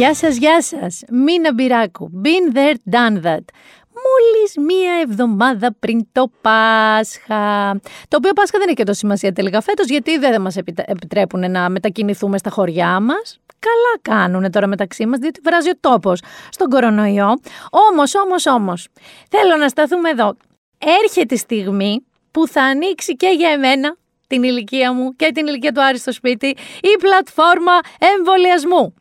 Γεια 0.00 0.14
σας, 0.14 0.36
γεια 0.36 0.62
σας. 0.62 1.02
Μίνα 1.10 1.54
Μπυράκου. 1.54 2.10
Been 2.24 2.56
there, 2.56 2.74
done 2.90 3.22
that. 3.22 3.44
Μόλις 4.04 4.56
μία 4.66 4.92
εβδομάδα 5.02 5.74
πριν 5.78 6.06
το 6.12 6.30
Πάσχα. 6.40 7.72
Το 8.08 8.16
οποίο 8.16 8.32
Πάσχα 8.32 8.58
δεν 8.58 8.66
έχει 8.66 8.76
και 8.76 8.84
τόσο 8.84 8.98
σημασία 8.98 9.32
τελικά 9.32 9.60
φέτος, 9.60 9.86
γιατί 9.86 10.18
δεν 10.18 10.40
μας 10.40 10.56
επιτρέπουν 10.86 11.50
να 11.50 11.70
μετακινηθούμε 11.70 12.38
στα 12.38 12.50
χωριά 12.50 13.00
μας. 13.00 13.40
Καλά 13.58 14.18
κάνουν 14.18 14.50
τώρα 14.50 14.66
μεταξύ 14.66 15.06
μας, 15.06 15.18
διότι 15.18 15.40
βράζει 15.44 15.68
ο 15.68 15.76
τόπος 15.80 16.22
στον 16.50 16.68
κορονοϊό. 16.68 17.40
Όμως, 17.90 18.14
όμως, 18.14 18.46
όμως, 18.46 18.88
θέλω 19.28 19.56
να 19.56 19.68
σταθούμε 19.68 20.10
εδώ. 20.10 20.36
Έρχεται 21.04 21.34
η 21.34 21.38
στιγμή 21.38 22.04
που 22.30 22.46
θα 22.46 22.62
ανοίξει 22.62 23.16
και 23.16 23.28
για 23.38 23.50
εμένα 23.50 23.96
την 24.26 24.42
ηλικία 24.42 24.92
μου 24.92 25.16
και 25.16 25.30
την 25.34 25.46
ηλικία 25.46 25.72
του 25.72 25.82
Άρη 25.82 25.98
στο 25.98 26.12
σπίτι 26.12 26.46
η 26.80 26.96
πλατφόρμα 26.98 27.72
εμβολιασμού. 28.16 28.94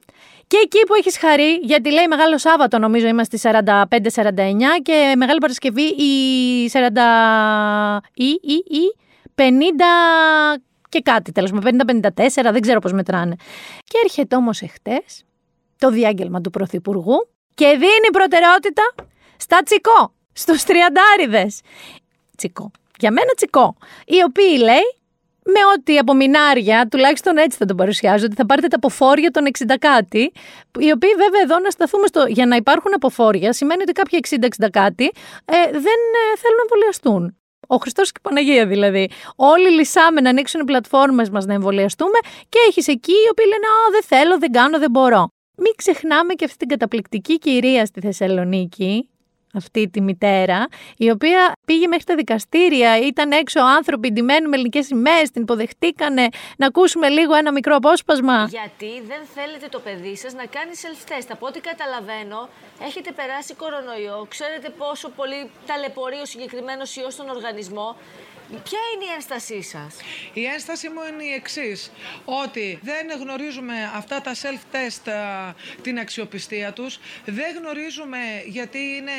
Και 0.49 0.57
εκεί 0.63 0.79
που 0.87 0.93
έχεις 0.93 1.17
χαρεί, 1.17 1.59
γιατί 1.63 1.91
λέει 1.91 2.07
Μεγάλο 2.07 2.37
Σάββατο, 2.37 2.77
νομίζω 2.77 3.07
είμαστε 3.07 3.37
45-49 3.41 3.65
και 4.81 5.13
Μεγάλη 5.17 5.39
Παρασκευή 5.39 5.81
η 5.81 6.71
40 6.73 7.99
ή, 8.13 8.25
ή, 8.25 8.63
ή 8.67 8.95
50 9.35 9.41
και 10.89 11.01
κάτι, 11.01 11.31
τέλος 11.31 11.51
με 11.51 11.59
50-54, 11.63 12.49
δεν 12.51 12.61
ξέρω 12.61 12.79
πώς 12.79 12.91
μετράνε. 12.91 13.35
Και 13.83 13.97
έρχεται 14.03 14.35
όμως 14.35 14.61
εχθές 14.61 15.23
το 15.77 15.89
διάγγελμα 15.89 16.41
του 16.41 16.49
Πρωθυπουργού 16.49 17.29
και 17.53 17.65
δίνει 17.65 18.09
προτεραιότητα 18.11 18.83
στα 19.37 19.63
τσικό, 19.63 20.13
στους 20.33 20.63
τριαντάριδες. 20.63 21.61
Τσικό. 22.37 22.71
Για 22.99 23.11
μένα 23.11 23.31
τσικό. 23.35 23.75
Οι 24.05 24.23
οποίοι 24.23 24.57
λέει 24.59 24.98
με 25.53 25.61
ό,τι 25.75 25.97
απομεινάρια, 25.97 26.87
τουλάχιστον 26.91 27.37
έτσι 27.37 27.57
θα 27.57 27.65
τον 27.65 27.77
παρουσιάζω, 27.77 28.25
ότι 28.25 28.35
θα 28.35 28.45
πάρετε 28.45 28.67
τα 28.67 28.75
αποφόρια 28.75 29.31
των 29.31 29.43
60 29.57 29.75
κάτι, 29.79 30.31
οι 30.79 30.91
οποίοι 30.91 31.13
βέβαια 31.23 31.41
εδώ 31.43 31.59
να 31.59 31.69
σταθούμε 31.69 32.07
στο. 32.07 32.25
Για 32.27 32.45
να 32.45 32.55
υπάρχουν 32.55 32.91
αποφόρια, 32.95 33.53
σημαίνει 33.53 33.81
ότι 33.81 33.91
κάποιοι 33.91 34.19
60-60 34.63 34.67
κάτι 34.71 35.05
ε, 35.45 35.55
δεν 35.71 35.99
ε, 36.21 36.37
θέλουν 36.41 36.57
να 36.57 36.65
εμβολιαστούν. 36.67 37.33
Ο 37.67 37.75
Χριστός 37.75 38.11
και 38.11 38.19
η 38.23 38.27
Παναγία 38.27 38.65
δηλαδή. 38.65 39.09
Όλοι 39.35 39.69
λυσάμε 39.69 40.21
να 40.21 40.29
ανοίξουν 40.29 40.61
οι 40.61 40.63
πλατφόρμες 40.63 41.29
μας 41.29 41.45
να 41.45 41.53
εμβολιαστούμε 41.53 42.19
και 42.49 42.59
έχεις 42.67 42.87
εκεί 42.87 43.11
οι 43.11 43.29
οποίοι 43.31 43.45
λένε 43.47 43.65
Α, 43.65 43.91
δεν 43.91 44.03
θέλω, 44.03 44.37
δεν 44.37 44.51
κάνω, 44.51 44.79
δεν 44.79 44.91
μπορώ. 44.91 45.27
Μην 45.57 45.73
ξεχνάμε 45.75 46.33
και 46.33 46.45
αυτή 46.45 46.57
την 46.57 46.67
καταπληκτική 46.67 47.37
κυρία 47.37 47.85
στη 47.85 47.99
Θεσσαλονίκη, 47.99 49.09
αυτή 49.53 49.89
τη 49.89 50.01
μητέρα, 50.01 50.67
η 50.97 51.09
οποία 51.09 51.51
πήγε 51.65 51.87
μέχρι 51.87 52.03
τα 52.03 52.15
δικαστήρια, 52.15 52.97
ήταν 52.99 53.31
έξω 53.31 53.59
άνθρωποι 53.59 54.11
ντυμένοι 54.11 54.47
με 54.47 54.55
ελληνικές 54.55 54.85
σημαίες, 54.85 55.31
την 55.31 55.41
υποδεχτήκανε. 55.41 56.27
Να 56.57 56.65
ακούσουμε 56.65 57.09
λίγο 57.09 57.33
ένα 57.35 57.51
μικρό 57.51 57.75
απόσπασμα. 57.75 58.47
Γιατί 58.49 59.01
δεν 59.07 59.21
θέλετε 59.35 59.67
το 59.69 59.79
παιδί 59.79 60.15
σας 60.15 60.33
να 60.33 60.45
κάνει 60.45 60.71
self-test. 60.83 61.27
Από 61.31 61.45
ό,τι 61.47 61.59
καταλαβαίνω, 61.59 62.49
έχετε 62.83 63.11
περάσει 63.11 63.53
κορονοϊό, 63.53 64.25
ξέρετε 64.29 64.69
πόσο 64.77 65.09
πολύ 65.09 65.49
ταλαιπωρεί 65.65 66.19
ο 66.21 66.25
συγκεκριμένος 66.25 66.95
ιός 66.95 67.13
στον 67.13 67.29
οργανισμό. 67.29 67.95
Ποια 68.49 68.79
είναι 68.93 69.05
η 69.11 69.13
ένστασή 69.15 69.61
σας, 69.61 69.95
Η 70.33 70.45
ένσταση 70.45 70.89
μου 70.89 71.01
είναι 71.13 71.23
η 71.23 71.33
εξής: 71.33 71.91
Ότι 72.25 72.79
δεν 72.81 73.07
γνωρίζουμε 73.19 73.91
αυτά 73.95 74.21
τα 74.21 74.31
self-test 74.33 75.11
την 75.81 75.99
αξιοπιστία 75.99 76.73
τους, 76.73 76.99
δεν 77.25 77.55
γνωρίζουμε 77.57 78.17
γιατί 78.45 78.77
είναι 78.77 79.11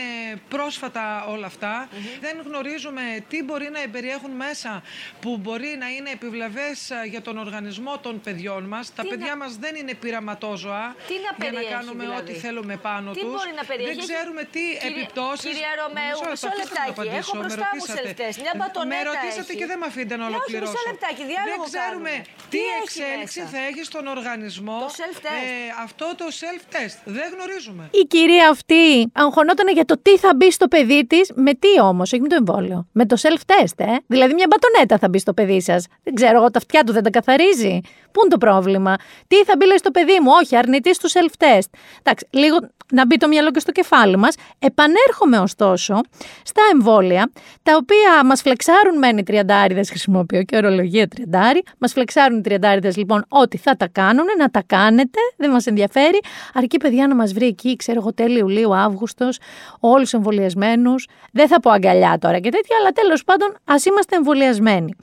πρόσφατα 0.48 1.24
όλα 1.28 1.46
αυτά, 1.46 1.88
δεν 2.20 2.42
γνωρίζουμε 2.46 3.02
τι 3.28 3.42
μπορεί 3.42 3.70
να 3.70 3.88
περιέχουν 3.92 4.30
μέσα 4.30 4.82
που 5.20 5.36
μπορεί 5.36 5.76
να 5.78 5.88
είναι 5.88 6.10
επιβλαβές 6.10 6.90
για 7.08 7.22
τον 7.22 7.38
οργανισμό 7.38 7.98
των 7.98 8.20
παιδιών 8.20 8.64
μας. 8.64 8.94
Τα 8.94 9.02
παιδιά 9.08 9.36
μας 9.36 9.56
δεν 9.56 9.74
είναι 9.74 9.94
πειραματόζωα 9.94 10.94
για 11.38 11.52
να 11.52 11.62
κάνουμε 11.62 12.04
δηλαδή; 12.04 12.20
ό,τι 12.20 12.32
θέλουμε 12.32 12.76
πάνω 12.76 13.12
τους. 13.12 13.42
Δεν 13.84 13.98
ξέρουμε 13.98 14.44
τι 14.44 14.60
επιπτώσεις. 14.88 15.50
Κυρία 15.50 15.74
Ρωμαίου, 15.82 16.30
μισό 16.30 16.48
λεπτάκι. 16.56 17.16
Έχω 17.16 17.36
μπροστά 17.38 17.68
μου 17.74 17.84
self-test. 17.94 18.40
Μια 18.40 18.54
μπατονέτα 18.56 19.19
ρωτήσατε 19.20 19.52
και 19.60 19.66
δεν 19.70 19.78
με 19.82 19.86
αφήνετε 19.91 20.16
να 20.20 20.26
ολοκληρώσω. 20.31 20.72
Όχι, 20.72 20.88
λεπτάκι, 20.91 21.22
δεν 21.48 21.58
ξέρουμε 21.69 22.12
τι, 22.53 22.62
εξέλιξη 22.81 23.41
θα 23.53 23.60
έχει 23.69 23.82
στον 23.91 24.04
οργανισμό 24.16 24.78
το 24.86 24.92
self-test. 25.00 25.44
Ε, 25.48 25.82
αυτό 25.86 26.06
το 26.20 26.26
self-test. 26.41 26.97
Δεν 27.04 27.26
γνωρίζουμε. 27.34 27.82
Η 28.03 28.04
κυρία 28.14 28.48
αυτή 28.54 29.10
αγχωνόταν 29.12 29.69
για 29.78 29.84
το 29.84 29.94
τι 30.03 30.19
θα 30.19 30.31
μπει 30.36 30.50
στο 30.58 30.66
παιδί 30.69 31.06
της, 31.06 31.32
με 31.34 31.53
τι 31.54 31.72
όμως, 31.91 32.12
όχι 32.12 32.22
με 32.22 32.28
το 32.28 32.36
εμβόλιο. 32.42 32.78
Με 32.92 33.04
το 33.06 33.16
self-test, 33.25 33.76
ε. 33.76 33.94
Δηλαδή 34.06 34.32
μια 34.34 34.47
μπατονέτα 34.50 34.98
θα 34.98 35.08
μπει 35.08 35.19
στο 35.19 35.32
παιδί 35.32 35.60
σας. 35.60 35.87
Δεν 36.02 36.14
ξέρω 36.14 36.37
εγώ, 36.38 36.50
τα 36.50 36.58
αυτιά 36.58 36.84
του 36.84 36.92
δεν 36.92 37.02
τα 37.02 37.10
καθαρίζει. 37.10 37.81
Πού 38.12 38.20
είναι 38.20 38.31
το 38.31 38.38
πρόβλημα; 38.38 38.94
Τι 39.28 39.44
θα 39.44 39.54
μπει 39.56 39.66
λέει 39.66 39.78
στο 39.78 39.91
παιδί 39.91 40.19
μου, 40.22 40.31
όχι, 40.42 40.56
αρνητής 40.56 40.98
του 40.98 41.10
self-test. 41.10 41.70
Εντάξει, 42.02 42.26
λίγο 42.31 42.56
να 42.92 43.06
μπει 43.06 43.16
το 43.16 43.28
μυαλό 43.28 43.50
και 43.50 43.60
στο 43.60 43.72
κεφάλι 43.72 44.16
μας. 44.16 44.34
Επανέρχομαι 44.58 45.38
ωστόσο 45.38 46.00
στα 46.42 46.62
εμβόλια, 46.72 47.32
τα 47.62 47.76
οποία 47.76 48.25
μας 48.25 48.41
φλεξάρουν 48.41 48.98
μεν 48.98 49.09
οι 49.19 49.22
τριαντάριδες, 49.22 49.88
χρησιμοποιώ 49.88 50.43
και 50.43 50.56
ορολογία 50.56 51.09
τριαντάρι. 51.09 51.62
Μας 51.78 51.93
φλεξάρουν 51.93 52.38
οι 52.38 52.41
τριαντάριδες 52.41 52.97
λοιπόν 52.97 53.25
ότι 53.28 53.56
θα 53.56 53.76
τα 53.76 53.88
κάνουν, 53.88 54.25
να 54.38 54.50
τα 54.50 54.62
κάνετε, 54.66 55.19
δεν 55.37 55.50
μας 55.50 55.66
ενδιαφέρει. 55.66 56.21
Αρκεί 56.54 56.76
παιδιά 56.76 57.06
να 57.06 57.15
μας 57.15 57.32
βρει 57.32 57.47
εκεί, 57.47 57.76
ξέρω 57.76 58.00
εγώ, 58.00 58.15
τέλειο 58.15 58.38
Ιουλίου, 58.38 58.75
Αύγουστος, 58.75 59.38
όλους 59.81 60.12
εμβολιασμένους. 60.12 61.09
Δεν 61.32 61.49
θα 61.49 61.60
πω 61.60 61.70
αγκαλιά 61.70 62.19
τώρα 62.20 62.38
και 62.38 62.50
τέτοια, 62.50 62.76
αλλά 62.81 62.91
τέλος 62.91 63.25
πάντων 63.25 63.56
ας 63.65 63.84
είμαστε 63.84 64.16
εμβολιασμένοι. 64.16 64.94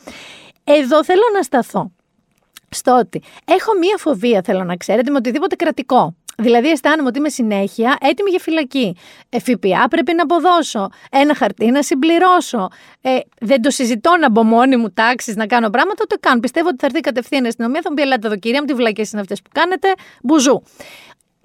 Εδώ 0.63 1.03
θέλω 1.03 1.23
να 1.33 1.41
σταθώ 1.41 1.91
στο 2.69 2.97
ότι 2.97 3.21
έχω 3.45 3.77
μία 3.79 3.97
φοβία, 3.97 4.41
θέλω 4.43 4.63
να 4.63 4.75
ξέρετε, 4.75 5.11
με 5.11 5.17
οτιδήποτε 5.17 5.55
κρατικό. 5.55 6.15
Δηλαδή, 6.41 6.69
αισθάνομαι 6.69 7.07
ότι 7.07 7.19
είμαι 7.19 7.29
συνέχεια 7.29 7.97
έτοιμη 8.01 8.29
για 8.29 8.39
φυλακή. 8.39 8.95
Ε, 9.29 9.39
ΦΠΑ 9.39 9.87
πρέπει 9.89 10.13
να 10.13 10.23
αποδώσω. 10.23 10.89
Ένα 11.11 11.35
χαρτί 11.35 11.65
να 11.65 11.81
συμπληρώσω. 11.81 12.67
Ε, 13.01 13.17
δεν 13.39 13.61
το 13.61 13.69
συζητώ 13.69 14.17
να 14.19 14.29
μπω 14.29 14.43
μόνη 14.43 14.77
μου 14.77 14.91
τάξει 14.91 15.33
να 15.35 15.47
κάνω 15.47 15.69
πράγματα, 15.69 16.05
το 16.07 16.15
κάνω. 16.19 16.39
Πιστεύω 16.39 16.67
ότι 16.67 16.77
θα 16.79 16.85
έρθει 16.85 16.99
κατευθείαν 16.99 17.43
η 17.43 17.47
αστυνομία, 17.47 17.81
θα 17.81 17.89
μου 17.89 17.95
πει: 17.95 18.01
Ελάτε 18.01 18.27
εδώ, 18.27 18.37
κυρία 18.37 18.59
μου, 18.59 18.65
τι 18.65 18.73
βλακές 18.73 19.11
είναι 19.11 19.21
αυτές 19.21 19.41
που 19.41 19.49
κάνετε. 19.53 19.87
Μπουζού. 20.23 20.63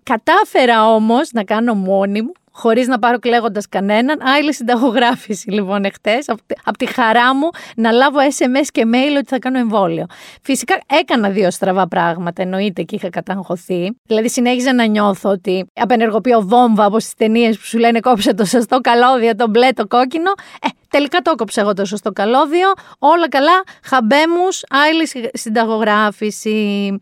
Κατάφερα 0.02 0.86
όμως 0.86 1.30
να 1.32 1.44
κάνω 1.44 1.74
μόνη 1.74 2.22
μου 2.22 2.32
χωρίς 2.52 2.86
να 2.86 2.98
πάρω 2.98 3.18
κλαίγοντας 3.18 3.68
κανέναν. 3.68 4.18
Άλλη 4.22 4.54
συνταγογράφηση 4.54 5.50
λοιπόν 5.50 5.84
εχθές, 5.84 6.28
από 6.64 6.78
τη 6.78 6.86
χαρά 6.86 7.34
μου 7.34 7.48
να 7.76 7.90
λάβω 7.90 8.18
SMS 8.20 8.66
και 8.72 8.82
mail 8.86 9.16
ότι 9.16 9.26
θα 9.26 9.38
κάνω 9.38 9.58
εμβόλιο. 9.58 10.06
Φυσικά 10.42 10.80
έκανα 11.00 11.28
δύο 11.28 11.50
στραβά 11.50 11.88
πράγματα, 11.88 12.42
εννοείται 12.42 12.82
και 12.82 12.94
είχα 12.94 13.08
καταγχωθεί. 13.08 13.96
Δηλαδή 14.06 14.28
συνέχιζα 14.28 14.74
να 14.74 14.84
νιώθω 14.84 15.30
ότι 15.30 15.66
απενεργοποιώ 15.74 16.40
βόμβα 16.40 16.84
από 16.84 16.96
τι 16.96 17.08
ταινίες 17.16 17.58
που 17.58 17.64
σου 17.64 17.78
λένε 17.78 18.00
κόψε 18.00 18.34
το 18.34 18.44
σωστό 18.44 18.80
καλώδιο, 18.80 19.36
το 19.36 19.48
μπλε, 19.48 19.72
το 19.72 19.86
κόκκινο. 19.86 20.30
Ε, 20.62 20.68
τελικά 20.88 21.20
το 21.20 21.30
έκοψα 21.30 21.60
εγώ 21.60 21.72
το 21.72 21.84
σωστό 21.84 22.12
καλώδιο. 22.12 22.72
Όλα 22.98 23.28
καλά, 23.28 23.62
χαμπέμους, 23.84 24.62
άλλη 24.86 25.30
συνταγογράφηση. 25.32 27.00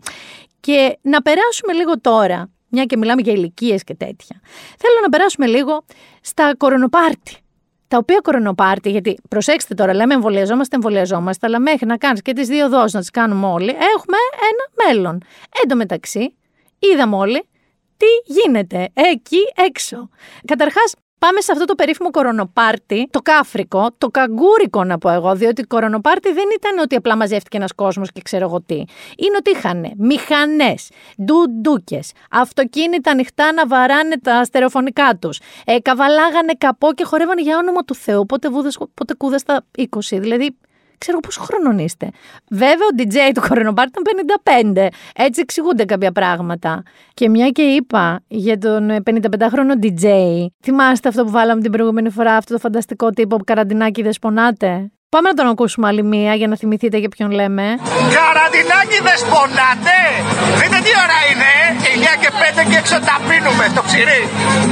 Και 0.61 0.99
να 1.03 1.23
περάσουμε 1.23 1.73
λίγο 1.73 2.01
τώρα 2.01 2.51
μια 2.71 2.85
και 2.85 2.97
μιλάμε 2.97 3.21
για 3.21 3.33
ηλικίες 3.33 3.85
και 3.85 3.95
τέτοια. 3.95 4.41
Θέλω 4.79 4.99
να 5.03 5.09
περάσουμε 5.09 5.47
λίγο 5.47 5.85
στα 6.21 6.55
κορονοπάρτι. 6.57 7.37
Τα 7.89 7.97
οποία 7.97 8.21
κορονοπάρτι, 8.23 8.91
γιατί 8.91 9.19
προσέξτε 9.29 9.75
τώρα, 9.75 9.95
λέμε 9.95 10.15
εμβολιαζόμαστε, 10.15 10.75
εμβολιαζόμαστε, 10.77 11.47
αλλά 11.47 11.61
μέχρι 11.61 11.87
να 11.87 11.97
κάνεις 11.97 12.23
και 12.23 12.33
τις 12.33 12.49
δύο 12.49 12.69
δόσεις 12.69 12.93
να 12.93 13.01
τις 13.01 13.11
κάνουμε 13.11 13.47
όλοι, 13.47 13.69
έχουμε 13.69 14.17
ένα 14.51 14.87
μέλλον. 14.87 15.23
Εν 15.63 15.69
τω 15.69 15.77
μεταξύ, 15.77 16.37
είδαμε 16.79 17.17
όλοι 17.17 17.45
τι 17.97 18.33
γίνεται 18.33 18.89
εκεί 18.95 19.39
έξω. 19.67 20.09
Καταρχάς, 20.45 20.95
Πάμε 21.27 21.41
σε 21.41 21.53
αυτό 21.53 21.65
το 21.65 21.75
περίφημο 21.75 22.11
κορονοπάρτι, 22.11 23.09
το 23.11 23.21
κάφρικο, 23.21 23.89
το 23.99 24.09
καγκούρικο 24.09 24.85
να 24.85 24.99
πω 24.99 25.11
εγώ, 25.11 25.35
διότι 25.35 25.63
κορονοπάρτι 25.63 26.33
δεν 26.33 26.45
ήταν 26.57 26.79
ότι 26.79 26.95
απλά 26.95 27.17
μαζεύτηκε 27.17 27.57
ένας 27.57 27.73
κόσμος 27.73 28.13
και 28.13 28.21
ξέρω 28.25 28.45
εγώ 28.45 28.63
τι. 28.63 28.75
Είναι 29.17 29.37
ότι 29.39 29.51
είχαν 29.51 29.93
μηχανές, 29.97 30.91
ντουντούκες, 31.25 32.13
αυτοκίνητα 32.31 33.11
ανοιχτά 33.11 33.53
να 33.53 33.67
βαράνε 33.67 34.19
τα 34.23 34.45
στερεοφωνικά 34.45 35.17
τους. 35.21 35.41
Ε, 35.65 35.79
καβαλάγανε 35.79 36.53
καπό 36.59 36.93
και 36.93 37.05
χορεύανε 37.05 37.43
για 37.43 37.57
όνομα 37.57 37.85
του 37.85 37.95
Θεού. 37.95 38.27
Πότε, 38.27 38.49
βούδες, 38.51 38.79
πότε 38.95 39.15
κούδες 39.15 39.41
στα 39.41 39.65
20. 39.77 40.21
Δηλαδή 40.21 40.57
ξέρω 41.01 41.21
πόσο 41.21 41.41
χρονών 41.41 41.79
είστε. 41.79 42.11
Βέβαια, 42.51 42.87
ο 42.93 42.95
DJ 42.99 43.17
του 43.35 43.41
Κορονοπάρ 43.49 43.87
ήταν 43.87 44.03
55. 44.85 44.87
Έτσι 45.15 45.41
εξηγούνται 45.41 45.85
κάποια 45.85 46.13
πράγματα. 46.13 46.83
Και 47.15 47.29
μια 47.29 47.49
και 47.49 47.63
είπα 47.63 48.21
για 48.29 48.59
τον 48.59 48.91
55χρονο 49.11 49.85
DJ, 49.85 50.07
θυμάστε 50.63 51.09
αυτό 51.09 51.25
που 51.25 51.31
βάλαμε 51.31 51.61
την 51.61 51.71
προηγούμενη 51.71 52.11
φορά, 52.11 52.37
αυτό 52.37 52.53
το 52.53 52.59
φανταστικό 52.59 53.11
τύπο 53.11 53.37
που 53.37 53.45
καραντινάκι 53.45 54.03
δεσπονάτε. 54.03 54.91
Πάμε 55.17 55.29
να 55.29 55.35
τον 55.35 55.47
ακούσουμε 55.47 55.87
άλλη 55.87 56.03
μία 56.03 56.35
για 56.35 56.49
να 56.49 56.57
θυμηθείτε 56.57 56.99
για 56.99 57.09
ποιον 57.09 57.31
λέμε. 57.31 57.63
Καραντινάκι 58.17 58.99
δεσπονάτε! 59.07 59.99
Δείτε 60.61 60.79
τι 60.85 60.93
ώρα 61.05 61.19
είναι, 61.31 61.53
9 62.17 62.21
και 62.21 62.31
5 62.65 62.71
και 62.71 62.77
έξω 62.77 62.99
τα 63.09 63.17
πίνουμε. 63.29 63.51
έχουμε 63.51 63.67
στο 63.75 63.83
ψυρί. 63.87 64.23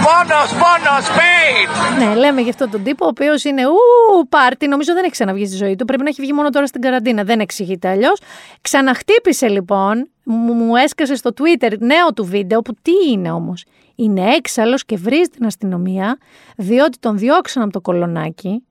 Πόνος, 0.07 0.49
πόνος, 0.63 1.05
pain. 1.19 1.67
Ναι, 1.99 2.15
λέμε 2.15 2.41
για 2.41 2.51
αυτόν 2.51 2.71
τον 2.71 2.83
τύπο, 2.83 3.05
ο 3.05 3.09
οποίος 3.09 3.45
είναι 3.45 3.63
ου, 3.67 4.29
πάρτι. 4.29 4.69
Νομίζω 4.69 4.93
δεν 4.93 5.03
έχει 5.03 5.13
ξαναβγεί 5.13 5.47
στη 5.47 5.57
ζωή 5.57 5.77
του. 5.77 5.85
Πρέπει 5.85 6.03
να 6.03 6.09
έχει 6.09 6.21
βγει 6.21 6.33
μόνο 6.33 6.51
τώρα 6.51 6.67
στην 6.67 6.81
καραντίνα. 6.81 7.25
Δεν 7.25 7.41
εξηγείται 7.41 7.89
αλλιώς. 7.89 8.21
Ξαναχτύπησε 8.61 9.49
λοιπόν, 9.49 10.11
μου, 10.25 10.53
μου 10.53 10.77
έσκασε 10.77 11.15
στο 11.15 11.31
Twitter 11.39 11.73
νέο 11.79 12.13
του 12.15 12.25
βίντεο, 12.25 12.61
που 12.61 12.75
τι 12.83 12.93
είναι 13.11 13.31
όμως. 13.31 13.65
Είναι 13.95 14.35
έξαλλος 14.35 14.85
και 14.85 14.97
βρίζει 14.97 15.29
την 15.29 15.47
αστυνομία, 15.47 16.19
διότι 16.57 16.99
τον 16.99 17.19
διώξαν 17.19 17.63
από 17.63 17.73
το 17.73 17.81
κολονάκι. 17.81 18.63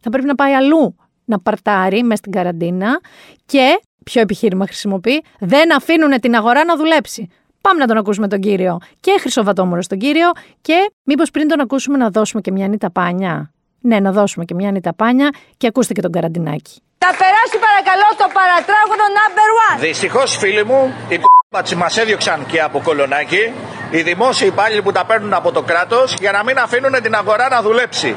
Θα 0.00 0.10
πρέπει 0.10 0.26
να 0.26 0.34
πάει 0.34 0.52
αλλού 0.52 0.96
να 1.24 1.40
παρτάρει 1.40 2.02
μέσα 2.02 2.16
στην 2.16 2.32
καραντίνα 2.32 3.00
και 3.46 3.80
ποιο 4.04 4.20
επιχείρημα 4.20 4.66
χρησιμοποιεί, 4.66 5.24
δεν 5.38 5.74
αφήνουν 5.74 6.20
την 6.20 6.34
αγορά 6.34 6.64
να 6.64 6.76
δουλέψει. 6.76 7.28
Πάμε 7.60 7.80
να 7.80 7.86
τον 7.86 7.96
ακούσουμε 7.96 8.28
τον 8.28 8.40
κύριο. 8.40 8.78
Και 9.00 9.16
Χρυσοβατόμορος 9.20 9.86
τον 9.86 9.98
κύριο. 9.98 10.30
Και 10.60 10.92
μήπως 11.02 11.30
πριν 11.30 11.48
τον 11.48 11.60
ακούσουμε 11.60 11.96
να 11.96 12.10
δώσουμε 12.10 12.40
και 12.40 12.52
μια 12.52 12.68
νύτα 12.68 12.90
πάνια. 12.90 13.52
Ναι, 13.80 14.00
να 14.00 14.12
δώσουμε 14.12 14.44
και 14.44 14.54
μια 14.54 14.70
νύτα 14.70 14.94
πάνια 14.94 15.30
και 15.56 15.66
ακούστε 15.66 15.92
και 15.92 16.00
τον 16.00 16.12
καραντινάκι. 16.12 16.82
Θα 16.98 17.10
περάσει 17.22 17.56
παρακαλώ 17.66 18.08
το 18.16 18.26
παρατράγωνο 18.38 19.04
number 19.18 19.48
one. 19.66 19.80
Δυστυχώς, 19.80 20.36
φίλοι 20.36 20.64
μου, 20.64 20.94
οι 21.08 21.18
κ***ματσοι 21.18 21.74
μας 21.76 21.96
έδιωξαν 21.96 22.46
και 22.46 22.60
από 22.60 22.80
κολονάκι. 22.84 23.52
Οι 23.90 24.02
δημόσιοι 24.02 24.48
υπάλληλοι 24.52 24.82
που 24.82 24.92
τα 24.92 25.04
παίρνουν 25.04 25.32
από 25.32 25.52
το 25.52 25.62
κράτος 25.62 26.14
για 26.20 26.32
να 26.32 26.44
μην 26.44 26.58
αφήνουν 26.58 27.02
την 27.02 27.14
αγορά 27.14 27.48
να 27.48 27.62
δουλέψει. 27.62 28.14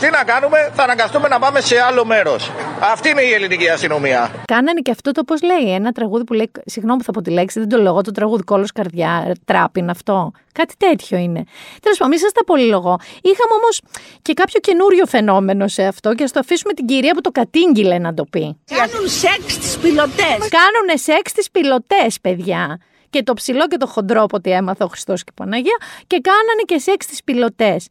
Τι 0.00 0.10
να 0.10 0.24
κάνουμε, 0.24 0.70
θα 0.74 0.82
αναγκαστούμε 0.82 1.28
να 1.28 1.38
πάμε 1.38 1.60
σε 1.60 1.80
άλλο 1.80 2.04
μέρος. 2.04 2.50
Αυτή 2.80 3.08
είναι 3.08 3.22
η 3.22 3.32
ελληνική 3.32 3.68
αστυνομία. 3.68 4.30
Κάνανε 4.44 4.80
και 4.80 4.90
αυτό 4.90 5.12
το 5.12 5.24
πώς 5.24 5.42
λέει. 5.42 5.74
Ένα 5.74 5.92
τραγούδι 5.92 6.24
που 6.24 6.32
λέει. 6.32 6.50
Συγγνώμη 6.64 6.98
που 6.98 7.04
θα 7.04 7.12
πω 7.12 7.22
τη 7.22 7.30
λέξη, 7.30 7.58
δεν 7.58 7.68
το 7.68 7.76
λέω 7.76 7.92
εγώ, 7.92 8.00
το 8.00 8.10
τραγούδι 8.10 8.42
κόλος 8.42 8.72
καρδιά, 8.72 9.34
τράπιν 9.44 9.90
αυτό. 9.90 10.32
Κάτι 10.52 10.74
τέτοιο 10.76 11.18
είναι. 11.18 11.44
Τέλος 11.82 11.98
πάντων, 11.98 12.08
μην 12.12 12.18
σας 12.18 12.32
τα 12.32 12.44
πολυλογώ. 12.44 12.98
Είχαμε 13.22 13.54
όμως 13.60 13.80
και 14.22 14.32
κάποιο 14.32 14.60
καινούριο 14.60 15.06
φαινόμενο 15.06 15.68
σε 15.68 15.84
αυτό 15.84 16.14
και 16.14 16.24
ας 16.24 16.32
το 16.32 16.38
αφήσουμε 16.38 16.72
την 16.72 16.86
κυρία 16.86 17.14
που 17.14 17.20
το 17.20 17.30
κατήγγειλε 17.30 17.98
να 17.98 18.14
το 18.14 18.24
πει. 18.24 18.58
Κάνουν 18.74 19.08
σεξ 19.08 19.58
τις 19.58 19.78
πιλωτές. 19.78 20.38
Κάνουνε 20.58 20.96
σεξ 20.96 21.32
τις 21.32 21.50
πιλωτές, 21.50 22.20
παιδιά. 22.20 22.80
Και 23.10 23.22
το 23.22 23.34
ψηλό 23.34 23.66
και 23.66 23.76
το 23.76 23.86
χοντρό 23.86 24.22
από 24.22 24.36
ό,τι 24.36 24.50
έμαθα 24.50 24.84
ο 24.84 24.88
Χριστός 24.88 25.24
και 25.24 25.30
η 25.30 25.34
Παναγία. 25.36 25.76
Και 26.06 26.20
κάνανε 26.20 26.62
και 26.66 26.78
σεξ 26.78 27.06
τις 27.06 27.24
πιλωτές. 27.24 27.86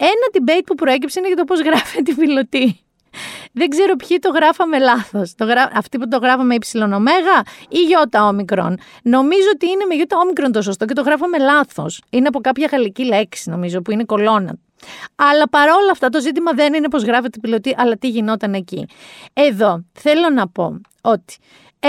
Ένα 0.00 0.26
debate 0.32 0.62
που 0.66 0.74
προέκυψε 0.74 1.18
είναι 1.18 1.28
για 1.28 1.36
το 1.36 1.44
πώς 1.44 1.60
γράφεται 1.60 2.10
η 2.10 2.14
πιλωτή. 2.14 2.80
Δεν 3.52 3.68
ξέρω 3.68 3.96
ποιοι 3.96 4.18
το 4.18 4.30
γράφαμε 4.30 4.78
λάθος. 4.78 5.34
Γρά... 5.40 5.70
Αυτοί 5.74 5.98
που 5.98 6.08
το 6.08 6.18
γράφαμε 6.18 6.54
υψηλονομέγα 6.54 7.42
ή 7.68 7.78
γιώτα 7.78 8.26
όμικρον. 8.26 8.78
Νομίζω 9.02 9.48
ότι 9.54 9.66
είναι 9.66 9.84
με 9.84 9.94
γιώτα 9.94 10.16
όμικρον 10.18 10.52
το 10.52 10.62
σωστό 10.62 10.84
και 10.84 10.92
το 10.92 11.02
γράφαμε 11.02 11.38
λάθος. 11.38 12.02
Είναι 12.10 12.28
από 12.28 12.40
κάποια 12.40 12.68
γαλλική 12.72 13.04
λέξη, 13.04 13.50
νομίζω, 13.50 13.82
που 13.82 13.90
είναι 13.90 14.04
κολόνα. 14.04 14.56
Αλλά 15.14 15.48
παρόλα 15.48 15.90
αυτά 15.90 16.08
το 16.08 16.20
ζήτημα 16.20 16.52
δεν 16.52 16.74
είναι 16.74 16.88
πώς 16.88 17.02
γράφεται 17.02 17.38
η 17.38 17.40
πιλωτή, 17.40 17.74
αλλά 17.78 17.96
τι 17.96 18.08
γινόταν 18.08 18.54
εκεί. 18.54 18.86
Εδώ 19.32 19.84
θέλω 19.92 20.30
να 20.30 20.48
πω 20.48 20.80
ότι 21.00 21.36
100% 21.80 21.88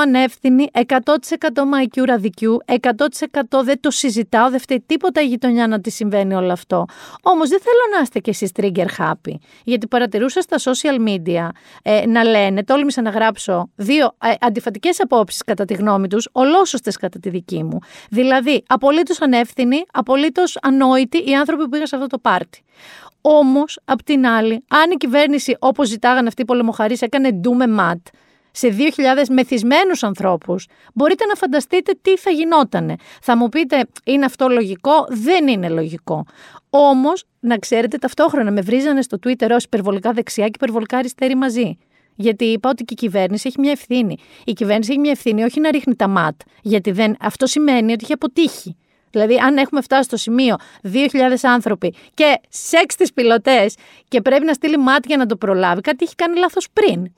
ανεύθυνη, 0.00 0.70
100% 0.72 1.64
μαϊκιού 1.66 2.04
ραδικιού, 2.04 2.58
100% 2.66 2.78
δεν 3.64 3.80
το 3.80 3.90
συζητάω, 3.90 4.50
δεν 4.50 4.60
φταίει 4.60 4.84
τίποτα 4.86 5.20
η 5.20 5.26
γειτονιά 5.26 5.66
να 5.66 5.80
τη 5.80 5.90
συμβαίνει 5.90 6.34
όλο 6.34 6.52
αυτό. 6.52 6.84
Όμως 7.22 7.48
δεν 7.48 7.60
θέλω 7.60 7.96
να 7.96 8.02
είστε 8.02 8.18
κι 8.18 8.30
εσείς 8.30 8.50
trigger 8.56 8.86
happy, 8.98 9.34
γιατί 9.64 9.86
παρατηρούσα 9.86 10.40
στα 10.40 10.56
social 10.58 11.08
media 11.08 11.48
ε, 11.82 12.06
να 12.06 12.24
λένε, 12.24 12.64
τόλμησα 12.64 13.02
να 13.02 13.10
γράψω 13.10 13.70
δύο 13.74 14.16
ε, 14.24 14.34
αντιφατικές 14.40 15.00
απόψεις 15.00 15.42
κατά 15.42 15.64
τη 15.64 15.74
γνώμη 15.74 16.08
τους, 16.08 16.28
ολόσωστες 16.32 16.96
κατά 16.96 17.18
τη 17.18 17.28
δική 17.28 17.62
μου. 17.62 17.78
Δηλαδή, 18.10 18.62
απολύτως 18.66 19.20
ανεύθυνοι, 19.20 19.84
απολύτως 19.92 20.58
ανόητοι 20.62 21.30
οι 21.30 21.34
άνθρωποι 21.34 21.62
που 21.62 21.68
πήγαν 21.68 21.86
σε 21.86 21.96
αυτό 21.96 22.08
το 22.08 22.18
πάρτι. 22.18 22.62
Όμως, 23.20 23.78
απ' 23.84 24.02
την 24.02 24.26
άλλη, 24.26 24.64
αν 24.68 24.90
η 24.90 24.96
κυβέρνηση, 24.96 25.56
όπως 25.58 25.88
ζητάγαν 25.88 26.26
αυτοί 26.26 26.42
οι 26.42 26.44
πολεμοχαρείς, 26.44 27.02
έκανε 27.02 27.32
ντούμε 27.32 27.66
ματ, 27.66 27.98
σε 28.56 28.76
2.000 28.78 29.28
μεθυσμένους 29.30 30.02
ανθρώπους, 30.02 30.66
μπορείτε 30.94 31.24
να 31.24 31.34
φανταστείτε 31.34 31.92
τι 32.02 32.16
θα 32.16 32.30
γινότανε. 32.30 32.94
Θα 33.22 33.36
μου 33.36 33.48
πείτε, 33.48 33.86
είναι 34.04 34.24
αυτό 34.24 34.48
λογικό; 34.48 35.06
Δεν 35.08 35.48
είναι 35.48 35.68
λογικό. 35.68 36.26
Όμως, 36.70 37.24
να 37.40 37.58
ξέρετε, 37.58 37.98
ταυτόχρονα 37.98 38.50
με 38.50 38.60
βρίζανε 38.60 39.02
στο 39.02 39.18
Twitter 39.26 39.50
ως 39.50 39.64
υπερβολικά 39.64 40.12
δεξιά 40.12 40.44
και 40.44 40.52
υπερβολικά 40.54 40.96
αριστερή 40.96 41.34
μαζί. 41.34 41.78
Γιατί 42.14 42.44
είπα 42.44 42.68
ότι 42.68 42.84
και 42.84 42.92
η 42.92 42.96
κυβέρνηση 42.96 43.48
έχει 43.48 43.60
μια 43.60 43.70
ευθύνη. 43.70 44.18
Η 44.44 44.52
κυβέρνηση 44.52 44.90
έχει 44.90 45.00
μια 45.00 45.10
ευθύνη 45.10 45.42
όχι 45.42 45.60
να 45.60 45.70
ρίχνει 45.70 45.94
τα 45.96 46.08
ματ, 46.08 46.40
γιατί 46.62 46.90
δεν, 46.90 47.16
αυτό 47.20 47.46
σημαίνει 47.46 47.92
ότι 47.92 48.04
έχει 48.04 48.12
αποτύχει. 48.12 48.76
Δηλαδή, 49.10 49.36
αν 49.36 49.56
έχουμε 49.56 49.80
φτάσει 49.80 50.02
στο 50.02 50.16
σημείο 50.16 50.56
2.000 50.92 50.98
άνθρωποι 51.42 51.94
και 52.14 52.40
σεξ 52.48 52.94
τις 52.94 53.12
πιλωτές 53.12 53.76
και 54.08 54.20
πρέπει 54.20 54.44
να 54.44 54.52
στείλει 54.52 54.76
ματ 54.76 55.06
για 55.06 55.16
να 55.16 55.26
το 55.26 55.36
προλάβει, 55.36 55.80
κάτι 55.80 56.04
έχει 56.04 56.14
κάνει 56.14 56.38
λάθος 56.38 56.68
πριν. 56.72 57.12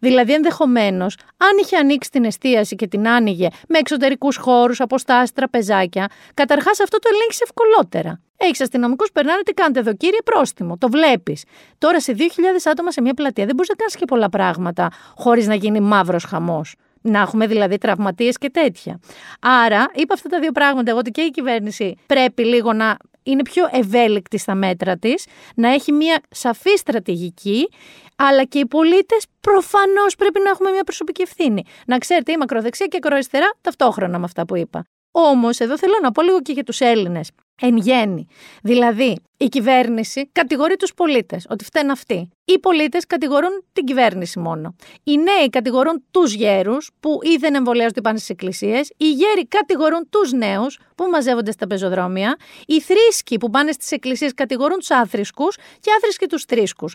Δηλαδή, 0.00 0.32
ενδεχομένως, 0.32 1.16
αν 1.36 1.58
είχε 1.60 1.76
ανοίξει 1.76 2.10
την 2.10 2.24
εστίαση 2.24 2.76
και 2.76 2.86
την 2.86 3.08
άνοιγε 3.08 3.48
με 3.68 3.78
εξωτερικούς 3.78 4.36
χώρους, 4.36 4.80
αποστάσει, 4.80 5.32
τραπεζάκια, 5.34 6.08
καταρχάς 6.34 6.80
αυτό 6.80 6.98
το 6.98 7.08
ελέγχεις 7.12 7.40
ευκολότερα. 7.40 8.20
Έχεις 8.36 8.60
αστυνομικούς, 8.60 9.12
περνάνε 9.12 9.42
τι 9.42 9.52
κάνετε 9.52 9.80
εδώ, 9.80 9.94
κύριε, 9.94 10.18
πρόστιμο. 10.24 10.78
Το 10.78 10.88
βλέπεις. 10.88 11.44
Τώρα 11.78 12.00
σε 12.00 12.12
2.000 12.12 12.22
άτομα 12.70 12.90
σε 12.90 13.00
μια 13.00 13.14
πλατεία 13.14 13.44
δεν 13.44 13.54
μπορείς 13.54 13.70
να 13.70 13.76
κάνεις 13.76 13.96
και 13.96 14.04
πολλά 14.04 14.28
πράγματα 14.28 14.90
χωρίς 15.16 15.46
να 15.46 15.54
γίνει 15.54 15.80
μαύρος 15.80 16.24
χαμός. 16.24 16.74
Να 17.00 17.20
έχουμε 17.20 17.46
δηλαδή 17.46 17.78
τραυματίες 17.78 18.38
και 18.38 18.50
τέτοια. 18.50 19.00
Άρα, 19.40 19.90
είπα 19.94 20.14
αυτά 20.14 20.28
τα 20.28 20.38
δύο 20.40 20.52
πράγματα 20.52 20.90
εγώ 20.90 20.98
ότι 20.98 21.10
και 21.10 21.20
η 21.20 21.30
κυβέρνηση 21.30 21.96
πρέπει 22.06 22.44
λίγο 22.44 22.72
να 22.72 22.96
είναι 23.24 23.42
πιο 23.42 23.68
ευέλικτη 23.70 24.38
στα 24.38 24.54
μέτρα 24.54 24.96
της, 24.96 25.26
να 25.54 25.72
έχει 25.72 25.92
μια 25.92 26.20
σαφή 26.30 26.76
στρατηγική 26.76 27.68
αλλά 28.16 28.44
και 28.44 28.58
οι 28.58 28.66
πολίτες 28.66 29.26
προφανώς 29.40 30.14
πρέπει 30.16 30.40
να 30.40 30.50
έχουμε 30.50 30.70
μια 30.70 30.84
προσωπική 30.84 31.22
ευθύνη. 31.22 31.64
Να 31.86 31.98
ξέρετε, 31.98 32.32
η 32.32 32.36
μακροδεξιά 32.36 32.86
και 32.86 32.96
ακροαριστερά 32.96 33.52
ταυτόχρονα 33.60 34.18
με 34.18 34.24
αυτά 34.24 34.46
που 34.46 34.56
είπα. 34.56 34.84
Όμως, 35.10 35.58
εδώ 35.58 35.78
θέλω 35.78 35.94
να 36.02 36.12
πω 36.12 36.22
λίγο 36.22 36.42
και 36.42 36.52
για 36.52 36.64
τους 36.64 36.80
Έλληνες. 36.80 37.30
Εν 37.60 37.76
γέννη. 37.76 38.26
Δηλαδή, 38.62 39.16
η 39.36 39.48
κυβέρνηση 39.48 40.28
κατηγορεί 40.32 40.76
τους 40.76 40.94
πολίτες 40.94 41.46
ότι 41.48 41.64
φταίνουν 41.64 41.90
αυτοί. 41.90 42.28
Οι 42.44 42.58
πολίτες 42.58 43.06
κατηγορούν 43.06 43.64
την 43.72 43.84
κυβέρνηση 43.84 44.38
μόνο. 44.38 44.76
Οι 45.04 45.16
νέοι 45.16 45.50
κατηγορούν 45.50 46.04
τους 46.10 46.34
γέρους 46.34 46.90
που 47.00 47.18
ή 47.22 47.36
δεν 47.36 47.54
εμβολιάζονται 47.54 48.00
πάνε 48.00 48.16
στις 48.16 48.30
εκκλησίες. 48.30 48.92
Οι 48.96 49.10
γέροι 49.10 49.46
κατηγορούν 49.46 50.08
τους 50.10 50.32
νέους 50.32 50.78
που 50.94 51.04
μαζεύονται 51.04 51.50
στα 51.50 51.66
πεζοδρόμια. 51.66 52.36
Οι 52.66 52.80
θρήσκοι 52.80 53.38
που 53.38 53.50
πάνε 53.50 53.72
στις 53.72 53.90
εκκλησίες 53.90 54.34
κατηγορούν 54.34 54.78
τους 54.78 54.90
άθρησκους 54.90 55.56
και 55.56 55.90
άθρησκοι 55.96 56.26
τους 56.26 56.44
θρήσκους. 56.44 56.94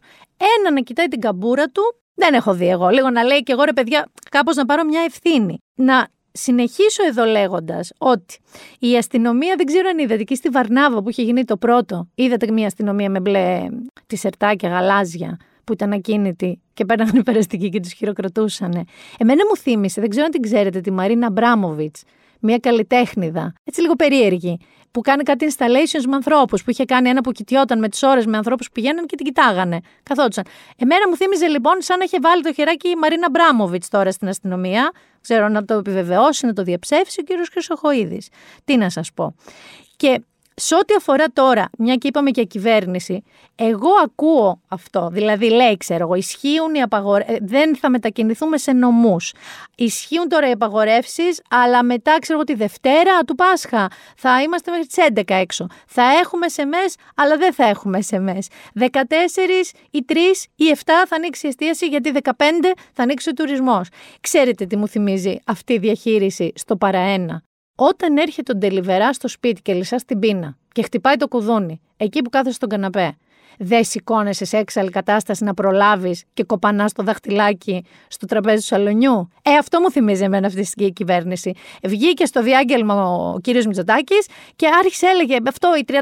Ένα 0.58 0.72
να 0.72 0.82
κοιτάει 0.82 1.08
την 1.08 1.20
καμπούρα 1.20 1.66
του 1.66 1.96
δεν 2.14 2.34
έχω 2.34 2.54
δει 2.54 2.68
εγώ. 2.68 2.90
Λίγο 2.90 3.10
να 3.10 3.24
λέει 3.24 3.44
και 3.44 3.52
εγώ 3.52 3.64
ρε 3.64 3.74
παιδιά, 3.74 4.08
κάπως 4.32 4.56
να 4.56 4.66
πάρω 4.66 4.84
μια 4.84 5.02
ευθύνη. 5.02 5.58
Να 5.76 6.08
συνεχίσω 6.42 7.06
εδώ 7.08 7.26
λέγοντας 7.26 7.92
ότι 7.98 8.40
η 8.80 8.98
αστυνομία, 8.98 9.56
δεν 9.58 9.66
ξέρω 9.66 9.90
αν 9.90 9.98
είδατε 9.98 10.22
εκεί 10.22 10.36
στη 10.36 10.50
Βαρνάβα 10.50 11.02
που 11.02 11.10
είχε 11.10 11.22
γίνει 11.22 11.44
το 11.44 11.58
πρώτο. 11.58 12.08
Είδατε 12.16 12.52
μια 12.52 12.68
αστυνομία 12.68 13.10
με 13.10 13.20
μπλε 13.20 13.68
τισερτάκια, 14.08 14.70
γαλάζια 14.70 15.38
που 15.64 15.74
ήταν 15.74 15.92
ακίνητη 15.92 16.62
και 16.74 16.86
παίρνανε 16.86 17.24
περαστική 17.24 17.70
και 17.70 17.80
τους 17.80 17.92
χειροκροτούσαν. 17.92 18.86
Εμένα 19.18 19.42
μου 19.50 19.58
θύμισε, 19.58 20.02
δεν 20.02 20.10
ξέρω 20.10 20.26
αν 20.26 20.32
την 20.32 20.42
ξέρετε, 20.42 20.82
τη 20.82 20.92
Μαρίνα 20.92 21.32
Μπράμοβιτς, 21.32 22.04
μια 22.40 22.58
καλλιτέχνηδα, 22.58 23.54
έτσι 23.64 23.82
λίγο 23.82 23.96
περίεργη, 23.96 24.60
που 24.92 25.02
κάνει 25.02 25.24
κάτι 25.24 25.48
installations 25.50 26.04
με 26.08 26.16
ανθρώπους, 26.16 26.64
που 26.64 26.70
είχε 26.70 26.86
κάνει 26.86 27.10
ένα 27.10 27.22
που 27.22 27.32
κοιτιόταν 27.32 27.80
με 27.80 27.90
τις 27.90 28.04
ώρες 28.04 28.26
με 28.26 28.38
ανθρώπους 28.38 28.66
που 28.68 28.72
πηγαίναν 28.74 29.06
και 29.06 29.16
την 29.16 29.26
κοιτάγανε. 29.26 29.80
Καθόντουσαν. 30.04 30.44
Εμένα 30.78 31.10
μου 31.10 31.16
θύμιζε 31.16 31.48
λοιπόν 31.48 31.82
σαν 31.82 31.98
να 31.98 32.04
είχε 32.04 32.18
βάλει 32.22 32.44
το 32.44 32.54
χεράκι 32.54 32.90
η 32.90 32.96
Μαρίνα 32.96 33.30
Μπράμοβιτς 33.30 33.90
τώρα 33.90 34.12
στην 34.12 34.28
αστυνομία. 34.28 34.92
Ξέρω 35.22 35.48
να 35.48 35.66
το 35.66 35.74
επιβεβαιώσει, 35.74 36.46
να 36.46 36.54
το 36.54 36.64
διαψεύσει 36.64 37.20
ο 37.22 37.24
κύριος 37.24 37.50
Χρυσοχοίδης. 37.50 38.28
Τι 38.66 38.78
να 38.78 38.90
σας 38.90 39.14
πω. 39.14 39.36
Και 39.96 40.22
σε 40.60 40.76
ό,τι 40.76 40.94
αφορά 40.94 41.26
τώρα, 41.34 41.70
μια 41.78 41.96
και 41.96 42.08
είπαμε 42.08 42.32
και 42.32 42.44
κυβέρνηση, 42.44 43.24
εγώ 43.56 43.90
ακούω 44.04 44.62
αυτό. 44.68 45.10
Δηλαδή, 45.12 45.50
λέει, 45.50 45.78
ξέρω 45.78 46.04
εγώ, 46.04 46.16
ισχύουν 46.16 46.76
οι 46.76 46.82
απαγορεύσει. 46.82 47.38
Δεν 47.42 47.76
θα 47.76 47.90
μετακινηθούμε 47.90 48.58
σε 48.58 48.72
νομούς. 48.72 49.34
Ισχύουν 49.76 50.28
τώρα 50.28 50.50
οι 50.50 50.52
απαγορεύσεις, 50.52 51.42
αλλά 51.50 51.84
μετά, 51.84 52.18
ξέρω 52.20 52.38
εγώ, 52.40 52.44
τη 52.44 52.54
Δευτέρα 52.54 53.24
του 53.24 53.36
Πάσχα 53.36 53.88
θα 54.16 54.42
είμαστε 54.42 54.72
μέχρι 54.72 54.88
τις 54.88 54.98
11 54.98 55.36
έξω. 55.36 55.68
Θα 55.88 56.04
έχουμε 56.04 56.46
SMS, 56.56 56.94
αλλά 57.16 57.38
δεν 57.38 57.54
θα 57.54 57.66
έχουμε 57.66 58.00
SMS. 58.10 58.46
14 58.80 59.74
ή 59.92 60.06
3 60.08 60.16
ή 60.56 60.66
7 60.70 60.78
θα 61.08 61.16
ανοίξει 61.16 61.46
η 61.46 61.50
εστίαση, 61.50 61.88
γιατί 61.88 62.12
15 62.24 62.32
θα 62.94 63.04
ανοίξει 63.04 63.30
ο 63.30 63.34
τουρισμός. 63.34 63.88
Ξέρετε 64.22 64.66
τι 64.66 64.76
μου 64.76 64.88
θυμίζει 64.88 65.40
αυτή 65.46 65.74
η 65.74 65.78
διαχείριση 65.78 66.52
στο 66.56 66.76
παραένα; 66.76 67.44
Όταν 67.82 68.18
έρχεται 68.18 68.52
ο 68.52 68.56
Ντελιβερά 68.56 69.14
στο 69.14 69.28
σπίτι 69.28 69.62
και 69.62 69.74
λυσά 69.74 70.00
την 70.06 70.20
πείνα 70.20 70.58
και 70.72 70.82
χτυπάει 70.82 71.16
το 71.16 71.28
κουδούνι, 71.28 71.82
εκεί 71.98 72.22
που 72.22 72.30
κάθεσαι 72.30 72.56
στον 72.56 72.70
καναπέ, 72.70 73.18
δεν 73.58 73.84
σηκώνεσαι 73.84 74.46
σε 74.46 74.58
έξαλλη 74.58 74.90
κατάσταση 74.90 75.44
να 75.44 75.54
προλάβεις 75.54 76.24
και 76.34 76.44
κοπανάς 76.44 76.94
το 76.94 77.04
δαχτυλάκι 77.04 77.86
στο 78.08 78.26
τραπέζι 78.26 78.58
του 78.58 78.66
σαλονιού; 78.66 79.30
Ε, 79.42 79.54
αυτό 79.54 79.80
μου 79.80 79.92
θυμίζει 79.92 80.24
εμένα 80.24 80.48
αυτή 80.48 80.68
η 80.76 80.92
κυβέρνηση. 80.92 81.54
Βγήκε 81.84 82.26
στο 82.26 82.42
διάγγελμα 82.42 83.06
ο 83.06 83.40
κύριος 83.40 83.66
Μητσοτάκης 83.66 84.28
και 84.56 84.68
άρχισε, 84.68 85.08
έλεγε 85.08 85.38
αυτό 85.48 85.76
οι 85.78 85.84
30, 85.88 85.94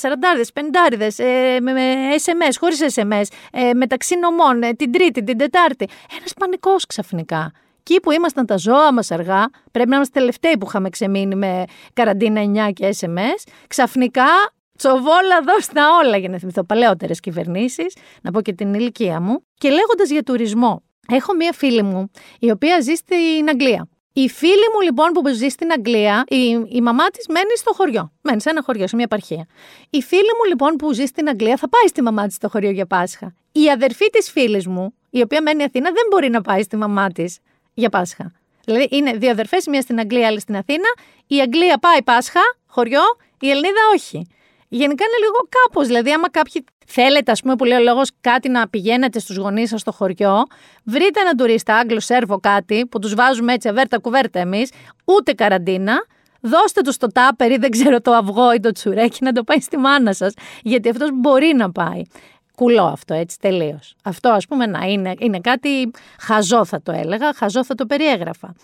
40, 0.00 0.50
50, 0.52 1.18
ε, 1.18 1.60
με, 1.60 1.72
με 1.72 1.82
SMS, 2.24 2.54
χωρίς 2.60 2.80
SMS, 2.94 3.24
ε, 3.52 3.72
μεταξύ 3.74 4.16
νομών, 4.18 4.62
ε, 4.62 4.72
την 4.72 4.92
Τρίτη, 4.92 5.24
την 5.24 5.38
Τετάρτη. 5.38 5.88
Ένας 6.18 6.32
πανικός 6.38 6.86
ξαφνικά. 6.86 7.52
Εκεί 7.88 8.00
που 8.00 8.10
ήμασταν 8.10 8.46
τα 8.46 8.56
ζώα 8.56 8.92
μας 8.92 9.10
αργά, 9.10 9.50
πρέπει 9.72 9.88
να 9.88 9.96
είμαστε 9.96 10.18
τελευταίοι 10.18 10.58
που 10.58 10.66
είχαμε 10.66 10.88
ξεμείνει 10.88 11.34
με 11.34 11.64
καραντίνα 11.92 12.68
9 12.68 12.72
και 12.72 12.94
SMS, 13.00 13.50
ξαφνικά 13.66 14.26
Τσοβόλα 14.78 15.40
δώστα 15.46 15.82
όλα 16.02 16.16
για 16.16 16.28
να 16.28 16.38
θυμηθώ 16.38 16.64
παλαιότερες 16.64 17.20
κυβερνήσεις, 17.20 17.96
να 18.22 18.30
πω 18.30 18.40
και 18.40 18.52
την 18.52 18.74
ηλικία 18.74 19.20
μου. 19.20 19.46
Και 19.54 19.68
λέγοντας 19.68 20.10
για 20.10 20.22
τουρισμό, 20.22 20.82
έχω 21.08 21.34
μία 21.34 21.52
φίλη 21.52 21.82
μου 21.82 22.10
η 22.38 22.50
οποία 22.50 22.80
ζει 22.80 22.94
στην 22.94 23.48
Αγγλία. 23.48 23.88
Η 24.12 24.28
φίλη 24.28 24.66
μου 24.74 24.80
λοιπόν 24.80 25.12
που 25.12 25.28
ζει 25.28 25.48
στην 25.48 25.72
Αγγλία, 25.72 26.24
η, 26.28 26.66
η 26.68 26.80
μαμά 26.80 27.06
της 27.06 27.26
μένει 27.28 27.56
στο 27.56 27.72
χωριό. 27.74 28.12
Μένει 28.20 28.40
σε 28.40 28.50
ένα 28.50 28.62
χωριό, 28.62 28.86
σε 28.86 28.96
μια 28.96 29.04
επαρχία. 29.04 29.46
Η 29.90 30.02
φίλη 30.02 30.30
μου 30.38 30.48
λοιπόν 30.48 30.76
που 30.76 30.92
ζει 30.92 31.04
στην 31.04 31.28
Αγγλία 31.28 31.56
θα 31.56 31.68
πάει 31.68 31.86
στη 31.88 32.02
μαμά 32.02 32.26
της 32.26 32.34
στο 32.34 32.48
χωριό 32.48 32.70
για 32.70 32.86
Πάσχα. 32.86 33.34
Η 33.52 33.70
αδερφή 33.70 34.10
της 34.10 34.30
φίλης 34.30 34.66
μου, 34.66 34.94
η 35.10 35.20
οποία 35.20 35.42
μένει 35.42 35.62
Αθήνα, 35.62 35.90
δεν 35.90 36.06
μπορεί 36.10 36.30
να 36.30 36.40
πάει 36.40 36.62
στη 36.62 36.76
μαμά 36.76 37.08
της 37.08 37.38
για 37.76 37.88
Πάσχα. 37.88 38.32
Δηλαδή 38.64 38.88
είναι 38.90 39.12
δύο 39.12 39.30
αδερφές, 39.30 39.66
μία 39.66 39.80
στην 39.80 39.98
Αγγλία, 39.98 40.26
άλλη 40.26 40.40
στην 40.40 40.56
Αθήνα. 40.56 40.88
Η 41.26 41.40
Αγγλία 41.40 41.78
πάει 41.78 42.02
Πάσχα, 42.02 42.40
χωριό, 42.66 43.02
η 43.40 43.50
Ελληνίδα 43.50 43.80
όχι. 43.94 44.26
Γενικά 44.68 45.04
είναι 45.04 45.26
λίγο 45.26 45.48
κάπως. 45.48 45.86
Δηλαδή, 45.86 46.12
άμα 46.12 46.30
κάποιοι 46.30 46.64
θέλετε, 46.86 47.30
ας 47.30 47.40
πούμε, 47.40 47.56
που 47.56 47.64
λέει 47.64 47.78
ο 47.78 47.82
λόγος 47.82 48.10
κάτι 48.20 48.48
να 48.48 48.68
πηγαίνετε 48.68 49.18
στους 49.18 49.36
γονείς 49.36 49.68
σας 49.68 49.80
στο 49.80 49.92
χωριό, 49.92 50.42
βρείτε 50.84 51.20
έναν 51.20 51.36
τουρίστα, 51.36 51.76
Άγγλο, 51.76 52.00
Σέρβο, 52.00 52.40
κάτι 52.40 52.86
που 52.86 52.98
τους 52.98 53.14
βάζουμε 53.14 53.52
έτσι 53.52 53.68
αβέρτα 53.68 53.98
κουβέρτα 53.98 54.38
εμείς, 54.40 54.70
ούτε 55.04 55.32
καραντίνα. 55.32 55.96
Δώστε 56.40 56.80
του 56.80 56.92
το 56.98 57.06
τάπερ 57.06 57.50
ή 57.50 57.56
δεν 57.56 57.70
ξέρω 57.70 58.00
το 58.00 58.12
αυγό 58.12 58.52
ή 58.52 58.60
το 58.60 58.72
τσουρέκι 58.72 59.24
να 59.24 59.32
το 59.32 59.44
πάει 59.44 59.60
στη 59.60 59.76
μάνα 59.76 60.12
σας. 60.12 60.32
Γιατί 60.62 60.88
αυτός 60.88 61.10
μπορεί 61.12 61.54
να 61.56 61.72
πάει. 61.72 62.02
Κουλό 62.56 62.84
αυτό, 62.84 63.14
έτσι, 63.14 63.38
τελείως. 63.38 63.94
Αυτό, 64.04 64.28
ας 64.28 64.46
πούμε, 64.46 64.66
να 64.66 64.84
είναι, 64.84 65.14
είναι 65.18 65.40
κάτι 65.40 65.90
χαζό, 66.20 66.64
θα 66.64 66.82
το 66.82 66.92
έλεγα, 66.92 67.34
χαζό 67.34 67.64
θα 67.64 67.74
το 67.74 67.86
περιέγραφα. 67.86 68.54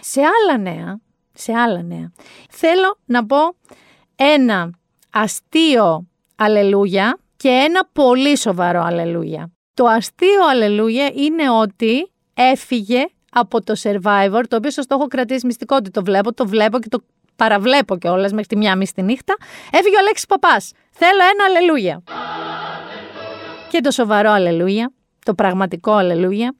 Σε 0.00 0.20
άλλα 0.20 0.58
νέα, 0.58 1.00
σε 1.32 1.52
άλλα 1.52 1.82
νέα, 1.82 2.12
θέλω 2.50 2.98
να 3.04 3.26
πω 3.26 3.36
ένα 4.16 4.70
αστείο 5.10 6.06
αλληλούια 6.36 7.18
και 7.36 7.48
ένα 7.48 7.88
πολύ 7.92 8.36
σοβαρό 8.36 8.82
αλληλούια. 8.82 9.50
Το 9.74 9.84
αστείο 9.84 10.46
αλληλούια 10.50 11.10
είναι 11.14 11.50
ότι 11.50 12.12
έφυγε 12.34 13.04
από 13.30 13.62
το 13.62 13.74
Survivor, 13.82 14.42
το 14.48 14.56
οποίο 14.56 14.70
σας 14.70 14.86
το 14.86 14.94
έχω 14.94 15.06
κρατήσει 15.06 15.46
μυστικό 15.46 15.76
ότι 15.76 15.90
το 15.90 16.04
βλέπω, 16.04 16.34
το 16.34 16.46
βλέπω 16.46 16.78
και 16.78 16.88
το 16.88 17.02
παραβλέπω 17.36 17.96
κιόλας 17.96 18.30
μέχρι 18.32 18.46
τη 18.46 18.56
μία 18.56 18.76
μισή 18.76 18.94
τη 18.94 19.02
νύχτα. 19.02 19.36
Έφυγε 19.72 19.96
ο 19.96 19.98
Αλέξης 19.98 20.26
Παπάς. 20.26 20.72
Θέλω 20.90 21.20
ένα 21.32 21.44
αλληλούια. 21.48 22.02
Και 23.70 23.80
το 23.80 23.90
σοβαρό 23.90 24.30
αλληλούια, 24.30 24.92
το 25.24 25.34
πραγματικό 25.34 25.92
αλληλούια, 25.92 26.54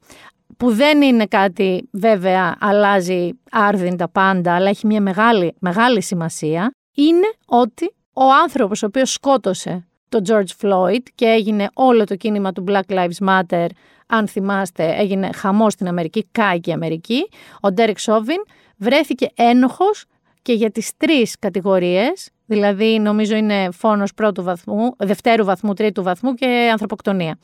που 0.56 0.70
δεν 0.70 1.02
είναι 1.02 1.26
κάτι 1.26 1.88
βέβαια 1.92 2.56
αλλάζει 2.60 3.30
άρδιν 3.50 3.96
τα 3.96 4.08
πάντα, 4.08 4.54
αλλά 4.54 4.68
έχει 4.68 4.86
μια 4.86 5.00
μεγάλη, 5.00 5.54
μεγάλη 5.58 6.02
σημασία, 6.02 6.70
είναι 6.94 7.32
ότι 7.46 7.94
ο 8.12 8.22
άνθρωπος 8.42 8.82
ο 8.82 8.86
οποίος 8.86 9.12
σκότωσε 9.12 9.88
τον 10.08 10.22
George 10.28 10.62
Floyd 10.62 11.02
και 11.14 11.24
έγινε 11.24 11.68
όλο 11.74 12.04
το 12.04 12.16
κίνημα 12.16 12.52
του 12.52 12.64
Black 12.68 12.88
Lives 12.88 13.28
Matter, 13.28 13.66
αν 14.06 14.28
θυμάστε 14.28 14.94
έγινε 14.98 15.30
χαμός 15.32 15.72
στην 15.72 15.88
Αμερική, 15.88 16.28
κάηκε 16.32 16.70
η 16.70 16.72
Αμερική, 16.72 17.28
ο 17.54 17.68
Derek 17.76 17.94
Chauvin 18.04 18.50
βρέθηκε 18.76 19.26
ένοχος 19.34 20.04
και 20.42 20.52
για 20.52 20.70
τις 20.70 20.96
τρεις 20.96 21.36
κατηγορίες, 21.38 22.28
δηλαδή 22.50 22.98
νομίζω 22.98 23.36
είναι 23.36 23.68
φόνος 23.72 24.14
πρώτου 24.14 24.42
βαθμού, 24.42 24.94
δευτέρου 24.98 25.44
βαθμού, 25.44 25.74
τρίτου 25.74 26.02
βαθμού 26.02 26.34
και 26.34 26.68
ανθρωποκτονία. 26.72 27.38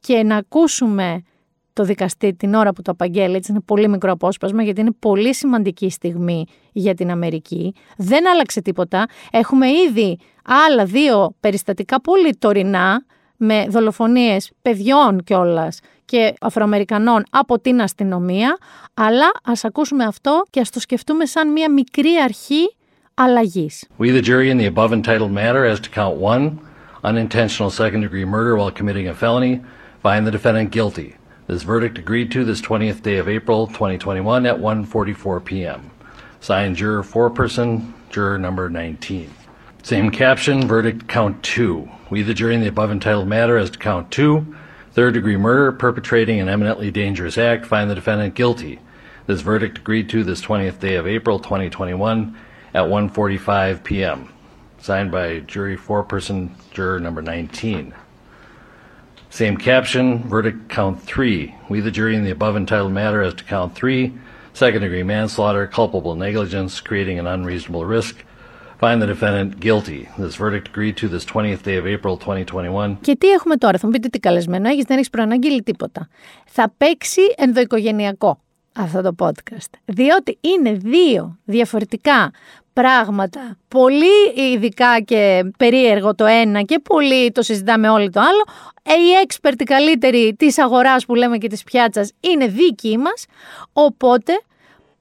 Και 0.00 0.22
να 0.22 0.36
ακούσουμε 0.36 1.22
το 1.72 1.84
δικαστή 1.84 2.34
την 2.34 2.54
ώρα 2.54 2.72
που 2.72 2.82
το 2.82 2.90
απαγγέλει, 2.90 3.36
έτσι 3.36 3.50
είναι 3.50 3.60
πολύ 3.60 3.88
μικρό 3.88 4.12
απόσπασμα, 4.12 4.62
γιατί 4.62 4.80
είναι 4.80 4.92
πολύ 4.98 5.34
σημαντική 5.34 5.90
στιγμή 5.90 6.44
για 6.72 6.94
την 6.94 7.10
Αμερική. 7.10 7.74
Δεν 7.96 8.28
άλλαξε 8.28 8.62
τίποτα. 8.62 9.06
Έχουμε 9.30 9.66
ήδη 9.68 10.18
άλλα 10.68 10.84
δύο 10.84 11.34
περιστατικά 11.40 12.00
πολύ 12.00 12.36
τωρινά, 12.36 13.04
με 13.36 13.66
δολοφονίες 13.68 14.50
παιδιών 14.62 15.22
κιόλας 15.24 15.78
και 16.04 16.34
Αφροαμερικανών 16.40 17.22
από 17.30 17.60
την 17.60 17.82
αστυνομία, 17.82 18.58
αλλά 18.94 19.30
ας 19.44 19.64
ακούσουμε 19.64 20.04
αυτό 20.04 20.42
και 20.50 20.60
ας 20.60 20.70
το 20.70 20.80
σκεφτούμε 20.80 21.26
σαν 21.26 21.52
μια 21.52 21.70
μικρή 21.70 22.10
αρχή 22.24 22.74
αλλαγής. 23.17 23.83
We 23.97 24.11
the 24.11 24.21
jury 24.21 24.51
in 24.51 24.57
the 24.57 24.67
above 24.67 24.93
entitled 24.93 25.31
matter 25.31 25.65
as 25.65 25.79
to 25.79 25.89
count 25.89 26.17
one, 26.17 26.59
unintentional 27.03 27.71
second 27.71 28.01
degree 28.01 28.25
murder 28.25 28.55
while 28.55 28.69
committing 28.69 29.07
a 29.07 29.15
felony, 29.15 29.63
find 30.03 30.27
the 30.27 30.31
defendant 30.31 30.69
guilty. 30.69 31.15
This 31.47 31.63
verdict 31.63 31.97
agreed 31.97 32.31
to 32.31 32.43
this 32.43 32.61
20th 32.61 33.01
day 33.01 33.17
of 33.17 33.27
April 33.27 33.65
2021 33.65 34.45
at 34.45 34.57
1:44 34.57 35.43
p.m. 35.43 35.89
Signed 36.39 36.75
juror 36.75 37.01
foreperson, 37.01 37.93
juror 38.11 38.37
number 38.37 38.69
19. 38.69 39.33
Same 39.81 40.11
caption, 40.11 40.67
verdict 40.67 41.07
count 41.07 41.41
2. 41.41 41.89
We 42.11 42.21
the 42.21 42.35
jury 42.35 42.53
in 42.53 42.61
the 42.61 42.67
above 42.67 42.91
entitled 42.91 43.27
matter 43.27 43.57
as 43.57 43.71
to 43.71 43.79
count 43.79 44.11
2, 44.11 44.45
third 44.91 45.15
degree 45.15 45.37
murder 45.37 45.71
perpetrating 45.71 46.39
an 46.39 46.49
eminently 46.49 46.91
dangerous 46.91 47.37
act, 47.37 47.65
find 47.65 47.89
the 47.89 47.95
defendant 47.95 48.35
guilty. 48.35 48.79
This 49.25 49.41
verdict 49.41 49.79
agreed 49.79 50.07
to 50.09 50.23
this 50.23 50.41
20th 50.41 50.79
day 50.79 50.95
of 50.95 51.07
April 51.07 51.39
2021 51.39 52.37
at 52.73 52.83
1:45 52.83 53.83
p.m. 53.83 54.33
Signed 54.79 55.11
by 55.11 55.39
jury 55.39 55.77
foreperson, 55.77 56.49
juror 56.71 56.99
number 56.99 57.21
19. 57.21 57.93
Same 59.29 59.57
caption, 59.57 60.23
verdict 60.29 60.69
count 60.69 61.01
three. 61.01 61.53
We, 61.69 61.79
the 61.81 61.91
jury, 61.91 62.15
in 62.15 62.23
the 62.23 62.31
above 62.31 62.55
entitled 62.55 62.93
matter 62.93 63.21
as 63.21 63.33
to 63.35 63.43
count 63.43 63.75
three, 63.75 64.13
second 64.53 64.81
degree 64.81 65.03
manslaughter, 65.03 65.67
culpable 65.67 66.15
negligence, 66.15 66.79
creating 66.79 67.19
an 67.19 67.27
unreasonable 67.27 67.85
risk, 67.85 68.15
find 68.79 69.01
the 69.01 69.07
defendant 69.07 69.59
guilty. 69.59 70.07
This 70.17 70.35
verdict 70.35 70.69
agreed 70.69 70.95
to 70.97 71.07
this 71.07 71.25
20th 71.25 71.63
day 71.63 71.77
of 71.77 71.85
April 71.85 72.17
2021. 72.17 72.97
Και 73.01 73.15
τι 73.15 73.31
έχουμε 73.31 73.55
τώρα, 73.57 73.77
θα 73.77 73.85
μου 73.87 73.91
πείτε 73.91 74.07
τι 74.07 74.19
καλεσμένο 74.19 74.69
έχεις, 74.69 74.83
δεν 74.83 74.97
έχεις 74.97 75.09
προαναγγείλει 75.09 75.63
τίποτα. 75.63 76.07
Θα 76.45 76.73
παίξει 76.77 77.21
ενδοοικογενειακό 77.37 78.39
αυτό 78.77 79.01
το 79.01 79.15
podcast. 79.19 79.69
Διότι 79.85 80.37
είναι 80.41 80.71
δύο 80.71 81.37
διαφορετικά 81.45 82.31
πράγματα, 82.72 83.58
πολύ 83.68 84.32
ειδικά 84.34 85.00
και 85.00 85.44
περίεργο 85.56 86.14
το 86.14 86.24
ένα 86.24 86.62
και 86.62 86.78
πολύ 86.78 87.32
το 87.32 87.42
συζητάμε 87.42 87.88
όλοι 87.88 88.10
το 88.10 88.20
άλλο, 88.20 88.44
οι 88.82 89.12
έξπερτοι 89.22 89.64
καλύτεροι 89.64 90.34
της 90.38 90.58
αγοράς 90.58 91.06
που 91.06 91.14
λέμε 91.14 91.38
και 91.38 91.48
της 91.48 91.62
πιάτσας 91.62 92.12
είναι 92.20 92.46
δίκοι 92.46 92.98
μας, 92.98 93.24
οπότε 93.72 94.32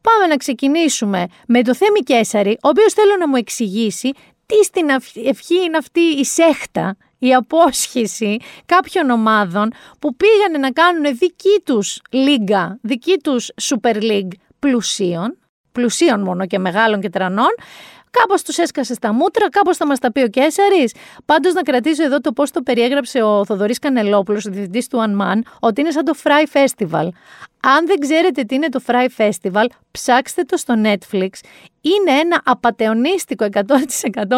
πάμε 0.02 0.28
να 0.28 0.38
ξεκινήσουμε 0.38 1.28
με 1.48 1.62
το 1.62 1.76
Θέμη 1.76 2.00
Κέσαρη, 2.00 2.52
ο 2.52 2.68
οποίος 2.68 2.94
θέλω 2.94 3.16
να 3.20 3.28
μου 3.28 3.36
εξηγήσει 3.36 4.12
τι 4.46 4.64
στην 4.64 4.90
ευχή 5.26 5.64
είναι 5.64 5.78
αυτή 5.78 6.00
η 6.00 6.26
σέχτα, 6.26 6.98
η 7.20 7.34
απόσχηση 7.34 8.38
κάποιων 8.66 9.10
ομάδων 9.10 9.72
που 10.00 10.16
πήγανε 10.16 10.58
να 10.58 10.72
κάνουν 10.72 11.18
δική 11.18 11.62
τους 11.64 12.02
λίγκα, 12.10 12.78
δική 12.82 13.18
τους 13.24 13.52
Super 13.62 13.96
League 13.96 14.32
πλουσίων, 14.60 15.38
πλουσίων 15.72 16.22
μόνο 16.22 16.46
και 16.46 16.60
μεγάλων 16.60 17.02
και 17.02 17.10
τρανών, 17.10 17.56
Κάπως 18.12 18.42
τους 18.44 18.58
έσκασε 18.58 18.94
στα 18.94 19.14
μούτρα, 19.14 19.50
κάπως 19.50 19.78
θα 19.78 19.86
μας 19.88 20.00
τα 20.00 20.12
πει 20.12 20.22
ο 20.22 20.28
Κέσσαρη. 20.28 20.92
Πάντως 21.26 21.54
να 21.54 21.62
κρατήσω 21.62 22.04
εδώ 22.04 22.20
το 22.20 22.32
πώς 22.32 22.52
το 22.52 22.62
περιέγραψε 22.62 23.22
ο 23.22 23.46
Θοδωρής 23.46 23.80
Κανελόπουλος, 23.80 24.46
ο 24.46 24.50
διευθυντής 24.50 24.88
του 24.88 24.98
One 24.98 25.22
Man, 25.22 25.40
ότι 25.60 25.82
είναι 25.82 25.92
σαν 25.92 26.06
το 26.06 26.14
Fry 26.24 26.58
Festival. 26.58 27.08
Αν 27.64 27.86
δεν 27.86 28.00
ξέρετε 28.00 28.44
τι 28.44 28.56
είναι 28.56 28.70
το 28.70 28.82
Fry 28.86 29.08
Festival, 29.18 29.66
ψάξτε 29.92 30.44
το 30.44 30.58
στο 30.58 30.74
Netflix. 30.84 31.30
Είναι 31.82 32.20
ένα 32.20 32.42
απαταιωνίστικο 32.46 33.48
100% 33.52 33.60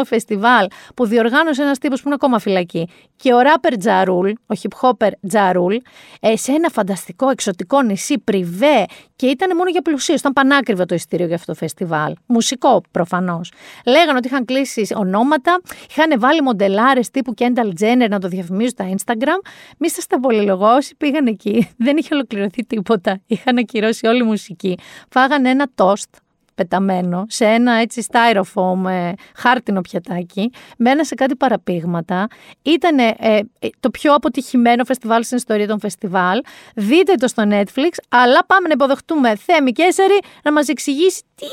φεστιβάλ 0.06 0.68
που 0.96 1.06
διοργάνωσε 1.06 1.62
ένας 1.62 1.78
τύπος 1.78 2.02
που 2.02 2.08
είναι 2.08 2.16
ακόμα 2.16 2.40
φυλακή 2.40 2.90
και 3.16 3.34
ο 3.34 3.40
ράπερ 3.40 3.78
Τζαρούλ, 3.78 4.30
ο 4.30 4.56
hip 4.62 4.90
hopper 4.90 5.12
Τζαρούλ, 5.28 5.76
ε, 6.20 6.36
σε 6.36 6.52
ένα 6.52 6.70
φανταστικό 6.70 7.30
εξωτικό 7.30 7.82
νησί 7.82 8.20
πριβέ 8.20 8.86
και 9.16 9.28
ήταν 9.28 9.58
μόνο 9.58 9.70
για 9.70 9.82
πλουσίους, 9.82 10.20
ήταν 10.20 10.34
πανάκριβο 10.34 10.86
το 10.86 10.96
ειστήριο 10.96 11.26
για 11.26 11.36
αυτό 11.36 11.52
το 11.52 11.58
φεστιβάλ. 11.58 12.14
Μουσικό 12.26 12.82
προφανώς. 12.92 13.52
Λέγανε 13.86 14.18
ότι 14.18 14.28
είχαν 14.28 14.46
κλείσει 14.46 14.88
ονόματα, 14.96 15.62
είχαν 15.90 16.20
βάλει 16.20 16.42
μοντελάρες 16.42 17.10
τύπου 17.10 17.34
Kendall 17.38 17.72
Jenner 17.82 18.08
να 18.10 18.20
το 18.20 18.28
διαφημίζουν 18.28 18.70
στα 18.70 18.90
Instagram. 18.90 19.48
Μη 19.78 19.90
σας 19.90 20.08
τα 20.08 20.20
πολυλογώσει, 20.20 20.96
πήγαν 20.96 21.28
εκεί, 21.28 21.70
δεν 21.86 21.98
είχε 21.98 22.14
ολοκληρωθεί 22.14 22.66
τίποτα 22.66 23.13
είχαν 23.28 23.58
ακυρώσει 23.58 24.08
όλη 24.08 24.20
η 24.20 24.24
μουσική. 24.24 24.78
Φάγανε 25.10 25.50
ένα 25.50 25.68
τόστ 25.76 26.10
πεταμένο 26.56 27.26
σε 27.28 27.46
ένα 27.46 27.72
έτσι 27.74 28.06
styrofoam 28.12 28.90
ε, 28.90 29.12
χάρτινο 29.36 29.82
πιατάκι, 29.82 30.52
μένα 30.78 31.04
σε 31.04 31.16
κάτι 31.16 31.36
παραπήγματα. 31.36 32.28
Ήταν 32.62 32.98
ε, 33.00 33.40
το 33.80 33.90
πιο 33.90 34.14
αποτυχημένο 34.14 34.84
φεστιβάλ 34.84 35.24
στην 35.24 35.38
ιστορία 35.38 35.68
των 35.68 35.80
φεστιβάλ. 35.80 36.42
Δείτε 36.76 37.14
το 37.14 37.28
στο 37.28 37.44
Netflix, 37.50 37.92
αλλά 38.10 38.46
πάμε 38.46 38.68
να 38.68 38.74
υποδεχτούμε 38.74 39.36
Θέμη 39.36 39.72
Κέσσερη 39.72 40.20
να 40.44 40.52
μας 40.52 40.68
εξηγήσει 40.68 41.22
τι 41.36 41.46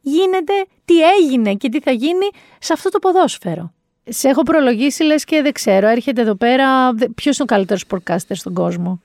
γίνεται, 0.00 0.52
τι 0.84 0.94
έγινε 1.00 1.54
και 1.54 1.68
τι 1.68 1.80
θα 1.80 1.90
γίνει 1.90 2.28
σε 2.58 2.72
αυτό 2.72 2.88
το 2.88 2.98
ποδόσφαιρο. 2.98 3.72
Σε 4.10 4.28
έχω 4.28 4.42
προλογίσει 4.42 5.02
λες 5.02 5.24
και 5.24 5.42
δεν 5.42 5.52
ξέρω, 5.52 5.88
έρχεται 5.88 6.20
εδώ 6.20 6.34
πέρα, 6.34 6.94
ποιος 6.94 7.38
είναι 7.38 7.48
ο 7.50 7.54
καλύτερος 7.54 7.84
podcaster 7.90 8.34
στον 8.34 8.54
κόσμο; 8.54 9.00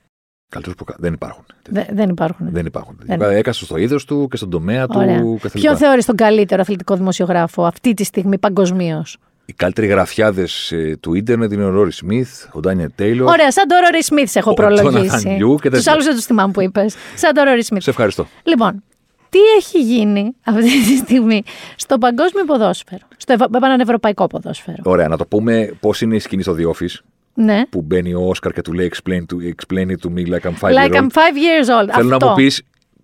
Καλύτερο 0.54 0.74
που 0.74 0.84
δεν 0.98 1.12
υπάρχουν. 1.12 1.44
Δε, 1.68 1.82
δεν 1.92 2.08
υπάρχουν. 2.08 2.46
Δεν 2.50 2.66
υπάρχουν. 2.66 2.96
Δεν... 3.00 3.20
Έκασες 3.20 3.66
στο 3.66 3.76
είδος 3.76 4.04
του 4.04 4.28
και 4.30 4.36
στον 4.36 4.50
τομέα 4.50 4.86
Ωραία. 4.88 5.20
του. 5.20 5.40
Ποιο 5.52 5.76
θεωρείς 5.76 6.04
τον 6.04 6.16
καλύτερο 6.16 6.60
αθλητικό 6.60 6.94
δημοσιογράφο 6.96 7.64
αυτή 7.64 7.94
τη 7.94 8.04
στιγμή 8.04 8.38
παγκοσμίως; 8.38 9.16
Οι 9.44 9.52
καλύτεροι 9.52 9.86
γραφιάδες 9.86 10.72
ε, 10.72 10.96
του 11.00 11.14
ίντερνετ 11.14 11.52
είναι 11.52 11.64
ο 11.64 11.68
Ρόρι 11.68 11.92
Σμιθ, 11.92 12.46
ο 12.52 12.60
Ντάνιελ 12.60 12.90
Τέιλορ. 12.94 13.28
Ωραία, 13.28 13.52
σαν 13.52 13.68
τον 13.68 13.78
Ρόρι 13.78 14.04
Σμιθ 14.04 14.36
έχω 14.36 14.54
προλογίσει. 14.54 15.38
Τους 15.70 15.86
άλλους 15.86 16.04
δεν 16.04 16.14
τους 16.14 16.24
θυμάμαι 16.24 16.52
που 16.52 16.60
είπες. 16.60 16.94
Σαν 17.14 17.34
τον 17.34 17.44
Ρόρι 17.44 17.64
Σμιθ. 17.64 17.82
Σε 17.82 17.90
ευχαριστώ. 17.90 18.26
Λοιπόν, 18.42 18.82
τι 19.28 19.38
έχει 19.56 19.82
γίνει 19.82 20.34
αυτή 20.44 20.82
τη 20.84 20.96
στιγμή 20.96 21.42
στο 21.76 21.98
παγκόσμιο 21.98 22.44
ποδόσφαιρο, 22.44 23.06
στο 23.16 23.36
επανευρωπαϊκό 23.54 24.26
ποδόσφαιρο; 24.26 24.82
Ωραία, 24.82 25.08
να 25.08 25.16
το 25.16 25.26
πούμε 25.26 25.72
πώς 25.80 26.00
είναι 26.00 26.14
η 26.14 26.18
σκηνή 26.18 26.42
στο 26.42 26.56
The 26.58 26.66
Office. 26.66 26.98
Ναι. 27.34 27.62
Που 27.70 27.82
μπαίνει 27.82 28.14
ο 28.14 28.20
Όσκαρ 28.28 28.52
και 28.52 28.60
του 28.62 28.72
λέει 28.72 28.92
explain, 28.94 29.20
to, 29.20 29.48
explain 29.54 29.86
it 29.86 30.08
to 30.08 30.14
me 30.14 30.26
like 30.34 30.48
I'm 30.50 30.54
five 30.60 30.72
like 30.74 30.90
years 30.90 30.94
old. 30.94 31.02
I'm 31.02 31.08
five 31.10 31.36
years 31.36 31.80
old. 31.80 31.88
Θέλω 31.92 32.14
Αυτό. 32.14 32.24
να 32.24 32.26
μου 32.26 32.34
πεις 32.34 32.62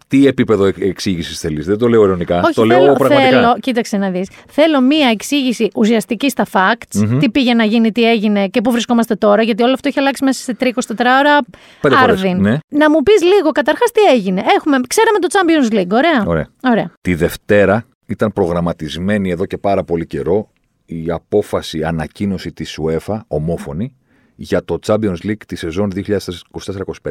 τι 0.09 0.27
επίπεδο 0.27 0.65
εξήγησης 0.79 1.39
θέλεις; 1.41 1.67
Δεν 1.67 1.79
το 1.79 1.89
λέω 1.89 2.03
ειρωνικά. 2.05 2.41
Όχι, 2.45 2.55
το 2.55 2.67
θέλω, 2.67 2.83
λέω 2.85 2.93
πραγματικά. 2.95 3.29
Θέλω, 3.29 3.57
κοίταξε 3.61 3.97
να 3.97 4.11
δεις. 4.11 4.29
Θέλω 4.49 4.81
μία 4.81 5.09
εξήγηση 5.09 5.71
ουσιαστική 5.75 6.31
στα 6.31 6.47
facts. 6.53 6.95
Μμμ. 7.07 7.19
Τι 7.19 7.31
πήγε 7.31 7.55
να 7.55 7.65
γίνει, 7.65 7.93
τι 7.93 8.11
έγινε 8.11 8.49
και 8.49 8.61
πού 8.61 8.71
βρισκόμαστε 8.71 9.15
τώρα. 9.15 9.43
Γιατί 9.43 9.63
όλο 9.63 9.73
αυτό 9.73 9.89
έχει 9.89 9.99
αλλάξει 9.99 10.25
μέσα 10.25 10.43
σε 10.43 10.57
3-24 10.61 10.65
ώρα. 10.99 11.39
Πέντε 11.81 11.95
φορές, 11.95 12.19
Άρδιν. 12.21 12.41
ναι. 12.41 12.59
Να 12.69 12.91
μου 12.91 13.03
πεις 13.03 13.23
λίγο 13.23 13.51
καταρχάς 13.51 13.91
τι 13.91 14.01
έγινε. 14.15 14.43
Έχουμε, 14.57 14.79
ξέραμε 14.89 15.19
το 15.19 15.29
Champions 15.33 15.75
League, 15.75 15.91
ωραία; 15.97 16.25
Ωραία. 16.27 16.49
ωραία. 16.65 16.93
Τη 17.01 17.15
Δευτέρα 17.15 17.85
ήταν 18.07 18.33
προγραμματισμένη 18.33 19.31
εδώ 19.31 19.47
και 19.47 19.59
πάρα 19.59 19.85
πολύ 19.85 20.07
καιρό 20.07 20.51
η 20.87 21.05
απόφαση 21.11 21.85
ανακοίνωση 21.85 22.53
της 22.53 22.79
UEFA, 22.83 23.21
ομόφωνη, 23.29 23.95
για 24.43 24.65
το 24.65 24.79
Champions 24.87 25.17
League 25.25 25.45
τη 25.47 25.57
σεζόν 25.57 25.91
2024-25. 25.95 27.11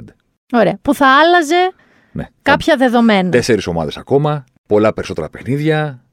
Ωραία. 0.54 0.78
Που 0.82 0.94
θα 0.94 1.08
άλλαζε 1.20 1.72
Ναι. 2.12 2.28
κάποια 2.42 2.76
δεδομένα. 2.78 3.30
Τέσσερις 3.30 3.68
ομάδες 3.68 3.98
ακόμα, 3.98 4.44
πολλά 4.68 4.94
περισσότερα 4.94 5.30
παιχνίδια, 5.30 6.04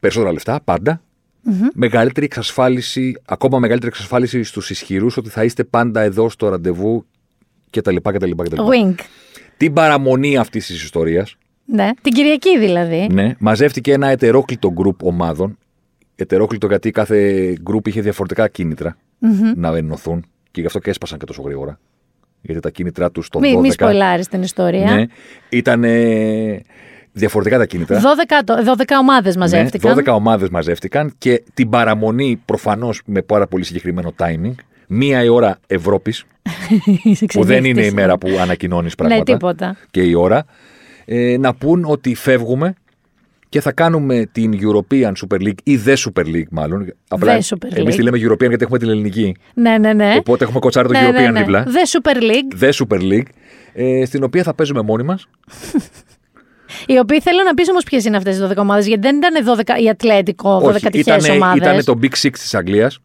περισσότερα 0.00 0.32
λεφτά, 0.32 0.60
πάντα. 0.64 1.02
Μεγαλύτερη 1.74 2.26
εξασφάλιση, 2.26 3.16
ακόμα 3.24 3.58
μεγαλύτερη 3.58 3.90
εξασφάλιση 3.92 4.42
στους 4.42 4.70
ισχυρούς 4.70 5.16
ότι 5.16 5.28
θα 5.28 5.44
είστε 5.44 5.64
πάντα 5.64 6.00
εδώ 6.00 6.28
στο 6.28 6.48
ραντεβού 6.48 7.04
κτλ. 7.70 7.96
κτλ, 7.96 8.30
κτλ. 8.30 8.60
Wink. 8.60 8.94
Την 9.56 9.72
παραμονή 9.72 10.36
αυτής 10.36 10.66
της 10.66 10.82
ιστορίας, 10.82 11.36
Ναι. 11.64 11.90
Την 12.02 12.12
Κυριακή 12.12 12.58
δηλαδή. 12.58 13.06
Ναι, 13.12 13.34
μαζεύτηκε 13.38 13.92
ένα 13.92 14.06
ετερόκλητο 14.06 14.72
γκρουπ 14.72 15.04
ομάδων. 15.04 15.58
Ετερόκλητο 16.14 16.66
γιατί 16.66 16.90
κάθε 16.90 17.52
γκρουπ 17.62 17.86
είχε 17.86 18.00
διαφορετικά 18.00 18.48
κίνητρα 18.48 18.96
να 19.56 19.76
ενωθούν 19.76 20.24
και 20.52 20.60
γι' 20.60 20.66
αυτό 20.66 20.78
και 20.78 20.90
έσπασαν 20.90 21.18
και 21.18 21.24
τόσο 21.24 21.42
γρήγορα. 21.42 21.78
Γιατί 22.40 22.60
τα 22.60 22.70
κίνητρά 22.70 23.10
τους 23.10 23.26
στο 23.26 23.38
12. 23.38 23.42
Μη, 23.42 23.56
μη 23.56 23.70
σποιλάρεις 23.70 24.28
την 24.28 24.42
ιστορία. 24.42 24.94
ναι, 24.94 25.04
ήταν 25.48 25.84
διαφορετικά 27.12 27.58
τα 27.58 27.66
κίνητρα. 27.66 28.00
12, 28.00 28.04
το- 28.44 28.54
12 28.64 28.82
ομάδες 29.00 29.36
μαζεύτηκαν. 29.36 29.94
Ναι, 29.96 30.02
12 30.02 30.14
ομάδες 30.14 30.48
μαζεύτηκαν 30.48 31.12
και 31.18 31.42
την 31.54 31.68
παραμονή 31.68 32.40
προφανώς 32.44 33.02
με 33.06 33.22
πάρα 33.22 33.46
πολύ 33.46 33.64
συγκεκριμένο 33.64 34.12
timing. 34.18 34.54
Μία 34.88 35.22
η 35.24 35.28
ώρα 35.28 35.58
Ευρώπης, 35.66 36.24
Είσαι 37.02 37.26
που 37.26 37.44
δεν 37.44 37.56
είναι 37.58 37.66
η 37.68 37.72
ξενύχτης. 37.72 37.94
μέρα 37.94 38.18
που 38.18 38.28
ανακοινώνεις 38.40 38.94
πράγματα. 38.94 39.18
Ναι, 39.26 39.32
τίποτα. 39.38 39.76
Και 39.90 40.02
η 40.02 40.14
ώρα. 40.14 40.44
Ε, 41.04 41.36
να 41.38 41.54
πούν 41.54 41.84
ότι 41.86 42.14
φεύγουμε 42.14 42.74
και 43.52 43.60
θα 43.60 43.72
κάνουμε 43.72 44.28
την 44.32 44.52
European 44.60 45.12
Super 45.24 45.40
League 45.40 45.58
ή 45.62 45.78
The 45.86 45.94
Super 45.96 46.24
League 46.24 46.48
μάλλον. 46.50 46.92
Απλά 47.08 47.38
Super 47.38 47.76
εμείς 47.76 47.94
League. 47.94 47.96
τη 47.96 48.02
λέμε 48.02 48.18
European 48.18 48.48
γιατί 48.48 48.64
έχουμε 48.64 48.78
την 48.78 48.88
ελληνική. 48.88 49.36
Ναι, 49.54 49.78
ναι, 49.78 49.92
ναι. 49.92 50.14
Οπότε 50.18 50.44
έχουμε 50.44 50.58
κοτσάρει 50.58 50.88
το 50.88 50.92
ναι, 50.92 51.08
European 51.08 51.12
ναι, 51.12 51.30
ναι. 51.30 51.38
δίπλα. 51.38 51.64
The 51.66 51.98
Super 51.98 52.16
League, 52.16 52.62
The 52.64 52.70
Super 52.72 53.00
League. 53.00 53.26
Ε, 53.72 54.04
στην 54.04 54.22
οποία 54.22 54.42
θα 54.42 54.54
παίζουμε 54.54 54.82
μόνοι 54.82 55.02
μας. 55.02 55.26
οι 56.86 56.98
οποίοι 56.98 57.20
θέλω 57.20 57.42
να 57.42 57.54
πεις 57.54 57.68
όμως 57.68 57.84
ποιες 57.84 58.04
είναι 58.04 58.16
αυτές 58.16 58.36
τι 58.38 58.44
12 58.48 58.56
ομάδες, 58.56 58.86
γιατί 58.86 59.02
δεν 59.08 59.16
ήταν 59.16 59.56
12 59.78 59.82
η 59.82 59.88
Ατλέτικο, 59.88 60.58
12 60.58 60.62
Όχι, 60.62 60.90
τυχαίε 60.90 61.16
ήτανε, 61.16 61.32
ομάδες. 61.32 61.56
ήτανε 61.56 61.82
το 61.82 61.98
Big 62.02 62.26
Six 62.26 62.30
της 62.32 62.54
Αγγλίας. 62.54 62.98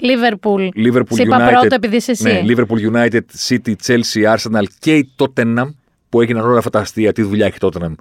Liverpool. 0.00 0.68
Liverpool 0.86 1.12
Σε 1.14 1.22
είπα 1.22 1.36
United. 1.38 1.50
πρώτο 1.58 1.74
επειδή 1.74 1.96
είσαι 1.96 2.10
εσύ. 2.10 2.22
Ναι, 2.22 2.42
Liverpool 2.46 2.92
United, 2.92 3.20
City, 3.48 3.72
Chelsea, 3.86 4.34
Arsenal 4.36 4.64
και 4.78 4.94
η 4.94 5.12
Tottenham 5.16 5.74
που 6.08 6.20
έγιναν 6.20 6.44
όλα 6.44 6.58
αυτά 6.58 6.70
τα 6.70 6.78
αστεία. 6.80 7.12
Τι 7.12 7.22
δουλειά 7.22 7.46
έχει 7.46 7.56
η 7.56 7.68
Tottenham 7.68 7.76
Εντάξει. 7.80 7.96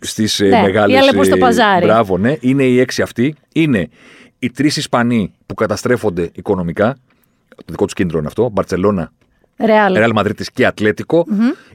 Στις 0.00 0.40
Ναι, 0.40 0.60
μεγάλες. 0.62 0.94
Η 0.96 0.98
Αλεπού 0.98 1.24
στο 1.24 1.36
παζάρι. 1.36 1.84
Μπράβο, 1.84 2.18
ναι. 2.18 2.36
Είναι 2.40 2.64
οι 2.64 2.78
έξι 2.80 3.02
αυτοί. 3.02 3.34
Είναι 3.52 3.88
οι 4.38 4.50
τρεις 4.50 4.76
Ισπανοί 4.76 5.32
που 5.46 5.54
καταστρέφονται 5.54 6.30
οικονομικά. 6.34 6.96
Το 7.56 7.64
δικό 7.66 7.84
τους 7.84 7.94
κίνητρο 7.94 8.18
είναι 8.18 8.26
αυτό. 8.26 8.48
Μπαρσελόνα, 8.52 9.12
Ρεάλ. 9.58 9.94
Real 9.98 10.12
Madrid 10.18 10.42
και 10.54 10.66
ατλετικο 10.66 11.26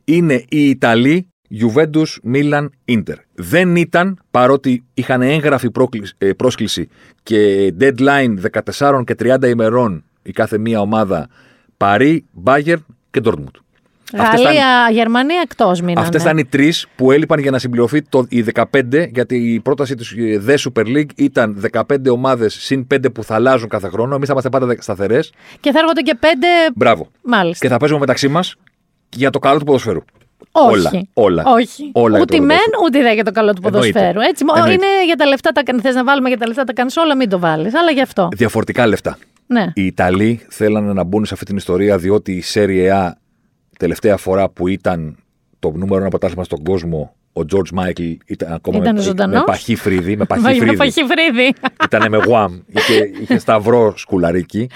Είναι 0.04 0.44
οι 0.50 0.70
Ιταλοί 0.70 1.28
Juventus, 1.60 2.34
Milan, 2.34 2.68
Inter. 2.86 3.16
Δεν 3.34 3.76
ήταν, 3.76 4.20
παρότι 4.32 4.84
είχαν 4.94 5.22
έγγραφη 5.22 5.72
πρόκληση- 5.72 6.16
ε, 6.18 6.34
πρόσκληση 6.34 6.88
και 7.24 7.74
deadline 7.80 8.34
14 8.40 9.04
και 9.06 9.16
30 9.16 9.48
ημερών 9.48 10.04
η 10.24 10.32
κάθε 10.32 10.58
μία 10.58 10.80
ομάδα, 10.80 11.28
Παρί, 11.78 12.26
Bayern 12.44 12.78
και 13.12 13.22
Dortmund. 13.24 13.60
Αυτές 14.18 14.40
ήταν- 14.40 14.54
Γαλλία, 14.54 14.90
Γερμανία 14.92 15.40
εκτός 15.44 15.82
μείνανε. 15.82 16.06
Αυτές 16.06 16.22
ήταν 16.22 16.38
οι 16.38 16.46
τρεις 16.46 16.88
που 16.96 17.12
έλειπαν 17.12 17.40
για 17.40 17.52
να 17.52 17.60
συμπληρωθεί 17.60 18.02
το, 18.02 18.26
οι 18.30 18.42
15, 18.42 19.10
γιατί 19.14 19.54
η 19.54 19.60
πρόταση 19.60 19.96
της 19.96 20.16
The 20.48 20.56
Super 20.56 20.86
League 20.86 21.10
ήταν 21.16 21.60
15 21.72 22.10
ομάδες 22.12 22.54
συν 22.54 22.88
5 22.94 23.12
που 23.14 23.24
θα 23.24 23.36
αλλάζουν 23.36 23.70
κάθε 23.70 23.90
χρόνο. 23.90 24.16
Εμείς 24.16 24.26
θα 24.28 24.32
είμαστε 24.32 24.50
πάντα 24.50 24.76
σταθερές. 24.80 25.34
Και 25.60 25.72
θα 25.72 25.80
έρχονται 25.80 26.02
και 26.02 26.16
πέντε. 26.20 26.48
Μπράβο. 26.76 27.08
Μάλιστα. 27.22 27.66
Και 27.66 27.72
θα 27.72 27.78
παίζουμε 27.80 28.00
μεταξύ 28.00 28.28
μας 28.28 28.56
για 29.16 29.30
το 29.30 29.40
καλό 29.40 29.60
του 29.60 29.66
ποδοσφαίρου. 29.66 30.02
Όχι. 30.52 30.70
Όλα. 30.74 30.92
Όλα. 31.14 31.44
Όχι. 31.46 31.90
Όλα 31.94 32.10
για 32.10 32.20
ούτε 32.22 32.38
το 32.38 32.44
μεν, 32.44 32.58
ποδόσφαιρο. 32.58 32.82
ούτε 32.86 33.02
δε 33.02 33.14
για 33.14 33.24
το 33.24 33.32
καλό 33.32 33.54
του 33.54 33.62
Εννοείται. 33.66 33.92
ποδοσφαίρου. 33.92 34.20
Έτσι, 34.30 34.44
μο- 34.46 34.54
Εννοείται. 34.56 34.74
είναι 34.86 35.06
για 35.06 35.16
τα 35.16 35.26
λεφτά 35.26 35.52
τα 35.52 35.64
κάνει. 35.64 35.82
Θες 35.82 35.96
να 35.96 36.04
βάλουμε 36.04 36.28
για 36.28 36.38
τα 36.38 36.48
λεφτά 36.48 36.64
τα 36.64 36.74
κάνεις 36.74 36.98
όλα, 36.98 37.16
μην 37.16 37.30
το 37.30 37.40
βάλεις. 37.40 37.76
Αλλά 37.76 37.92
γι' 37.92 38.02
αυτό. 38.02 38.30
Διαφορετικά 38.36 38.88
λεφτά. 38.88 39.18
Ναι. 39.48 39.66
Οι 39.74 39.86
Ιταλοί 39.86 40.46
θέλανε 40.50 40.94
να 40.94 41.04
μπουν 41.04 41.26
σε 41.26 41.34
αυτή 41.34 41.46
την 41.46 41.56
ιστορία 41.58 41.98
διότι 41.98 42.32
η 42.32 42.44
Serie 42.54 42.92
A 42.92 43.12
τελευταία 43.80 44.18
φορά 44.18 44.50
που 44.50 44.68
ήταν 44.68 45.18
το 45.60 45.72
νούμερο 45.72 46.00
ένα 46.02 46.10
πρωτάθλημα 46.10 46.44
στον 46.44 46.64
κόσμο, 46.64 47.16
ο 47.34 47.42
George 47.52 47.80
Michael 47.80 48.16
ήταν 48.26 48.52
ακόμα 48.54 48.78
Ήταν 48.78 48.96
με, 48.96 49.02
ζωντανός; 49.02 49.38
με 49.40 49.44
παχύ 49.46 49.76
φρύδι. 49.76 50.16
Με 50.18 50.26
παχύ 50.26 50.42
Βαγ- 50.42 50.56
Με 50.58 50.62
φρύδι. 50.62 50.78
παχυφρίδι. 50.78 51.54
Ήταν 51.84 52.10
με 52.10 52.18
γουάμ. 52.26 52.60
Είχε, 52.68 53.10
είχε 53.22 53.38
σταυρό 53.40 53.94
σκουλαρίκι. 53.98 54.70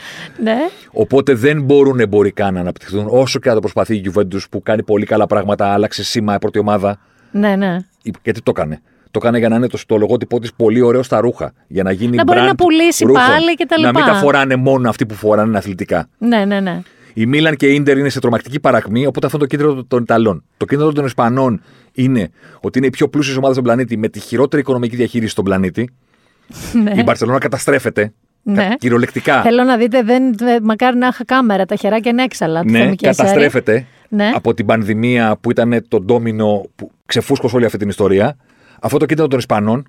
ναι. 0.43 0.55
Οπότε 0.91 1.33
δεν 1.33 1.61
μπορούν 1.61 1.99
εμπορικά 1.99 2.51
να 2.51 2.59
αναπτυχθούν 2.59 3.05
όσο 3.09 3.39
και 3.39 3.47
να 3.49 3.53
το 3.55 3.59
προσπαθεί 3.59 3.95
η 3.95 4.11
Juventus 4.13 4.39
που 4.51 4.61
κάνει 4.63 4.83
πολύ 4.83 5.05
καλά 5.05 5.25
πράγματα. 5.27 5.73
Άλλαξε 5.73 6.03
σήμα 6.03 6.33
η 6.35 6.37
πρώτη 6.39 6.59
ομάδα. 6.59 6.97
Ναι, 7.31 7.55
ναι. 7.55 7.77
Γιατί 8.23 8.41
το 8.41 8.51
έκανε. 8.55 8.81
Το 9.11 9.19
έκανε 9.21 9.37
για 9.37 9.49
να 9.49 9.55
είναι 9.55 9.67
το, 9.67 9.77
το 9.85 9.97
λογότυπό 9.97 10.39
της 10.39 10.53
πολύ 10.53 10.81
ωραίο 10.81 11.03
στα 11.03 11.19
ρούχα. 11.19 11.53
Για 11.67 11.83
να 11.83 11.91
γίνει 11.91 12.15
Να 12.15 12.23
μπορεί 12.23 12.39
brand 12.41 12.45
να 12.45 12.55
πουλήσει 12.55 13.03
ρούχων. 13.05 13.23
πάλι 13.27 13.53
και 13.55 13.65
τα 13.65 13.79
Να 13.79 13.91
μην 13.91 14.01
λοιπά. 14.01 14.11
τα 14.13 14.17
φοράνε 14.19 14.55
μόνο 14.55 14.89
αυτοί 14.89 15.05
που 15.05 15.13
φοράνε 15.13 15.57
αθλητικά. 15.57 16.07
Ναι, 16.17 16.45
ναι, 16.45 16.59
ναι. 16.59 16.81
Η 17.13 17.25
Μίλαν 17.25 17.55
και 17.55 17.67
η 17.67 17.73
Ίντερ 17.73 17.97
είναι 17.97 18.09
σε 18.09 18.19
τρομακτική 18.19 18.59
παρακμή, 18.59 19.05
οπότε 19.05 19.25
αυτό 19.25 19.37
είναι 19.37 19.47
το 19.47 19.55
κίνητρο 19.57 19.83
των 19.83 20.01
Ιταλών. 20.01 20.43
Το 20.57 20.65
κίνητρο 20.65 20.91
των 20.91 21.05
Ισπανών 21.05 21.61
είναι 21.93 22.29
ότι 22.61 22.77
είναι 22.77 22.87
οι 22.87 22.89
πιο 22.89 23.07
πλούσιες 23.07 23.35
ομάδες 23.35 23.53
στον 23.55 23.63
πλανήτη 23.67 23.97
με 23.97 24.07
τη 24.09 24.19
χειρότερη 24.19 24.61
οικονομική 24.61 24.95
διαχείριση 24.95 25.31
στον 25.31 25.43
πλανήτη. 25.43 25.89
ναι. 26.83 26.91
Η 26.95 27.01
Μπαρσελόνα 27.05 27.37
καταστρέφεται. 27.37 28.13
Ναι. 28.43 28.55
κα- 28.67 28.75
Κυριολεκτικά. 28.79 29.41
Θέλω 29.41 29.63
να 29.63 29.77
δείτε, 29.77 30.03
δεν, 30.03 30.37
δε- 30.37 30.59
μακάρι 30.61 30.97
να 30.97 31.07
είχα 31.07 31.25
κάμερα, 31.25 31.65
τα 31.65 31.75
χεράκια 31.75 32.11
είναι 32.11 32.23
έξαλα. 32.23 32.61
του 32.61 32.69
Ναι, 32.71 32.79
Θέμη 32.79 32.95
Κέσσαρη. 32.95 33.27
καταστρέφεται 33.29 33.85
Ναι. 34.09 34.31
από 34.33 34.53
την 34.53 34.65
πανδημία 34.65 35.37
που 35.41 35.51
ήταν 35.51 35.85
το 35.87 35.99
ντόμινο 35.99 36.65
που 36.75 36.91
ξεφούσκωσε 37.05 37.55
όλη 37.55 37.65
αυτή 37.65 37.77
την 37.77 37.89
ιστορία. 37.89 38.37
Αυτό 38.81 38.97
το 38.97 39.05
κίνητρο 39.05 39.27
των 39.27 39.39
Ισπανών. 39.39 39.87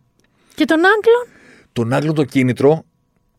Και 0.54 0.64
των 0.64 0.76
Άγγλων. 0.78 1.38
Των 1.72 1.92
Άγγλων 1.92 2.12
το 2.12 2.24
κίνητρο 2.24 2.84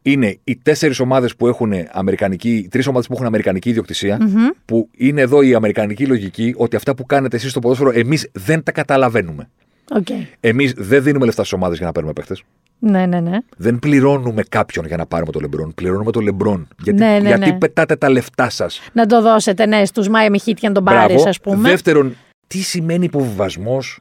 είναι 0.01 0.39
οι 0.43 0.55
τέσσερις 0.55 0.99
ομάδες 0.99 1.35
που 1.35 1.47
έχουν 1.47 1.73
αμερικανική, 1.91 2.55
οι 2.55 2.67
τρεις 2.67 2.87
ομάδες 2.87 3.07
που 3.07 3.13
έχουν 3.13 3.25
αμερικανική 3.25 3.69
ιδιοκτησία, 3.69 4.17
που 4.65 4.89
είναι 4.97 5.21
εδώ 5.21 5.41
η 5.41 5.53
αμερικανική 5.53 6.05
λογική 6.05 6.53
ότι 6.57 6.75
αυτά 6.75 6.95
που 6.95 7.05
κάνετε 7.05 7.35
εσείς 7.35 7.51
στο 7.51 7.59
ποδόσφαιρο 7.59 7.91
εμείς 7.93 8.29
δεν 8.31 8.63
τα 8.63 8.71
καταλαβαίνουμε. 8.71 9.49
Οκ. 9.93 10.07
Εμείς 10.39 10.73
δεν 10.77 11.03
δίνουμε 11.03 11.25
λεφτά 11.25 11.41
στις 11.43 11.53
ομάδες 11.53 11.77
για 11.77 11.85
να 11.85 11.91
παίρνουμε 11.91 12.13
παίχτες. 12.13 12.35
Ναι, 12.79 13.05
ναι, 13.05 13.19
ναι. 13.19 13.37
Δεν 13.57 13.79
πληρώνουμε 13.79 14.43
κάποιον 14.49 14.85
για 14.85 14.97
να 14.97 15.05
πάρουμε 15.05 15.31
το 15.31 15.39
λεμπρόν. 15.39 15.73
Πληρώνουμε 15.75 16.11
το 16.11 16.19
λεμπρόν. 16.19 16.67
Γιατί, 16.83 16.99
Ναι, 16.99 17.19
ναι, 17.21 17.27
γιατί 17.27 17.49
ναι. 17.49 17.57
πετάτε 17.57 17.95
τα 17.95 18.09
λεφτά 18.09 18.49
σας. 18.49 18.81
Να 18.93 19.05
το 19.05 19.21
δώσετε, 19.21 19.65
ναι, 19.65 19.85
στους 19.85 20.07
Miami 20.07 20.49
Heat 20.49 20.55
για 20.57 20.69
να 20.69 20.71
τον 20.71 20.83
πάρεις, 20.83 21.25
ας 21.25 21.39
πούμε. 21.39 21.69
Δεύτερον, 21.69 22.15
τι 22.47 22.57
σημαίνει 22.57 23.05
υποβιβασμός 23.05 23.99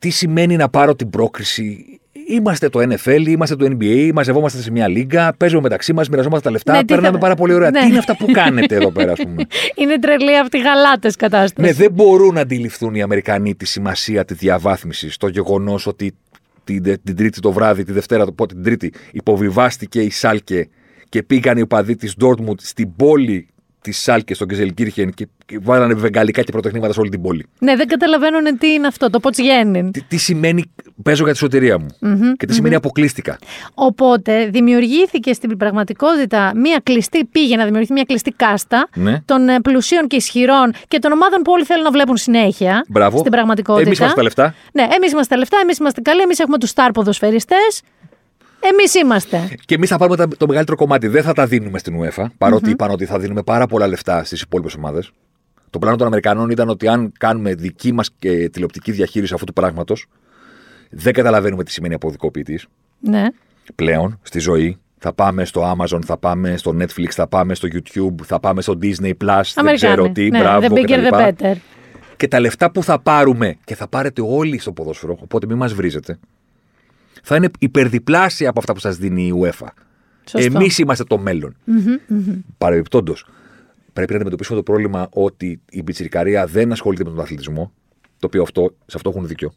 τι 0.00 0.10
σημαίνει 0.10 0.56
να 0.56 0.68
πάρω 0.68 0.94
την 0.94 1.10
πρόκριση. 1.10 1.99
Είμαστε 2.30 2.68
το 2.68 2.80
NFL, 2.80 3.26
είμαστε 3.26 3.56
το 3.56 3.76
NBA, 3.80 4.10
μαζευόμαστε 4.14 4.60
σε 4.60 4.70
μια 4.70 4.88
λίγα, 4.88 5.32
παίζουμε 5.36 5.60
μεταξύ 5.62 5.92
μας, 5.92 6.08
μοιραζόμαστε 6.08 6.44
τα 6.44 6.50
λεφτά, 6.50 6.72
Ναι, 6.72 6.78
τι 6.78 6.84
περνάμε 6.84 7.12
θα- 7.12 7.18
πάρα 7.18 7.34
πολύ 7.34 7.52
ωραία. 7.52 7.70
Ναι. 7.70 7.80
Τι 7.80 7.86
είναι 7.86 7.98
αυτά 7.98 8.16
που 8.16 8.26
κάνετε 8.32 8.74
εδώ 8.74 8.90
πέρα, 8.90 9.12
ας 9.12 9.18
πούμε; 9.22 9.42
Είναι 9.80 9.98
τρελή 9.98 10.38
αυτή 10.38 10.56
η 10.56 10.60
γαλάτες 10.60 11.16
κατάσταση. 11.16 11.66
ναι, 11.68 11.72
δεν 11.72 11.92
μπορούν 11.92 12.34
να 12.34 12.40
αντιληφθούν 12.40 12.94
οι 12.94 13.02
Αμερικανοί 13.02 13.54
τη 13.54 13.66
σημασία 13.66 14.24
τη 14.24 14.34
διαβάθμιση, 14.34 15.18
το 15.18 15.28
γεγονός 15.28 15.86
ότι 15.86 16.12
την, 16.64 16.82
την 16.82 17.16
Τρίτη 17.16 17.40
το 17.40 17.52
βράδυ, 17.52 17.84
τη 17.84 17.92
Δευτέρα 17.92 18.24
το 18.24 18.32
πω 18.32 18.46
την 18.46 18.62
Τρίτη, 18.62 18.92
υποβιβάστηκε 19.12 20.00
η 20.00 20.10
Σάλκε 20.10 20.68
και 21.08 21.22
πήγαν 21.22 21.58
οι 21.58 21.60
οπαδοί 21.60 21.96
της 21.96 22.16
Ντόρτμουντ 22.16 22.58
στην 22.62 22.96
πόλη 22.96 23.48
τη 23.82 23.92
Σάλκες, 23.92 24.36
στον 24.36 24.48
Κεζελκύρχεν 24.48 25.12
και, 25.12 25.28
και 25.46 25.58
βάλανε 25.62 25.94
βεγγαλικά 25.94 26.42
και 26.42 26.52
πρωτοχνήματα 26.52 26.92
σε 26.92 27.00
όλη 27.00 27.10
την 27.10 27.22
πόλη. 27.22 27.46
Ναι, 27.58 27.76
δεν 27.76 27.86
καταλαβαίνουν 27.88 28.58
τι 28.58 28.68
είναι 28.72 28.86
αυτό, 28.86 29.10
το 29.10 29.20
ποτσγέννην. 29.20 29.92
Τι, 29.92 30.02
τι 30.02 30.16
σημαίνει 30.16 30.72
παίζω 31.02 31.24
για 31.24 31.32
τη 31.32 31.38
σωτηρία 31.38 31.78
μου 31.78 31.86
και 32.36 32.46
τι 32.46 32.54
σημαίνει 32.54 32.74
αποκλείστηκα. 32.74 33.38
Οπότε 33.74 34.46
δημιουργήθηκε 34.46 35.32
στην 35.32 35.56
πραγματικότητα 35.56 36.52
μια 36.54 36.80
κλειστή, 36.82 37.24
πήγε 37.24 37.56
να 37.56 37.62
δημιουργηθεί 37.64 37.92
μια 37.92 38.04
κλειστή 38.04 38.30
κάστα 38.30 38.88
Ναι. 38.94 39.20
των 39.24 39.48
ε, 39.48 39.60
πλουσίων 39.60 40.06
και 40.06 40.16
ισχυρών 40.16 40.72
και 40.88 40.98
των 40.98 41.12
ομάδων 41.12 41.42
που 41.42 41.52
όλοι 41.52 41.64
θέλουν 41.64 41.82
να 41.84 41.90
βλέπουν 41.90 42.16
συνέχεια. 42.16 42.84
Μπράβο. 42.88 43.18
Στην 43.18 43.30
πραγματικότητα. 43.30 43.86
Εμείς 43.86 43.98
είμαστε 43.98 44.16
τα 44.16 44.22
λεφτά. 44.22 44.54
Ναι, 44.72 44.82
εμείς 44.82 45.12
είμαστε 45.12 45.34
τα 45.34 45.40
λεφτά, 45.40 45.58
εμείς 45.62 45.78
είμαστε 45.78 46.00
καλοί, 46.00 46.20
εμείς 46.20 46.38
έχουμε 46.38 46.58
τους 46.58 46.68
στάρ 46.68 46.90
ποδοσφαιριστέ. 46.90 47.54
Εμείς 48.60 48.94
είμαστε. 48.94 49.56
Και 49.64 49.74
εμείς 49.74 49.88
θα 49.88 49.98
πάρουμε 49.98 50.16
τα- 50.16 50.28
το 50.36 50.46
μεγαλύτερο 50.46 50.76
κομμάτι. 50.76 51.06
Δεν 51.08 51.22
θα 51.22 51.32
τα 51.32 51.46
δίνουμε 51.46 51.78
στην 51.78 51.94
UEFA, 52.00 52.24
παρότι 52.38 52.70
είπαν 52.70 52.90
ότι 52.90 53.04
θα 53.04 53.18
δίνουμε 53.18 53.42
πάρα 53.42 53.66
πολλά 53.66 53.86
λεφτά 53.86 54.24
στις 54.24 54.40
υπόλοιπες 54.42 54.74
ομάδες. 54.74 55.10
Το 55.70 55.78
πλάνο 55.78 55.96
των 55.96 56.06
Αμερικανών 56.06 56.50
ήταν 56.50 56.68
ότι 56.68 56.88
αν 56.88 57.12
κάνουμε 57.18 57.54
δική 57.54 57.92
μας 57.92 58.10
τηλεοπτική 58.50 58.92
διαχείριση 58.92 59.32
αυτού 59.34 59.46
του 59.46 59.52
πράγματος, 59.52 60.06
δεν 60.90 61.12
καταλαβαίνουμε 61.12 61.64
τι 61.64 61.70
σημαίνει 61.72 61.94
αποδικοποιητής 61.94 62.66
Ναι. 63.00 63.24
πλέον 63.74 64.18
στη 64.22 64.38
ζωή. 64.38 64.78
Θα 64.98 65.12
πάμε 65.12 65.44
στο 65.44 65.76
Amazon, 65.76 65.98
θα 66.04 66.16
πάμε 66.18 66.56
στο 66.56 66.76
Netflix, 66.80 67.08
θα 67.10 67.26
πάμε 67.26 67.54
στο 67.54 67.68
YouTube, 67.72 68.14
θα 68.24 68.40
πάμε 68.40 68.62
στο 68.62 68.78
Disney 68.82 69.10
Plus, 69.10 69.16
δεν 69.18 69.44
Αμερικάνοι. 69.54 69.76
ξέρω 69.76 70.10
τι, 70.10 70.30
ναι, 70.30 70.38
μπράβο 70.38 70.66
the 70.70 70.78
bigger 70.78 70.86
κτλ. 70.86 71.06
the 71.10 71.28
better. 71.28 71.54
Και 72.16 72.28
τα 72.28 72.40
λεφτά 72.40 72.70
που 72.70 72.82
θα 72.82 73.00
πάρουμε 73.00 73.56
και 73.64 73.74
θα 73.74 73.88
πάρετε 73.88 74.22
όλοι 74.24 74.58
στο 74.58 74.72
ποδόσφαιρο, 74.72 75.16
οπότε 75.22 75.46
μην 75.46 75.56
μας 75.56 75.74
βρίζετε, 75.74 76.18
θα 77.22 77.36
είναι 77.36 77.50
υπερδιπλάσια 77.58 78.48
από 78.48 78.58
αυτά 78.58 78.72
που 78.72 78.80
σας 78.80 78.96
δίνει 78.96 79.26
η 79.26 79.32
UEFA. 79.42 79.68
Σωστό. 80.24 80.56
Εμείς 80.56 80.78
είμαστε 80.78 81.04
το 81.04 81.18
μέλλον. 81.18 81.56
Παρεμπιπτόντως, 82.58 83.26
πρέπει 83.92 84.10
να 84.10 84.16
αντιμετωπίσουμε 84.16 84.56
το 84.56 84.62
πρόβλημα 84.62 85.08
ότι 85.12 85.60
η 85.70 85.82
πιτσιρικαρία 85.82 86.46
δεν 86.46 86.72
ασχολείται 86.72 87.04
με 87.04 87.10
τον 87.10 87.20
αθλητισμό. 87.20 87.72
Το 88.18 88.26
οποίο 88.26 88.42
αυτό, 88.42 88.74
σε 88.86 88.96
αυτό 88.96 89.10
έχουν 89.10 89.26
δίκιο. 89.26 89.52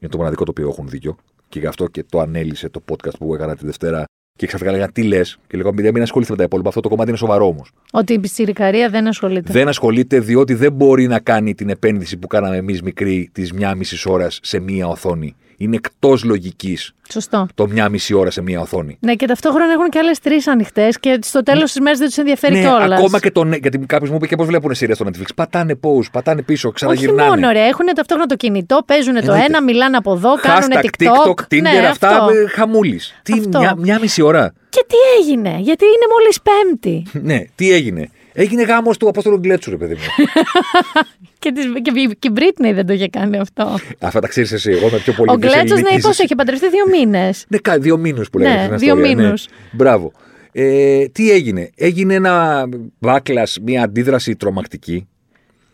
Είναι 0.00 0.10
το 0.10 0.16
μοναδικό 0.16 0.44
το 0.44 0.50
οποίο 0.50 0.68
έχουν 0.68 0.88
δίκιο. 0.88 1.16
Και 1.48 1.58
γι' 1.58 1.66
αυτό 1.66 1.86
και 1.86 2.04
το 2.04 2.20
ανέλησε 2.20 2.68
το 2.68 2.82
podcast 2.90 3.18
που 3.18 3.34
έκανα 3.34 3.56
τη 3.56 3.64
Δευτέρα. 3.66 4.04
Και 4.38 4.46
ξαφνικά 4.46 4.72
λέγανε 4.72 4.92
τι 4.92 5.02
λες; 5.02 5.38
Και 5.46 5.56
λέγανε 5.56 5.90
μην 5.90 6.02
ασχολείστε 6.02 6.32
με 6.32 6.38
τα 6.38 6.44
υπόλοιπα. 6.44 6.68
Αυτό 6.68 6.80
το 6.80 6.88
κομμάτι 6.88 7.08
είναι 7.08 7.18
σοβαρό 7.18 7.46
όμως. 7.46 7.72
Ότι 7.92 8.12
η 8.12 8.18
πιστηρικαρία 8.18 8.88
δεν 8.90 9.06
ασχολείται. 9.06 9.52
Δεν 9.52 9.68
ασχολείται 9.68 10.20
διότι 10.20 10.54
δεν 10.54 10.72
μπορεί 10.72 11.06
να 11.06 11.18
κάνει 11.18 11.54
την 11.54 11.68
επένδυση 11.68 12.16
που 12.16 12.26
κάναμε 12.26 12.56
εμείς 12.56 12.82
μικροί 12.82 13.28
της 13.32 13.52
μία 13.52 13.74
μισής 13.74 14.06
ώρας 14.06 14.38
σε 14.42 14.58
μία 14.58 14.86
οθόνη. 14.86 15.36
Είναι 15.58 15.76
εκτός 15.76 16.24
λογικής 16.24 16.92
Σωστό. 17.12 17.46
το 17.54 17.66
μία 17.68 17.88
μισή 17.88 18.14
ώρα 18.14 18.30
σε 18.30 18.42
μία 18.42 18.60
οθόνη. 18.60 18.96
Ναι, 19.00 19.14
και 19.14 19.26
ταυτόχρονα 19.26 19.72
έχουν 19.72 19.88
και 19.88 19.98
άλλες 19.98 20.18
τρεις 20.18 20.46
ανοιχτές 20.46 20.98
και 21.00 21.18
στο 21.22 21.42
τέλος 21.42 21.72
της 21.72 21.80
μέρας 21.80 21.98
δεν 21.98 22.08
τους 22.08 22.16
ενδιαφέρει 22.16 22.54
ναι, 22.54 22.60
κιόλας. 22.60 22.98
ακόμα 22.98 23.20
και 23.20 23.30
τον. 23.30 23.52
Γιατί 23.52 23.78
κάποιος 23.78 24.10
μου 24.10 24.16
είπε 24.16 24.26
και 24.26 24.36
πώς 24.36 24.46
βλέπουν 24.46 24.74
σειρέ 24.74 24.94
στο 24.94 25.04
Netflix. 25.08 25.26
Πατάνε 25.34 25.78
pause, 25.82 26.06
πατάνε 26.12 26.42
πίσω, 26.42 26.68
Όχι 26.68 26.76
ξαναγυρνάνε. 26.76 27.28
μόνο, 27.28 27.50
ρε. 27.52 27.66
Έχουν 27.66 27.86
ταυτόχρονα 27.94 28.28
το 28.28 28.36
κινητό, 28.36 28.82
παίζουν 28.86 29.14
το 29.14 29.18
Εννοείται. 29.20 29.44
ένα, 29.44 29.62
μιλάνε 29.62 29.96
από 29.96 30.12
εδώ, 30.12 30.34
κάνουν 30.40 30.70
Hashtag 30.72 30.84
TikTok. 30.84 31.06
TikTok, 31.06 31.54
Tinder, 31.54 31.60
ναι, 31.62 31.86
αυτά 31.90 32.08
αυτό. 32.08 32.32
ε, 32.34 32.46
χαμούλης. 32.48 33.14
Τι, 33.22 33.32
Αυτό. 33.32 33.58
μια, 33.58 33.74
μια 33.78 33.98
μισή 33.98 34.22
ώρα. 34.22 34.52
Και 34.68 34.84
τι 34.88 34.94
έγινε, 35.20 35.48
γιατί 35.60 35.84
είναι 35.84 36.06
μόλις 36.12 36.38
Πέμπτη. 36.42 37.02
ναι, 37.30 37.44
τι 37.54 37.72
έγινε. 37.72 38.10
Έγινε 38.38 38.62
γάμος 38.62 38.96
του 38.96 39.08
Απόστολου 39.08 39.36
Γκλέτσου, 39.38 39.70
ρε 39.70 39.76
παιδί 39.76 39.94
μου. 39.94 40.00
και, 41.38 41.52
της, 41.52 41.64
και, 41.82 42.00
η- 42.00 42.16
και 42.18 42.28
η 42.28 42.30
Μπρίτνεϊ 42.32 42.72
δεν 42.72 42.86
το 42.86 42.92
είχε 42.92 43.08
κάνει 43.08 43.38
αυτό. 43.38 43.78
Αυτά 43.98 44.20
τα 44.20 44.28
ξέρεις 44.28 44.52
εσύ. 44.52 44.70
Εγώ 44.70 44.86
είμαι 44.88 44.98
πιο 44.98 45.12
πολύ 45.12 45.30
Ο 45.30 45.36
της 45.38 45.48
Γκλέτσος, 45.50 45.70
ναι, 45.70 45.76
ελληνικής- 45.78 46.04
πώς 46.06 46.18
έχει 46.18 46.34
παντρευτεί 46.34 46.68
δύο 46.70 46.84
μήνες. 46.98 47.44
Ναι, 47.48 47.58
κα- 47.58 47.78
δύο 47.78 47.96
μήνου 47.96 48.22
που 48.32 48.38
Ναι, 48.38 48.44
λέγανε 48.44 48.64
στην 48.64 48.78
δύο 48.78 48.94
ιστορία, 48.94 49.14
ναι. 49.14 49.22
μήνους. 49.22 49.46
Μπράβο. 49.72 50.12
Ε, 50.52 51.04
τι 51.08 51.30
έγινε; 51.30 51.70
Έγινε 51.76 52.14
ένα 52.14 52.64
backlash, 53.00 53.54
μια 53.62 53.82
αντίδραση 53.82 54.36
τρομακτική. 54.36 55.08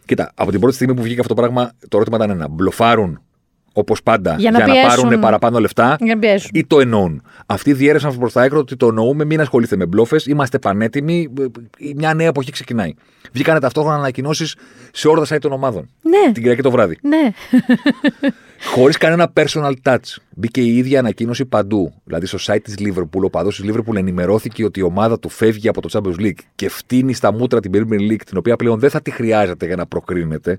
Κοίτα, 0.05 0.33
από 0.35 0.51
την 0.51 0.61
πρώτη 0.61 0.75
στιγμή 0.75 0.95
που 0.95 1.03
βγήκε 1.03 1.21
αυτό 1.21 1.35
το 1.35 1.41
πράγμα, 1.41 1.73
το 1.89 1.97
ερώτημα 1.97 2.17
ήταν 2.17 2.31
ένα. 2.31 2.49
Μπλοφάρουν 2.49 3.23
όπως 3.73 4.03
πάντα 4.03 4.37
Για 4.39 4.51
να 4.51 4.59
να 4.59 4.65
πιέσουν. 4.65 5.03
πάρουν 5.03 5.21
παραπάνω 5.21 5.59
λεφτά 5.61 5.97
Για 6.01 6.15
να 6.15 6.21
πιέσουν. 6.21 6.51
ή 6.55 6.65
το 6.67 6.81
εννοούν. 6.81 7.23
Αυτοί 7.47 7.73
διέρευσαν 7.73 8.19
προς 8.19 8.33
τα 8.33 8.43
άκρα 8.43 8.59
ότι 8.59 8.77
το 8.77 8.87
εννοούμε, 8.87 9.25
μην 9.25 9.41
ασχολείστε 9.41 9.77
με 9.77 9.87
μπλόφες, 9.87 10.27
είμαστε 10.27 10.59
πανέτοιμοι, 10.59 11.29
ε, 11.41 11.45
μια 11.97 12.15
νέα 12.15 12.27
εποχή 12.27 12.51
ξεκινάει. 12.53 12.95
Βγήκανε 13.33 13.59
ταυτόχρονα 13.61 13.97
ανακοινώσεις 13.97 14.55
σε 14.93 15.09
όλα 15.09 15.25
τα 15.25 15.37
site 15.37 15.41
των 15.41 15.53
ομάδων. 15.53 15.89
Ναι. 16.03 16.25
Την 16.33 16.43
Κυριακή 16.43 16.63
το 16.63 16.71
βράδυ. 16.71 16.99
Ναι. 17.03 17.31
Χωρίς 18.75 18.97
κανένα 18.97 19.33
personal 19.35 19.73
touch. 19.83 20.17
Μπήκε 20.37 20.61
η 20.61 20.77
ίδια 20.77 20.99
ανακοίνωση 20.99 21.45
παντού. 21.45 21.93
Δηλαδή 22.05 22.27
στο 22.27 22.39
site 22.47 22.63
της 22.63 22.75
Liverpool, 22.79 23.23
ο 23.23 23.31
παδός 23.31 23.61
της 23.61 23.71
Liverpool 23.73 23.97
ενημερώθηκε 23.97 24.65
ότι 24.65 24.81
η 24.81 24.83
ομάδα 24.83 25.19
του 25.19 25.29
φεύγει 25.29 25.69
από 25.69 25.81
το 25.81 25.89
Champions 25.93 26.21
League 26.21 26.39
και 26.55 26.69
φτύνει 26.69 27.13
στα 27.13 27.33
μούτρα 27.33 27.61
την 27.61 27.71
Premier 27.75 28.13
League, 28.13 28.23
την 28.27 28.37
οποία 28.39 28.57
πλέον 28.57 28.79
δεν 28.79 28.91
θα 28.91 29.01
τη 29.03 29.11
χρειάζεται 29.11 29.67
για 29.67 29.77
να 29.77 29.87
προκρίνεται. 29.87 30.59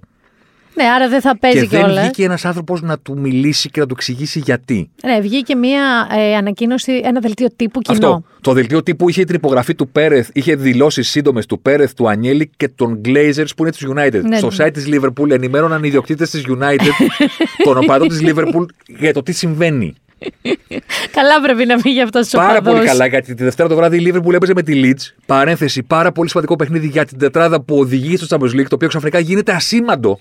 Ναι, 0.75 0.83
άρα 0.83 1.09
δεν 1.09 1.21
θα 1.21 1.31
και 1.31 1.38
παίζει 1.39 1.65
δεν 1.65 1.79
κιόλας. 1.79 1.99
βγήκε 1.99 2.23
ένας 2.23 2.45
άνθρωπος 2.45 2.81
να 2.81 2.99
του 2.99 3.19
μιλήσει 3.19 3.69
και 3.69 3.79
να 3.79 3.86
του 3.86 3.93
εξηγήσει 3.97 4.39
γιατί. 4.39 4.89
Ναι, 5.03 5.19
βγήκε 5.19 5.55
μία 5.55 6.07
ε, 6.12 6.36
ανακοίνωση, 6.36 7.01
ένα 7.03 7.19
δελτίο 7.19 7.47
τύπου 7.55 7.79
κοινό. 7.79 8.07
Αυτό. 8.07 8.23
Το 8.41 8.53
δελτίο 8.53 8.83
τύπου 8.83 9.09
είχε 9.09 9.23
την 9.23 9.36
υπογραφή 9.36 9.75
του 9.75 9.88
Πέρεθ, 9.88 10.29
είχε 10.33 10.55
δηλώσει 10.55 11.03
σύντομες 11.03 11.45
του 11.45 11.62
Πέρεθ, 11.62 11.93
του 11.93 12.09
Ανιέλη 12.09 12.51
και 12.57 12.67
των 12.67 13.01
Glazers 13.05 13.47
που 13.57 13.63
είναι 13.63 13.71
της 13.71 13.88
United. 13.95 14.21
Ναι. 14.21 14.38
Στο 14.38 14.49
site 14.57 14.73
της 14.73 14.88
Liverpool 14.88 15.29
ενημέρωναν 15.29 15.83
οι 15.83 15.88
ιδιοκτήτες 15.88 16.29
της 16.29 16.43
United, 16.47 17.07
τον 17.65 17.77
οπαδό 17.77 18.05
της 18.05 18.19
Liverpool, 18.23 18.65
για 18.88 19.13
το 19.13 19.23
τι 19.23 19.31
συμβαίνει. 19.31 19.95
Καλά 21.12 21.41
πρέπει 21.41 21.65
να 21.65 21.77
φύγει 21.77 22.01
αυτός 22.01 22.33
ο 22.33 22.38
Πάρα 22.38 22.62
πολύ 22.62 22.86
καλά, 22.86 23.05
γιατί 23.05 23.33
τη 23.33 23.43
Δευτέρα 23.43 23.69
το 23.69 23.75
βράδυ 23.75 23.97
η 23.97 24.13
Liverpool 24.13 24.33
έπαιζε 24.33 24.53
με 24.53 24.62
τη 24.62 24.81
Leeds. 24.83 25.15
Παρένθεση, 25.25 25.83
πάρα 25.83 26.12
πολύ 26.12 26.29
σημαντικό 26.29 26.55
παιχνίδι 26.55 26.88
για 26.88 27.05
την 27.05 27.17
τετράδα 27.17 27.62
που 27.62 27.77
οδηγεί 27.77 28.17
στο 28.17 28.38
Champions 28.38 28.59
League, 28.59 28.67
το 28.67 28.75
οποίο 28.75 28.88
ξαφνικά 28.88 29.19
γίνεται 29.19 29.51
ασήμαντο. 29.51 30.19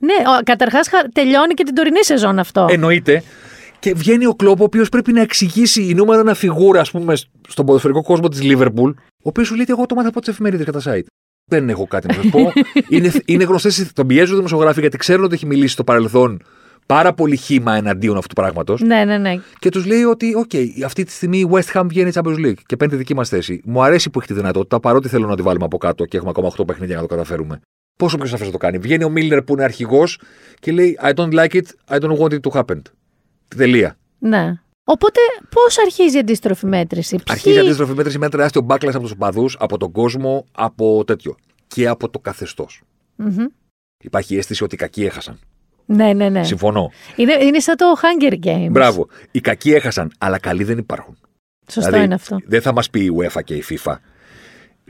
Ναι, 0.00 0.42
καταρχάς 0.42 0.88
τελειώνει 1.12 1.54
και 1.54 1.64
την 1.64 1.74
τωρινή 1.74 2.04
σεζόν 2.04 2.38
αυτό. 2.38 2.66
Εννοείται. 2.70 3.22
Και 3.78 3.94
βγαίνει 3.94 4.26
ο 4.26 4.34
Κλόπ, 4.34 4.60
ο 4.60 4.64
οποίος 4.64 4.88
πρέπει 4.88 5.12
να 5.12 5.20
εξηγήσει 5.20 5.88
η 5.88 5.94
νούμερο 5.94 6.20
ένα 6.20 6.34
φιγούρα, 6.34 6.80
ας 6.80 6.90
πούμε, 6.90 7.16
στον 7.48 7.66
ποδοσφαιρικό 7.66 8.02
κόσμο 8.02 8.28
της 8.28 8.40
Liverpool, 8.42 8.94
ο 8.96 9.28
οποίος 9.28 9.46
σου 9.46 9.54
λέει 9.54 9.62
ότι 9.62 9.72
εγώ 9.72 9.86
το 9.86 9.94
μάθα 9.94 10.08
από 10.08 10.20
τις 10.20 10.28
εφημερίδες 10.28 10.64
και 10.64 10.72
τα 10.72 10.80
site. 10.84 11.06
Δεν 11.50 11.68
έχω 11.68 11.86
κάτι 11.86 12.06
να 12.06 12.14
σας 12.14 12.26
πω. 12.30 12.52
είναι 12.94 13.12
είναι 13.24 13.44
γνωστές, 13.44 13.92
τον 13.92 14.06
πιέζουν 14.06 14.32
οι 14.32 14.36
δημοσιογράφοι 14.36 14.80
γιατί 14.80 14.96
ξέρουν 14.96 15.24
ότι 15.24 15.34
έχει 15.34 15.46
μιλήσει 15.46 15.72
στο 15.72 15.84
παρελθόν 15.84 16.42
πάρα 16.86 17.12
πολύ 17.12 17.36
χύμα 17.36 17.74
εναντίον 17.74 18.16
αυτού 18.16 18.28
του 18.28 18.40
πράγματος. 18.40 18.80
Ναι, 18.80 19.04
ναι, 19.04 19.18
ναι. 19.18 19.40
Και 19.58 19.68
τους 19.68 19.86
λέει 19.86 20.02
ότι, 20.02 20.34
οκ, 20.34 20.50
αυτή 20.84 21.04
τη 21.04 21.12
στιγμή 21.12 21.38
η 21.38 21.48
West 21.52 21.80
Ham 21.80 21.84
βγαίνει 21.86 22.10
Champions 22.14 22.46
League 22.46 22.60
και 22.66 22.76
παίρνει 22.76 22.92
τη 22.92 22.98
δική 22.98 23.14
μας 23.14 23.28
θέση. 23.28 23.60
Μου 23.64 23.82
αρέσει 23.82 24.10
που 24.10 24.18
έχει 24.18 24.28
τη 24.28 24.34
δυνατότητα, 24.34 24.80
παρότι 24.80 25.08
θέλω 25.08 25.26
να 25.26 25.36
τη 25.36 25.42
βάλουμε 25.42 25.64
από 25.64 25.78
κάτω 25.78 26.04
και 26.04 26.16
έχουμε 26.16 26.30
ακόμα 26.30 26.52
8 26.58 26.66
παιχνίδια 26.66 26.96
να 26.96 27.00
το 27.00 27.06
καταφέρουμε. 27.06 27.60
Πόσο 28.00 28.16
πιο 28.16 28.26
σαφές 28.26 28.46
να 28.46 28.52
το 28.52 28.58
κάνει. 28.58 28.78
Βγαίνει 28.78 29.04
ο 29.04 29.08
Μίλνερ 29.08 29.42
που 29.42 29.52
είναι 29.52 29.64
αρχηγός 29.64 30.20
και 30.60 30.72
λέει 30.72 30.98
I 31.02 31.14
don't 31.14 31.32
like 31.32 31.50
it, 31.54 31.62
I 31.88 31.98
don't 32.00 32.18
want 32.18 32.32
it 32.32 32.40
to 32.50 32.60
happen. 32.60 32.80
Τελεία. 33.56 33.96
ναι. 34.18 34.60
Οπότε, 34.84 35.20
πώς 35.50 35.78
αρχίζει 35.78 36.16
η 36.16 36.18
αντίστροφη 36.18 36.66
μέτρηση, 36.66 37.14
Ποιοι- 37.16 37.24
Αρχίζει 37.28 37.56
η 37.56 37.58
αντίστροφη 37.58 37.92
μέτρηση 37.94 38.18
με 38.18 38.24
ένα 38.26 38.34
τεράστιο 38.36 38.66
backlash 38.68 38.88
από 38.94 39.00
τους 39.00 39.10
οπαδούς, 39.10 39.56
από 39.60 39.76
τον 39.78 39.92
κόσμο, 39.92 40.46
από 40.52 41.04
τέτοιο. 41.04 41.36
Και 41.66 41.88
από 41.88 42.08
το 42.10 42.18
καθεστώς. 42.18 42.82
Μμμ. 43.16 43.46
Υπάρχει 44.02 44.34
η 44.34 44.38
αίσθηση 44.38 44.64
ότι 44.64 44.74
οι 44.74 44.78
κακοί 44.78 45.04
έχασαν. 45.04 45.38
Ναι, 45.86 46.12
ναι, 46.12 46.28
ναι. 46.28 46.44
Συμφωνώ. 46.44 46.90
Είναι, 47.16 47.32
είναι 47.32 47.60
σαν 47.60 47.76
το 47.76 47.84
Hunger 48.02 48.46
Games. 48.46 48.68
Μπράβο. 48.70 49.06
Οι 49.30 49.40
κακοί 49.40 49.72
έχασαν, 49.72 50.12
αλλά 50.18 50.38
καλοί 50.38 50.64
δεν 50.64 50.78
υπάρχουν. 50.78 51.18
Σωστό 51.66 51.80
Δηλαδή, 51.90 52.04
είναι 52.04 52.14
αυτό. 52.14 52.38
Δεν 52.46 52.62
θα 52.62 52.72
μας 52.72 52.90
πει 52.90 53.00
η 53.04 53.10
UEFA 53.18 53.42
και 53.44 53.54
η 53.54 53.64
FIFA 53.68 53.94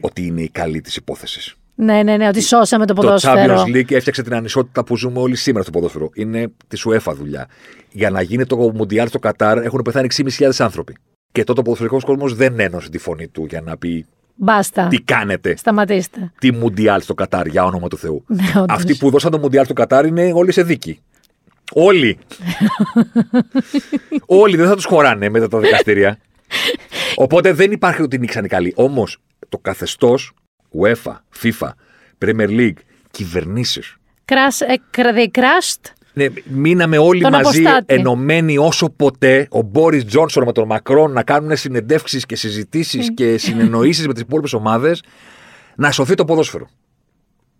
ότι 0.00 0.26
είναι 0.26 0.42
η 0.42 0.48
καλή 0.48 0.80
της 0.80 0.96
υπόθεσης. 0.96 1.54
Ναι, 1.80 2.02
ναι, 2.02 2.16
ναι, 2.16 2.28
ότι 2.28 2.40
σώσαμε 2.40 2.86
το 2.86 2.94
Το 2.94 3.02
ποδόσφαιρο. 3.02 3.56
Champions 3.56 3.76
League 3.76 3.92
έφτιαξε 3.92 4.22
την 4.22 4.34
ανισότητα 4.34 4.84
που 4.84 4.96
ζούμε 4.96 5.18
όλοι 5.18 5.36
σήμερα 5.36 5.62
στο 5.62 5.72
ποδόσφαιρο. 5.72 6.10
Είναι 6.14 6.52
τη 6.68 6.80
UEFA 6.84 7.12
δουλειά. 7.14 7.48
Για 7.90 8.10
να 8.10 8.22
γίνει 8.22 8.46
το 8.46 8.56
Μουντιάλ 8.56 9.08
στο 9.08 9.18
Κατάρ 9.18 9.58
έχουν 9.58 9.82
πεθάνει 9.82 10.08
6.500 10.38 10.50
άνθρωποι. 10.58 10.96
Και 11.32 11.44
τότε 11.44 11.60
ο 11.60 11.62
ποδοσφαιρικός 11.62 12.04
κόσμος 12.04 12.34
δεν 12.34 12.60
ένωσε 12.60 12.90
τη 12.90 12.98
φωνή 12.98 13.28
του 13.28 13.46
για 13.48 13.60
να 13.60 13.76
πει 13.76 14.06
Μπάστα. 14.34 14.86
τι 14.86 15.00
κάνετε; 15.00 15.56
Σταματήστε. 15.56 16.32
Τι 16.38 16.52
Μουντιάλ 16.52 17.00
στο 17.00 17.14
Κατάρ, 17.14 17.46
για 17.46 17.64
όνομα 17.64 17.88
του 17.88 17.98
Θεού. 17.98 18.24
Ναι, 18.26 18.52
όντως. 18.56 18.66
Αυτοί 18.68 18.96
που 18.96 19.10
δώσαν 19.10 19.30
το 19.30 19.38
Μουντιάλ 19.38 19.64
στο 19.64 19.74
Κατάρ 19.74 20.06
είναι 20.06 20.32
όλοι 20.34 20.52
σε 20.52 20.62
δίκη. 20.62 21.00
Όλοι. 21.72 22.18
όλοι 24.42 24.56
δεν 24.56 24.66
θα 24.66 24.74
τους 24.74 24.84
χωράνε 24.84 25.28
μετά 25.28 25.48
τα 25.48 25.58
δικαστήρια. 25.58 26.18
Οπότε 27.24 27.52
δεν 27.52 27.72
υπάρχει 27.72 28.02
ότι 28.02 28.18
νίξαν 28.18 28.44
οι 28.44 28.48
καλοί. 28.48 28.72
Όμως 28.76 29.20
το 29.48 29.58
καθεστώς 29.58 30.34
UEFA, 30.78 31.14
FIFA, 31.42 31.68
Premier 32.24 32.48
League, 32.48 32.78
κυβερνήσεις 33.10 33.94
Crash, 34.24 34.66
ε, 34.68 34.74
cra- 34.96 35.16
they 35.18 35.38
crashed. 35.40 35.92
Ναι, 36.12 36.26
μείναμε 36.50 36.98
όλοι 36.98 37.20
Τον 37.22 37.32
μαζί 37.32 37.60
αποστάτη. 37.64 37.94
ενωμένοι 37.94 38.58
όσο 38.58 38.90
ποτέ. 38.90 39.46
Ο 39.50 39.62
Μπόρις 39.62 40.04
Τζόνσον 40.04 40.44
με 40.44 40.52
τον 40.52 40.66
Μακρόν 40.66 41.12
να 41.12 41.22
κάνουν 41.22 41.56
συνεντεύξεις 41.56 42.26
και 42.26 42.36
συζητήσεις 42.36 43.14
και 43.14 43.36
συνεννοήσεις 43.44 44.06
με 44.06 44.12
τις 44.12 44.22
υπόλοιπες 44.22 44.52
ομάδες. 44.52 45.02
Να 45.76 45.90
σωθεί 45.90 46.14
το 46.14 46.24
ποδόσφαιρο. 46.24 46.68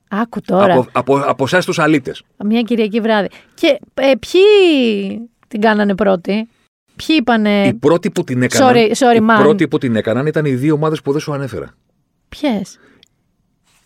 Άκου 0.08 0.40
τώρα. 0.40 0.74
Από, 0.74 0.86
από, 0.92 1.16
από 1.26 1.44
εσάς 1.44 1.64
τους 1.64 1.78
αλήτες. 1.78 2.22
Μια 2.44 2.62
Κυριακή 2.62 3.00
βράδυ. 3.00 3.28
Και 3.54 3.78
ε, 3.94 4.12
ποιοι 4.14 4.40
την 5.48 5.60
κάνανε 5.60 5.94
πρώτη; 5.94 6.48
Ποιοι 6.96 7.16
είπανε. 7.20 7.66
Οι 7.66 7.74
πρώτοι 7.74 8.10
που 8.10 8.24
την 8.24 8.42
έκαναν, 8.42 8.74
Sorry, 8.74 8.88
sorry, 8.90 9.16
οι 9.16 9.26
man. 9.30 9.38
πρώτοι 9.42 9.68
που 9.68 9.78
την 9.78 9.96
έκαναν 9.96 10.26
ήταν 10.26 10.44
οι 10.44 10.54
δύο 10.54 10.74
ομάδες 10.74 11.02
που 11.02 11.12
δεν 11.12 11.20
σου 11.20 11.32
ανέφερα. 11.32 11.74
Ποιες; 12.28 12.78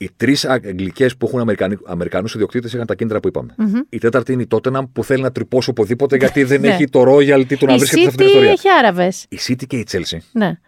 Οι 0.05 0.11
τρεις 0.17 0.45
αγγλικές 0.45 1.17
που 1.17 1.27
έχουν 1.27 1.57
Αμερικανού 1.87 2.27
ιδιοκτήτες 2.35 2.73
είχαν 2.73 2.87
τα 2.87 2.95
κίνητρα 2.95 3.21
που 3.21 3.29
είπαμε. 3.29 3.55
Η 3.89 3.99
τέταρτη 3.99 4.33
είναι 4.33 4.43
η 4.43 4.47
Tottenham 4.51 4.83
που 4.93 5.05
θέλει 5.05 5.23
να 5.23 5.33
τρυπώσει 5.33 5.71
οπουδήποτε 5.71 6.17
γιατί 6.17 6.45
δεν 6.45 6.61
Ναι. 6.61 6.69
έχει 6.69 6.89
το 6.89 7.01
royalty 7.03 7.57
του 7.59 7.67
να 7.67 7.75
Η 7.75 7.77
βρίσκεται 7.79 8.01
σε 8.03 8.07
αυτή 8.09 8.17
την 8.17 8.25
City 8.27 8.29
ιστορία. 8.29 8.51
έχει 8.51 8.69
Άραβες. 8.79 9.27
Η 9.29 9.39
City 9.49 9.67
και 9.67 9.77
η 9.77 9.87
Chelsea 9.91 10.17
Ναι. 10.33 10.59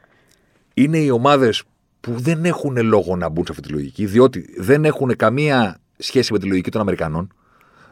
είναι 0.74 0.98
οι 0.98 1.10
ομάδες 1.10 1.62
που 2.00 2.12
δεν 2.16 2.44
έχουν 2.44 2.76
λόγο 2.86 3.16
να 3.16 3.28
μπουν 3.28 3.44
σε 3.46 3.52
αυτή 3.52 3.66
τη 3.66 3.72
λογική, 3.72 4.06
διότι 4.06 4.54
δεν 4.58 4.84
έχουν 4.84 5.16
καμία 5.16 5.78
σχέση 5.96 6.32
με 6.32 6.38
τη 6.38 6.46
λογική 6.46 6.70
των 6.70 6.80
Αμερικανών. 6.80 7.32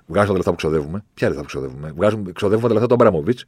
Βγάζουμε 0.07 0.30
τα 0.30 0.37
λεφτά 0.37 0.50
που 0.50 0.57
ξοδεύουμε. 0.57 1.04
Ποια 1.14 1.26
λεφτά 1.28 1.42
που 1.42 1.48
ξοδεύουμε; 1.48 1.92
Βγάζουμε, 1.96 2.33
ξοδεύουμε 2.33 2.68
τα 2.68 2.72
λεφτά 2.74 2.88
των 2.88 2.96
Μπράμοβιτ 2.98 3.38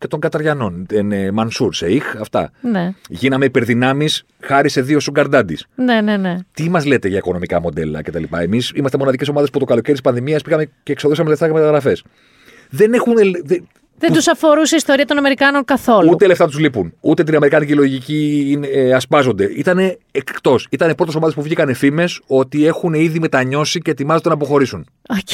και 0.00 0.06
των 0.06 0.20
Καταριανών. 0.20 0.86
Εν, 0.92 1.12
ε, 1.12 1.30
Μανσούρ, 1.30 1.74
Σεϊχ, 1.74 2.16
αυτά. 2.20 2.50
Ναι. 2.60 2.92
Γίναμε 3.08 3.44
υπερδυνάμεις 3.44 4.24
χάρη 4.40 4.68
σε 4.68 4.80
δύο 4.82 5.00
σουγκαρντάντι. 5.00 5.58
Ναι, 5.74 6.00
ναι, 6.00 6.16
ναι. 6.16 6.36
Τι 6.54 6.68
μας 6.70 6.84
λέτε 6.84 7.08
για 7.08 7.18
οικονομικά 7.18 7.60
μοντέλα 7.60 8.02
κτλ. 8.02 8.22
Εμείς 8.38 8.72
είμαστε 8.74 8.98
μοναδικές 8.98 9.28
ομάδες 9.28 9.50
που 9.50 9.58
το 9.58 9.64
καλοκαίρι 9.64 9.92
της 9.92 10.00
πανδημίας 10.00 10.42
πήγαμε 10.42 10.64
και 10.82 10.92
εξοδεύσαμε 10.92 11.28
λεφτά 11.28 11.44
για 11.46 11.54
μεταγραφές. 11.54 12.02
Δεν 12.70 12.92
έχουν. 12.92 13.14
δε- 13.44 13.58
Δεν 13.98 14.12
τους 14.12 14.28
αφορούσε 14.28 14.74
η 14.74 14.78
ιστορία 14.78 15.04
των 15.06 15.18
Αμερικάνων 15.18 15.64
καθόλου. 15.64 16.10
Ούτε 16.12 16.26
λεφτά 16.26 16.46
τους 16.46 16.58
λείπουν. 16.58 16.92
Ούτε 17.00 17.22
την 17.24 17.34
Αμερικάνικη 17.36 17.74
λογική 17.74 18.46
είναι, 18.50 18.66
ε, 18.66 18.92
ασπάζονται. 18.92 19.44
Ήταν 19.56 19.78
εκτός. 20.12 20.66
Ήταν 20.70 20.90
οι 20.90 20.94
πρώτες 20.94 21.14
ομάδες 21.14 21.34
που 21.34 21.42
βγήκαν 21.42 21.74
φήμες 21.74 22.20
ότι 22.26 22.66
έχουν 22.66 22.94
ήδη 22.94 23.20
μετανιώσει 23.20 23.80
και 23.80 23.90
ετοιμάζονται 23.90 24.28
να 24.28 24.34
αποχωρήσουν. 24.34 24.86
Οκ. 25.08 25.28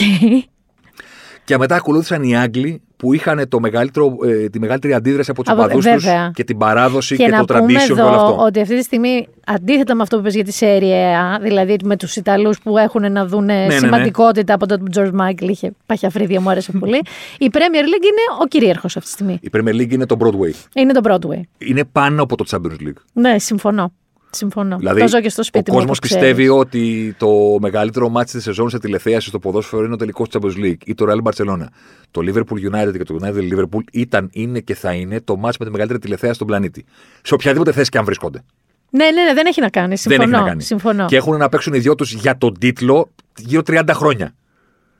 Και 1.46 1.58
μετά 1.58 1.76
ακολούθησαν 1.76 2.22
οι 2.22 2.36
Άγγλοι 2.36 2.80
που 2.96 3.12
είχαν 3.14 3.48
το 3.48 3.60
μεγαλύτερο, 3.60 4.16
ε, 4.24 4.48
τη 4.48 4.58
μεγαλύτερη 4.60 4.94
αντίδραση 4.94 5.30
από 5.30 5.42
τους 5.42 5.52
Από- 5.52 5.62
οπαδούς 5.62 5.76
τους 5.76 5.84
βέβαια. 5.84 6.30
και 6.34 6.44
την 6.44 6.58
παράδοση 6.58 7.16
και, 7.16 7.24
Και 7.24 7.30
να 7.30 7.44
το 7.44 7.54
πούμε 7.54 7.72
tradition 7.72 7.94
και 7.94 8.00
όλο 8.00 8.12
εδώ 8.14 8.24
αυτό. 8.24 8.42
ότι 8.44 8.60
αυτή 8.60 8.76
τη 8.76 8.82
στιγμή, 8.82 9.28
αντίθετα 9.46 9.94
με 9.94 10.02
αυτό 10.02 10.16
που 10.16 10.22
είπες 10.22 10.34
για 10.34 10.44
τη 10.44 10.52
Serie 10.60 11.36
A, 11.38 11.40
δηλαδή 11.42 11.76
με 11.84 11.96
τους 11.96 12.16
Ιταλούς 12.16 12.58
που 12.58 12.78
έχουν 12.78 13.12
να 13.12 13.26
δουν 13.26 13.44
ναι, 13.44 13.64
ναι. 13.66 13.76
σημαντικότητα 13.78 14.54
από 14.54 14.66
τότε 14.66 14.82
που 14.82 14.90
ο 14.96 15.02
George 15.02 15.20
Michael 15.20 15.48
είχε 15.50 15.72
παχιά 15.86 16.09
φρύδια, 16.09 16.40
μου 16.40 16.50
άρεσε 16.50 16.72
πολύ. 16.72 16.96
η 17.38 17.50
Premier 17.52 17.84
League 17.84 18.04
είναι 18.04 18.42
ο 18.42 18.46
κυρίαρχος 18.48 18.96
αυτή 18.96 19.08
τη 19.08 19.14
στιγμή. 19.14 19.38
Η 19.42 19.50
Premier 19.56 19.74
League 19.80 19.92
είναι 19.92 20.06
το 20.06 20.16
Broadway. 20.20 20.52
Είναι 20.74 20.92
το 20.92 21.00
Broadway. 21.04 21.40
Είναι 21.58 21.84
πάνω 21.84 22.22
από 22.22 22.36
το 22.36 22.44
Champions 22.50 22.86
League. 22.86 23.00
Ναι, 23.12 23.38
συμφωνώ. 23.38 23.92
Συμφωνώ. 24.30 24.76
Δηλαδή, 24.76 25.00
το 25.00 25.08
ζω 25.08 25.20
και 25.20 25.28
στο 25.28 25.40
ο 25.40 25.44
σπίτι 25.44 25.70
μου. 25.70 25.76
κόσμος 25.76 25.98
το 26.00 26.06
ξέρεις. 26.06 26.26
πιστεύει 26.26 26.48
ότι 26.48 27.14
το 27.18 27.30
μεγαλύτερο 27.60 28.08
μάτι 28.08 28.32
της 28.32 28.42
σεζόν 28.42 28.70
σε 28.70 28.78
τηλεθέαση 28.78 29.28
στο 29.28 29.38
ποδόσφαιρο 29.38 29.84
είναι 29.84 29.92
ο 29.94 29.96
τελικός 29.96 30.28
της 30.28 30.40
Champions 30.42 30.64
League 30.64 30.76
ή 30.84 30.94
το 30.94 31.04
Real 31.08 31.30
Barcelona. 31.30 31.66
Το 32.10 32.20
Liverpool 32.24 32.72
United 32.72 32.92
και 32.96 33.04
το 33.04 33.18
United 33.22 33.52
Liverpool 33.58 33.80
ήταν, 33.92 34.28
είναι 34.32 34.60
και 34.60 34.74
θα 34.74 34.92
είναι 34.92 35.20
το 35.20 35.36
μάτι 35.36 35.56
με 35.58 35.64
τη 35.64 35.70
μεγαλύτερη 35.70 36.00
τηλεθέαση 36.02 36.34
στον 36.34 36.46
πλανήτη. 36.46 36.84
Σε 37.22 37.34
οποιαδήποτε 37.34 37.72
θέση 37.72 37.90
και 37.90 37.98
αν 37.98 38.04
βρίσκονται. 38.04 38.42
Ναι, 38.90 39.04
ναι, 39.10 39.22
ναι, 39.22 39.34
δεν 39.34 39.46
έχει 39.46 39.60
να 39.60 39.68
κάνει. 39.70 39.96
Συμφωνώ. 39.96 40.24
Δεν 40.24 40.32
έχει 40.34 40.42
να 40.42 40.48
κάνει. 40.48 40.62
Συμφωνώ. 40.62 41.06
Και 41.06 41.16
έχουν 41.16 41.36
να 41.36 41.48
παίξουν 41.48 41.74
οι 41.74 41.78
δυο 41.78 41.94
τους 41.94 42.12
για 42.12 42.38
τον 42.38 42.58
τίτλο 42.58 43.10
γύρω 43.36 43.62
30 43.66 43.82
χρόνια. 43.92 44.34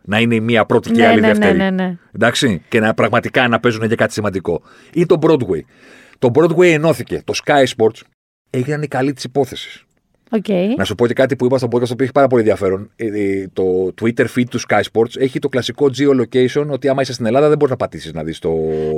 Να 0.03 0.21
είναι 0.21 0.35
η 0.35 0.41
μία 0.41 0.65
πρώτη 0.67 0.91
και 0.91 1.01
η 1.01 1.05
Ναι, 1.05 1.09
άλλη 1.11 1.21
ναι, 1.21 1.27
ναι, 1.27 1.33
δεύτερη. 1.33 1.57
ναι, 1.59 1.71
ναι. 1.71 1.97
Εντάξει. 2.15 2.63
Και 2.69 2.81
να 2.81 2.95
πραγματικά 2.95 3.49
να 3.49 3.61
παίζουν 3.61 3.85
για 3.85 3.97
κάτι 3.97 4.13
σημαντικό. 4.13 4.63
Ή 4.93 5.07
το 5.07 5.19
Broadway. 5.23 5.61
Το 6.19 6.31
Broadway 6.35 6.65
ενώθηκε. 6.67 7.23
Το 7.25 7.33
Sky 7.45 7.65
Sports 7.77 8.01
έγιναν 8.57 8.83
οι 8.83 8.87
καλοί 8.89 9.13
της 9.13 9.25
υπόθεσης. 9.25 9.85
Οκ. 10.31 10.45
Να 10.77 10.85
σου 10.85 10.95
πω 10.95 11.07
και 11.07 11.13
κάτι 11.15 11.37
που 11.37 11.45
είπα 11.45 11.59
στο 11.59 11.67
podcast 11.67 11.79
το 11.87 11.93
οποίο 11.93 12.05
έχει 12.05 12.13
πάρα 12.13 12.27
πολύ 12.27 12.41
ενδιαφέρον. 12.43 12.91
Ε, 12.97 13.07
ε, 13.07 13.47
Το 13.53 13.95
Twitter 14.01 14.25
feed 14.37 14.45
του 14.51 14.61
Sky 14.69 14.81
Sports 14.93 15.17
έχει 15.19 15.39
το 15.39 15.49
κλασικό 15.49 15.87
geolocation 15.99 16.67
ότι 16.69 16.89
άμα 16.89 17.03
είσαι 17.03 17.13
στην 17.13 17.27
Ελλάδα 17.27 17.49
δεν 17.49 17.57
μπορείς 17.57 17.71
να 17.71 17.77
πατήσεις 17.77 18.13
να 18.13 18.23
δεις 18.23 18.39
το 18.39 18.53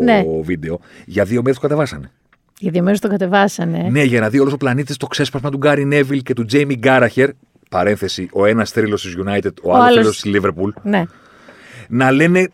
Ναι. 0.05 0.23
βίντεο. 0.43 0.81
Για 1.07 1.25
δύο 1.25 1.41
μέρες 1.43 1.55
το 1.55 1.63
κατεβάσανε. 1.63 2.11
Για 2.59 2.71
δύο 2.71 2.83
μέρες 2.83 3.01
το 3.01 3.09
κατεβάσανε. 3.09 3.89
Ναι, 3.91 4.03
για 4.03 4.21
να 4.21 4.29
δει 4.29 4.39
όλος 4.39 4.53
ο 4.53 4.57
πλανήτης 4.57 4.97
το 4.97 5.07
ξέσπασμα 5.07 5.51
του 5.51 5.57
Γκάρι 5.57 5.85
Νέβιλ 5.85 6.23
και 6.23 6.33
του 6.35 6.45
Τζέιμι 6.45 6.75
Κάραγκερ. 6.77 7.31
Παρένθεση, 7.71 8.29
ο 8.33 8.45
ένας 8.47 8.71
θρύλος 8.71 9.03
της 9.03 9.15
United, 9.19 9.51
ο, 9.63 9.71
Ο 9.71 9.75
άλλος 9.75 9.87
άλλος- 9.87 10.19
θρύλος 10.19 10.21
της 10.21 10.33
Liverpool. 10.35 10.73
Ναι. 10.83 11.03
Να 11.89 12.11
λένε 12.11 12.49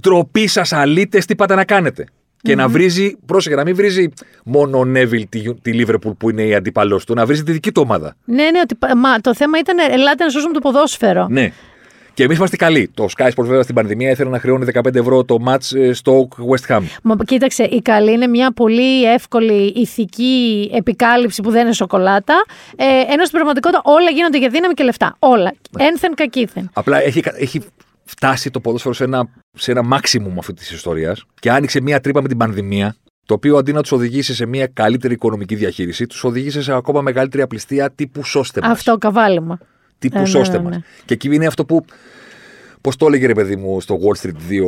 ντροπή 0.00 0.46
σας, 0.46 0.72
αλήτες, 0.72 1.24
τι 1.24 1.34
πάτε 1.34 1.54
να 1.54 1.64
κάνετε. 1.64 2.06
Και 2.44 2.54
να 2.54 2.68
βρίζει, 2.68 3.16
πρόσεχε, 3.26 3.54
να 3.54 3.62
μην 3.64 3.74
βρίζει 3.74 4.08
μόνο 4.44 4.78
ο 4.78 4.84
Νέβιλ 4.84 5.26
τη, 5.28 5.54
τη 5.54 5.70
Liverpool 5.74 6.16
που 6.18 6.30
είναι 6.30 6.42
η 6.42 6.54
αντίπαλός 6.54 7.04
του, 7.04 7.14
να 7.14 7.26
βρίζει 7.26 7.42
τη 7.42 7.52
δική 7.52 7.72
του 7.72 7.82
ομάδα. 7.84 8.16
Ναι, 8.24 8.42
ναι, 8.50 8.60
ότι, 8.62 8.74
πα- 8.74 8.96
μα, 8.96 9.18
το 9.20 9.34
θέμα 9.34 9.58
ήταν 9.58 9.76
ελάτε 9.90 10.24
να 10.24 10.30
σώσουμε 10.30 10.52
το 10.52 10.60
ποδόσφαιρο. 10.60 11.26
Ναι. 11.30 11.52
Και 12.14 12.22
εμείς 12.22 12.36
είμαστε 12.36 12.56
καλοί. 12.56 12.90
Το 12.94 13.06
Sky 13.16 13.24
Sports 13.26 13.44
βέβαια 13.44 13.62
στην 13.62 13.74
πανδημία 13.74 14.10
ήθελε 14.10 14.30
να 14.30 14.38
χρεώνει 14.38 14.66
15 14.74 14.94
ευρώ 14.94 15.24
το 15.24 15.36
match 15.48 15.76
ε, 15.78 15.92
στο 15.92 16.28
West 16.50 16.74
Ham. 16.76 16.80
Μα 17.02 17.16
κοίταξε, 17.24 17.62
η 17.64 17.80
καλή 17.82 18.12
είναι 18.12 18.26
μια 18.26 18.52
πολύ 18.52 19.04
εύκολη 19.12 19.72
ηθική 19.76 20.70
επικάλυψη 20.74 21.42
που 21.42 21.50
δεν 21.50 21.62
είναι 21.64 21.72
σοκολάτα. 21.72 22.44
Ε, 22.76 22.84
ενώ 23.12 23.24
στην 23.24 23.30
πραγματικότητα 23.30 23.80
όλα 23.84 24.10
γίνονται 24.10 24.38
για 24.38 24.48
δύναμη 24.48 24.74
και 24.74 24.84
λεφτά. 24.84 25.16
Όλα. 25.18 25.52
Ναι. 25.78 25.84
Ένθεν 25.84 26.14
κακήθεν. 26.14 26.70
Απλά 26.72 27.02
έχει, 27.02 27.22
έχει 27.38 27.60
φτάσει 28.04 28.50
το 28.50 28.60
ποδόσφαιρο 28.60 28.94
σε 28.94 29.04
ένα, 29.04 29.28
σε 29.52 29.70
ένα 29.70 29.82
maximum 29.92 30.32
αυτή 30.38 30.52
της 30.52 30.70
ιστορίας 30.70 31.24
και 31.40 31.50
άνοιξε 31.50 31.80
μια 31.80 32.00
τρύπα 32.00 32.22
με 32.22 32.28
την 32.28 32.36
πανδημία. 32.36 32.96
Το 33.26 33.34
οποίο 33.34 33.56
αντί 33.56 33.72
να 33.72 33.80
τους 33.80 33.92
οδηγήσει 33.92 34.34
σε 34.34 34.46
μια 34.46 34.66
καλύτερη 34.66 35.14
οικονομική 35.14 35.54
διαχείριση, 35.54 36.06
τους 36.06 36.24
οδήγησε 36.24 36.62
σε 36.62 36.72
ακόμα 36.74 37.00
μεγαλύτερη 37.00 37.42
απληστία 37.42 37.90
τύπου 37.90 38.24
σώστε 38.24 38.60
μας. 38.60 38.70
Αυτό 38.70 38.98
καβάλιμα. 38.98 39.58
Τύπου 39.98 40.16
Ε, 40.16 40.20
ναι, 40.20 40.26
σώστε 40.26 40.56
ναι, 40.56 40.62
μας. 40.62 40.74
ναι. 40.76 40.82
Και 41.04 41.14
εκεί 41.14 41.34
είναι 41.34 41.46
αυτό 41.46 41.64
που. 41.64 41.84
Πώς 42.80 42.96
το 42.96 43.06
έλεγε 43.06 43.26
ρε 43.26 43.32
παιδί 43.32 43.56
μου 43.56 43.80
στο 43.80 43.98
Wall 44.02 44.26
Street 44.26 44.30
2 44.30 44.62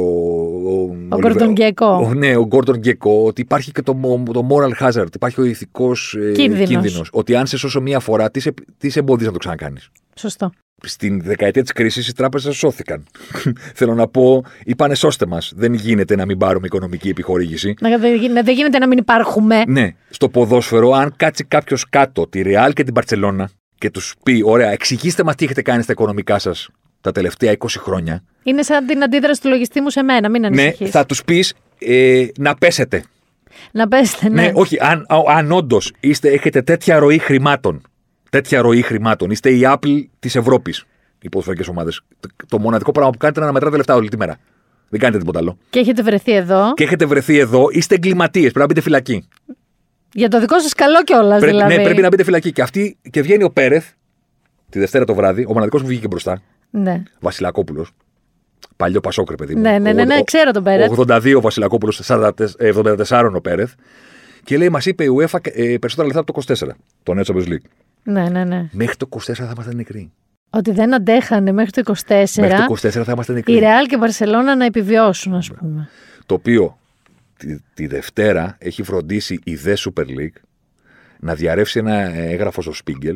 ο, 0.67 0.97
Ο 1.09 1.19
Gordon 1.23 1.53
Gekko. 1.59 2.03
Ο, 2.05 2.15
ναι, 2.15 2.37
ο 2.37 2.49
Gordon 2.51 2.77
Gekko, 2.87 3.25
ότι 3.27 3.41
υπάρχει 3.41 3.73
και 3.73 3.83
το, 3.83 3.97
mo- 4.03 4.33
το 4.33 4.47
moral 4.51 4.87
hazard, 4.87 5.15
υπάρχει 5.15 5.41
ο 5.41 5.45
ηθικός 5.45 6.15
ε, 6.21 6.33
Κίνδυνος. 6.33 6.69
κίνδυνος. 6.69 7.09
Ότι 7.13 7.37
αν 7.37 7.47
σε 7.47 7.57
σώσω 7.57 7.81
μία 7.81 8.01
φορά, 8.01 8.31
τι 8.31 8.41
σε, 8.41 8.55
τι 8.79 8.89
σε 8.91 8.99
εμποδίζει 8.99 9.27
να 9.27 9.33
το 9.33 9.39
ξανακάνεις; 9.39 9.89
Σωστό. 10.15 10.51
Στην 10.83 11.23
δεκαετία 11.23 11.63
της 11.63 11.73
κρίσης 11.73 12.09
οι 12.09 12.15
τράπεζες 12.15 12.57
σώθηκαν. 12.57 13.05
Θέλω 13.79 13.95
να 13.95 14.09
πω, 14.09 14.45
είπανε 14.65 14.95
σώστε 14.95 15.27
μας. 15.27 15.53
Δεν 15.57 15.75
γίνεται 15.75 16.17
να 16.17 16.25
μην 16.27 16.39
πάρουμε 16.39 16.67
οικονομική 16.67 17.09
επιχορήγηση. 17.09 17.75
Να, 17.81 17.99
δεν, 17.99 18.15
γι- 18.15 18.33
δεν 18.33 18.55
γίνεται 18.55 18.79
να 18.79 18.87
μην 18.87 18.99
υπάρχουμε. 18.99 19.63
Ναι, 19.67 19.95
στο 20.11 20.29
ποδόσφαιρο, 20.29 20.91
αν 20.91 21.13
κάτσει 21.17 21.45
κάποιος 21.45 21.89
κάτω 21.89 22.27
τη 22.29 22.43
Ρεάλ 22.43 22.73
και 22.73 22.85
την 22.85 22.95
Παρσελώνα 22.95 23.51
και 23.79 23.91
τους 23.91 24.15
πει: 24.23 24.43
Ωραία, 24.45 24.71
εξηγήστε 24.71 25.25
μας 25.25 25.35
τι 25.35 25.45
έχετε 25.45 25.63
κάνει 25.63 25.83
στα 25.83 25.93
οικονομικά 25.93 26.39
σας 26.39 26.69
τα 27.07 27.13
τελευταία 27.13 27.53
20 27.59 27.67
χρόνια. 27.79 28.23
Είναι 28.43 28.63
σαν 28.63 28.87
την 28.87 29.03
αντίδραση 29.03 29.41
του 29.41 29.49
λογιστή 29.49 29.81
μου 29.81 29.91
σε 29.91 30.03
μένα. 30.03 30.29
Μην 30.29 30.41
Ναι, 30.41 30.47
ανησυχείς. 30.47 30.91
θα 30.91 31.07
τους 31.07 31.25
πεις 31.25 31.55
ε, 31.79 32.27
να 32.39 32.55
πέσετε. 32.55 33.05
Να 33.73 33.89
πέστε, 33.89 34.29
ναι. 34.29 34.43
Ναι, 34.43 34.51
όχι, 34.55 34.77
αν, 34.81 35.07
αν 35.29 35.53
όντως 35.53 35.93
έχετε 36.21 36.63
τέτοια 36.63 36.99
ροή 36.99 37.19
χρημάτων, 37.19 37.83
τέτοια 38.31 38.61
ροή 38.61 38.83
χρημάτων, 38.83 39.31
είστε 39.31 39.51
η 39.51 39.61
Apple 39.65 40.05
της 40.19 40.37
Ευρώπης, 40.37 40.85
οι 41.21 41.29
ποδοσφαιρικές 41.29 41.69
ομάδες. 41.69 42.01
Το 42.49 42.59
μοναδικό 42.59 42.93
πράγμα 42.93 43.11
που 43.11 43.19
κάνετε 43.19 43.39
είναι 43.41 43.49
να 43.49 43.55
μετράτε 43.55 43.77
λεφτά 43.77 43.95
όλη 43.95 44.09
τη 44.09 44.17
μέρα. 44.17 44.37
Δεν 44.89 45.01
κάνετε 45.01 45.19
τίποτα 45.19 45.39
άλλο. 45.39 45.59
Και 45.71 45.79
έχετε 45.79 46.03
βρεθεί 46.03 46.33
εδώ. 46.33 46.73
Και 46.75 46.85
έχετε 46.85 47.07
βρεθεί 47.07 47.39
εδώ, 47.39 47.67
είστε 47.71 47.95
εγκληματίες. 47.95 48.43
Πρέπει 48.45 48.59
να 48.59 48.67
μπείτε 48.67 48.81
φυλακή. 48.81 49.29
Για 50.13 50.29
το 50.29 50.41
δικό 50.41 50.61
σας 50.61 50.73
καλό 50.73 51.03
κιόλας, 51.05 51.39
Πρέπει, 51.39 51.57
δηλαδή. 51.57 51.77
Ναι, 51.77 51.83
πρέπει 51.83 52.01
να 52.01 52.09
μπείτε 52.09 52.25
φυλακή. 52.25 52.53
Και, 52.53 52.63
αυτή, 52.63 52.97
και 53.11 53.23
βγαίνει 53.23 53.43
ο 53.43 53.51
Πέρεθ 53.51 53.87
τη 54.71 54.79
Δευτέρα 54.79 55.05
το 55.05 55.15
βράδυ, 55.15 55.45
ο 55.49 55.53
μοναδικός 55.53 55.81
που 55.81 55.87
βγήκε 55.87 56.07
μπροστά, 56.09 56.43
Ναι. 56.71 57.03
Βασιλακόπουλος. 57.21 57.91
Παλιό 58.77 59.01
Πασόκρε, 59.01 59.35
παιδί 59.37 59.55
μου. 59.55 59.61
Ναι, 59.61 59.79
ναι, 59.79 59.93
ναι, 59.93 60.05
ναι, 60.05 60.17
Ο- 60.19 60.25
ξέρω 60.25 60.51
τον 60.51 60.63
Πέρεθ. 60.63 60.91
82 60.99 61.35
ο 61.37 61.41
Βασιλακόπουλο, 61.41 61.93
74 62.59 63.33
ο 63.35 63.41
Πέρεθ. 63.41 63.73
Και 64.45 64.57
λέει, 64.57 64.69
μας 64.69 64.87
είπε 64.87 65.05
η 65.05 65.09
UEFA 65.19 65.39
ε, 65.43 65.77
περισσότερα 65.79 66.07
λεφτά 66.07 66.21
από 66.21 66.33
το 66.33 66.55
24, 66.55 66.69
το 67.03 67.15
νέο 67.15 67.25
Champions 67.27 67.49
League. 67.49 67.67
ναι, 68.03 68.29
ναι, 68.29 68.45
ναι. 68.45 68.69
Μέχρι 68.73 68.97
το 68.97 69.09
24 69.11 69.19
θα 69.33 69.51
ήμασταν 69.55 69.77
νεκροί. 69.77 70.11
Ότι 70.51 70.71
δεν 70.73 70.95
αντέχανε 70.95 71.53
μέχρι 71.53 71.71
το 71.71 71.83
24. 72.07 72.13
Μέχρι 72.37 72.57
το 72.67 72.77
24 72.83 72.91
θα 72.91 73.13
ήμασταν 73.13 73.35
νεκροί. 73.35 73.55
η 73.55 73.59
Ρεάλ 73.59 73.87
και 73.87 73.95
η 73.95 73.99
Μπαρσελόνα 74.01 74.57
να 74.57 74.65
επιβιώσουν, 74.65 75.35
ας 75.35 75.51
πούμε. 75.53 75.89
Το 76.27 76.35
οποίο 76.35 76.79
τη, 77.37 77.57
τη 77.75 77.87
Δευτέρα 77.87 78.57
έχει 78.59 78.83
φροντίσει 78.83 79.41
η 79.45 79.55
ΔΕ 79.55 79.75
Super 79.79 80.03
League 80.05 80.41
να 81.21 81.35
διαρρεύσει 81.35 81.79
ένα 81.79 81.95
έγγραφο 82.15 82.63
στο 82.63 82.73
Spiegel 82.85 83.15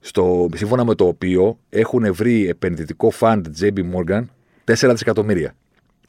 στο, 0.00 0.48
σύμφωνα 0.54 0.84
με 0.84 0.94
το 0.94 1.06
οποίο 1.06 1.58
έχουν 1.68 2.14
βρει 2.14 2.48
επενδυτικό 2.48 3.12
fund 3.20 3.42
JP 3.60 3.72
Morgan 3.78 4.20
4 4.20 4.26
δισεκατομμύρια. 4.64 5.54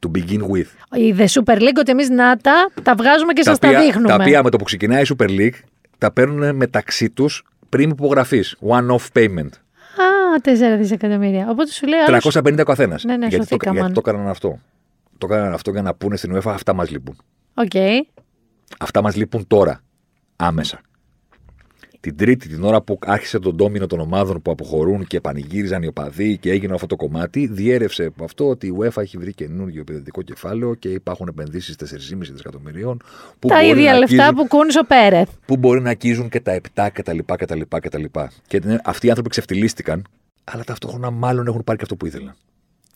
To 0.07 0.17
begin 0.17 0.39
with. 0.41 0.97
Η 0.97 1.15
The 1.17 1.25
Super 1.25 1.57
League 1.57 1.77
ότι 1.79 1.91
εμείς 1.91 2.09
να 2.09 2.37
τα, 2.37 2.69
τα 2.83 2.95
βγάζουμε 2.95 3.33
και 3.33 3.43
σας 3.43 3.59
τα 3.59 3.67
οποία, 3.67 3.79
δείχνουμε. 3.81 4.07
τα 4.07 4.13
οποία 4.15 4.43
με 4.43 4.49
το 4.49 4.57
που 4.57 4.63
ξεκινάει 4.63 5.01
η 5.01 5.05
Super 5.17 5.29
League 5.29 5.59
τα 5.97 6.11
παίρνουν 6.11 6.55
μεταξύ 6.55 7.09
τους 7.09 7.43
πριν 7.69 7.89
υπογραφή. 7.89 8.43
One-off 8.67 9.05
payment. 9.13 9.49
4 10.43 10.77
δισεκατομμύρια. 10.77 11.47
Οπότε 11.49 11.71
σου 11.71 11.87
λέει. 11.87 11.99
άλλος- 11.99 12.23
350 12.23 12.59
ο 12.61 12.63
καθένας. 12.63 13.03
Ναι, 13.03 13.11
ναι, 13.17 13.19
γιατί, 13.27 13.35
το, 13.37 13.41
σωθήκαμε. 13.41 13.79
γιατί 13.79 13.93
το 13.93 14.01
έκαναν 14.05 14.27
αυτό. 14.27 14.59
Το 15.17 15.27
έκαναν 15.31 15.53
αυτό 15.53 15.71
για 15.71 15.81
να 15.81 15.93
πούνε 15.93 16.15
στην 16.17 16.35
UEFA 16.35 16.41
αυτά 16.53 16.73
μας 16.73 16.89
λείπουν. 16.89 17.15
Οκ. 17.53 17.71
Αυτά 18.79 19.01
μας 19.01 19.15
λείπουν 19.15 19.47
τώρα. 19.47 19.81
Άμεσα. 20.35 20.81
Την 22.01 22.15
Τρίτη, 22.17 22.47
την 22.47 22.63
ώρα 22.63 22.81
που 22.81 22.99
άρχισε 23.05 23.39
το 23.39 23.55
ντόμινο 23.55 23.87
των 23.87 23.99
ομάδων 23.99 24.41
που 24.41 24.51
αποχωρούν 24.51 25.05
και 25.07 25.21
πανηγύριζαν 25.21 25.83
οι 25.83 25.87
οπαδοί 25.87 26.37
και 26.37 26.51
έγινε 26.51 26.73
αυτό 26.73 26.85
το 26.87 26.95
κομμάτι, 26.95 27.47
διέρρευσε 27.47 28.03
από 28.05 28.23
αυτό 28.23 28.49
ότι 28.49 28.67
η 28.67 28.73
UEFA 28.79 29.01
έχει 29.01 29.17
βρει 29.17 29.33
καινούργιο 29.33 29.81
επενδυτικό 29.81 30.21
κεφάλαιο 30.21 30.73
και 30.75 30.89
υπάρχουν 30.89 31.27
επενδύσεις 31.27 31.75
4,5 31.75 32.31
δισεκατομμυρίων. 32.31 33.01
Που 33.39 33.47
Τα 33.47 33.55
μπορεί 33.55 33.67
ίδια 33.67 33.91
να 33.91 33.97
λεφτά 33.97 34.15
αγγίζουν- 34.23 34.35
που 34.35 34.57
κούνησε 34.57 34.79
ο 34.79 34.85
Πέρεθ. 34.85 35.29
που 35.45 35.57
μπορεί 35.57 35.81
να 35.81 35.89
αγγίζουν 35.89 36.29
και 36.29 36.39
τα 36.39 36.51
7 36.51 36.89
κτλ. 36.93 37.17
κτλ, 37.25 37.61
κτλ. 37.79 38.03
Και 38.47 38.59
ναι, 38.63 38.75
αυτοί 38.83 39.05
οι 39.05 39.09
άνθρωποι 39.09 39.29
ξεφτυλίστηκαν, 39.29 40.03
αλλά 40.43 40.63
ταυτόχρονα 40.63 41.11
μάλλον 41.11 41.47
έχουν 41.47 41.63
πάρει 41.63 41.77
και 41.77 41.83
αυτό 41.83 41.95
που 41.95 42.05
ήθελαν. 42.05 42.35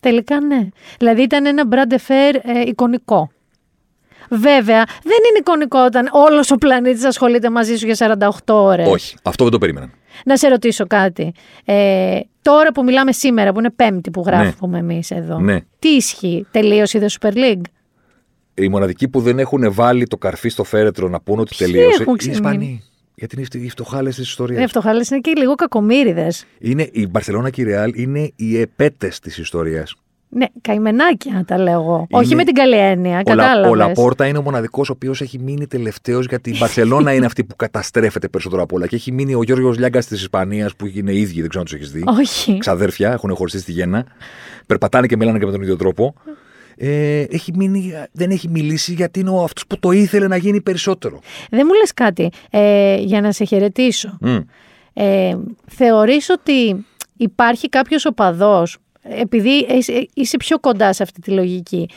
Τελικά 0.00 0.40
ναι. 0.40 0.68
Δηλαδή 0.98 1.22
ήταν 1.22 1.46
ένα 1.46 1.62
brand 1.70 1.92
fair 1.92 2.34
ε, 2.42 2.60
εικονικό. 2.66 3.30
Βέβαια, 4.30 4.84
δεν 4.84 5.18
είναι 5.28 5.38
εικονικό 5.38 5.78
όταν 5.84 6.08
όλος 6.12 6.50
ο 6.50 6.56
πλανήτης 6.56 7.04
ασχολείται 7.04 7.50
μαζί 7.50 7.76
σου 7.76 7.86
για 7.86 8.18
48 8.44 8.54
ώρες. 8.54 8.88
Όχι, 8.88 9.16
αυτό 9.22 9.42
δεν 9.44 9.52
το 9.52 9.58
περίμεναν. 9.58 9.92
Να 10.24 10.36
σε 10.36 10.48
ρωτήσω 10.48 10.86
κάτι. 10.86 11.32
Ε, 11.64 12.18
τώρα 12.42 12.72
που 12.72 12.84
μιλάμε 12.84 13.12
σήμερα, 13.12 13.52
που 13.52 13.58
είναι 13.58 13.70
Πέμπτη 13.70 14.10
που 14.10 14.22
γράφουμε 14.26 14.78
εμείς 14.78 15.10
εδώ, 15.10 15.38
Ναι. 15.38 15.60
τι 15.78 15.88
ισχύει, 15.88 16.46
τελείωσε 16.50 16.98
η 16.98 17.02
The 17.04 17.28
Super 17.28 17.32
League; 17.34 17.62
Οι 18.54 18.68
μοναδικοί 18.68 19.08
που 19.08 19.20
δεν 19.20 19.38
έχουν 19.38 19.72
βάλει 19.72 20.06
το 20.06 20.16
καρφί 20.16 20.48
στο 20.48 20.64
φέρετρο 20.64 21.08
να 21.08 21.20
πούνε 21.20 21.40
ότι 21.40 21.56
τελείωσε 21.56 21.86
έχουν 21.86 22.02
είναι 22.02 22.12
οι 22.12 22.16
ξεμείνει; 22.16 22.36
Ισπανοί. 22.36 22.82
Γιατί 23.14 23.34
είναι 23.34 23.42
οι 23.44 23.46
φτω- 23.46 23.62
οι 23.62 23.68
φτωχάλες 23.70 24.14
της 24.14 24.28
ιστορίας. 24.28 24.62
Ε, 24.62 24.66
φτωχάλες 24.66 25.10
είναι 25.10 25.20
και 25.20 25.32
λίγο 25.36 25.54
κακομύριδες. 25.54 26.44
Είναι 26.58 26.88
η 26.92 27.06
Μπαρσελόνα 27.06 27.50
και 27.50 27.60
η 27.60 27.64
Ρεάλ 27.64 27.92
είναι 27.94 28.30
οι 28.36 28.60
επέτες 28.60 29.18
της 29.20 29.38
ιστορίας. 29.38 29.94
Ναι, 30.34 30.46
καημενάκια 30.60 31.44
τα 31.46 31.58
λέω 31.58 31.72
εγώ. 31.80 32.06
Όχι 32.10 32.26
Είναι- 32.26 32.34
με 32.34 32.44
την 32.44 32.54
καλή 32.54 32.76
έννοια, 32.76 33.16
Ο, 33.26 33.34
Λα, 33.34 33.42
κατάλαβες. 33.42 33.70
ο 33.70 33.74
Λαπόρτα 33.74 34.26
είναι 34.26 34.38
ο 34.38 34.42
μοναδικός 34.42 34.88
ο 34.88 34.92
οποίος 34.92 35.20
έχει 35.20 35.38
μείνει 35.38 35.66
τελευταίος 35.66 36.26
γιατί 36.26 36.50
η 36.50 36.56
Μπαρσελόνα 36.58 37.12
είναι 37.14 37.26
αυτή 37.26 37.44
που 37.44 37.56
καταστρέφεται 37.56 38.28
περισσότερο 38.28 38.62
απ' 38.62 38.72
όλα. 38.72 38.86
Και 38.86 38.96
έχει 38.96 39.12
μείνει 39.12 39.34
ο 39.34 39.42
Γιώργος 39.42 39.78
Λιάγκας 39.78 40.06
της 40.06 40.20
Ισπανίας 40.20 40.76
που 40.76 40.86
είναι 40.94 41.14
ίδιοι, 41.14 41.40
δεν 41.40 41.48
ξέρω 41.48 41.60
αν 41.60 41.64
τους 41.64 41.72
έχεις 41.74 41.90
δει. 41.90 42.04
Όχι. 42.18 42.58
Ξαδέρφια, 42.58 43.12
έχουν 43.12 43.34
χωριστεί 43.34 43.58
στη 43.58 43.72
Γέννα. 43.72 44.06
Περπατάνε 44.66 45.06
και 45.06 45.16
μιλάνε 45.16 45.38
και 45.38 45.44
με 45.44 45.50
τον 45.52 45.62
ίδιο 45.62 45.76
τρόπο. 45.76 46.14
Ε, 46.76 47.20
έχει 47.20 47.52
μείνει, 47.56 47.92
δεν 48.12 48.30
έχει 48.30 48.48
μιλήσει 48.48 48.92
γιατί 48.92 49.20
είναι 49.20 49.42
αυτός 49.44 49.66
που 49.66 49.78
το 49.78 49.90
ήθελε 49.90 50.26
να 50.28 50.36
γίνει 50.36 50.60
περισσότερο. 50.60 51.20
Δεν 51.50 51.62
μου 51.66 51.72
λες 51.74 51.94
κάτι 51.94 52.30
ε, 52.50 52.96
για 52.96 53.20
να 53.20 53.32
σε 53.32 53.44
χαιρετήσω. 53.44 54.18
Μμ. 54.20 54.36
Ε, 54.92 55.36
θεωρείς 55.66 56.28
ότι 56.30 56.84
υπάρχει 57.16 57.68
κάποιος 57.68 58.06
οπαδός, 58.06 58.76
επειδή 59.08 59.66
είσαι, 59.70 60.08
είσαι 60.14 60.36
πιο 60.36 60.58
κοντά 60.58 60.92
σε 60.92 61.02
αυτή 61.02 61.20
τη 61.20 61.30
λογική, 61.30 61.88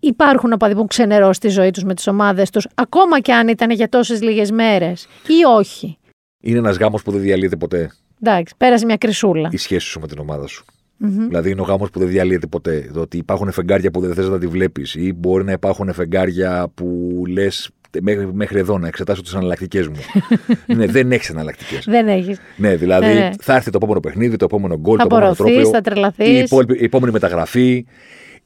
υπάρχουν 0.00 0.52
οπαδοί 0.52 0.72
που 0.72 0.76
έχουν 0.78 0.88
ξενερώσει 0.88 1.40
τη 1.40 1.48
ζωή 1.48 1.70
τους 1.70 1.84
με 1.84 1.94
τις 1.94 2.06
ομάδες 2.06 2.50
τους, 2.50 2.66
ακόμα 2.74 3.20
και 3.20 3.32
αν 3.32 3.48
ήταν 3.48 3.70
για 3.70 3.88
τόσες 3.88 4.22
λίγες 4.22 4.50
μέρες, 4.50 5.06
ή 5.26 5.44
όχι; 5.56 5.98
Είναι 6.40 6.58
ένας 6.58 6.76
γάμος 6.76 7.02
που 7.02 7.10
δεν 7.10 7.20
διαλύεται 7.20 7.56
ποτέ 7.56 7.90
Εντάξει, 8.22 8.54
πέρασε 8.56 8.84
μια 8.84 8.96
κρυσούλα. 8.96 9.48
η 9.52 9.56
σχέση 9.56 9.86
σου 9.86 10.00
με 10.00 10.06
την 10.06 10.18
ομάδα 10.18 10.46
σου. 10.46 10.64
Δηλαδή 11.00 11.50
είναι 11.50 11.60
ο 11.60 11.64
γάμος 11.64 11.90
που 11.90 11.98
δεν 11.98 12.08
διαλύεται 12.08 12.46
ποτέ. 12.46 12.90
Το 12.94 13.00
ότι 13.00 13.16
υπάρχουν 13.16 13.52
φεγγάρια 13.52 13.90
που 13.90 14.00
δεν 14.00 14.14
θες 14.14 14.28
να 14.28 14.38
τη 14.38 14.46
βλέπεις, 14.46 14.94
ή 14.94 15.12
μπορεί 15.12 15.44
να 15.44 15.52
υπάρχουν 15.52 15.92
φεγγάρια 15.92 16.68
που 16.74 17.22
λες 17.28 17.70
μέχρι, 18.00 18.28
μέχρι 18.32 18.58
εδώ 18.58 18.78
να 18.78 18.86
εξετάσω 18.86 19.22
τις 19.22 19.32
εναλλακτικέ 19.34 19.80
μου. 19.80 20.24
ναι, 20.76 20.86
δεν 20.86 21.12
έχεις 21.12 21.28
εναλλακτικέ. 21.28 21.78
Δεν 21.86 22.08
έχεις. 22.08 22.40
ναι, 22.56 22.76
δηλαδή 22.76 23.06
Ναι, 23.06 23.12
ναι. 23.12 23.30
θα 23.40 23.54
έρθει 23.54 23.70
το 23.70 23.76
επόμενο 23.76 24.00
παιχνίδι, 24.00 24.36
το 24.36 24.44
επόμενο 24.44 24.76
γκολ, 24.78 24.96
Θα 24.98 25.06
το 25.06 25.14
επόμενο 25.16 25.32
απορροφείς, 25.32 25.54
τρόπαιο. 25.62 25.72
θα 25.74 25.80
τρελαθείς. 25.90 26.28
Η, 26.28 26.38
υπόλοιπη- 26.38 26.80
η 26.80 26.84
επόμενη 26.84 27.12
μεταγραφή. 27.12 27.86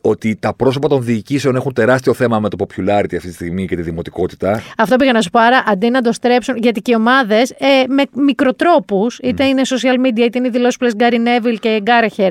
Ότι 0.04 0.36
τα 0.40 0.54
πρόσωπα 0.54 0.88
των 0.88 1.04
διοικήσεων 1.04 1.56
έχουν 1.56 1.72
τεράστιο 1.72 2.14
θέμα 2.14 2.40
με 2.40 2.48
το 2.48 2.56
popularity 2.60 3.14
αυτή 3.16 3.28
τη 3.28 3.32
στιγμή 3.32 3.66
και 3.66 3.76
τη 3.76 3.82
δημοτικότητα. 3.82 4.62
Αυτό 4.76 4.96
πήγα 4.96 5.12
να 5.12 5.20
σου 5.22 5.30
πω. 5.30 5.40
Άρα, 5.40 5.64
αντί 5.66 5.90
να 5.90 6.00
το 6.00 6.12
στρέψουν, 6.12 6.56
γιατί 6.56 6.80
και 6.80 6.90
οι 6.92 6.94
ομάδες 6.94 7.50
ε, 7.50 7.64
με 7.88 8.02
μικροτρόπους, 8.22 9.18
είτε 9.18 9.44
είναι 9.44 9.62
social 9.64 10.06
media, 10.06 10.18
είτε 10.20 10.38
είναι 10.38 10.46
οι 10.46 10.50
δηλώσεις 10.50 10.76
που 10.76 10.84
λες 10.84 10.94
Γκάρι 10.94 11.18
Νέβιλ 11.18 11.58
και 11.58 11.78
Γκάραχερ, 11.82 12.30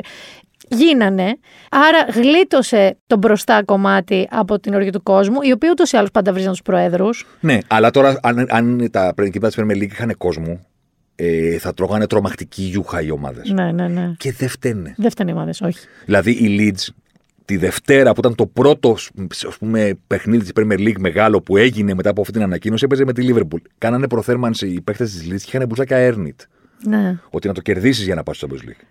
γίνανε. 0.67 1.37
Άρα, 1.71 2.05
γλίτωσε 2.13 2.97
το 3.07 3.17
μπροστά 3.17 3.63
κομμάτι 3.63 4.27
από 4.31 4.59
την 4.59 4.73
οργή 4.73 4.89
του 4.89 5.03
κόσμου, 5.03 5.41
οι 5.41 5.51
οποίοι 5.51 5.69
ούτως 5.71 5.91
ή 5.91 5.97
άλλως 5.97 6.11
πάντα 6.11 6.33
βρίζαν 6.33 6.51
τους 6.51 6.61
προέδρους. 6.61 7.25
Ναι, 7.39 7.57
αλλά 7.67 7.89
τώρα 7.89 8.19
αν, 8.21 8.45
αν 8.49 8.87
τα 8.91 9.13
κυπήματα 9.31 9.49
τη 9.49 9.63
Premier 9.65 9.83
League 9.83 9.91
είχαν 9.91 10.17
κόσμο, 10.17 10.65
ε, 11.15 11.57
θα 11.57 11.73
τρώγανε 11.73 12.07
τρομακτική 12.07 12.63
γιούχα 12.63 13.01
οι 13.01 13.11
ομάδες. 13.11 13.49
Ναι, 13.49 13.71
ναι, 13.71 13.87
ναι. 13.87 14.13
Και 14.17 14.31
δεν 14.31 14.49
φταίνε. 14.49 14.93
Δεν 14.97 15.09
φταίνουν 15.09 15.33
οι 15.33 15.37
ομάδες, 15.37 15.61
όχι. 15.61 15.79
Δηλαδή 16.05 16.31
η 16.31 16.57
Leeds 16.59 16.93
τη 17.45 17.57
Δευτέρα 17.57 18.13
που 18.13 18.19
ήταν 18.19 18.35
το 18.35 18.45
πρώτο 18.45 18.95
ας 19.47 19.57
πούμε, 19.59 19.99
παιχνίδι 20.07 20.43
της 20.43 20.51
Premier 20.55 20.79
League 20.79 20.99
μεγάλο 20.99 21.41
που 21.41 21.57
έγινε 21.57 21.93
μετά 21.93 22.09
από 22.09 22.21
αυτή 22.21 22.33
την 22.33 22.43
ανακοίνωση 22.43 22.83
έπαιζε 22.85 23.05
με 23.05 23.13
τη 23.13 23.27
Liverpool. 23.29 23.61
Κάνανε 23.77 24.07
προθέρμανση 24.07 24.67
οι 24.67 24.81
παίχτε 24.81 25.03
της 25.03 25.27
Leeds 25.29 25.41
και 25.41 25.55
είχαν 25.55 25.67
μπουζάκια 25.67 25.97
Έρνιτ. 25.97 26.41
Ναι. 26.87 27.19
Ότι 27.29 27.47
να 27.47 27.53
το 27.53 27.61
κερδίσεις 27.61 28.05
για 28.05 28.15
να 28.15 28.23
πας 28.23 28.37
στο 28.37 28.47
Champions 28.47 28.69
League. 28.69 28.83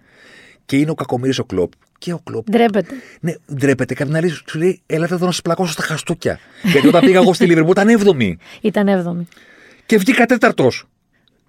Και 0.66 0.76
είναι 0.76 0.90
ο 0.90 0.94
κακομοίρης 0.94 1.38
ο 1.38 1.44
Κλοπ. 1.44 1.72
Και 1.98 2.12
ο 2.12 2.20
Κλοπ. 2.24 2.50
Ντρέπεται. 2.50 2.94
Ναι, 3.20 3.32
ντρέπεται. 3.54 3.94
Κάποιοι 3.94 4.16
άλλη 4.16 4.28
σου 4.28 4.58
λέει: 4.58 4.80
Ελάτε 4.86 5.14
εδώ 5.14 5.26
να 5.26 5.32
σα 5.32 5.40
πλακώσω 5.40 5.72
στα 5.72 5.82
χαστούκια. 5.82 6.38
Γιατί 6.62 6.86
όταν 6.86 7.00
πήγα 7.00 7.20
εγώ 7.20 7.32
στη 7.32 7.46
Liverpool 7.48 7.70
ήταν 7.70 7.88
7η. 7.88 8.32
Ήταν 8.60 8.88
έβδομη. 8.88 9.28
Και 9.86 9.98
βγήκα 9.98 10.26
τέταρτος. 10.26 10.84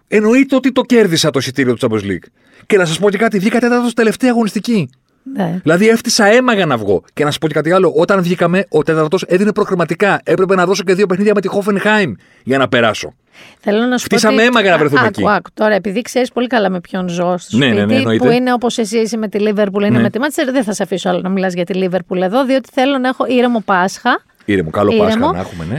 Εννοείται 0.07 0.55
ότι 0.55 0.71
το 0.71 0.81
κέρδισα 0.81 1.29
το 1.29 1.39
εισιτήριο 1.39 1.73
του 1.73 1.87
Champions 1.89 2.03
League. 2.03 2.25
Και 2.65 2.77
να 2.77 2.85
σας 2.85 2.99
πω 2.99 3.09
και 3.09 3.17
κάτι, 3.17 3.39
βγήκα 3.39 3.59
τέταρτος 3.59 3.93
τελευταία 3.93 4.29
αγωνιστική. 4.31 4.89
Ναι. 5.23 5.59
Δηλαδή 5.61 5.89
έφτιασα 5.89 6.25
αίμα 6.25 6.53
για 6.53 6.65
να 6.65 6.77
βγω. 6.77 7.03
Και 7.13 7.23
να 7.23 7.29
σας 7.29 7.39
πω 7.39 7.47
και 7.47 7.53
κάτι 7.53 7.71
άλλο. 7.71 7.93
Όταν 7.95 8.21
βγήκαμε, 8.21 8.65
ο 8.69 8.83
τέταρτος 8.83 9.23
έδινε 9.27 9.51
προκριματικά. 9.51 10.19
Έπρεπε 10.23 10.55
να 10.55 10.65
δώσω 10.65 10.83
και 10.83 10.93
δύο 10.93 11.05
παιχνίδια 11.05 11.33
με 11.35 11.41
τη 11.41 11.47
Hoffenheim 11.51 12.11
για 12.43 12.57
να 12.57 12.67
περάσω. 12.67 13.13
Θέλω 13.59 13.85
να 13.85 13.97
σου 13.97 14.03
Φτύσαμε 14.05 14.33
πω. 14.35 14.39
ότι- 14.41 14.47
αίμα 14.49 14.61
για 14.61 14.71
να 14.71 14.77
βρεθούμε 14.77 15.01
Α, 15.01 15.05
εκεί. 15.05 15.21
Άκου, 15.21 15.29
άκου. 15.31 15.49
Τώρα, 15.53 15.73
επειδή 15.75 16.01
ξέρεις 16.01 16.31
πολύ 16.31 16.47
καλά 16.47 16.69
με 16.69 16.79
ποιον 16.81 17.07
ζω 17.09 17.37
στο 17.37 17.57
Ναι, 17.57 17.65
σπίτι, 17.65 17.79
ναι, 17.79 17.85
ναι, 17.85 17.95
εννοείται. 17.95 18.25
που 18.25 18.31
είναι 18.31 18.53
όπως 18.53 18.77
εσύ 18.77 18.97
είσαι 18.99 19.17
με 19.17 19.27
τη 19.27 19.37
Liverpool, 19.41 19.79
είναι 19.81 19.89
Ναι. 19.89 19.99
με 20.01 20.09
τη 20.09 20.19
Manchester, 20.21 20.49
δεν 20.51 20.63
θα 20.63 20.73
σε 20.73 20.83
αφήσω 20.83 21.09
άλλο 21.09 21.19
να 21.21 21.29
μιλάς 21.29 21.53
για 21.53 21.65
τη 21.65 21.79
Liverpool 21.83 22.21
εδώ, 22.21 22.45
διότι 22.45 22.69
θέλω 22.73 22.97
να 22.97 23.07
έχω 23.07 23.25
ήρεμο 23.25 23.59
Πάσχα. 23.65 24.21
Ήρεμο, 24.45 24.69
καλό 24.69 24.91
Ήρεμο. 24.91 25.07
Πάσχα 25.07 25.31
να 25.31 25.39
έχουμε, 25.39 25.65
ναι. 25.65 25.77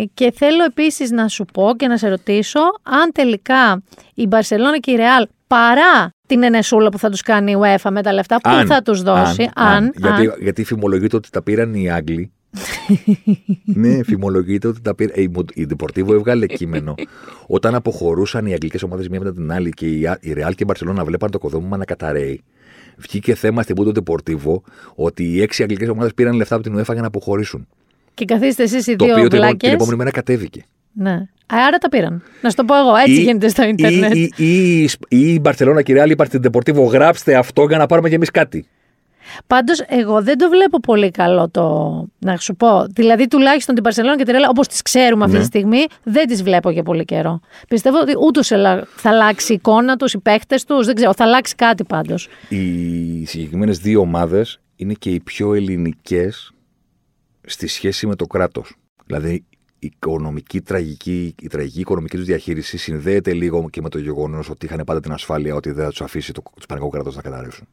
Ε, 0.00 0.04
και 0.14 0.32
θέλω 0.36 0.64
επίσης 0.64 1.10
να 1.10 1.28
σου 1.28 1.44
πω 1.52 1.72
και 1.76 1.86
να 1.86 1.96
σε 1.96 2.08
ρωτήσω 2.08 2.60
αν 2.82 3.10
τελικά 3.14 3.82
η 4.14 4.26
Μπαρσελόνα 4.26 4.78
και 4.78 4.90
η 4.90 4.94
Ρεάλ 4.96 5.26
παρά 5.46 6.10
την 6.26 6.42
ενεσούλα 6.42 6.88
που 6.88 6.98
θα 6.98 7.10
τους 7.10 7.22
κάνει 7.22 7.50
η 7.52 7.56
UEFA 7.60 7.90
με 7.90 8.02
τα 8.02 8.12
λεφτά 8.12 8.36
που 8.40 8.50
Αν, 8.50 8.66
θα 8.66 8.82
τους 8.82 9.02
δώσει, 9.02 9.50
αν, 9.54 9.92
γιατί, 9.96 10.26
αν, 10.26 10.34
γιατί 10.40 10.64
φημολογείται 10.64 11.16
ότι 11.16 11.30
τα 11.30 11.42
πήραν 11.42 11.74
οι 11.74 11.90
Άγγλοι. 11.90 12.32
Ναι, 13.64 14.02
φημολογείται 14.02 14.68
ότι 14.68 14.80
τα 14.80 14.94
πήραν. 14.94 15.22
Η, 15.22 15.28
Μο- 15.34 15.44
η 15.54 15.66
Deportivo 15.76 16.08
έβγαλε 16.12 16.46
κείμενο. 16.46 16.94
Όταν 17.46 17.74
αποχωρούσαν 17.74 18.46
οι 18.46 18.52
αγγλικές 18.52 18.82
ομάδες 18.82 19.08
μία 19.08 19.18
μετά 19.18 19.32
την 19.32 19.52
άλλη 19.52 19.70
και 19.70 19.86
η, 19.98 20.06
Α- 20.06 20.18
η 20.20 20.32
Real 20.36 20.50
και 20.54 20.64
η 20.64 20.66
Barcelona 20.72 21.02
βλέπαν 21.04 21.30
το 21.30 21.38
οικοδόμημα 21.42 21.76
να 21.76 21.84
καταραίει. 21.84 22.42
Βγήκε 22.96 23.34
θέμα 23.34 23.62
στην 23.62 23.74
Πούντο 23.74 24.02
Deportivo 24.04 24.60
ότι 24.94 25.24
οι 25.24 25.42
έξι 25.42 25.62
αγγλικές 25.62 25.88
ομάδες 25.88 26.14
πήραν 26.14 26.34
λεφτά 26.36 26.54
από 26.54 26.64
την 26.64 26.78
UEFA 26.78 26.92
για 26.92 27.00
να 27.00 27.06
αποχωρήσουν. 27.06 27.66
και 28.14 28.24
καθίστε 28.24 28.62
εσείς 28.62 28.86
οι 28.86 28.96
Το 28.96 29.04
δύο 29.04 29.14
οποίο 29.14 29.28
την, 29.28 29.36
επο- 29.38 29.46
βλάκες. 29.46 29.68
την 29.68 29.72
επόμενη 29.78 29.96
μέρα 29.98 30.10
κατέβηκε. 30.10 30.64
Ναι. 30.92 31.26
Άρα 31.46 31.78
τα 31.78 31.88
πήραν. 31.88 32.22
Να 32.42 32.50
σου 32.50 32.56
το 32.56 32.64
πω 32.64 32.74
εγώ, 32.78 32.96
έτσι 32.96 33.20
Ή- 33.20 33.22
γίνεται 33.22 33.48
στο 33.48 33.62
ίντερνετ. 33.64 34.14
Ή, 34.14 34.30
ή, 34.36 34.44
ή, 34.82 34.88
ή 35.08 35.32
η 35.34 35.40
Barcelona 35.44 35.82
και 35.82 35.92
η 35.92 35.96
Real 35.98 36.10
είπαν 36.10 36.26
στην 36.26 36.40
Deportivo 36.44 36.86
γράψτε 36.90 37.34
αυτό 37.36 37.64
για 37.68 37.78
να 37.78 37.86
πάρουμε 37.86 38.08
κι 38.08 38.14
εμείς 38.14 38.30
κάτι. 38.30 38.66
Πάντως 39.46 39.80
εγώ 39.88 40.22
δεν 40.22 40.38
το 40.38 40.48
βλέπω 40.48 40.80
πολύ 40.80 41.10
καλό 41.10 41.48
το 41.50 41.62
να 42.18 42.36
σου 42.36 42.54
πω. 42.56 42.84
Δηλαδή 42.90 43.28
τουλάχιστον 43.28 43.74
την 43.74 43.84
Παρσελόνα 43.84 44.16
και 44.16 44.24
τη 44.24 44.32
Ρέλα 44.32 44.48
όπως 44.48 44.68
τις 44.68 44.82
ξέρουμε 44.82 45.24
αυτή 45.24 45.36
Ναι. 45.36 45.40
τη 45.42 45.46
στιγμή 45.48 45.84
δεν 46.02 46.26
τις 46.26 46.42
βλέπω 46.42 46.70
για 46.70 46.82
πολύ 46.82 47.04
καιρό. 47.04 47.40
Πιστεύω 47.68 47.98
ότι 48.00 48.12
ούτως 48.26 48.50
ελα- 48.50 48.86
θα 48.96 49.10
αλλάξει 49.10 49.52
η 49.52 49.54
εικόνα 49.54 49.96
τους, 49.96 50.12
οι 50.12 50.18
παίχτες 50.18 50.64
τους, 50.64 50.86
δεν 50.86 50.94
ξέρω, 50.94 51.14
θα 51.14 51.24
αλλάξει 51.24 51.54
κάτι 51.54 51.84
πάντως. 51.84 52.28
Οι 52.48 53.24
συγκεκριμένες 53.26 53.78
δύο 53.78 54.00
ομάδες 54.00 54.60
είναι 54.76 54.92
και 54.92 55.10
οι 55.10 55.20
πιο 55.20 55.54
ελληνικές 55.54 56.52
στη 57.46 57.66
σχέση 57.66 58.06
με 58.06 58.16
το 58.16 58.26
κράτος. 58.26 58.74
Δηλαδή, 59.06 59.44
η 59.78 59.86
οικονομική, 59.86 60.60
τραγική, 60.60 61.34
η 61.42 61.46
τραγική 61.48 61.80
οικονομική 61.80 62.16
τους 62.16 62.24
διαχείριση 62.26 62.76
συνδέεται 62.76 63.32
λίγο 63.32 63.68
και 63.70 63.80
με 63.80 63.88
το 63.88 63.98
γεγονός 63.98 64.50
ότι 64.50 64.66
είχαν 64.66 64.82
πάντα 64.86 65.00
την 65.00 65.12
ασφάλεια 65.12 65.54
ότι 65.54 65.70
δεν 65.70 65.84
θα 65.84 65.90
τους 65.90 66.00
αφήσει 66.02 66.32
το, 66.32 66.42
το 66.42 66.50
Ισπανικό 66.58 66.88
κράτος 66.88 67.16
να 67.16 67.22
καταρρεύσουν. 67.22 67.66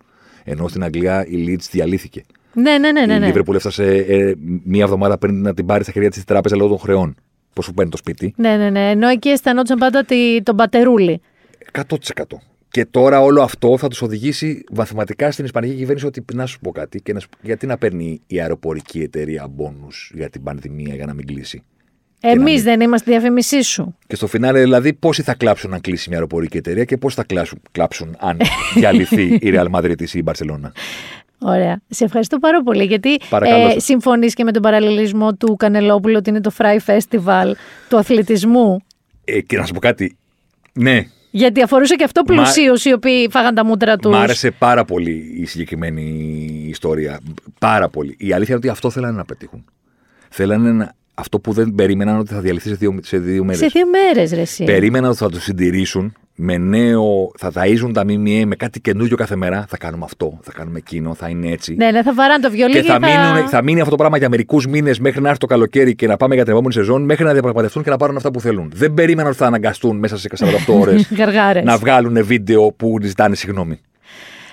Ενώ 0.44 0.68
στην 0.68 0.84
Αγγλία 0.84 1.26
η 1.28 1.46
Leeds 1.48 1.68
διαλύθηκε. 1.72 2.24
Ναι, 2.54 2.78
ναι, 2.78 2.92
ναι, 2.92 3.06
ναι. 3.06 3.16
Η 3.16 3.20
ναι. 3.20 3.32
Liverpool 3.34 3.54
έφτασε 3.54 3.96
ε, 3.96 4.34
μία 4.64 4.84
εβδομάδα 4.84 5.18
πριν 5.18 5.42
να 5.42 5.54
την 5.54 5.66
πάρει 5.66 5.84
στα 5.84 5.92
χέρια 5.92 6.10
της 6.10 6.24
τράπεζα 6.24 6.56
λόγω 6.56 6.70
των 6.70 6.80
χρεών. 6.80 7.16
Πώς 7.54 7.66
σου 7.66 7.74
παίρνει 7.74 7.92
το 7.92 7.98
σπίτι. 7.98 8.34
Ναι, 8.38 8.58
ναι, 8.58 8.70
ναι. 8.70 8.90
Ενώ 8.90 9.08
εκεί 9.08 9.30
αισθανόντουσαν 9.30 9.78
πάντα 9.78 10.06
τη, 10.06 10.42
τον 10.44 10.56
πατερούλι. 10.56 11.22
100%. 11.72 11.88
Και 12.70 12.86
τώρα 12.86 13.22
όλο 13.22 13.42
αυτό 13.42 13.78
θα 13.78 13.88
τους 13.88 14.02
οδηγήσει 14.02 14.64
βαθηματικά 14.72 15.32
στην 15.32 15.46
Ισπανική 15.46 15.76
κυβέρνηση 15.76 16.06
ότι 16.06 16.24
να 16.34 16.46
σου 16.46 16.60
πω 16.60 16.72
κάτι 16.72 17.02
και 17.02 17.14
να 17.14 17.20
σου... 17.20 17.28
γιατί 17.42 17.66
να 17.66 17.78
παίρνει 17.78 18.22
η 18.28 18.42
αεροπορική 18.42 19.02
εταιρεία 19.02 19.48
μπόνου 19.48 19.88
για 20.14 20.30
την 20.30 20.44
πανδημία 20.44 20.96
για 20.96 21.06
να 21.06 21.14
μην 21.14 21.26
κλείσει; 21.26 21.64
Και 22.22 22.28
να 22.28 22.34
Εμείς 22.34 22.54
μην- 22.54 22.64
δεν 22.64 22.82
είμαστε 22.82 23.12
διαφήμισή 23.12 23.62
σου. 23.62 23.96
Και 24.08 24.16
στο 24.16 24.28
φινάλε, 24.28 24.60
δηλαδή, 24.62 24.94
πόσοι 24.94 25.22
θα 25.22 25.34
κλάψουν 25.36 25.74
αν 25.74 25.82
κλείσει 25.82 26.10
μια 26.10 26.18
αεροπορική 26.18 26.58
εταιρεία 26.58 26.84
και 26.84 26.98
πόσοι 26.98 27.16
θα 27.16 27.24
κλάσουν, 27.24 27.62
κλάψουν 27.72 28.16
αν 28.20 28.38
διαλυθεί 28.78 29.24
η 29.24 29.42
Real 29.56 29.68
Madrid 29.72 30.02
ή 30.02 30.20
η 30.20 30.24
Barcelona; 30.26 30.72
Ωραία. 31.40 31.82
Σε 31.90 32.04
ευχαριστώ 32.04 32.38
πάρα 32.40 32.64
πολύ 32.64 32.84
γιατί 32.84 33.20
Παρακαλώ 33.30 33.68
ε, 33.68 33.72
σας. 33.72 33.84
συμφωνείς 33.84 34.34
και 34.34 34.44
με 34.44 34.52
τον 34.52 34.62
παραλληλισμό 34.62 35.36
του 35.36 35.56
Κανελόπουλου 35.56 36.16
ότι 36.18 36.30
είναι 36.30 36.42
το 36.42 36.52
Fry 36.58 36.78
Festival 36.86 37.52
του 37.90 37.98
αθλητισμού; 37.98 38.80
Ε, 39.26 39.42
και 39.42 39.58
να 39.58 39.66
σου 39.66 39.74
πω 39.74 39.80
κάτι. 39.80 40.18
Ναι, 40.74 41.06
Γιατί 41.32 41.62
αφορούσε 41.62 41.96
και 41.96 42.04
αυτό 42.04 42.22
Μα- 42.28 42.34
πλουσίου 42.36 42.74
οι 42.84 42.94
οποίοι 42.94 43.28
φάγαν 43.32 43.56
τα 43.56 43.66
μούτρα 43.66 43.96
τους. 43.98 44.12
Μ' 44.12 44.16
άρεσε 44.16 44.52
πάρα 44.52 44.86
πολύ 44.86 45.36
η 45.40 45.46
συγκεκριμένη 45.46 46.04
ιστορία. 46.70 47.20
Πάρα 47.60 47.90
πολύ. 47.90 48.16
Η 48.20 48.34
αλήθεια 48.34 48.56
είναι 48.56 48.64
ότι 48.66 48.70
αυτό 48.70 48.90
θέλανε 48.90 49.18
να 49.18 49.26
πετύχουν. 49.26 49.66
Θέλανε 50.30 50.72
να... 50.72 50.94
αυτό 51.22 51.40
που 51.40 51.54
δεν 51.54 51.74
περίμεναν 51.76 52.20
ότι 52.20 52.34
θα 52.34 52.40
διαλυθεί 52.40 52.70
σε 52.70 52.76
δύο, 52.76 52.96
σε 53.02 53.18
δύο 53.18 53.44
μέρες. 53.44 53.60
Σε 53.60 53.68
δύο 53.68 53.86
μέρες, 53.88 54.32
ρε. 54.34 54.42
Εσύ. 54.42 54.64
Περίμεναν 54.64 55.10
ότι 55.10 55.20
θα 55.20 55.30
το 55.30 55.40
συντηρήσουν 55.40 56.14
με 56.36 56.58
νέο. 56.58 57.32
θα 57.38 57.52
ταΐζουν 57.56 57.92
τα 57.94 58.04
ΜΜΕ 58.06 58.46
με 58.46 58.56
κάτι 58.56 58.82
καινούριο 58.82 59.18
κάθε 59.18 59.36
μέρα. 59.36 59.66
Θα 59.70 59.78
κάνουμε 59.78 60.04
αυτό, 60.06 60.40
θα 60.42 60.52
κάνουμε 60.52 60.78
εκείνο, 60.78 61.14
θα 61.14 61.30
είναι 61.30 61.52
έτσι. 61.52 61.76
Ναι, 61.76 61.92
ναι, 61.92 62.04
θα 62.04 62.14
βαράνε 62.14 62.44
το 62.44 62.52
βιολί 62.52 62.74
Και 62.74 62.82
θα, 62.82 63.00
μείνουν, 63.00 63.48
θα 63.50 63.62
μείνει 63.62 63.80
αυτό 63.80 63.92
το 63.92 63.98
πράγμα 63.98 64.18
για 64.18 64.30
μερικούς 64.30 64.68
μήνες 64.68 65.00
μέχρι 65.00 65.22
να 65.22 65.28
έρθει 65.28 65.40
το 65.40 65.46
καλοκαίρι 65.46 65.96
και 65.96 66.08
να 66.08 66.18
πάμε 66.18 66.36
για 66.36 66.44
την 66.44 66.54
επόμενη 66.54 66.74
σεζόν, 66.74 67.04
μέχρι 67.04 67.24
να 67.24 67.32
διαπραγματευτούν 67.32 67.84
και 67.84 67.90
να 67.90 67.98
πάρουν 67.98 68.16
αυτά 68.16 68.32
που 68.32 68.42
θέλουν. 68.42 68.72
Δεν 68.76 68.94
περίμεναν 68.94 69.30
ότι 69.30 69.40
θα 69.40 69.46
αναγκαστούν 69.46 69.98
μέσα 69.98 70.18
σε 70.18 70.28
48 70.38 70.46
ώρες 70.80 71.12
Γαργάρες. 71.18 71.64
να 71.64 71.78
βγάλουν 71.78 72.26
βίντεο 72.26 72.72
που 72.72 72.98
ζητάνε 73.02 73.36
συγγνώμη. 73.36 73.80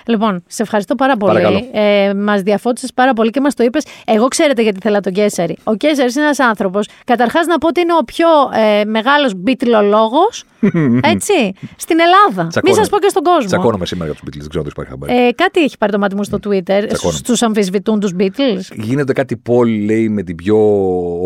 Λοιπόν, 0.09 0.43
σε 0.47 0.61
ευχαριστώ 0.63 0.95
πάρα 0.95 1.17
πολύ. 1.17 1.33
Παρακαλώ. 1.33 1.65
Ε, 1.71 2.13
μας 2.13 2.41
διαφώτισες 2.41 2.93
πάρα 2.93 3.13
πολύ 3.13 3.29
και 3.29 3.41
μας 3.41 3.53
το 3.53 3.63
είπες. 3.63 3.85
Εγώ 4.05 4.27
ξέρετε 4.27 4.61
γιατί 4.61 4.79
θέλω 4.81 4.99
τον 4.99 5.13
Κέσσαρη. 5.13 5.57
Ο 5.63 5.75
Κέσσαρης 5.75 6.15
είναι 6.15 6.23
ένας 6.23 6.39
άνθρωπος. 6.39 6.87
Καταρχάς 7.05 7.45
να 7.45 7.57
πω 7.57 7.67
ότι 7.67 7.81
είναι 7.81 7.93
ο 7.93 8.03
πιο 8.03 8.27
ε, 8.53 8.85
μεγάλος 8.85 9.33
μπίτλολόγο. 9.35 10.19
έτσι. 11.13 11.33
Στην 11.75 11.97
Ελλάδα. 11.99 12.41
Μην 12.41 12.49
Τσακώνομαι. 12.49 12.79
σας 12.79 12.89
πω 12.89 12.99
και 12.99 13.07
στον 13.09 13.23
κόσμο. 13.23 13.45
Τσακώνομαι 13.45 13.85
σήμερα 13.85 14.09
για 14.11 14.19
τους 14.19 14.29
Beatles, 14.29 14.39
δεν 14.39 14.49
ξέρω 14.49 14.63
αν 14.63 14.73
το 14.73 14.81
υπάρχει 14.81 14.91
χαμπάρι. 14.91 15.27
Ε, 15.27 15.31
κάτι 15.31 15.63
έχει 15.63 15.77
πάρει 15.77 15.91
το 15.91 15.99
μάτι 15.99 16.15
μου 16.15 16.23
στο 16.23 16.37
Twitter 16.37 16.61
Τσακώνομαι. 16.87 17.17
στους 17.17 17.41
αμφισβητούν 17.41 17.99
τους 17.99 18.11
Beatles. 18.19 18.61
Γίνεται 18.75 19.13
κάτι 19.13 19.41
poll, 19.49 19.85
λέει, 19.85 20.09
με 20.09 20.23
την 20.23 20.35
πιο 20.35 20.57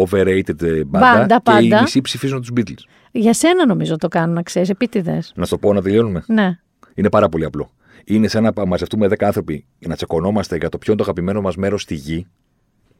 overrated 0.03 0.61
ε, 0.61 0.83
μπάντα. 0.83 1.15
Μπάντα, 1.15 1.41
και 1.43 1.65
οι 1.65 1.69
πάντα. 1.69 1.81
μισοί 1.81 2.01
ψηφίζουν 2.01 2.41
τους 2.41 2.51
Beatles. 2.57 2.83
Για 3.11 3.33
σένα 3.33 3.65
νομίζω 3.65 3.97
το 3.97 4.07
κάνουν, 4.07 4.35
να 4.35 4.41
ξέρεις, 4.41 4.69
επίτηδες. 4.69 5.31
Να 5.35 5.45
στο 5.45 5.57
πω 5.57 5.73
να 5.73 5.81
τελειώνουμε. 5.81 6.23
Ναι. 6.27 6.57
Είναι 6.93 7.09
πάρα 7.09 7.29
πολύ 7.29 7.45
απλό. 7.45 7.71
Είναι 8.05 8.27
σαν 8.27 8.43
να 8.43 8.65
μαζευτούμε 8.65 9.07
10 9.07 9.23
άνθρωποι 9.23 9.65
και 9.79 9.87
να 9.87 9.95
τσεκωνόμαστε 9.95 10.57
για 10.57 10.69
το 10.69 10.77
ποιο 10.77 10.93
είναι 10.93 11.01
το 11.01 11.07
αγαπημένο 11.09 11.41
μας 11.41 11.55
μέρος 11.55 11.81
στη 11.81 11.95
γη. 11.95 12.27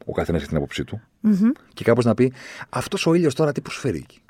Ο 0.06 0.12
καθένας 0.12 0.40
έχει 0.40 0.50
την 0.50 0.58
άποψή 0.58 0.84
του. 0.84 1.02
Και 1.74 1.84
κάπως 1.84 2.06
να 2.06 2.14
πει, 2.14 2.34
αυτός 2.70 3.06
ο 3.06 3.14
ήλιος 3.14 3.36
τώρα 3.36 3.52
τι 3.52 3.62
προσφέρει 3.62 3.98
εκεί; 3.98 4.22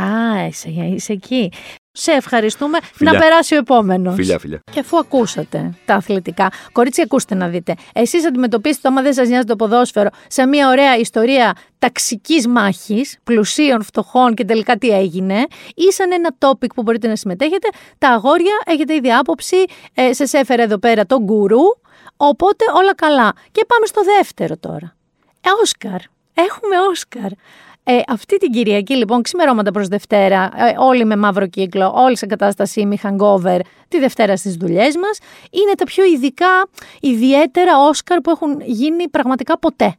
Α, 0.00 0.46
είσαι, 0.46 0.70
είσαι 0.70 1.12
εκεί. 1.12 1.52
Σε 2.00 2.12
ευχαριστούμε. 2.12 2.78
Φιλιά. 2.92 3.12
Να 3.12 3.18
περάσει 3.18 3.54
ο 3.54 3.58
επόμενος. 3.58 4.14
Φιλιά, 4.14 4.38
φιλιά. 4.38 4.60
Και 4.72 4.80
αφού 4.80 4.98
ακούσατε 4.98 5.74
τα 5.84 5.94
αθλητικά, 5.94 6.52
κορίτσι, 6.72 7.02
ακούστε 7.02 7.34
να 7.34 7.48
δείτε. 7.48 7.74
Εσείς 7.92 8.26
αντιμετωπίσετε, 8.26 8.88
άμα 8.88 9.02
δεν 9.02 9.12
σας 9.12 9.28
νοιάζει 9.28 9.46
το 9.46 9.56
ποδόσφαιρο, 9.56 10.08
σε 10.26 10.46
μια 10.46 10.68
ωραία 10.68 10.96
ιστορία 10.96 11.56
ταξικής 11.78 12.46
μάχης, 12.46 13.18
πλουσίων, 13.24 13.82
φτωχών 13.82 14.34
και 14.34 14.44
τελικά 14.44 14.76
τι 14.76 14.88
έγινε, 14.88 15.46
ή 15.74 15.92
σαν 15.92 16.12
ένα 16.12 16.34
topic 16.38 16.74
που 16.74 16.82
μπορείτε 16.82 17.08
να 17.08 17.16
συμμετέχετε. 17.16 17.68
Τα 17.98 18.08
αγόρια 18.08 18.62
έχετε 18.66 18.94
ήδη 18.94 19.12
άποψη, 19.12 19.56
ε, 19.94 20.12
σας 20.12 20.32
έφερε 20.32 20.62
εδώ 20.62 20.78
πέρα 20.78 21.06
τον 21.06 21.22
γκουρού. 21.22 21.62
Οπότε 22.16 22.64
όλα 22.74 22.94
καλά. 22.94 23.32
Και 23.52 23.64
πάμε 23.66 23.86
στο 23.86 24.00
δεύτερο 24.16 24.56
τώρα. 24.56 24.96
Ε, 25.40 25.48
Όσκαρ. 25.62 26.00
Έχουμε 26.34 26.76
Όσκαρ. 26.90 27.30
Ε, 27.90 28.00
αυτή 28.08 28.36
την 28.36 28.52
Κυριακή, 28.52 28.94
λοιπόν, 28.94 29.22
ξημερώματα 29.22 29.70
προς 29.70 29.88
Δευτέρα, 29.88 30.50
ε, 30.56 30.74
όλοι 30.78 31.04
με 31.04 31.16
μαύρο 31.16 31.46
κύκλο, 31.46 31.92
όλοι 31.94 32.16
σε 32.16 32.26
κατάσταση 32.26 32.86
μη 32.86 32.98
hangover, 33.02 33.58
τη 33.88 33.98
Δευτέρα 33.98 34.36
στις 34.36 34.54
δουλειές 34.54 34.96
μας, 34.96 35.18
είναι 35.50 35.72
τα 35.76 35.84
πιο 35.84 36.04
ειδικά, 36.04 36.68
ιδιαίτερα 37.00 37.78
Όσκαρ 37.78 38.20
που 38.20 38.30
έχουν 38.30 38.60
γίνει 38.64 39.08
πραγματικά 39.08 39.58
ποτέ. 39.58 39.96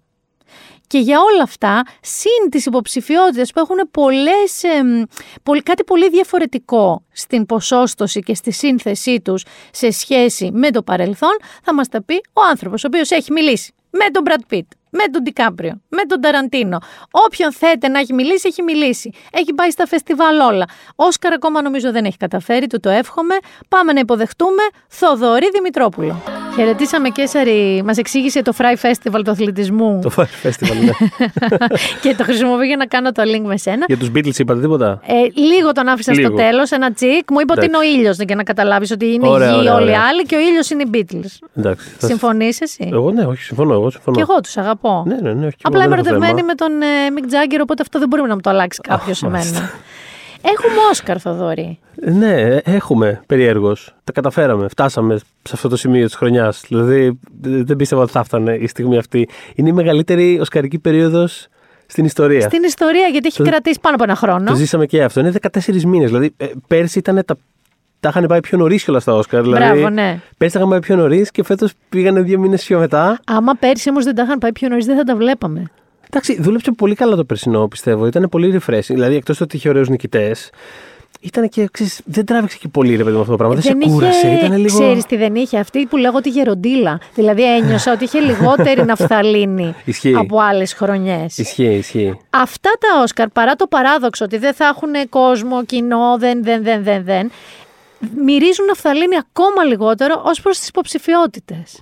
Και 0.88 0.98
για 0.98 1.18
όλα 1.20 1.44
αυτά, 1.44 1.84
συν 2.02 2.50
τις 2.52 2.66
υποψηφιότητες 2.66 3.52
που 3.52 3.60
έχουν 3.60 3.78
πολλές, 3.92 4.64
εμ, 4.64 5.04
πολ- 5.44 5.64
κάτι 5.64 5.84
πολύ 5.84 6.10
διαφορετικό 6.10 7.04
στην 7.12 7.46
ποσόστοση 7.46 8.20
και 8.20 8.34
στη 8.36 8.52
σύνθεσή 8.52 9.22
τους 9.22 9.46
σε 9.72 9.92
σχέση 9.92 10.50
με 10.54 10.72
το 10.72 10.84
παρελθόν, 10.84 11.38
θα 11.64 11.74
μας 11.74 11.88
τα 11.88 12.04
πει 12.04 12.16
ο 12.34 12.42
άνθρωπος, 12.50 12.84
ο 12.84 12.88
οποίος 12.88 13.12
έχει 13.12 13.32
μιλήσει 13.32 13.74
με 13.90 14.10
τον 14.12 14.24
Brad 14.26 14.54
Pitt, 14.54 14.68
με 14.90 15.04
τον 15.12 15.24
Ντικάπριο, 15.24 15.82
με 15.90 16.04
τον 16.08 16.22
Ταραντίνο. 16.22 16.78
Όποιον 17.12 17.52
θέτε 17.54 17.88
να 17.88 18.00
έχει 18.00 18.14
μιλήσει, 18.14 18.48
έχει 18.48 18.62
μιλήσει. 18.62 19.12
Έχει 19.32 19.54
πάει 19.54 19.70
στα 19.70 19.86
φεστιβάλ 19.88 20.40
όλα. 20.40 20.66
Όσκαρ 20.96 21.34
ακόμα 21.34 21.62
νομίζω 21.62 21.92
δεν 21.92 22.06
έχει 22.06 22.18
καταφέρει, 22.18 22.68
του 22.68 22.80
το 22.80 22.90
εύχομαι. 22.90 23.36
Πάμε 23.68 23.94
να 23.94 24.00
υποδεχτούμε 24.00 24.62
Θοδωρή 24.88 25.50
Δημητρόπουλο. 25.54 26.22
Χαιρετήσαμε 26.56 27.10
Κέσαρη, 27.10 27.82
μας 27.86 27.98
εξήγησε 27.98 28.42
το 28.42 28.54
Fry 28.58 28.86
Festival 28.90 29.22
του 29.24 29.32
αθλητισμού 29.32 30.00
Το 30.04 30.12
Fire 30.18 30.48
Festival, 30.48 30.76
ναι. 30.84 30.92
και 32.02 32.16
το 32.18 32.24
χρησιμοποιώ 32.24 32.64
για 32.64 32.78
να 32.78 32.86
κάνω 32.86 33.12
το 33.12 33.24
link 33.26 33.42
με 33.42 33.58
σένα. 33.58 33.86
Για 33.88 33.98
τους 33.98 34.10
Beatles 34.16 34.38
είπατε 34.40 34.60
τίποτα; 34.60 35.02
Ε, 35.06 35.14
λίγο 35.42 35.72
τον 35.72 35.88
άφησα 35.88 36.14
στο 36.14 36.22
Λίγο. 36.22 36.36
τέλος, 36.36 36.72
ένα 36.72 36.92
τσικ. 36.94 37.32
Μου 37.32 37.40
είπε 37.40 37.54
ότι 37.58 37.66
είναι 37.66 37.78
ο 37.78 37.82
ήλιος 37.82 38.18
για 38.18 38.36
να 38.36 38.44
καταλάβεις 38.44 38.92
ότι 38.92 39.14
είναι 39.14 39.28
Ωραία, 39.28 39.50
η 39.50 39.52
γη 39.54 39.58
ωραία, 39.60 39.74
όλοι 39.76 39.84
οι 39.84 39.88
ωραία. 39.90 40.02
άλλοι 40.10 40.24
και 40.24 40.36
ο 40.36 40.40
ήλιος 40.40 40.70
είναι 40.70 40.84
οι 40.84 40.90
Beatles. 40.94 41.48
Εντάξει. 41.58 41.90
θα- 41.98 42.08
Συμφωνείς 42.08 42.62
εσύ; 42.62 42.90
Εγώ 42.94 43.12
ναι, 43.12 43.24
όχι, 43.26 43.42
συμφωνώ. 43.44 43.74
Εγώ 43.74 43.90
συμφωνώ. 43.90 44.16
Και 44.18 44.22
εγώ 44.30 44.42
τους 44.42 44.58
αγαπώ. 44.58 44.78
Ναι, 45.05 45.15
ναι, 45.21 45.34
ναι. 45.34 45.45
όχι, 45.45 45.55
Απλά 45.61 45.84
εγώ 45.84 45.93
είμαι 45.93 46.01
δεν 46.01 46.13
έχω 46.13 46.23
ερωτευμένη 46.23 46.34
θέμα. 46.36 46.45
με 46.47 46.53
τον 46.55 46.82
ε, 46.82 47.09
Μικ 47.09 47.25
Τζάγκερ, 47.25 47.61
οπότε 47.61 47.82
αυτό 47.82 47.99
δεν 47.99 48.07
μπορεί 48.07 48.21
να 48.21 48.34
μου 48.34 48.39
το 48.41 48.49
αλλάξει 48.49 48.80
κάποιος 48.82 49.17
σε 49.17 49.27
μένα. 49.30 49.69
Έχουμε 50.41 50.73
Όσκαρ, 50.91 51.21
Θοδωρή. 51.21 51.80
Ναι, 52.01 52.34
ε, 52.41 52.61
έχουμε 52.63 53.21
περιέργως. 53.27 53.95
Τα 54.03 54.11
καταφέραμε. 54.11 54.67
Φτάσαμε 54.67 55.17
σε 55.17 55.51
αυτό 55.53 55.67
το 55.69 55.75
σημείο 55.77 56.05
της 56.05 56.15
χρονιάς. 56.15 56.63
Δηλαδή, 56.67 57.19
δε- 57.41 57.63
δεν 57.63 57.75
πίστευα 57.75 58.01
ότι 58.01 58.11
θα 58.11 58.19
έφτανε 58.19 58.53
η 58.55 58.67
στιγμή 58.67 58.97
αυτή. 58.97 59.30
Είναι 59.55 59.69
η 59.69 59.71
μεγαλύτερη 59.73 60.39
οσκαρική 60.39 60.80
περίοδος 60.80 61.47
στην 61.88 62.05
ιστορία. 62.05 62.41
Στην 62.41 62.63
ιστορία, 62.63 63.07
γιατί 63.07 63.27
έχει 63.27 63.38
Το- 63.38 63.43
κρατήσει 63.43 63.80
πάνω 63.82 63.95
από 63.95 64.03
ένα 64.03 64.15
χρόνο. 64.15 64.43
Το 64.51 64.55
ζήσαμε 64.55 64.86
και 64.86 65.03
αυτό. 65.03 65.19
Είναι 65.19 65.32
14 65.32 65.84
μήνες. 65.86 66.07
Δηλαδή, 66.09 66.34
ε, 66.38 66.45
πέρσι 66.67 66.99
ήταν 66.99 67.21
τα. 67.25 67.36
Τα 68.00 68.10
είχαν 68.10 68.26
πάει 68.26 68.39
πιο 68.39 68.58
νωρίς 68.58 68.84
κιόλας 68.84 69.02
στα 69.02 69.14
Όσκαρ. 69.14 69.41
Δηλαδή, 69.41 69.64
Μπράβο, 69.64 69.89
ναι. 69.89 70.20
Πέρσι 70.38 70.54
τα 70.54 70.60
είχαν 70.60 70.70
πάει 70.72 70.80
πιο 70.80 70.95
νωρίς 70.95 71.32
και 71.32 71.43
φέτος 71.43 71.72
πήγανε 71.89 72.22
δύο 72.22 72.39
μήνες 72.39 72.64
πιο 72.64 72.80
μετά. 72.80 73.20
Άμα 73.26 73.54
πέρσι 73.54 73.89
όμως 73.89 74.04
δεν 74.04 74.16
τα 74.16 74.24
είχαν 74.24 74.38
πάει 74.38 74.52
πιο 74.52 74.68
νωρίς, 74.70 74.86
δεν 74.86 74.97
θα 74.97 75.04
τα 75.04 75.16
βλέπαμε. 75.16 75.64
Εντάξει, 76.12 76.41
δούλεψε 76.41 76.72
πολύ 76.72 76.95
καλά 76.95 77.16
το 77.16 77.24
περσινό, 77.24 77.68
πιστεύω. 77.68 78.06
Ήταν 78.08 78.30
πολύ 78.30 78.60
refreshing. 78.62 78.82
Δηλαδή, 78.88 79.16
εκτός 79.16 79.41
ότι 79.41 79.56
είχε 79.56 79.70
ωραίους 79.70 79.89
νικητές, 79.89 80.50
ήταν 81.22 81.50
και. 81.50 81.68
Ξέρεις, 81.72 82.02
δεν 82.06 82.26
τράβηξε 82.26 82.58
και 82.62 82.68
πολύ 82.68 82.95
ρε 82.95 83.04
παιδί 83.04 83.16
με 83.16 83.20
αυτό 83.20 83.32
το 83.32 83.38
πράγμα. 83.38 83.56
Δεν, 83.56 83.64
σε 83.64 83.89
κούρασε. 83.89 84.28
Ήταν 84.28 84.58
λίγο. 84.58 84.80
Ξέρεις 84.80 85.06
τι 85.06 85.18
δεν 85.18 85.36
είχε, 85.36 85.60
αυτή 85.60 85.86
που 85.86 85.97
λέγω 85.97 86.20
τη 86.20 86.30
γεροντίλα. 86.30 87.00
Δηλαδή 87.16 87.56
ένιωσα 87.56 87.91
ότι 87.91 88.04
είχε 88.04 88.20
λιγότερη 88.20 88.86
ναφθαλίνη 88.86 89.76
Ισχύει. 89.86 90.16
από 90.16 90.39
άλλες 90.39 90.74
χρονιές. 90.74 91.38
Ισχύει, 91.38 91.74
ισχύει. 91.74 92.20
Αυτά 92.30 92.70
τα 92.80 93.02
Όσκαρ, 93.02 93.28
παρά 93.30 93.56
το 93.56 93.68
παράδοξο 93.68 94.26
ότι 94.26 94.38
δεν 94.38 94.54
θα 94.54 94.66
έχουν 94.66 95.10
κόσμο, 95.10 95.66
κοινό, 95.66 96.18
δεν, 96.18 96.43
δεν, 96.43 96.64
δεν, 96.64 96.84
δεν, 96.84 97.04
δεν, 97.04 97.32
μυρίζουν 98.16 98.66
ναφθαλίνη 98.66 99.16
ακόμα 99.18 99.64
λιγότερο 99.64 100.22
ως 100.26 100.41
προς 100.41 100.60
τις 100.60 100.68
υποψηφιότητες. 100.68 101.82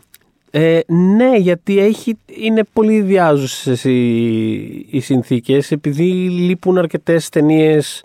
Ε, 0.52 0.80
ναι, 0.88 1.36
γιατί 1.38 1.80
έχει, 1.80 2.18
είναι 2.26 2.64
πολύ 2.74 3.02
διάζουσες 3.02 3.84
οι, 3.84 4.88
οι 4.90 5.00
συνθήκες 5.00 5.72
επειδή 5.72 6.04
λείπουν 6.30 6.78
αρκετές 6.78 7.30
ταινίες 7.30 8.04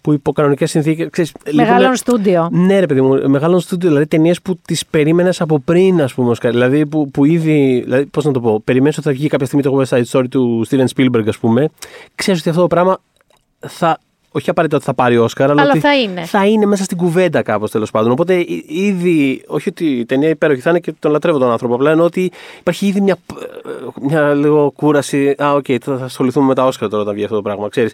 που 0.00 0.12
υπό 0.12 0.32
κανονικές 0.32 0.70
συνθήκες. 0.70 1.32
Μεγάλων 1.52 1.96
στούντιο. 1.96 2.48
Ναι, 2.52 2.80
ρε 2.80 2.86
παιδί 2.86 3.00
μου, 3.00 3.30
μεγάλων 3.30 3.60
στούντιο. 3.60 3.88
Δηλαδή 3.88 4.06
ταινίες 4.06 4.42
που 4.42 4.58
τις 4.64 4.86
περίμενες 4.86 5.40
από 5.40 5.58
πριν, 5.58 6.02
ας 6.02 6.14
πούμε. 6.14 6.30
Οσκάρ. 6.30 6.50
Δηλαδή 6.50 6.86
που, 6.86 7.10
που 7.10 7.24
ήδη. 7.24 7.80
Δηλαδή, 7.84 8.06
Πώς 8.06 8.24
να 8.24 8.32
το 8.32 8.40
πω, 8.40 8.60
περιμένεις 8.64 8.98
ότι 8.98 9.06
θα 9.06 9.12
βγει 9.12 9.28
κάποια 9.28 9.46
στιγμή 9.46 9.64
το 9.64 9.80
West 9.80 9.96
Side 9.96 10.04
Story 10.10 10.28
του 10.30 10.66
Steven 10.70 10.86
Spielberg, 10.96 11.24
ας 11.28 11.38
πούμε. 11.38 11.68
Ξέρεις 12.14 12.40
ότι 12.40 12.48
αυτό 12.48 12.60
το 12.60 12.66
πράγμα 12.66 12.98
θα. 13.58 13.98
Όχι 14.32 14.50
απαραίτητα 14.50 14.76
ότι 14.78 14.86
θα 14.86 14.94
πάρει 14.94 15.18
Όσκαρ, 15.18 15.50
αλλά, 15.50 15.60
Αλλά 15.62 15.70
ότι 15.70 15.80
θα 15.80 15.96
είναι. 16.00 16.24
θα 16.24 16.46
είναι 16.46 16.66
μέσα 16.66 16.84
στην 16.84 16.96
κουβέντα 16.96 17.42
κάπως 17.42 17.70
τέλος 17.70 17.90
πάντων. 17.90 18.10
Οπότε 18.10 18.34
ή- 18.34 18.64
ήδη. 18.68 19.42
Όχι 19.46 19.68
ότι 19.68 19.84
η 19.98 20.04
ταινία 20.06 20.28
υπέροχη 20.28 20.60
θα 20.60 20.70
είναι 20.70 20.78
και 20.80 20.92
τον 20.98 21.10
λατρεύω 21.10 21.38
τον 21.38 21.50
άνθρωπο. 21.50 21.74
Απλά 21.74 21.90
εννοώ 21.90 22.06
ότι 22.06 22.30
υπάρχει 22.58 22.86
ήδη 22.86 23.00
μια, 23.00 23.16
μια 24.00 24.34
λίγο 24.34 24.70
κούραση. 24.70 25.34
Α, 25.42 25.52
οκ, 25.52 25.64
θα 25.82 25.96
θα 25.98 26.04
ασχοληθούμε 26.04 26.46
με 26.46 26.54
τα 26.54 26.64
Όσκαρ 26.66 26.88
τώρα 26.88 27.02
όταν 27.02 27.14
βγει 27.14 27.24
αυτό 27.24 27.36
το 27.36 27.42
πράγμα. 27.42 27.68
Ξέρεις. 27.68 27.92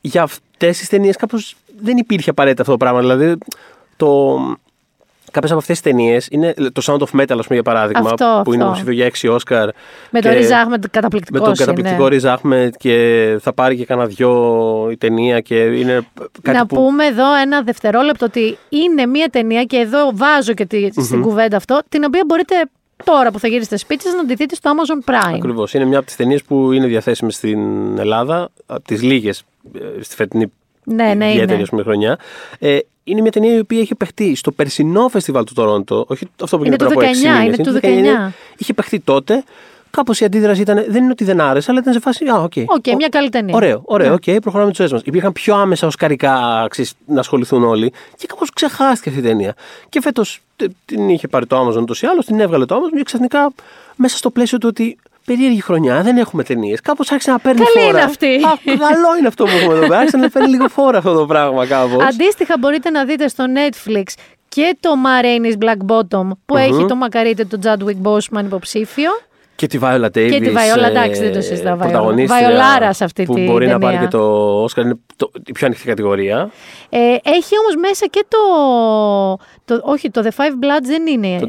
Για 0.00 0.22
αυτές 0.22 0.78
τις 0.78 0.88
ταινίες 0.88 1.16
κάπως 1.16 1.56
δεν 1.82 1.96
υπήρχε 1.96 2.30
απαραίτητα 2.30 2.62
αυτό 2.62 2.76
το 2.76 2.84
πράγμα. 2.84 3.00
Δηλαδή, 3.00 3.38
το, 3.96 4.38
Κάποιες 5.30 5.50
από 5.50 5.60
αυτές 5.60 5.80
τις 5.80 5.90
ταινίες 5.92 6.28
είναι 6.30 6.54
το 6.72 6.82
Sound 6.86 6.98
of 6.98 7.20
Metal, 7.20 7.36
ας 7.38 7.46
πούμε, 7.46 7.46
για 7.48 7.62
παράδειγμα, 7.62 8.10
Αυτό, 8.10 8.40
που 8.44 8.52
είναι 8.52 8.62
αυτό. 8.64 8.74
υποψήφιο 8.74 8.92
για 8.92 9.06
6 9.06 9.28
Όσκαρ. 9.34 9.68
Με 10.10 10.20
τον 10.20 10.30
και- 10.30 10.36
Ριζ 10.38 10.50
Άχμεντ 10.50 10.84
καταπληκτικός. 10.90 11.40
με 11.40 11.46
τον 11.46 11.56
καταπληκτικό 11.56 12.06
Ριζ 12.06 12.24
Άχμετ 12.24 12.74
και 12.78 13.36
θα 13.40 13.52
πάρει 13.52 13.76
και 13.76 13.84
κανένα 13.84 14.06
δυο 14.08 14.88
η 14.90 14.96
ταινία 14.96 15.40
και 15.40 15.54
είναι 15.54 16.00
κάτι 16.42 16.56
να 16.58 16.66
που... 16.66 16.74
πούμε 16.76 17.04
εδώ 17.04 17.34
ένα 17.42 17.62
δευτερόλεπτο 17.62 18.24
ότι 18.24 18.58
είναι 18.68 19.06
μια 19.06 19.28
ταινία 19.28 19.64
και 19.64 19.76
εδώ 19.76 20.10
βάζω 20.14 20.52
και 20.54 20.66
τη, 20.66 20.88
στην 21.02 21.22
κουβέντα 21.22 21.56
αυτό, 21.56 21.80
την 21.88 22.04
οποία 22.04 22.22
μπορείτε 22.26 22.54
τώρα 23.04 23.30
που 23.30 23.38
θα 23.38 23.48
γυρίσετε 23.48 23.76
σπίτι 23.76 24.02
σας 24.02 24.12
να 24.14 24.26
τη 24.26 24.34
δείτε 24.34 24.54
στο 24.54 24.70
Amazon 24.70 25.10
Prime. 25.10 25.34
Ακριβώς. 25.36 25.74
Είναι 25.74 25.84
μια 25.84 25.96
από 25.98 26.06
τις 26.06 26.16
ταινίες 26.16 26.42
που 26.42 26.72
είναι 26.72 26.86
διαθέσιμες 26.86 27.34
στην 27.34 27.58
Ελλάδα, 27.98 28.48
από 28.66 28.82
τις 28.82 29.02
λίγες 29.02 29.42
στη 30.00 30.14
φετινή 30.14 30.52
Ναι, 30.84 31.14
ναι, 31.14 31.26
ιδιαίτερη 31.28 31.52
είναι. 31.52 31.62
ας 31.62 31.68
πούμε, 31.68 31.82
χρονιά. 31.82 32.18
Ε, 32.58 32.78
είναι 33.10 33.20
μια 33.20 33.30
ταινία 33.30 33.54
η 33.54 33.58
οποία 33.58 33.80
είχε 33.80 33.94
παιχτεί 33.94 34.34
στο 34.34 34.52
περσινό 34.52 35.08
φεστιβάλ 35.08 35.44
του 35.44 35.54
Τωρόντο, 35.54 36.04
όχι 36.08 36.26
αυτό 36.42 36.58
που 36.58 36.64
Είναι 36.64 36.74
έγινε 36.74 36.90
του 36.90 36.98
πριν 36.98 37.08
από 37.08 37.18
6 37.18 37.36
19, 37.36 37.42
μήνες, 37.42 37.58
είναι 37.58 37.66
του 37.66 38.28
19. 38.28 38.32
Είχε 38.56 38.74
παιχτεί 38.74 39.00
τότε. 39.00 39.44
Κάπως 39.90 40.20
η 40.20 40.24
αντίδραση 40.24 40.60
ήταν, 40.60 40.84
δεν 40.88 41.02
είναι 41.02 41.10
ότι 41.12 41.24
δεν 41.24 41.40
άρεσε, 41.40 41.70
αλλά 41.70 41.80
ήταν 41.80 41.92
σε 41.92 42.00
φάση. 42.00 42.24
Α, 42.24 42.42
OK. 42.42 42.52
OK, 42.66 42.94
μια 42.96 43.08
καλή 43.10 43.28
ταινία. 43.28 43.54
Ωραίο, 43.56 43.82
ωραίο, 43.84 44.08
Ναι. 44.08 44.14
οκ, 44.14 44.40
προχωράμε 44.40 44.72
τους 44.72 44.92
μα. 44.92 45.00
Υπήρχαν 45.04 45.32
πιο 45.32 45.54
άμεσα 45.56 45.86
οσκαρικά 45.86 46.66
ξέρεις, 46.70 46.92
να 47.06 47.20
ασχοληθούν 47.20 47.64
όλοι 47.64 47.92
και 48.16 48.26
κάπως 48.26 48.50
ξεχάστηκε 48.50 49.08
αυτή 49.08 49.20
η 49.20 49.24
ταινία. 49.24 49.54
Και 49.88 50.00
φέτος 50.00 50.40
την 50.84 51.08
είχε 51.08 51.28
πάρει 51.28 51.46
το 51.46 51.60
Amazon 51.60 51.80
ούτως 51.80 51.94
ή 52.00 52.06
άλλως, 52.06 52.24
την 52.26 52.40
έβγαλε 52.40 52.64
το 52.64 52.74
Amazon 52.74 52.96
και 52.96 53.02
ξαφνικά 53.02 53.52
μέσα 53.96 54.16
στο 54.16 54.30
πλαίσιο 54.30 54.58
του 54.58 54.68
ότι 54.70 54.98
περίεργη 55.24 55.60
χρονιά, 55.60 56.02
δεν 56.02 56.16
έχουμε 56.16 56.42
ταινίες. 56.42 56.80
Κάπως 56.80 57.10
άρχισε 57.10 57.30
να 57.30 57.38
παίρνει 57.38 57.60
Καλή 57.60 57.70
φόρα. 57.86 57.88
είναι 57.88 58.00
αυτή. 58.00 58.26
Α, 58.26 58.58
καλό 58.64 59.16
είναι 59.18 59.26
αυτό 59.26 59.44
που 59.44 59.50
έχουμε 59.50 59.72
εδώ 59.74 59.80
πέρα. 59.86 59.96
Άρχισε 59.98 60.16
να 60.16 60.28
παίρνει 60.30 60.48
λίγο 60.48 60.68
φόρα 60.68 60.98
αυτό 60.98 61.14
το 61.14 61.26
πράγμα 61.26 61.66
κάπως. 61.66 62.04
Αντίστοιχα, 62.04 62.54
μπορείτε 62.58 62.90
να 62.90 63.04
δείτε 63.04 63.28
στο 63.28 63.44
Netflix 63.54 64.02
και 64.48 64.76
το 64.80 64.90
Ma 65.04 65.24
Rainey's 65.24 65.64
Black 65.64 65.94
Bottom 65.96 66.28
που 66.46 66.56
έχει 66.56 66.84
το 66.88 66.94
μακαρίτη 66.96 67.44
τον 67.44 67.58
Chadwick 67.64 68.02
Boseman 68.08 68.44
υποψήφιο. 68.44 69.10
Και 69.56 69.66
τη 69.66 69.78
Viola 69.82 70.04
Davis. 70.04 70.10
Και 70.30 70.40
τη 70.40 70.50
Viola, 70.54 70.82
ε, 70.82 70.86
εντάξει, 70.86 71.20
δεν 71.22 71.32
το 71.32 71.40
συζητάω, 71.40 71.74
Viola. 71.74 71.78
πρωταγωνίστρια 71.78 72.40
Βαϊολάρα 72.42 72.92
σε 72.92 73.04
αυτή 73.04 73.22
που 73.24 73.34
τη 73.34 73.44
μπορεί 73.44 73.66
να 73.66 73.72
ταινία. 73.78 73.86
πάρει 73.86 73.98
και 74.04 74.10
το 74.16 74.64
Oscar. 74.64 74.76
Είναι 74.78 74.98
το, 75.16 75.30
η 75.46 75.52
πιο 75.52 75.66
ανοιχτή 75.66 75.86
κατηγορία. 75.86 76.50
Ε, 76.88 76.98
έχει 77.22 77.54
όμως 77.58 77.74
μέσα 77.80 78.06
και 78.06 78.24
το, 78.28 78.38
το. 79.64 79.80
Όχι, 79.84 80.10
το 80.10 80.22
The 80.24 80.28
Five 80.42 80.50
Bloods 80.64 80.82
δεν 80.84 81.06
είναι. 81.06 81.38
Το 81.40 81.48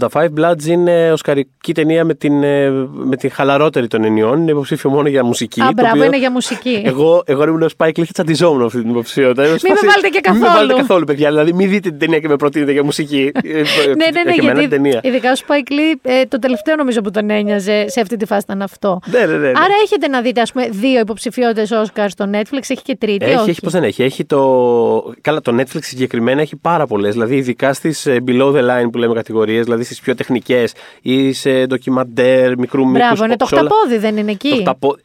The 0.00 0.08
Five 0.12 0.28
Bloods 0.38 0.64
είναι 0.64 1.12
οσκαρική 1.12 1.74
ταινία 1.74 2.04
με 2.04 2.14
την, 2.14 2.42
ε, 2.42 2.70
με 2.92 3.16
την 3.16 3.30
χαλαρότερη 3.30 3.86
των 3.86 4.04
ενιών. 4.04 4.40
Είναι 4.40 4.50
υποψήφιο 4.50 4.90
μόνο 4.90 5.08
για 5.08 5.24
μουσική. 5.24 5.60
Α, 5.62 5.66
το 5.66 5.72
μπράβο, 5.76 5.90
οποίο 5.90 6.04
είναι 6.04 6.18
για 6.18 6.30
μουσική. 6.30 6.82
Εγώ, 6.84 7.22
εγώ 7.26 7.42
αν 7.42 7.48
ήμουν 7.48 7.62
ο 7.62 7.66
Spike 7.76 7.86
Lee 7.86 8.02
θα 8.04 8.12
τσαντιζόμουν 8.12 8.62
αυτή 8.62 8.80
την 8.80 8.90
υποψηφιότητα. 8.90 9.46
Είμαι 9.46 9.58
σε 9.58 9.66
Μην 9.68 9.72
με 9.72 9.78
φάση, 9.88 9.94
βάλετε 10.00 10.08
και 10.18 10.30
Μην 10.30 10.38
με 10.40 10.46
καθόλου. 10.46 10.60
βάλετε 10.66 10.80
καθόλου, 10.80 11.04
παιδιά. 11.04 11.28
Δηλαδή, 11.28 11.52
μην 11.52 11.68
δείτε 11.68 11.88
την 11.88 11.98
ταινία 11.98 12.18
και 12.18 12.28
με 12.28 12.36
προτείνετε 12.36 12.72
για 12.72 12.84
μουσική. 12.84 13.30
Ε, 13.44 13.50
ναι, 13.50 13.52
ναι, 13.52 14.22
ναι, 14.24 14.30
έχει 14.30 14.40
εμένα 14.40 14.52
την 14.52 14.58
γιατί 14.58 14.68
ταινία. 14.68 15.00
ειδικά 15.04 15.30
ο 15.30 15.40
Spike 15.46 15.70
Lee, 15.72 15.94
ε, 16.02 16.22
το 16.24 16.38
τελευταίο 16.38 16.76
νομίζω 16.76 17.00
που 17.00 17.10
τον 17.10 17.30
ένοιαζε 17.30 17.84
σε 17.88 18.00
αυτή 18.00 18.16
τη 18.16 18.26
φάση 18.26 18.40
ήταν 18.44 18.62
αυτό. 18.62 19.00
Ναι, 19.12 19.18
ναι, 19.18 19.26
ναι, 19.26 19.38
ναι. 19.38 19.48
Άρα 19.48 19.74
έχετε 19.84 20.08
να 20.08 20.20
δείτε, 20.20 20.40
ας 20.40 20.52
πούμε, 20.52 20.68
δύο 20.70 21.00
υποψηφιότητες 21.00 21.70
Oscar 21.72 22.06
στο 22.08 22.30
Netflix, 22.32 22.60
έχει 22.68 22.82
και 22.82 22.96
τρίτη, 22.96 23.24
Έχει, 23.24 23.34
όχι; 23.34 23.50
έχει, 23.50 23.60
πώς 23.60 23.72
δεν 23.72 23.82
έχει. 23.82 24.02
Έχει 24.02 24.24
το. 24.24 25.14
Καλά, 25.20 25.40
το 25.40 25.56
Netflix 25.60 25.78
συγκεκριμένα 25.80 26.40
έχει 26.40 26.56
πάρα 26.56 26.86
πολλές. 26.86 27.12
Δηλαδή, 27.12 27.36
ειδικά 27.36 27.72
στις 27.72 28.06
below 28.26 28.52
the 28.54 28.60
line 28.60 28.88
που 28.92 28.98
λέμε 28.98 29.14
κατηγορίες, 29.14 29.66
δηλαδή 29.78 29.94
στις 29.94 30.00
πιο 30.00 30.14
τεχνικές 30.14 30.72
ή 31.02 31.32
σε 31.32 31.66
ντοκιμαντέρ, 31.66 32.58
μικρού 32.58 32.86
μήκους. 32.86 32.98
Μπράβο, 32.98 33.24
είναι 33.24 33.36
το 33.36 33.44
χταπόδι, 33.44 33.98
δεν 33.98 34.16
είναι 34.16 34.30
εκεί. 34.30 34.50
Το 34.50 34.56
χταπό... 34.56 34.96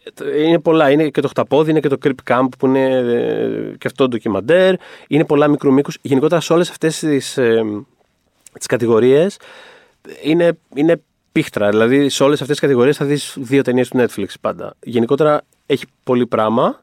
Είναι 0.45 0.59
πολλά. 0.59 0.89
Είναι 0.89 1.09
και 1.09 1.21
το 1.21 1.27
χταπόδι, 1.27 1.69
είναι 1.69 1.79
και 1.79 1.89
το 1.89 1.97
Creep 2.03 2.31
Camp 2.31 2.47
που 2.59 2.67
είναι 2.67 2.85
ε, 2.85 3.75
και 3.77 3.87
αυτό 3.87 4.07
ντοκιμαντέρ. 4.07 4.75
Είναι 5.07 5.25
πολλά 5.25 5.47
μικρού 5.47 5.73
μήκους. 5.73 5.97
Γενικότερα 6.01 6.41
σε 6.41 6.53
όλες 6.53 6.69
αυτές 6.69 6.99
τις 6.99 7.39
τις 8.57 8.65
κατηγορίες 8.65 9.37
είναι, 10.23 10.57
είναι 10.75 11.01
πίχτρα. 11.31 11.69
Δηλαδή 11.69 12.09
σε 12.09 12.23
όλες 12.23 12.41
αυτές 12.41 12.55
τις 12.57 12.65
κατηγορίες 12.65 12.97
θα 12.97 13.05
δεις 13.05 13.35
δύο 13.37 13.61
ταινίες 13.61 13.87
του 13.87 13.97
Netflix 13.97 14.27
πάντα. 14.41 14.73
Γενικότερα 14.83 15.41
έχει 15.65 15.85
πολύ 16.03 16.27
πράγμα. 16.27 16.81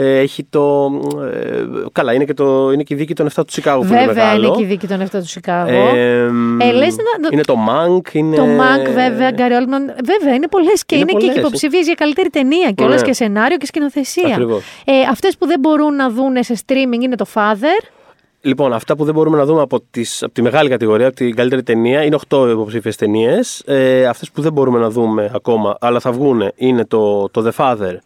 Ε, 0.00 0.18
έχει 0.18 0.44
το. 0.50 0.90
Ε, 1.32 1.64
καλά, 1.92 2.12
είναι 2.12 2.24
και, 2.24 2.34
το, 2.34 2.70
είναι 2.72 2.82
και 2.82 2.94
η 2.94 2.96
δίκη 2.96 3.14
των 3.14 3.26
7 3.26 3.30
του 3.34 3.52
Σικάγου 3.52 3.80
που 3.84 3.92
είναι 3.92 4.06
Βέβαια, 4.06 4.24
μεγάλο. 4.24 4.46
είναι 4.46 4.56
και 4.56 4.62
η 4.62 4.66
δίκη 4.66 4.86
των 4.86 5.02
7 5.02 5.08
του 5.10 5.26
Σικάγο. 5.28 5.70
Ε, 5.70 6.18
Ε, 6.60 6.72
λες 6.72 6.96
να- 6.96 7.28
είναι 7.32 7.42
το 7.42 7.54
Mank. 7.68 8.14
Είναι... 8.14 8.36
Το 8.36 8.42
Mank, 8.42 8.84
βέβαια, 8.94 9.30
Γκάρι 9.30 9.54
Όλμαν. 9.54 9.94
Βέβαια, 10.04 10.34
είναι 10.34 10.48
πολλές 10.48 10.84
και 10.86 10.94
Είναι 10.94 11.04
είναι, 11.10 11.20
και 11.20 11.26
πολλές. 11.26 11.36
υποψηφίες 11.36 11.84
για 11.86 11.94
καλύτερη 11.94 12.28
ταινία 12.30 12.70
και 12.70 12.82
όλες 12.84 13.00
Ναι. 13.00 13.06
και 13.06 13.12
σενάριο 13.12 13.56
και 13.56 13.66
σκηνοθεσία. 13.66 14.26
Ακριβώς. 14.32 14.62
Ε, 14.84 14.92
Αυτές 15.10 15.36
που 15.38 15.46
δεν 15.46 15.60
μπορούν 15.60 15.94
να 15.96 16.10
δουν 16.10 16.36
σε 16.42 16.54
streaming 16.66 17.02
είναι 17.02 17.16
το 17.16 17.26
Father. 17.34 17.88
Λοιπόν, 18.40 18.72
αυτά 18.72 18.96
που 18.96 19.04
δεν 19.04 19.14
μπορούμε 19.14 19.36
να 19.36 19.44
δούμε 19.44 19.60
από, 19.60 19.80
τις, 19.90 20.22
από 20.22 20.32
τη 20.32 20.42
μεγάλη 20.42 20.68
κατηγορία, 20.68 21.06
από 21.06 21.16
την 21.16 21.34
καλύτερη 21.34 21.62
ταινία, 21.62 22.02
είναι 22.04 22.18
8 22.28 22.48
υποψήφιες 22.50 22.96
ταινίες. 22.96 23.62
Ε, 23.66 24.06
Αυτές 24.06 24.30
που 24.30 24.42
δεν 24.42 24.52
μπορούμε 24.52 24.78
να 24.78 24.90
δούμε 24.90 25.30
ακόμα, 25.34 25.76
αλλά 25.80 26.00
θα 26.00 26.12
βγουν, 26.12 26.42
είναι 26.56 26.84
το, 26.84 27.28
το 27.28 27.46
The 27.46 27.50
Father, 27.64 27.96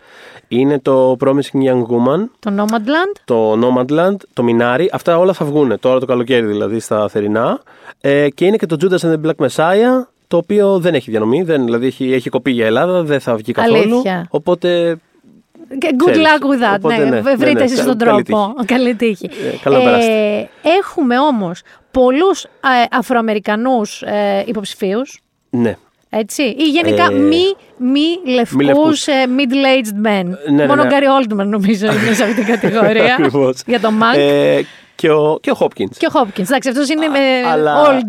είναι 0.48 0.78
το 0.80 1.16
Promising 1.24 1.62
Young 1.68 1.82
Woman, 1.82 2.24
Το 2.38 2.50
Nomadland. 2.58 3.20
το 3.24 3.52
Nomadland, 3.52 4.16
το 4.32 4.44
Minari. 4.46 4.86
Αυτά 4.92 5.18
όλα 5.18 5.32
θα 5.32 5.44
βγουν 5.44 5.78
τώρα 5.80 6.00
το 6.00 6.06
καλοκαίρι, 6.06 6.46
δηλαδή 6.46 6.80
στα 6.80 7.08
θερινά. 7.08 7.60
Ε, 8.00 8.28
και 8.28 8.44
είναι 8.44 8.56
και 8.56 8.66
το 8.66 8.76
Judas 8.80 8.98
and 9.08 9.12
the 9.14 9.26
Black 9.30 9.46
Messiah, 9.46 10.06
το 10.28 10.36
οποίο 10.36 10.78
δεν 10.78 10.94
έχει 10.94 11.10
διανομή, 11.10 11.42
δεν, 11.42 11.64
δηλαδή 11.64 11.86
έχει, 11.86 12.12
έχει 12.12 12.28
κοπεί 12.30 12.50
για 12.50 12.66
Ελλάδα, 12.66 13.02
δεν 13.02 13.20
θα 13.20 13.36
βγει 13.36 13.52
καθόλου. 13.52 13.76
Αλήθεια. 13.76 14.26
Οπότε 14.30 14.98
Και 15.11 15.11
Good 15.70 16.10
Ξέρεις. 16.10 16.22
luck 16.28 16.42
with 16.44 16.62
that. 16.72 16.76
Οπότε, 16.76 16.96
ναι, 16.96 17.04
ναι, 17.04 17.20
βρείτε 17.20 17.44
ναι, 17.44 17.52
ναι, 17.52 17.62
εσείς 17.62 17.84
τον 17.84 18.22
τρόπο. 18.22 18.54
Καλή 18.66 18.94
τύχη. 18.94 19.24
Ε, 19.52 19.56
καλά 19.62 19.78
περάστε. 19.82 20.48
έχουμε 20.80 21.18
όμως 21.18 21.62
πολλούς 21.90 22.44
ε, 22.44 22.48
Αφροαμερικανούς 22.90 24.02
ε, 24.02 24.42
υποψηφίους. 24.46 25.20
ναι, 25.50 25.76
Έτσι, 26.10 26.42
ή 26.42 26.64
γενικά 26.70 27.04
Ε, 27.04 27.14
μη, 27.14 27.42
μη 27.76 28.30
λευκούς, 28.32 28.64
λευκούς. 28.64 29.06
ε, 29.06 29.12
middle-aged 29.36 30.06
men. 30.06 30.24
ναι, 30.52 30.66
Μόνο 30.66 30.80
ο 30.80 30.84
ναι. 30.84 30.90
Γκάρι 30.90 31.06
Όλτμαν 31.06 31.48
νομίζω 31.48 31.86
είναι 31.86 32.12
σε 32.14 32.22
αυτή 32.22 32.34
την 32.34 32.46
κατηγορία. 32.54 33.14
Ακριβώς. 33.14 33.62
για 33.66 33.80
το 33.80 33.88
Mank. 34.00 34.18
Ε, 34.18 34.60
και, 34.94 35.10
ο, 35.10 35.38
και 35.40 35.50
ο 35.50 35.56
Hopkins. 35.60 35.96
Και 35.98 36.06
ο 36.06 36.10
Hopkins. 36.14 36.40
Εντάξει, 36.40 36.68
αυτός 36.68 36.88
είναι 36.88 37.04
ε, 37.04 37.48
αλλά- 37.50 37.86
old. 37.86 38.08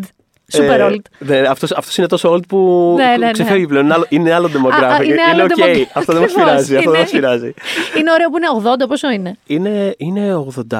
Super 0.57 0.79
Ε, 0.79 0.87
old. 0.89 0.99
Ναι, 1.19 1.39
αυτός, 1.39 1.71
αυτός 1.71 1.97
είναι 1.97 2.07
τόσο 2.07 2.33
old 2.33 2.47
που 2.47 2.93
Ναι, 2.97 3.05
ναι, 3.05 3.15
ναι. 3.25 3.31
ξεφεύγει 3.31 3.67
πλέον. 3.67 3.85
Είναι 3.85 3.93
άλλο, 3.93 4.05
είναι 4.09 4.33
άλλο 4.33 4.47
demographic. 4.53 4.83
Α, 4.99 5.03
είναι 5.03 5.21
άλλο 5.33 5.43
OK. 5.43 5.49
demographic. 5.49 5.83
Αυτό 5.93 6.13
δεν 6.13 6.21
μας 6.21 6.31
Ακριβώς. 6.31 6.33
πειράζει. 6.33 6.75
Αυτό 6.77 6.91
δεν 6.91 6.99
μας 6.99 7.11
Είναι- 7.11 7.19
πειράζει. 7.21 7.53
Είναι 7.99 8.11
ωραίο 8.11 8.29
που 8.29 8.37
είναι 8.37 8.47
80, 8.83 8.87
πόσο 8.87 9.09
είναι; 9.11 9.37
Είναι, 9.45 9.93
είναι 9.97 10.33
87. 10.33 10.77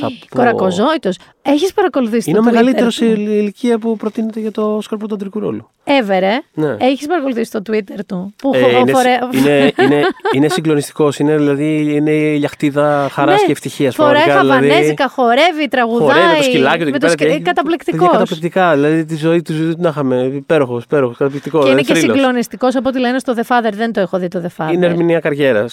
Θα 0.00 0.06
πω. 0.06 0.36
Κορακοζόητος. 0.36 1.16
Έχεις 1.42 1.72
παρακολουθήσει 1.72 2.30
Είναι 2.30 2.38
το 2.38 2.48
ο 2.48 2.50
μεγαλύτερος 2.50 2.98
Twitter 3.00 3.04
η 3.04 3.14
του. 3.14 3.20
ηλικία 3.20 3.78
που 3.78 3.96
προτείνεται 3.96 4.40
για 4.40 4.50
το 4.50 4.76
Όσκαρ 4.76 4.98
πρωτοαντρικού 4.98 5.40
ρόλου. 5.40 5.70
Ever, 5.84 6.22
ε; 6.22 6.36
Ναι. 6.52 6.76
Έχεις 6.80 7.06
παρακολουθήσει 7.06 7.50
το 7.50 7.62
Twitter 7.70 7.98
του; 8.06 8.34
Που 8.36 8.50
Ε, 8.54 8.58
είναι, 8.78 8.92
φορέ... 8.92 9.18
είναι, 9.32 9.72
είναι, 9.82 10.02
είναι 10.34 10.48
συγκλονιστικός. 10.48 11.18
Είναι, 11.18 11.36
δηλαδή, 11.36 11.94
είναι 11.94 12.10
η 12.10 12.38
λιαχτίδα 12.38 13.08
χαράς 13.12 13.40
Ναι, 13.40 13.46
και 13.46 13.52
ευτυχίας. 13.52 13.94
Φοράει 13.94 14.28
χαβανέζικα, 14.30 15.08
χορεύει, 15.08 15.68
τραγουδάει. 15.70 16.08
Χορεύει 16.08 16.36
το 16.36 16.42
σκυλάκι 16.42 16.78
του 16.78 16.84
με 16.84 16.88
εκεί 16.88 16.98
το 16.98 16.98
πέρα. 16.98 17.10
σκυλ- 17.12 17.32
και- 17.32 17.40
Καταπληκτικός. 17.42 17.98
Παιδιά, 18.00 18.12
Καταπληκτικά. 18.18 18.72
Δηλαδή 18.74 19.04
τη 19.04 19.16
ζωή 19.16 19.42
του 19.42 19.52
ζωή 19.52 19.74
του 19.74 19.80
να 19.82 19.88
είχαμε. 19.88 20.16
Υπέροχος, 20.34 20.84
υπέροχος, 20.84 21.16
καταπληκτικό. 21.16 21.58
Και 21.58 21.64
είναι 21.68 21.74
δηλαδή, 21.74 21.92
και 21.92 21.98
θρύλος. 21.98 22.16
συγκλονιστικός 22.16 22.76
από 22.76 22.88
ό,τι 22.88 22.98
λένε 23.00 23.18
στο 23.18 23.34
The 23.36 23.42
Father. 23.56 23.72
Δεν 23.74 23.92
το 23.92 24.00
έχω 24.00 24.18
δει 24.18 24.28
το 24.28 24.42
The 24.46 24.64
Father. 24.64 24.72
Είναι 24.72 24.86
ερμηνεία 24.86 25.20
καριέρα. 25.20 25.66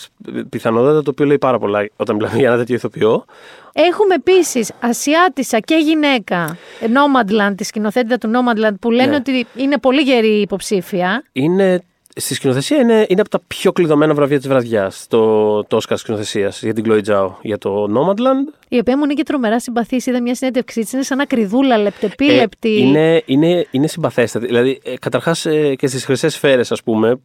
Πιθανότατα 0.50 1.04
το 1.04 1.10
οποίο 1.10 1.26
λέει 1.26 1.38
πάρα 1.38 1.60
πολλά 1.60 1.88
όταν 1.96 2.16
μιλάμε 2.16 2.38
για 2.38 2.48
ένα 2.48 2.58
τέτοιο 2.58 2.76
ηθοποιό. 2.76 3.26
Έχουμε 3.80 4.14
επίσης 4.16 4.72
Ασιάτισα 4.80 5.60
και 5.60 5.76
γυναίκα. 5.76 6.58
ε, 6.82 6.86
Nomadland, 6.88 7.54
τη 7.58 7.64
σκηνοθέτητα 7.64 8.18
του 8.18 8.30
Nomadland, 8.34 8.76
που 8.82 8.92
λένε 8.92 9.10
Ναι. 9.10 9.16
ότι 9.16 9.48
είναι 9.56 9.78
πολύ 9.78 10.02
γερή 10.02 10.40
υποψήφια. 10.42 11.24
Είναι, 11.32 11.82
στη 12.16 12.34
σκηνοθεσία 12.34 12.78
είναι, 12.78 13.06
είναι 13.10 13.22
από 13.22 13.30
τα 13.30 13.40
πιο 13.48 13.72
κλειδωμένα 13.72 14.14
βραβεία 14.14 14.38
της 14.38 14.48
βραδιάς. 14.48 15.06
Το, 15.10 15.64
το 15.64 15.78
Oscar 15.78 15.94
σκηνοθεσίας 15.98 16.62
για 16.64 16.74
την 16.74 16.84
Chloe 16.88 17.02
Zhao. 17.06 17.30
Για 17.42 17.58
το 17.58 17.84
Nomadland. 17.96 18.54
Η 18.70 18.78
οποία 18.78 18.98
μου 18.98 19.04
είναι 19.04 19.14
και 19.14 19.24
τρομερά 19.24 19.60
συμπαθής. 19.60 20.06
Είδα 20.06 20.22
μια 20.22 20.36
συνέντευξή 20.36 20.82
της. 20.82 20.94
Είναι 20.94 21.04
σαν 21.04 21.20
ακριδούλα, 21.20 21.78
λεπτεπίλεπτη. 21.78 22.76
Ε, 22.76 22.80
είναι, 22.80 23.22
είναι, 23.26 23.68
είναι 23.72 23.88
συμπαθέστατη. 23.88 24.46
Δηλαδή, 24.46 24.80
ε, 24.84 24.94
καταρχάς 25.00 25.42
και 25.78 25.88
στις 25.88 26.06
χρυσές 26.06 26.34
σφαίρες, 26.34 26.72
ας 26.72 26.84
πούμε, 26.84 27.10
ε, 27.10 27.16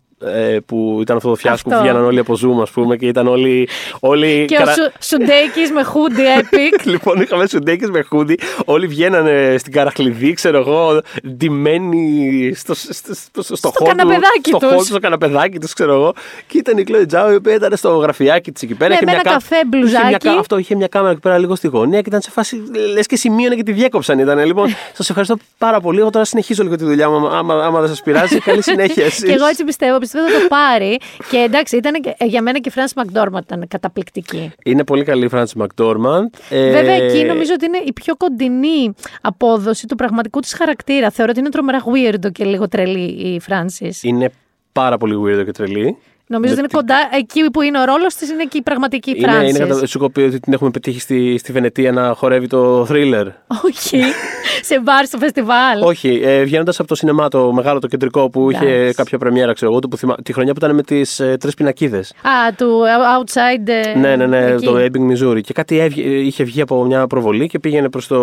που 0.66 0.98
ήταν 1.00 1.16
αυτό 1.16 1.28
το 1.28 1.34
φιάσκο 1.34 1.68
που 1.68 1.74
Αυτό. 1.74 1.86
βγαίναν 1.88 2.04
όλοι 2.06 2.18
από 2.18 2.32
Zoom, 2.34 2.62
ας 2.62 2.70
πούμε, 2.70 2.96
και 2.96 3.06
ήταν 3.06 3.26
όλοι. 3.26 3.68
όλοι 4.00 4.44
Και 4.48 4.54
ο 4.54 4.58
καρα- 4.58 4.72
Σου, 4.72 4.92
Σουντέκης 5.00 5.70
με 5.74 5.82
χούντι 5.82 6.22
epic. 6.40 6.84
λοιπόν, 6.92 7.20
είχαμε 7.20 7.46
σουντέκε 7.46 7.86
με 7.86 8.02
χούντι. 8.02 8.38
Όλοι 8.64 8.86
βγαίνανε 8.86 9.54
στην 9.58 9.72
καραχλιδί, 9.72 10.32
ξέρω 10.32 10.58
εγώ, 10.58 11.00
ντυμένοι 11.28 12.52
στο, 12.54 12.74
στο, 12.74 13.14
στο, 13.42 13.56
στο, 13.56 13.68
hall 13.68 13.72
του- 13.78 13.84
καναπεδάκι 13.84 14.48
στο 14.48 14.58
τους. 14.58 14.70
hall, 14.70 14.84
στο 14.84 14.98
καναπεδάκι 14.98 15.58
τους, 15.58 15.72
ξέρω 15.72 15.92
εγώ. 15.92 16.12
Και 16.46 16.58
ήταν 16.58 16.78
η 16.78 16.84
Chloe 16.88 17.14
Zhao, 17.14 17.32
η 17.32 17.34
οποία 17.34 17.54
ήταν 17.54 17.76
στο 17.76 17.96
γραφιάκι 17.96 18.52
της 18.52 18.62
εκεί 18.62 18.74
πέρα. 18.74 18.88
Ναι, 18.88 18.94
είχε 18.94 19.04
με 19.04 19.10
μια 19.10 19.20
ένα 19.24 19.30
κα- 19.30 19.36
καφέ, 19.38 19.54
είχε 19.54 19.64
μπλουζάκι. 19.66 20.06
μια 20.06 20.18
κα- 20.18 20.32
αυτό 20.38 20.58
είχε 20.58 20.74
μια 20.74 20.86
κάμερα 20.86 21.10
εκεί 21.12 21.20
πέρα 21.20 21.38
λίγο 21.38 21.54
στη 21.54 21.68
γωνία 21.68 22.00
και 22.00 22.08
ήταν 22.08 22.20
σε 22.20 22.30
φάση. 22.30 22.62
Λες 22.92 23.06
και 23.06 23.16
σημείωνε 23.16 23.54
και 23.54 23.62
τη 23.62 23.72
διέκοψαν 23.72 24.18
ήταν. 24.18 24.44
Λοιπόν, 24.44 24.68
σας 24.98 25.08
ευχαριστώ 25.08 25.36
πάρα 25.58 25.80
πολύ. 25.80 26.00
Εγώ 26.00 26.10
τώρα 26.10 26.24
συνεχίζω 26.24 26.62
λίγο 26.62 26.76
τη 26.76 26.84
δουλειά 26.84 27.10
μου. 27.10 27.26
Άμα, 27.28 27.64
άμα 27.64 27.80
δεν 27.80 27.88
σας 27.88 28.02
πειράζει, 28.02 28.38
καλή 28.48 28.62
συνέχεια. 28.62 29.04
εσείς. 29.04 29.24
και 29.24 29.32
εγώ 29.32 29.46
έτσι 29.46 29.64
πιστεύω, 29.64 29.98
πιστεύω 30.12 30.28
θα 30.28 30.40
το 30.40 30.46
πάρει. 30.48 30.98
Και 31.30 31.36
εντάξει, 31.36 31.76
ήταν 31.76 32.00
και, 32.02 32.14
ε, 32.18 32.24
για 32.24 32.42
μένα 32.42 32.58
και 32.58 32.68
η 32.68 32.72
Φράνση 32.72 32.94
Μακδόρματ 32.96 33.42
ήταν 33.42 33.68
καταπληκτική. 33.68 34.52
Είναι 34.64 34.84
πολύ 34.84 35.04
καλή 35.04 35.24
η 35.24 35.30
Frances 35.32 35.62
McDormand. 35.62 36.26
Ε, 36.50 36.70
Βέβαια, 36.70 36.94
εκεί 36.94 37.24
νομίζω 37.24 37.52
ότι 37.54 37.64
είναι 37.64 37.78
η 37.84 37.92
πιο 37.92 38.16
κοντινή 38.16 38.94
απόδοση 39.20 39.86
του 39.86 39.94
πραγματικού 39.94 40.40
της 40.40 40.54
χαρακτήρα. 40.54 41.10
Θεωρώ 41.10 41.30
ότι 41.30 41.40
είναι 41.40 41.50
τρομερά 41.50 41.82
weirdo 41.84 42.32
και 42.32 42.44
λίγο 42.44 42.68
τρελή 42.68 43.34
η 43.34 43.40
Φράνση. 43.40 43.98
Είναι 44.02 44.32
πάρα 44.72 44.96
πολύ 44.98 45.14
weirdo 45.24 45.44
και 45.44 45.52
τρελή. 45.52 45.96
Νομίζω 46.32 46.52
ότι 46.52 46.60
είναι 46.62 46.70
κοντά. 46.72 46.96
Εκεί 47.18 47.50
που 47.50 47.60
είναι 47.62 47.80
ο 47.80 47.84
ρόλος 47.84 48.14
της 48.14 48.30
είναι 48.30 48.44
και 48.44 48.58
η 48.58 48.62
πραγματική 48.62 49.10
Είναι, 49.10 49.20
Φράνση. 49.32 49.48
είναι 49.48 49.58
κατα... 49.58 49.86
Σου 49.86 49.98
έχω 49.98 50.10
πει 50.10 50.20
ότι 50.20 50.40
την 50.40 50.52
έχουμε 50.52 50.70
πετύχει 50.70 51.00
στη, 51.00 51.38
στη 51.38 51.52
Βενετία 51.52 51.92
να 51.92 52.14
χορεύει 52.14 52.46
το 52.46 52.84
θρίλερ. 52.86 53.26
Όχι. 53.64 54.00
σε 54.68 54.80
μπαρ 54.80 55.06
στο 55.06 55.18
φεστιβάλ. 55.18 55.82
Όχι, 55.82 56.20
ε, 56.24 56.42
βγαίνοντας 56.42 56.78
από 56.78 56.88
το 56.88 56.94
σινεμά 56.94 57.28
το 57.28 57.52
μεγάλο, 57.52 57.78
το 57.78 57.86
κεντρικό 57.86 58.30
που 58.30 58.50
είχε 58.50 58.66
Εντάξει. 58.66 58.94
κάποια 58.94 59.18
πρεμιέρα, 59.18 59.52
ξέρω 59.52 59.70
εγώ, 59.70 59.80
το 59.80 59.88
που 59.88 59.96
θυμά... 59.96 60.14
τη 60.22 60.32
χρονιά 60.32 60.52
που 60.52 60.58
ήταν 60.64 60.74
με 60.74 60.82
τις 60.82 61.20
ε, 61.20 61.36
τρεις 61.40 61.54
πινακίδες. 61.54 62.10
Α, 62.10 62.54
του 62.56 62.80
outside. 63.20 63.68
ε, 63.94 63.98
Ναι, 63.98 64.16
ναι, 64.16 64.26
ναι, 64.26 64.44
εκεί. 64.46 64.64
το 64.64 64.74
Ebbing, 64.76 65.12
Missouri. 65.12 65.40
Και 65.40 65.52
κάτι 65.52 65.78
έβγε- 65.78 66.06
είχε 66.06 66.44
βγει 66.44 66.60
από 66.60 66.84
μια 66.84 67.06
προβολή 67.06 67.46
και 67.46 67.58
πήγαινε 67.58 67.88
προς 67.88 68.06
το, 68.06 68.18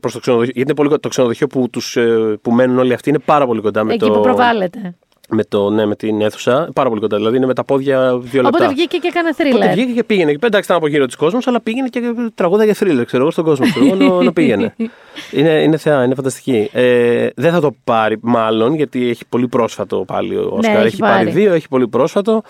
προς 0.00 0.12
το 0.12 0.18
ξενοδοχείο. 0.20 0.52
Γιατί 0.54 0.60
είναι 0.70 0.74
πολύ, 0.74 0.88
κο- 0.88 1.00
το 1.00 1.08
ξενοδοχείο 1.08 1.46
που, 1.46 1.68
τους, 1.70 1.96
ε, 1.96 2.38
που 2.42 2.50
μένουν 2.52 2.78
όλοι 2.78 2.92
αυτοί 2.92 3.08
είναι 3.08 3.18
πάρα 3.18 3.46
πολύ 3.46 3.60
κοντά 3.60 3.84
με, 3.84 3.92
Εκεί 3.94 4.06
το, 4.06 4.12
που 4.12 4.20
προβάλλεται. 4.20 4.94
Με, 5.30 5.44
το, 5.44 5.70
ναι, 5.70 5.86
με 5.86 5.96
την 5.96 6.20
αίθουσα. 6.20 6.68
Πάρα 6.74 6.88
πολύ 6.88 7.00
κοντά. 7.00 7.16
Δηλαδή 7.16 7.36
είναι 7.36 7.46
με 7.46 7.54
τα 7.54 7.64
πόδια 7.64 8.18
δύο 8.18 8.42
λεπτά. 8.42 8.58
Οπότε 8.58 8.74
βγήκε 8.74 8.96
και 8.98 9.06
έκανε 9.08 9.28
Οπότε 9.32 9.50
θρίλερ. 9.50 9.72
βγήκε 9.72 9.92
και 9.92 10.04
πήγαινε. 10.04 10.30
Και 10.32 10.38
εντάξει, 10.46 10.64
ήταν 10.64 10.76
από 10.76 10.88
γύρω 10.88 11.06
της 11.06 11.16
κόσμος, 11.16 11.46
αλλά 11.46 11.60
πήγαινε 11.60 11.88
και 11.88 12.00
τραγούδα 12.34 12.64
για 12.64 12.74
θρίλερ, 12.74 13.04
ξέρω 13.04 13.22
εγώ, 13.22 13.30
στον 13.32 13.44
κόσμο. 13.44 13.66
Ξέρω 13.66 13.86
εγώ, 13.86 14.16
να, 14.18 14.24
να 14.24 14.32
πήγαινε. 14.32 14.74
είναι, 15.38 15.50
είναι 15.62 15.76
θεά, 15.76 16.04
είναι 16.04 16.14
φανταστική. 16.14 16.70
Ε, 16.72 17.28
δεν 17.34 17.52
θα 17.52 17.60
το 17.60 17.70
πάρει, 17.84 18.18
μάλλον, 18.20 18.74
γιατί 18.74 19.08
έχει 19.08 19.24
πολύ 19.28 19.48
πρόσφατο 19.48 20.04
πάλι 20.06 20.36
ο 20.36 20.50
Όσκαρ. 20.52 20.72
Ναι, 20.74 20.78
έχει 20.78 20.86
έχει 20.86 20.96
πάρει 20.96 21.24
πάρει. 21.24 21.30
δύο, 21.30 21.52
έχει 21.52 21.68
πολύ 21.68 21.88
πρόσφατο. 21.88 22.42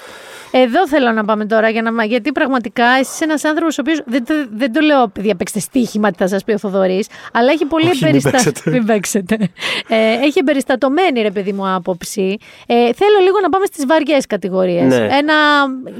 Εδώ 0.52 0.88
θέλω 0.88 1.12
να 1.12 1.24
πάμε 1.24 1.46
τώρα, 1.46 1.68
για 1.68 1.82
να, 1.82 2.04
γιατί 2.04 2.32
πραγματικά 2.32 2.84
εσύ 2.84 3.10
είσαι 3.14 3.24
ένας 3.24 3.44
άνθρωπος 3.44 3.78
ο 3.78 3.82
οποίο. 3.86 4.02
Δεν, 4.06 4.24
το- 4.24 4.46
δεν 4.56 4.72
το 4.72 4.80
λέω 4.80 5.02
επειδή 5.02 5.34
παίξτε 5.34 5.58
στοίχημα, 5.60 6.10
τι 6.10 6.16
θα 6.16 6.28
σας 6.28 6.44
πει 6.44 6.52
ο 6.52 6.58
Θοδωρής, 6.58 7.06
αλλά 7.32 7.50
έχει 7.52 7.64
πολύ 7.64 7.84
Όχι, 7.88 7.94
μην 7.94 8.04
εμπεριστα- 8.06 8.30
παίξετε. 8.30 8.70
Μην 8.76 8.86
παίξετε. 8.86 9.34
Ε, 9.88 9.96
έχει 10.24 10.38
εμπεριστατωμένη, 10.38 11.20
ρε 11.22 11.30
παιδί 11.30 11.52
μου, 11.52 11.68
άποψη. 11.74 12.36
Ε, 12.72 12.92
θέλω 12.92 13.18
λίγο 13.22 13.38
να 13.42 13.48
πάμε 13.48 13.64
στις 13.66 13.86
βαριές 13.86 14.26
κατηγορίες. 14.26 14.84
Ναι. 14.86 14.96
Ένα 14.96 15.34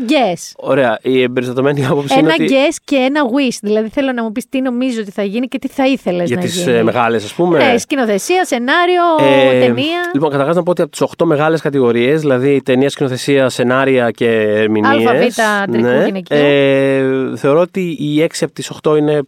guess. 0.09 0.53
Ωραία. 0.57 0.99
Η 1.03 1.23
εμπεριστατωμένη 1.23 1.87
άποψη 1.87 2.19
είναι 2.19 2.33
Ένα 2.33 2.45
ότι. 2.45 2.55
guess 2.55 2.77
και 2.85 2.97
ένα 2.97 3.21
wish. 3.25 3.57
Δηλαδή 3.63 3.89
θέλω 3.89 4.13
να 4.13 4.23
μου 4.23 4.33
πεις 4.33 4.49
τι 4.49 4.61
νομίζω 4.61 5.01
ότι 5.01 5.11
θα 5.11 5.23
γίνει 5.23 5.47
και 5.47 5.59
τι 5.59 5.69
θα 5.69 5.87
ήθελες 5.87 6.27
Για 6.29 6.37
να 6.37 6.43
τις 6.43 6.63
γίνει. 6.65 6.83
μεγάλες, 6.83 7.25
ας 7.25 7.35
πούμε. 7.35 7.59
Ναι, 7.73 7.79
σκηνοθεσία, 7.79 8.45
σενάριο, 8.45 9.03
Ε, 9.21 9.61
ταινία. 9.61 10.11
Λοιπόν, 10.15 10.31
καταρχάς 10.31 10.57
να 10.57 10.63
πω 10.63 10.71
ότι 10.71 10.83
από 10.83 10.91
τις 10.91 11.01
8 11.01 11.25
μεγάλες 11.25 11.61
κατηγορίες, 11.61 12.21
δηλαδή 12.21 12.63
ταινία, 12.65 12.89
σκηνοθεσία, 12.91 13.49
σενάρια 13.49 14.11
και 14.11 14.29
ερμηνείες. 14.41 15.07
Α, 15.07 15.13
Β, 15.15 15.41
αντρικού, 15.63 16.05
γυναικείου. 16.05 16.37
ε, 16.37 17.37
θεωρώ 17.37 17.61
ότι 17.61 17.97
οι 18.01 18.23
6 18.23 18.45
από 18.45 18.53
τις 18.53 18.71
8 18.83 18.97
είναι 18.97 19.21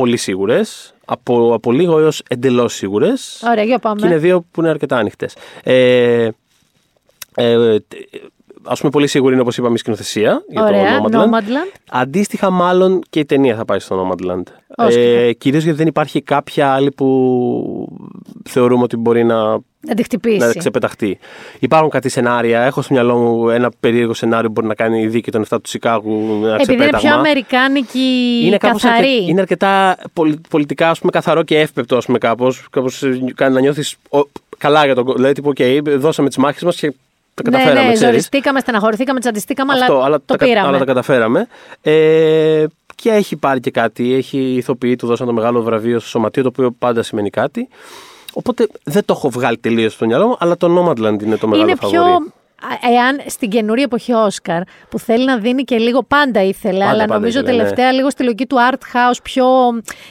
πολύ 0.00 0.16
σίγουρες. 0.16 0.94
Από, 1.04 1.54
από 1.54 1.72
λίγο 1.72 1.98
έως 1.98 2.22
εντελώς 2.28 2.74
σίγουρες. 2.74 3.42
Ωραία, 3.50 3.64
για 3.64 3.78
πάμε. 3.78 4.00
Και 4.00 4.06
είναι 4.06 4.18
δύο 4.18 4.44
που 4.50 4.60
είναι 4.60 4.68
αρκετά 4.68 4.96
ανοιχτές. 4.96 5.36
Ε, 5.62 6.28
ε, 7.34 7.76
Α 8.62 8.74
πούμε, 8.74 8.90
πολύ 8.90 9.06
σίγουρη 9.06 9.32
είναι 9.32 9.42
όπως 9.42 9.56
είπαμε 9.56 9.74
η 9.74 9.76
σκηνοθεσία 9.76 10.44
για 10.48 10.62
Ωραία, 10.62 11.00
το 11.00 11.08
Nomadland. 11.12 11.24
Nomadland. 11.24 11.80
Αντίστοιχα, 11.90 12.50
μάλλον 12.50 13.00
και 13.10 13.18
η 13.18 13.24
ταινία 13.24 13.56
θα 13.56 13.64
πάει 13.64 13.78
στο 13.78 14.08
Nomadland. 14.08 14.42
Όσκαρ. 14.76 15.02
Ε, 15.02 15.32
Κυρίως 15.32 15.62
γιατί 15.62 15.78
δεν 15.78 15.86
υπάρχει 15.86 16.22
κάποια 16.22 16.72
άλλη 16.72 16.90
που 16.90 17.98
θεωρούμε 18.48 18.82
ότι 18.82 18.96
μπορεί 18.96 19.24
να, 19.24 19.58
Να 19.88 19.94
τη 19.94 20.02
χτυπήσει. 20.02 20.36
να 20.38 20.52
ξεπεταχτεί. 20.52 21.18
Υπάρχουν 21.58 21.90
κάτι 21.90 22.08
σενάρια. 22.08 22.60
Έχω 22.60 22.82
στο 22.82 22.94
μυαλό 22.94 23.16
μου 23.16 23.48
ένα 23.48 23.70
περίεργο 23.80 24.14
σενάριο 24.14 24.46
που 24.46 24.52
μπορεί 24.52 24.66
να 24.66 24.74
κάνει 24.74 25.00
η 25.02 25.06
δίκη 25.06 25.30
των 25.30 25.42
7 25.48 25.56
του 25.62 25.68
Σικάγου. 25.68 26.10
Ένα 26.44 26.54
Επειδή 26.54 26.72
είναι 26.72 26.82
ξεπέταγμα. 26.82 26.98
πιο 26.98 27.18
αμερικάνικη 27.18 28.40
Είναι 28.44 28.56
κάπως 28.56 28.82
καθαρή. 28.82 29.06
αρκε- 29.08 29.28
είναι 29.28 29.40
αρκετά 29.40 29.96
πολι- 30.12 30.48
πολιτικά 30.48 30.90
ας 30.90 30.98
πούμε, 30.98 31.10
καθαρό 31.10 31.42
και 31.42 31.58
εύπεπτο 31.60 31.96
ας 31.96 32.06
πούμε, 32.06 32.18
κάπως. 32.18 32.66
Κάπως 32.70 33.02
ε, 33.02 33.18
κάνει 33.34 33.54
να 33.54 33.60
νιώθεις 33.60 33.96
ο, 34.10 34.18
καλά 34.58 34.84
για 34.84 34.94
τον 34.94 35.04
κόσμο. 35.04 35.18
Δηλαδή, 35.18 35.34
τύπου, 35.34 35.48
οκ, 35.88 35.98
δώσαμε 35.98 36.28
τις 36.28 36.36
μάχες 36.36 36.62
μας 36.62 36.76
και 36.76 36.92
τα 37.34 37.42
καταφέραμε, 37.42 37.80
ναι, 37.80 37.86
ναι, 37.86 37.92
ξέρεις. 37.92 38.10
ζοριστήκαμε, 38.12 38.60
στεναχωρηθήκαμε, 38.60 39.20
τσαντιστήκαμε, 39.20 39.72
Αυτό, 39.72 39.94
αλλά, 39.94 40.04
αλλά, 40.04 40.16
το 40.16 40.22
τα, 40.26 40.36
κα- 40.36 40.46
πήραμε. 40.46 40.68
αλλά 40.68 40.78
τα 40.78 40.84
καταφέραμε. 40.84 41.46
Ε, 41.82 42.64
και 42.94 43.10
έχει 43.10 43.36
πάρει 43.36 43.60
και 43.60 43.70
κάτι. 43.70 44.14
Έχει 44.14 44.38
ηθοποιοί, 44.38 44.96
του 44.96 45.06
δώσαν 45.06 45.26
το 45.26 45.32
μεγάλο 45.32 45.62
βραβείο 45.62 45.98
στο 45.98 46.08
σωματείο, 46.08 46.42
το 46.42 46.48
οποίο 46.48 46.70
πάντα 46.78 47.02
σημαίνει 47.02 47.30
κάτι. 47.30 47.68
Οπότε 48.32 48.66
δεν 48.84 49.04
το 49.04 49.12
έχω 49.16 49.30
βγάλει 49.30 49.58
τελείως 49.58 49.92
στο 49.92 50.06
μυαλό 50.06 50.26
μου, 50.28 50.36
αλλά 50.38 50.56
το 50.56 50.66
Nomadland 50.78 51.22
είναι 51.22 51.36
το 51.36 51.48
μεγάλο 51.48 51.68
είναι 51.68 51.76
φαβορί. 51.80 52.00
πιο. 52.00 52.12
α, 52.12 52.92
Εάν 52.92 53.20
στην 53.26 53.50
καινούρια 53.50 53.84
εποχή 53.84 54.12
Όσκαρ, 54.12 54.62
που 54.90 54.98
θέλει 54.98 55.24
να 55.24 55.36
δίνει 55.38 55.62
και 55.62 55.78
λίγο 55.78 56.02
πάντα 56.02 56.42
ήθελε, 56.42 56.78
Πάντα, 56.78 56.90
αλλά 56.90 57.00
πάντα 57.04 57.14
νομίζω 57.14 57.38
ήθελε, 57.38 57.52
ναι. 57.56 57.62
τελευταία 57.62 57.92
λίγο 57.92 58.10
στη 58.10 58.22
λογική 58.22 58.46
του 58.46 58.56
art 58.70 58.96
house, 58.96 59.18
πιο 59.22 59.46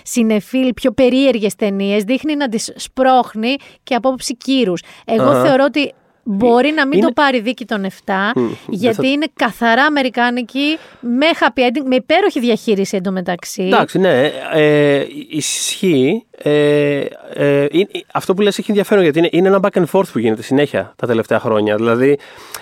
συνεφίλ, 0.04 0.74
πιο 0.74 0.92
περίεργες 0.92 1.56
ταινίες, 1.56 2.04
δείχνει 2.04 2.36
να 2.36 2.50
τις 2.50 2.72
σπρώχνει 2.76 3.56
και 3.84 3.96
από 3.96 4.08
άποψη 4.08 4.36
κύρους. 4.38 4.82
Εγώ 5.06 5.30
Αχα. 5.30 5.42
θεωρώ 5.44 5.64
ότι 5.68 5.94
μπορεί 6.32 6.72
να 6.76 6.88
μην 6.88 6.98
Είναι- 6.98 7.08
το 7.08 7.14
πάρει 7.14 7.40
δίκη 7.40 7.66
των 7.66 7.84
7, 7.86 8.32
δεν 8.36 8.50
γιατί 8.70 8.96
θα- 8.96 9.08
είναι 9.08 9.26
καθαρά 9.36 9.84
αμερικάνικη, 9.84 10.78
με 11.00 11.26
happy 11.40 11.60
ending, 11.60 11.84
με 11.86 11.96
υπέροχη 11.96 12.40
διαχείριση 12.40 12.96
εντωμεταξύ. 12.98 13.64
Εντάξει, 13.64 14.00
ναι, 14.00 14.32
ε, 14.54 15.06
ισχύει. 15.30 16.24
Ε, 16.42 17.00
ε, 17.34 17.66
είναι- 17.72 17.88
αυτό 18.14 18.34
που 18.34 18.42
λες 18.42 18.58
έχει 18.58 18.70
ενδιαφέρον 18.70 19.04
γιατί 19.04 19.20
είναι, 19.20 19.30
είναι 19.32 19.48
ένα 19.48 19.60
back 19.62 19.78
and 19.80 19.86
forth 19.92 20.08
που 20.12 20.20
γίνεται 20.20 20.42
συνέχεια 20.42 20.94
τα 20.96 21.08
τελευταία 21.08 21.40
χρόνια. 21.40 21.76
Δηλαδή, 21.76 22.10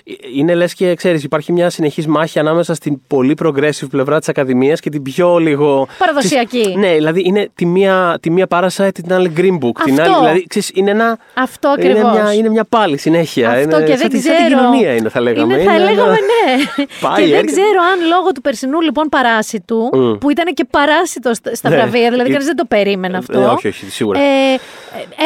ε, 0.04 0.14
είναι 0.36 0.54
λες 0.56 0.74
και 0.74 0.94
ξέρεις, 0.96 1.24
υπάρχει 1.24 1.52
μια 1.52 1.70
συνεχής 1.70 2.08
μάχη 2.08 2.40
ανάμεσα 2.40 2.74
στην 2.74 3.00
πολύ 3.08 3.38
progressive 3.44 3.88
πλευρά 3.90 4.20
της 4.20 4.30
Ακαδημίας 4.30 4.80
και 4.80 4.90
την 4.90 5.02
πιο 5.02 5.38
λίγο... 5.38 5.88
Παραδοσιακή. 5.98 6.60
ξέρεις, 6.60 6.76
ναι, 6.78 6.94
δηλαδή 6.94 7.22
είναι 7.26 7.50
τη 7.56 7.66
μία, 7.66 8.18
τη 8.22 8.30
μία 8.32 8.48
Parasite, 8.50 8.90
την 8.94 9.14
άλλη 9.14 9.32
Green 9.38 9.58
Book. 9.66 9.72
Την 9.84 10.00
Αυτό. 10.00 10.02
άλλη, 10.14 10.16
δηλαδή, 10.20 10.46
ξέρεις, 10.48 10.72
είναι 10.74 10.92
ένα... 10.92 11.18
Αυτό 11.34 11.76
είναι 11.80 11.90
ακριβώς. 11.92 12.12
μια, 12.12 12.34
είναι 12.34 12.50
μια 12.50 12.64
πάλι 12.64 12.98
συνέχεια. 12.98 13.57
Αυτό 13.58 13.76
είναι, 13.78 13.86
και 13.86 13.92
σαν, 13.98 14.02
δεν 14.02 14.10
τη- 14.10 14.20
ξέρω. 14.20 14.36
σαν 14.38 14.48
την 14.48 14.58
κοινωνία 14.58 14.96
είναι, 14.96 15.10
θα 15.10 15.22
λέγαμε. 15.22 15.54
Είναι, 15.54 15.64
θα 15.64 15.74
Είναι 15.74 15.82
ένα- 15.82 15.92
λέγαμε 15.92 16.12
ναι. 16.32 16.64
Πάει, 17.06 17.16
και 17.16 17.22
δεν 17.30 17.40
έρχεται. 17.40 17.52
ξέρω 17.52 17.80
αν 17.94 18.08
λόγω 18.10 18.32
του 18.32 18.42
περσινού 18.42 18.82
λοιπόν 18.82 19.06
παράσιτου, 19.10 19.90
Μμ. 19.94 20.14
που 20.18 20.30
ήταν 20.30 20.54
και 20.54 20.66
παράσιτο 20.70 21.34
στα 21.34 21.56
στα 21.56 21.70
Ναι. 21.70 21.76
βραβεία, 21.76 22.10
δηλαδή 22.10 22.30
Ε, 22.30 22.32
κανείς 22.32 22.46
δεν 22.48 22.56
το 22.56 22.66
περίμενε 22.68 23.18
αυτό. 23.18 23.40
ε, 23.40 23.44
όχι, 23.44 23.68
όχι, 23.68 23.86
σίγουρα. 23.90 24.20
Ε, 24.20 24.24
ε, 24.54 24.58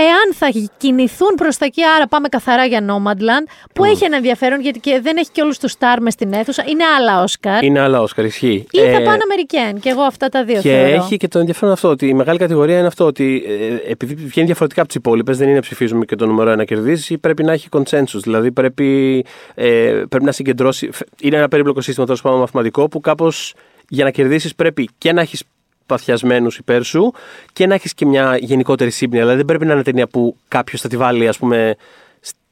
εάν 0.07 0.27
θα 0.34 0.47
κινηθούν 0.77 1.36
προς 1.36 1.57
τα 1.57 1.65
εκεί, 1.65 1.82
άρα 1.95 2.07
πάμε 2.07 2.27
καθαρά 2.27 2.65
για 2.65 2.79
Nomadland, 2.89 3.45
που 3.73 3.84
έχει 3.84 4.03
ένα 4.05 4.15
ενδιαφέρον 4.15 4.61
γιατί 4.61 4.79
και 4.79 4.99
δεν 5.03 5.17
έχει 5.17 5.29
και 5.32 5.41
όλους 5.41 5.57
τους 5.57 5.71
στάρ 5.71 6.01
μες 6.01 6.13
στην 6.13 6.34
αίθουσα, 6.34 6.63
είναι 6.67 6.84
άλλα 6.97 7.21
Όσκαρ. 7.21 7.63
Είναι 7.63 7.79
άλλα 7.79 8.01
Όσκαρ, 8.01 8.25
ισχύει. 8.25 8.65
Ή 8.71 8.79
θα 8.79 8.86
Ε, 8.86 8.91
πάνε 8.91 9.19
Αμερικέν. 9.23 9.79
Και 9.79 9.89
εγώ 9.89 10.01
αυτά 10.01 10.29
τα 10.29 10.43
δύο 10.43 10.61
Και 10.61 10.69
θεωρώ. 10.69 10.88
έχει 11.03 11.17
και 11.17 11.27
το 11.27 11.39
ενδιαφέρον 11.39 11.73
αυτό 11.73 11.88
ότι 11.89 12.07
η 12.07 12.13
μεγάλη 12.13 12.38
κατηγορία 12.38 12.77
είναι 12.77 12.88
αυτό 12.88 13.05
ότι 13.05 13.43
ε, 13.86 13.91
επειδή 13.91 14.13
βγαίνει 14.15 14.45
διαφορετικά 14.47 14.79
από 14.82 14.89
τις 14.89 14.97
υπόλοιπες, 14.97 15.38
δεν 15.38 15.49
είναι 15.49 15.59
ψηφίζουμε 15.59 16.05
και 16.05 16.15
το 16.15 16.25
νούμερο 16.25 16.49
ένα 16.49 16.63
κερδίζει, 16.65 17.17
πρέπει 17.17 17.43
να 17.43 17.51
έχει 17.51 17.67
consensus. 17.71 18.11
Δηλαδή 18.20 18.51
πρέπει, 18.51 19.26
ε, 19.53 20.03
πρέπει 20.09 20.26
να 20.26 20.32
συγκεντρώσει. 20.32 20.89
Είναι 21.22 21.38
ένα 21.38 21.47
περίπλοκο 21.47 21.82
σύστημα 21.82 22.05
τέλος 22.05 22.22
πάντων 22.22 22.39
μαθηματικό 22.39 22.88
που 22.88 22.99
κάπως 22.99 23.53
για 23.89 24.03
να 24.03 24.12
κερδίσεις 24.12 24.55
πρέπει 24.55 24.89
και 24.97 25.14
να 25.14 25.22
έχεις 25.22 25.43
παθιασμένους 25.86 26.57
υπέρ 26.57 26.84
σου 26.84 27.14
και 27.53 27.68
να 27.68 27.74
έχεις 27.74 27.93
και 27.93 28.05
μια 28.05 28.38
γενικότερη 28.39 28.91
σύμπνοια. 28.91 29.22
Δηλαδή 29.22 29.38
δεν 29.38 29.45
πρέπει 29.45 29.66
να 29.66 29.74
είναι 29.74 29.84
ταινία 29.84 30.07
που 30.07 30.36
κάποιος 30.47 30.82
θα 30.82 30.88
τη 30.88 30.97
βάλει, 30.97 31.28
ας 31.28 31.38
πούμε, 31.38 31.76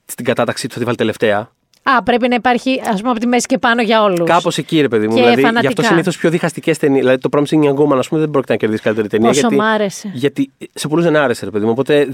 στην 0.05 0.26
κατάταξή 0.26 0.68
του, 0.68 0.74
θα 0.74 0.80
τη 0.80 0.86
βάλει 0.86 0.97
τελευταία. 0.97 1.51
Α, 1.84 2.03
πρέπει 2.03 2.28
να 2.28 2.36
υπάρχει, 2.36 2.82
ας 2.91 2.99
πούμε, 2.99 3.10
από 3.12 3.20
τη 3.20 3.28
μέση 3.28 3.45
και 3.45 3.57
πάνω 3.57 3.82
για 3.82 4.03
όλους. 4.03 4.30
Κάπως 4.30 4.57
εκεί, 4.57 4.82
ρε 4.82 4.88
παιδί 4.88 5.07
μου. 5.07 5.14
Και 5.14 5.20
δηλαδή, 5.20 5.39
γι' 5.39 5.45
φανατικά. 5.45 5.68
αυτό 5.68 5.84
συνήθως 5.84 6.18
πιο 6.18 6.30
διχαστικές 6.30 6.78
ταινίες. 6.78 6.99
Δηλαδή, 6.99 7.22
το 7.22 7.30
Promising 7.32 7.64
Young 7.64 7.76
Woman, 7.76 7.97
ας 7.97 8.07
πούμε, 8.07 8.20
δεν 8.20 8.30
πρόκειται 8.30 8.53
να 8.53 8.60
κερδίσει 8.60 8.82
καλύτερη 8.82 9.07
ταινία. 9.07 9.28
Πόσο 9.28 9.39
γιατί, 9.39 9.55
μ' 9.55 9.62
άρεσε. 9.62 10.12
Γιατί 10.14 10.51
σε 10.74 10.88
πολλούς 10.88 11.05
δεν 11.05 11.16
άρεσε, 11.16 11.45
ρε 11.45 11.51
παιδί 11.51 11.66
μου. 11.66 11.72
Οπότε 11.72 12.07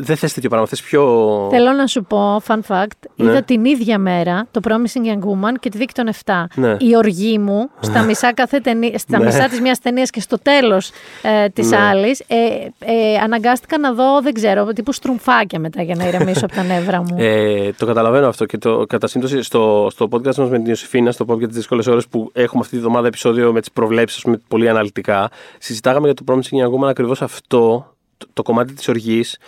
δεν 0.00 0.06
δε 0.06 0.14
θες 0.14 0.32
τέτοιο 0.32 0.48
πράγμα. 0.48 0.66
Θες 0.68 0.82
πιο. 0.82 1.02
Θέλω 1.50 1.72
να 1.72 1.86
σου 1.86 2.04
πω, 2.04 2.42
fun 2.46 2.58
fact, 2.68 2.86
Ναι. 3.16 3.30
είδα 3.30 3.42
την 3.42 3.64
ίδια 3.64 3.98
μέρα 3.98 4.46
το 4.50 4.60
Promising 4.68 5.06
Young 5.06 5.18
Woman 5.30 5.52
και 5.60 5.68
τη 5.68 5.78
δίκη 5.78 5.92
των 5.92 6.08
7. 6.24 6.32
Ναι. 6.54 6.76
Η 6.80 6.96
οργή 6.96 7.38
μου 7.38 7.70
στα 7.80 8.02
μισά, 8.02 8.34
κάθε 8.34 8.60
ταινία, 8.60 8.98
στα 8.98 9.18
Ναι. 9.18 9.24
μισά 9.24 9.48
της 9.48 9.60
μιας 9.60 9.78
ταινίας 9.78 10.10
και 10.10 10.20
στο 10.20 10.38
τέλος 10.38 10.90
ε, 11.22 11.48
της 11.48 11.70
Ναι. 11.70 11.76
άλλης 11.76 12.20
ε, 12.20 12.34
ε, 12.78 13.16
αναγκάστηκα 13.22 13.78
να 13.78 13.92
δω, 13.92 14.20
δεν 14.22 14.32
ξέρω, 14.32 14.64
τύπου 14.64 14.92
στρουμφάκια 14.92 15.58
μετά 15.58 15.82
για 15.82 15.94
να 15.94 16.08
ηρεμήσω 16.08 16.44
από 16.44 16.54
τα 16.54 16.62
νεύρα 16.62 17.02
μου. 17.02 17.16
Ε, 17.18 17.72
το 17.72 17.86
καταλαβαίνω 17.86 18.28
αυτό 18.28 18.44
και 18.44 18.58
το, 18.58 18.84
κατά 18.88 19.06
σύμπτωση 19.06 19.42
στο, 19.42 19.88
στο 19.90 20.08
podcast 20.10 20.24
μας 20.36 20.50
με 20.50 20.56
την 20.56 20.66
Ιωσηφίνα, 20.66 21.10
στο 21.12 21.24
podcast 21.28 21.38
για 21.38 21.46
τις 21.48 21.56
δύσκολες 21.56 21.86
ώρες 21.86 22.08
που 22.08 22.30
έχουμε 22.34 22.60
αυτή 22.60 22.74
τη 22.76 22.80
βδομάδα 22.82 23.06
επεισόδιο 23.06 23.52
με 23.52 23.60
τις 23.60 23.70
προβλέψεις, 23.72 24.24
πολύ 24.48 24.68
αναλυτικά, 24.68 25.30
συζητάγαμε 25.58 26.06
για 26.10 26.14
το 26.14 26.22
Promising 26.26 26.36
Young 26.64 26.84
Woman 26.84 26.88
ακριβώς 26.88 27.22
αυτό, 27.22 27.92
το, 28.18 28.26
το 28.32 28.42
κομμάτι 28.42 28.72
της 28.72 28.88
οργής. 28.88 29.38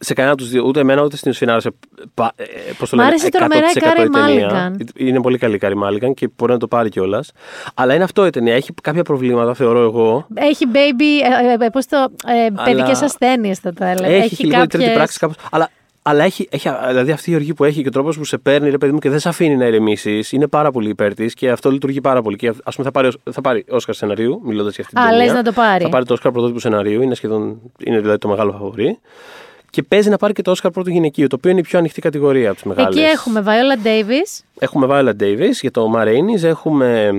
Σε 0.00 0.14
κανένα 0.14 0.32
από 0.34 0.42
τους 0.42 0.50
δύο, 0.50 0.64
ούτε 0.66 0.80
εμένα 0.80 1.02
ούτε 1.02 1.16
στην 1.16 1.26
Ιωσηφίνα 1.28 1.52
άρεσε. 1.52 1.70
πα- 2.14 2.32
ε, 2.36 2.44
πώς 2.78 2.90
το 2.90 2.96
Μ' 2.96 2.98
λένε, 2.98 3.10
άρεσε 3.10 3.28
τρομερά 3.28 3.66
η 3.66 3.70
100% 3.74 3.80
Κάρι 3.80 4.10
ταινία. 4.10 4.20
Μάλιγκαν. 4.20 4.86
Είναι 4.96 5.20
πολύ 5.20 5.38
καλή 5.38 5.54
η 5.54 5.58
Κάρι 5.58 5.76
Μάλιγκαν 5.76 6.14
και 6.14 6.28
μπορεί 6.36 6.52
να 6.52 6.58
το 6.58 6.68
πάρει 6.68 6.88
κιόλας. 6.88 7.32
Αλλά 7.74 7.94
είναι 7.94 8.04
αυτό 8.04 8.26
η 8.26 8.30
ταινία. 8.30 8.54
Έχει 8.54 8.72
κάποια 8.82 9.02
προβλήματα, 9.02 9.54
θεωρώ 9.54 9.80
εγώ. 9.82 10.26
Έχει 10.34 10.64
baby, 10.72 11.24
ε, 11.60 11.64
ε, 11.64 11.68
πώς 11.68 11.86
το, 11.86 11.96
ε, 12.26 12.48
παιδικές 12.64 13.02
ασθένειες 13.02 13.58
θα 13.58 13.72
το 13.72 13.84
έλεγα. 13.84 14.06
Έχει, 14.14 14.24
έχει 14.34 14.44
λίγο 14.46 14.56
η 14.62 14.66
τρίτη 14.66 14.76
κάποιες- 14.76 14.94
πράξη 14.94 15.18
κάπως. 15.18 15.36
Αλλά, 15.50 15.70
αλλά 16.02 16.24
έχει, 16.24 16.48
έχει, 16.50 16.70
δηλαδή 16.88 17.10
αυτή 17.10 17.30
η 17.30 17.34
οργή 17.34 17.54
που 17.54 17.64
έχει 17.64 17.82
και 17.82 17.88
ο 17.88 17.90
τρόπος 17.90 18.16
που 18.18 18.24
σε 18.24 18.38
παίρνει, 18.38 18.70
ρε 18.70 18.78
παιδί 18.78 18.92
μου, 18.92 18.98
και 18.98 19.10
δεν 19.10 19.18
σε 19.18 19.28
αφήνει 19.28 19.56
να 19.56 19.66
ηρεμήσει, 19.66 20.22
είναι 20.30 20.46
πάρα 20.46 20.70
πολύ 20.70 20.88
υπέρ 20.88 21.14
της 21.14 21.34
και 21.34 21.50
αυτό 21.50 21.70
λειτουργεί 21.70 22.00
πάρα 22.00 22.22
πολύ. 22.22 22.36
Και 22.36 22.48
ας 22.64 22.74
πούμε 22.76 22.86
θα 22.86 22.90
πάρει, 22.90 23.10
θα 23.30 23.40
πάρει 23.40 23.64
Όσκαρ 23.70 23.94
σεναρίου, 23.94 24.40
μιλώντας 24.44 24.74
για 24.74 24.84
αυτή 24.84 24.96
την 24.96 25.04
Α, 25.04 25.08
ταινία. 25.08 25.24
λες 25.24 25.32
να 25.34 25.42
το 25.42 25.52
πάρει. 25.52 25.82
Θα 25.84 25.88
πάρει 25.90 26.04
το 26.04 26.12
Όσκαρ 26.12 26.32
πρωτότυπου 26.32 26.58
σεναρίου, 26.60 27.02
είναι 27.02 27.14
σχεδόν 27.14 27.58
είναι 27.84 28.00
δηλαδή 28.00 28.18
το 28.18 28.28
μεγάλο 28.28 28.52
φαβορή. 28.52 28.98
Και 29.70 29.82
παίζει 29.82 30.10
να 30.10 30.16
πάρει 30.16 30.32
και 30.32 30.42
το 30.42 30.50
Όσκαρ 30.50 30.70
πρώτο 30.70 30.90
γυναικείο, 30.90 31.26
το 31.26 31.36
οποίο 31.36 31.50
είναι 31.50 31.60
η 31.60 31.62
πιο 31.62 31.78
ανοιχτή 31.78 32.00
κατηγορία 32.00 32.46
από 32.46 32.54
τις 32.54 32.64
μεγάλες. 32.64 32.96
Εκεί 32.96 33.04
έχουμε 33.04 33.44
Viola 33.46 33.86
Davis. 33.86 34.44
Έχουμε 34.58 34.86
Viola 34.90 35.22
Davis 35.22 35.52
για 35.60 35.70
το 35.70 35.92
Ma 35.96 36.06
Rainey's, 36.06 36.42
έχουμε 36.42 37.10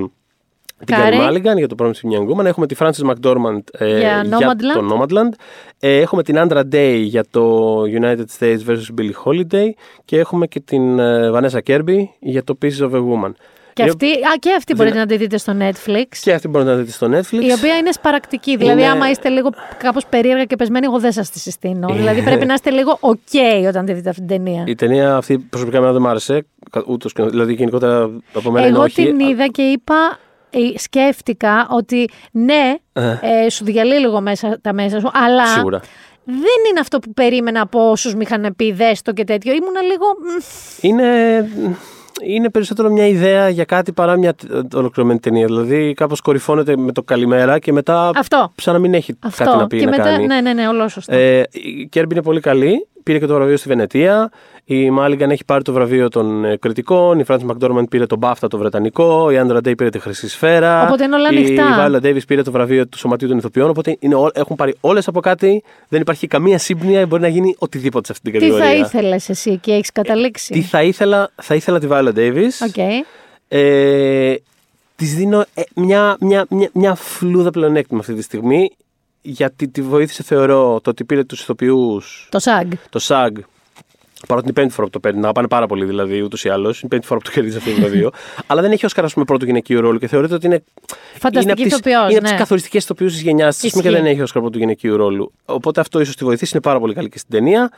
την 0.78 0.95
Κάρι. 0.95 1.02
Κάρι 1.04 1.18
Μάλιγκαν 1.18 1.58
για 1.58 1.68
το 1.68 1.76
Promising 1.80 1.88
Young 1.88 2.36
Woman, 2.36 2.45
έχουμε 2.45 2.68
τη 2.68 2.76
Frances 2.80 3.12
McDormand 3.12 3.60
ε, 3.72 4.00
Για 4.00 4.26
Nomadland. 4.26 4.74
το 4.74 4.88
Nomadland, 4.91 5.34
ε, 5.80 6.00
έχουμε 6.00 6.24
την 6.24 6.36
Andra 6.38 6.64
Day 6.72 7.02
για 7.04 7.26
το 7.32 7.82
United 7.82 8.26
States 8.39 8.60
vs. 8.68 9.00
Billie 9.00 9.12
Holiday 9.26 9.70
και 10.06 10.20
έχουμε 10.20 10.48
και 10.48 10.60
την 10.60 11.00
ε, 11.00 11.32
Vanessa 11.34 11.60
Kirby 11.68 12.04
για 12.20 12.43
το 12.43 12.58
Pieces 12.62 12.89
of 12.89 12.91
a 12.91 13.00
Woman. 13.00 13.32
Και 13.78 13.84
Η- 13.84 13.88
αυτή, 13.89 14.05
α, 14.07 14.36
και 14.39 14.53
αυτή 14.57 14.73
μπορείτε 14.73 14.97
να 14.97 15.05
τη 15.05 15.17
δείτε 15.17 15.38
στο 15.38 15.53
Netflix. 15.59 16.03
Και 16.21 16.34
αυτή 16.34 16.47
μπορείτε 16.47 16.71
να 16.71 16.78
δείτε 16.78 16.91
στο 16.91 17.07
Netflix. 17.07 17.43
Η 17.43 17.51
οποία 17.51 17.75
είναι 17.78 17.91
σπαρακτική. 17.91 18.57
Δηλαδή, 18.57 18.82
Είναι- 18.82 18.89
άμα 18.91 19.09
είστε 19.09 19.30
λίγο 19.30 19.49
κάπως 19.78 20.05
περίεργα 20.05 20.43
και 20.45 20.55
πεσμένοι, 20.55 20.86
εγώ 20.86 20.99
δεν 20.99 21.11
σας 21.11 21.30
τη 21.30 21.39
συστήνω. 21.39 21.88
Ε. 21.91 21.95
δηλαδή, 21.95 22.21
πρέπει 22.23 22.45
να 22.45 22.53
είστε 22.53 22.69
λίγο 22.69 22.99
OK 23.01 23.65
όταν 23.67 23.86
τη 23.86 23.93
δείτε 23.93 24.09
αυτή 24.09 24.21
την 24.25 24.30
ταινία. 24.43 24.63
Η 24.67 24.75
ταινία 24.75 25.15
αυτή 25.15 25.39
προσωπικά 25.39 25.78
εμένα 25.78 25.91
δεν 25.93 26.01
μου 26.01 26.07
άρεσε. 26.07 26.45
κα- 26.71 26.84
Ούτως, 26.88 27.13
και- 27.13 27.23
δηλαδή 27.23 27.53
γενικότερα 27.53 28.09
από 28.34 28.51
μένα 28.51 28.65
είναι 28.67 28.75
Εγώ 28.75 28.84
όχι. 28.86 29.05
την 29.05 29.19
είδα 29.19 29.47
και 29.47 29.61
είπα, 29.61 30.19
ε, 30.49 30.78
σκέφτηκα 30.80 31.67
ότι 31.69 32.09
ναι, 32.32 32.75
ε, 33.21 33.49
σου 33.49 33.63
διαλύει 33.65 33.97
λίγο 33.99 34.21
μέσα, 34.21 34.57
τα 34.61 34.73
μέσα 34.73 34.99
σου, 34.99 35.09
αλλά 35.13 35.45
Σίγουρα. 35.47 35.80
δεν 36.25 36.36
είναι 36.69 36.80
αυτό 36.80 36.99
που 36.99 37.13
περίμενα 37.13 37.61
από 37.61 37.89
όσους 37.91 38.15
με 38.15 38.23
είχαν 38.23 38.53
πει 38.55 38.71
δέστο 38.71 39.11
και 39.13 39.23
τέτοιο. 39.23 39.53
Ήμουνα 39.53 39.82
λίγο. 39.82 40.05
μ, 40.05 40.41
Είναι, 40.82 41.39
είναι 42.24 42.49
περισσότερο 42.49 42.89
μια 42.89 43.07
ιδέα 43.07 43.49
για 43.49 43.65
κάτι 43.65 43.91
παρά 43.91 44.18
μια 44.18 44.34
τ- 44.36 44.74
ολοκληρωμένη 44.76 45.20
ταινία. 45.20 45.45
Δηλαδή 45.45 45.93
κάπως 45.93 46.22
κορυφώνεται 46.22 46.78
με 46.78 46.91
το 46.91 47.03
καλημέρα 47.03 47.59
και 47.59 47.72
μετά 47.72 48.11
Αυτό. 48.15 48.51
σαν 48.57 48.74
να 48.74 48.80
μην 48.80 48.93
έχει 48.93 49.13
Αυτό. 49.20 49.43
κάτι 49.43 49.57
να 49.57 49.68
πει 49.68 49.78
και 49.80 49.86
να 49.86 49.89
μετά, 49.91 50.03
κάνει. 50.03 50.26
ναι, 50.26 50.41
ναι, 50.41 50.53
ναι, 50.53 50.68
όλο 50.68 50.88
σωστό. 50.88 51.15
Ε, 51.15 51.43
η 51.51 51.88
Κέρμπι 51.91 52.13
είναι 52.13 52.24
πολύ 52.24 52.39
καλή. 52.39 52.88
Πήρε 53.08 53.20
και 53.20 53.26
το 53.26 53.34
βραβείο 53.34 53.58
στη 53.58 53.68
Βενετία. 53.68 54.32
Η 54.66 54.89
Μάλιγκαν 54.89 55.32
έχει 55.32 55.45
πάρει 55.45 55.64
το 55.64 55.74
βραβείο 55.74 56.10
των 56.10 56.45
ε, 56.45 56.58
κριτικών. 56.58 57.20
Η 57.20 57.24
Frances 57.28 57.45
McDormand 57.51 57.89
πήρε 57.89 58.05
τον 58.05 58.20
BAFTA 58.22 58.47
το 58.49 58.58
βρετανικό. 58.58 59.32
Η 59.32 59.38
Άντρα 59.38 59.62
Ντέι 59.62 59.76
πήρε 59.76 59.89
τη 59.89 59.99
Χρυσή 59.99 60.30
Σφαίρα. 60.30 60.84
Οπότε 60.84 61.03
είναι 61.03 61.16
όλα 61.16 61.32
η 61.32 61.36
ανοιχτά. 61.38 61.64
Η 61.64 61.91
Viola 62.01 62.05
Davis 62.05 62.26
πήρε 62.28 62.41
το 62.41 62.51
βραβείο 62.51 62.88
του 62.88 62.97
Σωματείου 62.97 63.28
των 63.28 63.38
Ηθοποιών. 63.38 63.70
Οπότε 63.70 63.97
είναι, 63.99 64.16
ό- 64.16 64.30
έχουν 64.34 64.55
πάρει 64.55 64.76
όλες 64.82 65.08
από 65.08 65.20
κάτι. 65.20 65.64
Δεν 65.88 66.01
υπάρχει 66.01 66.28
καμία 66.28 66.58
σύμπνοια. 66.58 67.05
Μπορεί 67.05 67.22
να 67.22 67.28
γίνει 67.28 67.55
οτιδήποτε 67.58 68.05
σε 68.05 68.12
αυτή 68.12 68.32
την 68.32 68.39
Τι 68.39 68.45
κατηγορία. 68.47 68.66
θα 68.86 68.86
ήθελες 68.86 69.30
εσύ 69.30 69.58
και 69.58 69.72
έχεις 69.72 69.91
καταλήξει; 69.91 70.53
Τι 70.53 70.62
θα 70.62 70.84
ήθελα, 70.84 71.30
θα 71.41 71.55
ήθελα 71.55 71.80
τη 71.80 71.88
Viola 71.89 72.14
Davis. 72.16 72.68
OK. 72.68 72.78
Ε, 73.47 74.36
της 74.95 75.16
δίνω 75.16 75.45
ε, 75.53 75.62
μια, 75.76 76.18
μια, 76.20 76.45
μια, 76.49 76.70
μια 76.74 76.95
φλούδα 76.95 77.49
πλεονέκτημα 77.51 77.99
αυτή 77.99 78.14
τη 78.14 78.22
στιγμή. 78.22 78.72
Γιατί 79.30 79.67
τη 79.67 79.82
βοήθησε, 79.82 80.23
θεωρώ, 80.23 80.80
το 80.84 80.89
ότι 80.89 81.03
πήρε 81.03 81.23
τους 81.23 81.41
ηθοποιούς 81.41 82.28
Το 82.32 82.39
SAG. 82.43 82.67
το 82.89 82.99
SAG. 83.07 83.32
Παρότι 84.28 84.47
είναι 84.47 84.51
η 84.57 84.59
πέμπτη 84.61 84.73
φορά 84.73 84.86
που 84.88 84.93
το 84.93 84.99
παίρνει, 84.99 85.19
να 85.19 85.32
πάνε 85.32 85.47
πάρα 85.47 85.67
πολύ 85.67 85.86
δηλαδή 85.86 86.21
ούτως 86.21 86.43
ή 86.43 86.49
άλλως. 86.49 86.78
Είναι 86.78 86.86
η 86.86 86.88
πέμπτη 86.88 87.05
φορά 87.07 87.19
που 87.19 87.25
το 87.25 87.32
κερδίζει 87.32 87.57
αυτό 87.57 87.69
το 87.69 87.75
βραβείο. 87.82 88.11
Αλλά 88.47 88.61
δεν 88.61 88.71
έχει 88.71 88.86
ω 88.86 88.89
με 89.15 89.23
πρώτο 89.23 89.45
γυναικείο 89.45 89.80
ρόλο 89.80 89.97
και 89.99 90.07
θεωρείται 90.07 90.34
ότι 90.34 90.45
είναι. 90.45 90.63
Φανταστική 91.19 91.61
είναι 91.61 91.67
ηθοποιός, 91.69 92.09
Είναι 92.09 92.17
από 92.17 92.28
ναι. 92.28 92.32
τι 92.32 92.38
καθοριστικές 92.38 92.84
ηθοποιούς 92.84 93.11
της 93.13 93.21
γενιάς 93.21 93.55
τη 93.55 93.61
και 93.69 93.78
Ισχύει. 93.78 93.89
δεν 93.89 94.05
έχει 94.05 94.21
ω 94.21 94.25
πρώτο 94.34 94.57
γυναικείο 94.57 94.95
ρόλο. 94.95 95.32
Οπότε 95.45 95.80
αυτό 95.82 95.99
ίσως 95.99 96.15
τη 96.15 96.23
βοηθήσει. 96.25 96.51
Είναι 96.53 96.61
πάρα 96.63 96.80
πολύ 96.80 96.93
καλή 96.93 97.09
και 97.09 97.17
στην 97.17 97.30
ταινία. 97.32 97.71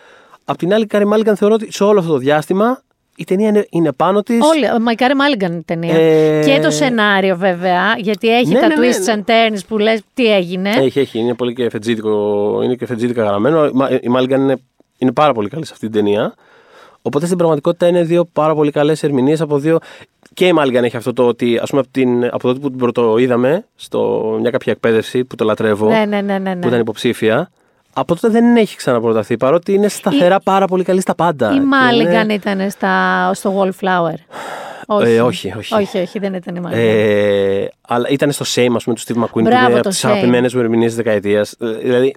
Απ' 0.46 0.58
την 0.58 0.74
άλλη, 0.74 0.84
η 0.84 0.88
Κάρι 0.88 1.06
Μάλιγκαν 1.06 1.36
θεωρώ 1.36 1.54
ότι 1.54 1.72
σε 1.74 1.84
όλο 1.84 2.00
αυτό 2.00 2.12
το 2.12 2.18
διάστημα 2.18 2.82
η 3.20 3.24
ταινία 3.24 3.48
είναι, 3.48 3.66
είναι 3.70 3.92
πάνω 3.92 4.22
της. 4.24 4.40
Όλοι, 4.42 4.66
ο 4.72 4.80
Μαϊκάρη 4.80 5.16
Μάλιγκαν 5.16 5.54
η 5.58 5.64
ταινία. 5.66 5.94
Ε, 5.96 6.44
Και 6.46 6.60
το 6.64 6.72
σενάριο 6.72 7.36
βέβαια, 7.38 7.96
γιατί 7.98 8.36
έχει 8.36 8.48
Ναι, 8.54 8.60
τα 8.60 8.68
ναι, 8.68 8.76
ναι, 8.76 8.88
twists 8.88 9.06
ναι. 9.16 9.24
and 9.28 9.30
turns 9.30 9.60
που 9.68 9.78
λες 9.78 10.02
τι 10.14 10.34
έγινε. 10.34 10.70
Έχει, 10.70 11.00
έχει. 11.00 11.20
Είναι 11.20 11.34
πολύ 11.34 11.54
και 11.54 11.70
φετζίδικο, 11.70 12.60
είναι 12.64 12.76
και 12.76 12.86
φετζίδικα 12.86 13.24
γραμμένο. 13.24 13.66
Η 13.66 13.70
Μα- 13.74 13.90
Η 14.02 14.08
Μάλιγκαν 14.08 14.42
είναι, 14.42 14.56
είναι 14.98 15.12
πάρα 15.12 15.34
πολύ 15.34 15.50
καλή 15.50 15.66
σε 15.66 15.74
αυτή 15.74 15.90
την 15.90 15.96
ταινία. 16.04 16.34
Οπότε 17.02 17.26
στην 17.26 17.38
πραγματικότητα 17.38 17.88
είναι 17.88 18.04
δύο 18.04 18.26
πάρα 18.34 18.56
πολύ 18.56 18.72
καλές 18.72 19.04
ερμηνείες 19.04 19.42
από 19.42 19.58
δύο. 19.58 19.80
Και 20.34 20.46
η 20.46 20.54
Μάλιγκαν 20.54 20.84
έχει 20.84 20.98
αυτό 20.98 21.14
το 21.14 21.28
ότι, 21.28 21.58
ας 21.62 21.70
πούμε, 21.70 21.82
από, 21.82 21.90
την, 21.92 22.26
από 22.26 22.40
τότε 22.40 22.60
που 22.60 22.70
την 22.70 22.78
πρώτο 22.78 23.18
είδαμε, 23.18 23.66
στο 23.76 24.22
μια 24.42 24.50
κάποια 24.52 24.72
εκπαίδευση 24.72 25.24
που 25.26 25.36
το 25.36 25.46
λατρεύω, 25.46 25.88
Ναι, 25.90 26.06
ναι, 26.08 26.22
ναι, 26.22 26.38
ναι, 26.38 26.54
ναι. 26.54 26.62
που 26.62 26.68
ήταν 26.68 26.80
υποψήφια, 26.80 27.52
από 28.00 28.14
τότε 28.16 28.30
δεν 28.30 28.56
έχει 28.56 28.76
ξαναπροταθεί. 28.76 29.38
Παρότι 29.38 29.74
είναι 29.74 29.88
σταθερά 29.88 30.40
πάρα 30.40 30.66
πολύ 30.68 30.84
καλή 30.84 31.02
στα 31.02 31.16
πάντα. 31.16 31.52
Η 31.52 31.54
Και 31.54 31.62
Μάλιγκαν 31.62 32.24
είναι- 32.24 32.34
ήταν 32.34 32.70
στα, 32.70 33.32
στο 33.34 33.54
Wallflower. 33.58 34.14
όχι. 34.88 35.12
Ε, 35.12 35.22
όχι, 35.22 35.54
όχι. 35.58 35.74
όχι, 35.76 35.98
όχι, 36.00 36.20
δεν 36.20 36.34
ήταν 36.34 36.56
η 36.56 36.60
Μάλιγκαν. 36.60 36.86
Ε, 36.88 37.68
αλλά 37.88 38.08
ήταν 38.10 38.32
στο 38.32 38.46
Same, 38.56 38.74
ας 38.76 38.84
πούμε, 38.84 38.96
του 38.96 39.02
Steve 39.02 39.24
McQueen, 39.24 39.30
που 39.32 39.42
Μπράβο, 39.42 39.64
είναι 39.66 39.74
το 39.74 39.78
από 39.80 39.90
τις 39.90 40.06
Same. 40.06 40.10
αγαπημένες 40.10 40.54
μου 40.54 40.60
ερμηνείες 40.60 40.94
της 40.96 41.04
δεκαετίας. 41.04 41.56
Δηλαδή, 41.82 42.16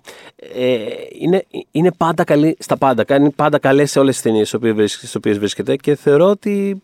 ε, 0.57 0.77
είναι, 1.21 1.45
είναι 1.71 1.91
πάντα 1.97 2.25
καλή 2.25 2.57
στα 2.61 2.77
πάντα. 2.77 3.05
Κάνει 3.05 3.31
πάντα 3.31 3.59
καλές 3.59 3.91
σε 3.91 3.99
όλες 3.99 4.15
τις 4.15 4.23
ταινίες 4.23 4.49
στις 4.93 5.15
οποίες 5.15 5.39
βρίσκεται 5.39 5.77
και 5.77 5.95
θεωρώ 5.97 6.31
ότι 6.31 6.83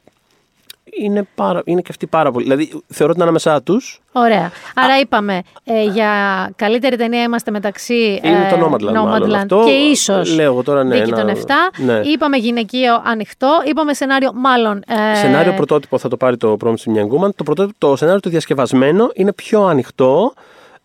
είναι, 1.01 1.29
πάρα, 1.35 1.63
είναι 1.65 1.81
και 1.81 1.87
αυτή 1.91 2.07
πάρα 2.07 2.31
πολύ. 2.31 2.45
Δηλαδή, 2.45 2.67
θεωρώ 2.69 3.13
ότι 3.13 3.13
είναι 3.13 3.23
ανάμεσά 3.23 3.63
τους. 3.63 4.01
Ωραία. 4.13 4.51
Άρα 4.75 4.99
είπαμε, 5.01 5.43
ε, 5.65 5.83
για 5.83 6.11
καλύτερη 6.57 6.97
ταινία 6.97 7.23
είμαστε 7.23 7.51
μεταξύ 7.51 8.21
Είναι 8.23 8.47
ε, 8.53 8.57
το 8.57 8.67
Nomadland, 8.67 8.93
μάλλον 8.93 9.35
αυτό. 9.35 9.63
και 9.65 9.71
ίσως 9.71 10.35
Λέω 10.35 10.53
εγώ 10.53 10.63
τώρα, 10.63 10.85
ναι, 10.85 10.95
Δίκη 10.99 11.11
ένα- 11.11 11.21
των 11.21 11.29
7. 11.29 11.53
ναι. 11.77 12.01
Είπαμε 12.05 12.37
γυναικείο 12.37 13.03
ανοιχτό. 13.05 13.49
Είπαμε 13.67 13.95
σενάριο 13.95 14.31
μάλλον. 14.35 14.83
ε, 14.87 15.15
Σενάριο 15.17 15.53
πρωτότυπο 15.53 15.99
θα 15.99 16.09
το 16.09 16.17
πάρει 16.17 16.37
το 16.37 16.57
Promising 16.65 16.73
Young 16.97 17.25
Woman. 17.27 17.35
Το, 17.37 17.43
πρωτότυπο, 17.45 17.75
το 17.79 17.97
σενάριο 17.97 18.21
το 18.21 18.31
διασκευασμένο 18.31 19.11
είναι 19.15 19.33
πιο 19.33 19.63
ανοιχτό. 19.65 20.33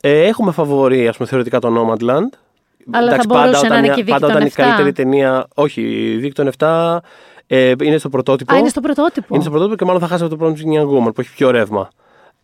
Ε, 0.01 0.23
έχουμε 0.27 0.51
φαβορή, 0.51 1.07
ας 1.07 1.15
πούμε, 1.17 1.27
θεωρητικά 1.29 1.59
το 1.59 1.67
Nomadland. 1.77 2.37
Αλλά 2.91 3.15
θα 3.15 3.21
μπορούσε 3.27 3.67
να 3.67 3.77
είναι 3.77 3.87
και 3.87 3.99
η 3.99 4.03
Δίκη 4.03 4.11
πάντα 4.11 4.27
των 4.27 4.35
όταν 4.35 4.47
η 4.47 4.49
7. 4.49 4.53
καλύτερη 4.63 4.91
ταινία. 4.91 5.47
Όχι, 5.55 5.81
η 5.81 6.15
Δίκη 6.15 6.33
των 6.33 6.47
7 6.59 6.97
ε, 7.47 7.73
είναι 7.83 7.97
στο 7.97 8.09
πρωτότυπο. 8.09 8.53
Α, 8.53 8.57
είναι 8.57 8.69
στο 8.69 8.81
πρωτότυπο. 8.81 9.27
Είναι 9.29 9.41
στο 9.41 9.49
πρωτότυπο 9.51 9.77
και 9.77 9.85
μάλλον 9.85 10.01
θα 10.01 10.07
χάσει 10.07 10.23
από 10.23 10.37
το 10.37 10.45
Promising 10.45 10.79
Young 10.79 10.87
Woman 11.07 11.13
που 11.15 11.21
έχει 11.21 11.33
πιο 11.35 11.51
ρεύμα. 11.51 11.89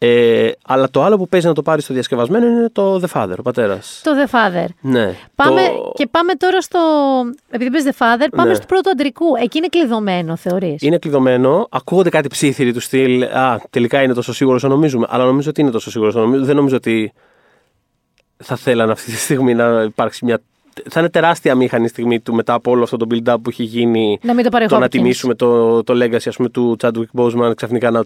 Ε, 0.02 0.52
αλλά 0.66 0.89
το 0.89 1.04
άλλο 1.04 1.18
που 1.18 1.28
παίζει 1.28 1.47
να 1.47 1.54
το 1.54 1.62
πάρει 1.62 1.82
στο 1.82 1.93
διασκευασμένο 1.93 2.45
είναι 2.47 2.70
το 2.72 2.95
The 3.04 3.08
Father, 3.14 3.36
ο 3.38 3.41
πατέρας. 3.41 4.02
Το 4.04 4.12
The 4.26 4.30
Father. 4.36 4.66
Ναι. 4.82 5.16
Πάμε, 5.36 5.62
Το- 5.62 5.91
Και 5.95 6.08
πάμε 6.08 6.34
τώρα 6.34 6.62
στο. 6.62 6.80
Επειδή 7.50 7.72
πες 7.72 7.84
The 7.84 7.91
Father, 8.04 8.28
πάμε 8.36 8.50
Ναι. 8.50 8.56
στο 8.56 8.66
πρώτο 8.66 8.89
αντρικού. 8.89 9.26
Εκεί 9.41 9.58
είναι 9.58 9.68
κλειδωμένο, 9.68 10.36
θεωρείς; 10.36 10.82
Είναι 10.82 10.97
κλειδωμένο. 10.97 11.68
Ακούγονται 11.72 12.10
κάτι 12.10 12.28
ψήθυροι 12.28 12.74
του 12.74 12.80
στυλ. 12.80 13.24
Α, 13.24 13.62
τελικά 13.70 14.02
είναι 14.02 14.14
τόσο 14.14 14.34
σίγουρο 14.34 14.56
όσο 14.56 14.68
νομίζουμε. 14.68 15.06
Αλλά 15.10 15.26
νομίζω 15.26 15.50
ότι 15.50 15.62
είναι 15.62 15.72
τόσο 15.72 15.89
σίγουρο 15.91 16.10
όσο 16.10 16.20
νομίζουμε. 16.20 16.45
Δεν 16.45 16.56
νομίζω 16.56 16.76
ότι 16.76 17.14
θα 18.38 18.56
θέλαν 18.56 18.89
αυτή 18.89 19.12
τη 19.12 19.18
στιγμή 19.18 19.54
να 19.56 19.82
υπάρξει 19.82 20.26
μια. 20.26 20.39
Θα 20.89 20.99
είναι 20.99 21.09
τεράστια 21.09 21.55
μήχανη 21.55 21.88
στιγμή 21.88 22.19
του 22.19 22.34
μετά 22.34 22.53
από 22.53 22.71
όλο 22.71 22.84
αυτό 22.84 22.97
το 22.97 23.07
build-up 23.11 23.36
που 23.41 23.49
έχει 23.49 23.63
γίνει. 23.63 24.19
Να 24.21 24.34
μην 24.34 24.43
το 24.43 24.49
πάρει 24.49 24.65
ο 24.65 24.67
το 24.67 24.77
να 24.80 24.86
Hopkins. 24.86 24.89
τιμήσουμε 24.89 25.34
το, 25.36 25.84
το 25.84 25.93
legacy 26.03 26.27
ας 26.27 26.36
πούμε, 26.36 26.49
του 26.49 26.77
Chadwick 26.82 27.19
Boseman 27.21 27.51
ξαφνικά 27.55 27.91
να, 27.91 28.03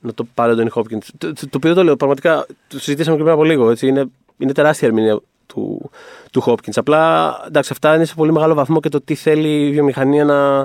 να 0.00 0.14
το 0.14 0.26
πάρει 0.34 0.52
ο 0.52 0.56
Donny 0.58 0.80
Hopkins. 0.80 1.02
Το, 1.18 1.32
το, 1.32 1.40
το 1.40 1.50
οποίο 1.56 1.74
το 1.74 1.84
λέω 1.84 1.96
πραγματικά 1.96 2.46
το 2.68 2.78
συζητήσαμε 2.80 3.16
και 3.16 3.22
πριν 3.22 3.34
από 3.34 3.44
λίγο. 3.44 3.70
Έτσι, 3.70 3.86
είναι, 3.86 4.04
είναι 4.38 4.52
τεράστια 4.52 4.88
ερμηνεία 4.88 5.20
του, 5.46 5.90
του 6.32 6.42
Hopkins. 6.46 6.72
Απλά 6.74 7.34
εντάξει, 7.46 7.70
αυτά 7.72 7.94
είναι 7.94 8.04
σε 8.04 8.14
πολύ 8.14 8.32
μεγάλο 8.32 8.54
βαθμό 8.54 8.80
και 8.80 8.88
το 8.88 9.00
τι 9.00 9.14
θέλει 9.14 9.66
η 9.66 9.70
βιομηχανία 9.70 10.24
να, 10.24 10.58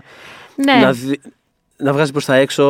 Ναι. 0.55 0.73
να, 0.81 0.91
δι- 0.91 1.21
να 1.77 1.93
βγάζει 1.93 2.11
προς 2.11 2.25
τα 2.25 2.35
έξω 2.35 2.63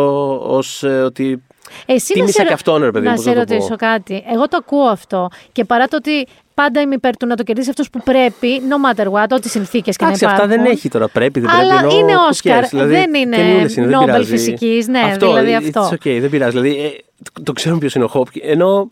ως 0.55 0.83
ότι. 0.83 1.43
Εσύ 1.85 2.11
να 2.13 2.19
τίμησα 2.19 2.39
σε, 2.41 2.47
και 2.47 2.53
αυτόν, 2.53 2.83
ρε 2.83 2.91
παιδί 2.91 3.05
να 3.05 3.11
μου, 3.11 3.17
σε 3.17 3.23
πώς 3.29 3.35
να 3.35 3.45
το 3.45 3.53
ρωτήσω 3.53 3.69
πω. 3.69 3.75
κάτι. 3.75 4.23
Εγώ 4.33 4.47
το 4.47 4.57
ακούω 4.59 4.85
αυτό. 4.87 5.27
Και 5.51 5.65
παρά 5.65 5.87
το 5.87 5.95
ότι 5.95 6.27
πάντα 6.55 6.81
είμαι 6.81 6.95
υπέρ 6.95 7.17
του 7.17 7.25
να 7.27 7.35
το 7.35 7.43
κερδίσει 7.43 7.69
αυτός 7.69 7.89
που 7.89 7.99
πρέπει, 8.03 8.61
no 8.69 8.89
matter 8.89 9.05
what, 9.11 9.25
ό,τι 9.31 9.49
συνθήκες 9.49 9.95
και 9.95 10.03
να 10.03 10.09
Εντάξει, 10.09 10.25
υπάρχουν. 10.25 10.51
αυτά 10.51 10.63
δεν 10.63 10.71
έχει 10.71 10.89
τώρα. 10.89 11.07
Πρέπει, 11.07 11.39
δεν 11.39 11.49
Αλλά 11.49 11.77
πρέπει. 11.79 11.93
ενώ 11.95 11.97
είναι 12.03 12.13
who 12.25 12.29
Όσκαρ, 12.29 12.63
cares, 12.63 12.67
δηλαδή, 12.69 12.93
δεν 12.93 13.13
είναι 13.13 13.35
καινούριες 13.35 13.75
είναι, 13.75 13.87
δεν 13.87 13.99
Nobel 13.99 14.05
πειράζει. 14.05 14.29
φυσικής, 14.29 14.87
ναι, 14.87 14.99
αυτό, 14.99 15.33
δηλαδή 15.33 15.69
it's 15.73 15.79
αυτό. 15.79 15.95
okay, 15.95 16.17
δεν 16.21 16.29
πειράζει. 16.29 16.59
Δηλαδή, 16.59 16.83
ε, 16.83 16.89
το, 17.33 17.43
το 17.43 17.53
ξέρουμε 17.53 17.79
ποιος 17.79 17.95
είναι 17.95 18.03
ο 18.03 18.09
Hopkins. 18.13 18.41
Ενώ. 18.41 18.89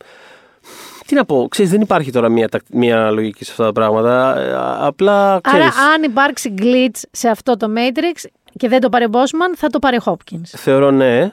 Τι 1.05 1.15
να 1.15 1.25
πω, 1.25 1.47
ξέρεις, 1.49 1.71
δεν 1.71 1.81
υπάρχει 1.81 2.11
τώρα 2.11 2.29
μία, 2.29 2.49
τακ- 2.49 2.65
μία 2.73 3.11
λογική 3.11 3.45
σε 3.45 3.51
αυτά 3.51 3.63
τα 3.63 3.71
πράγματα. 3.71 4.39
Ε, 4.39 4.53
απλά, 4.85 5.31
Άρα, 5.31 5.41
ξέρεις, 5.41 5.67
αν 5.95 6.03
υπάρξει 6.03 6.53
glitch 6.57 7.01
σε 7.11 7.27
αυτό 7.29 7.57
το 7.57 7.67
Matrix 7.75 8.25
και 8.57 8.67
δεν 8.67 8.79
το 8.81 8.89
πάρει 8.89 9.05
ο 9.05 9.09
Bosman, 9.11 9.53
θα 9.55 9.67
το 9.69 9.79
πάρει 9.79 9.97
ο 9.97 10.01
Hopkins. 10.05 10.41
θεωρώ 10.45 10.91
ναι, 10.91 11.31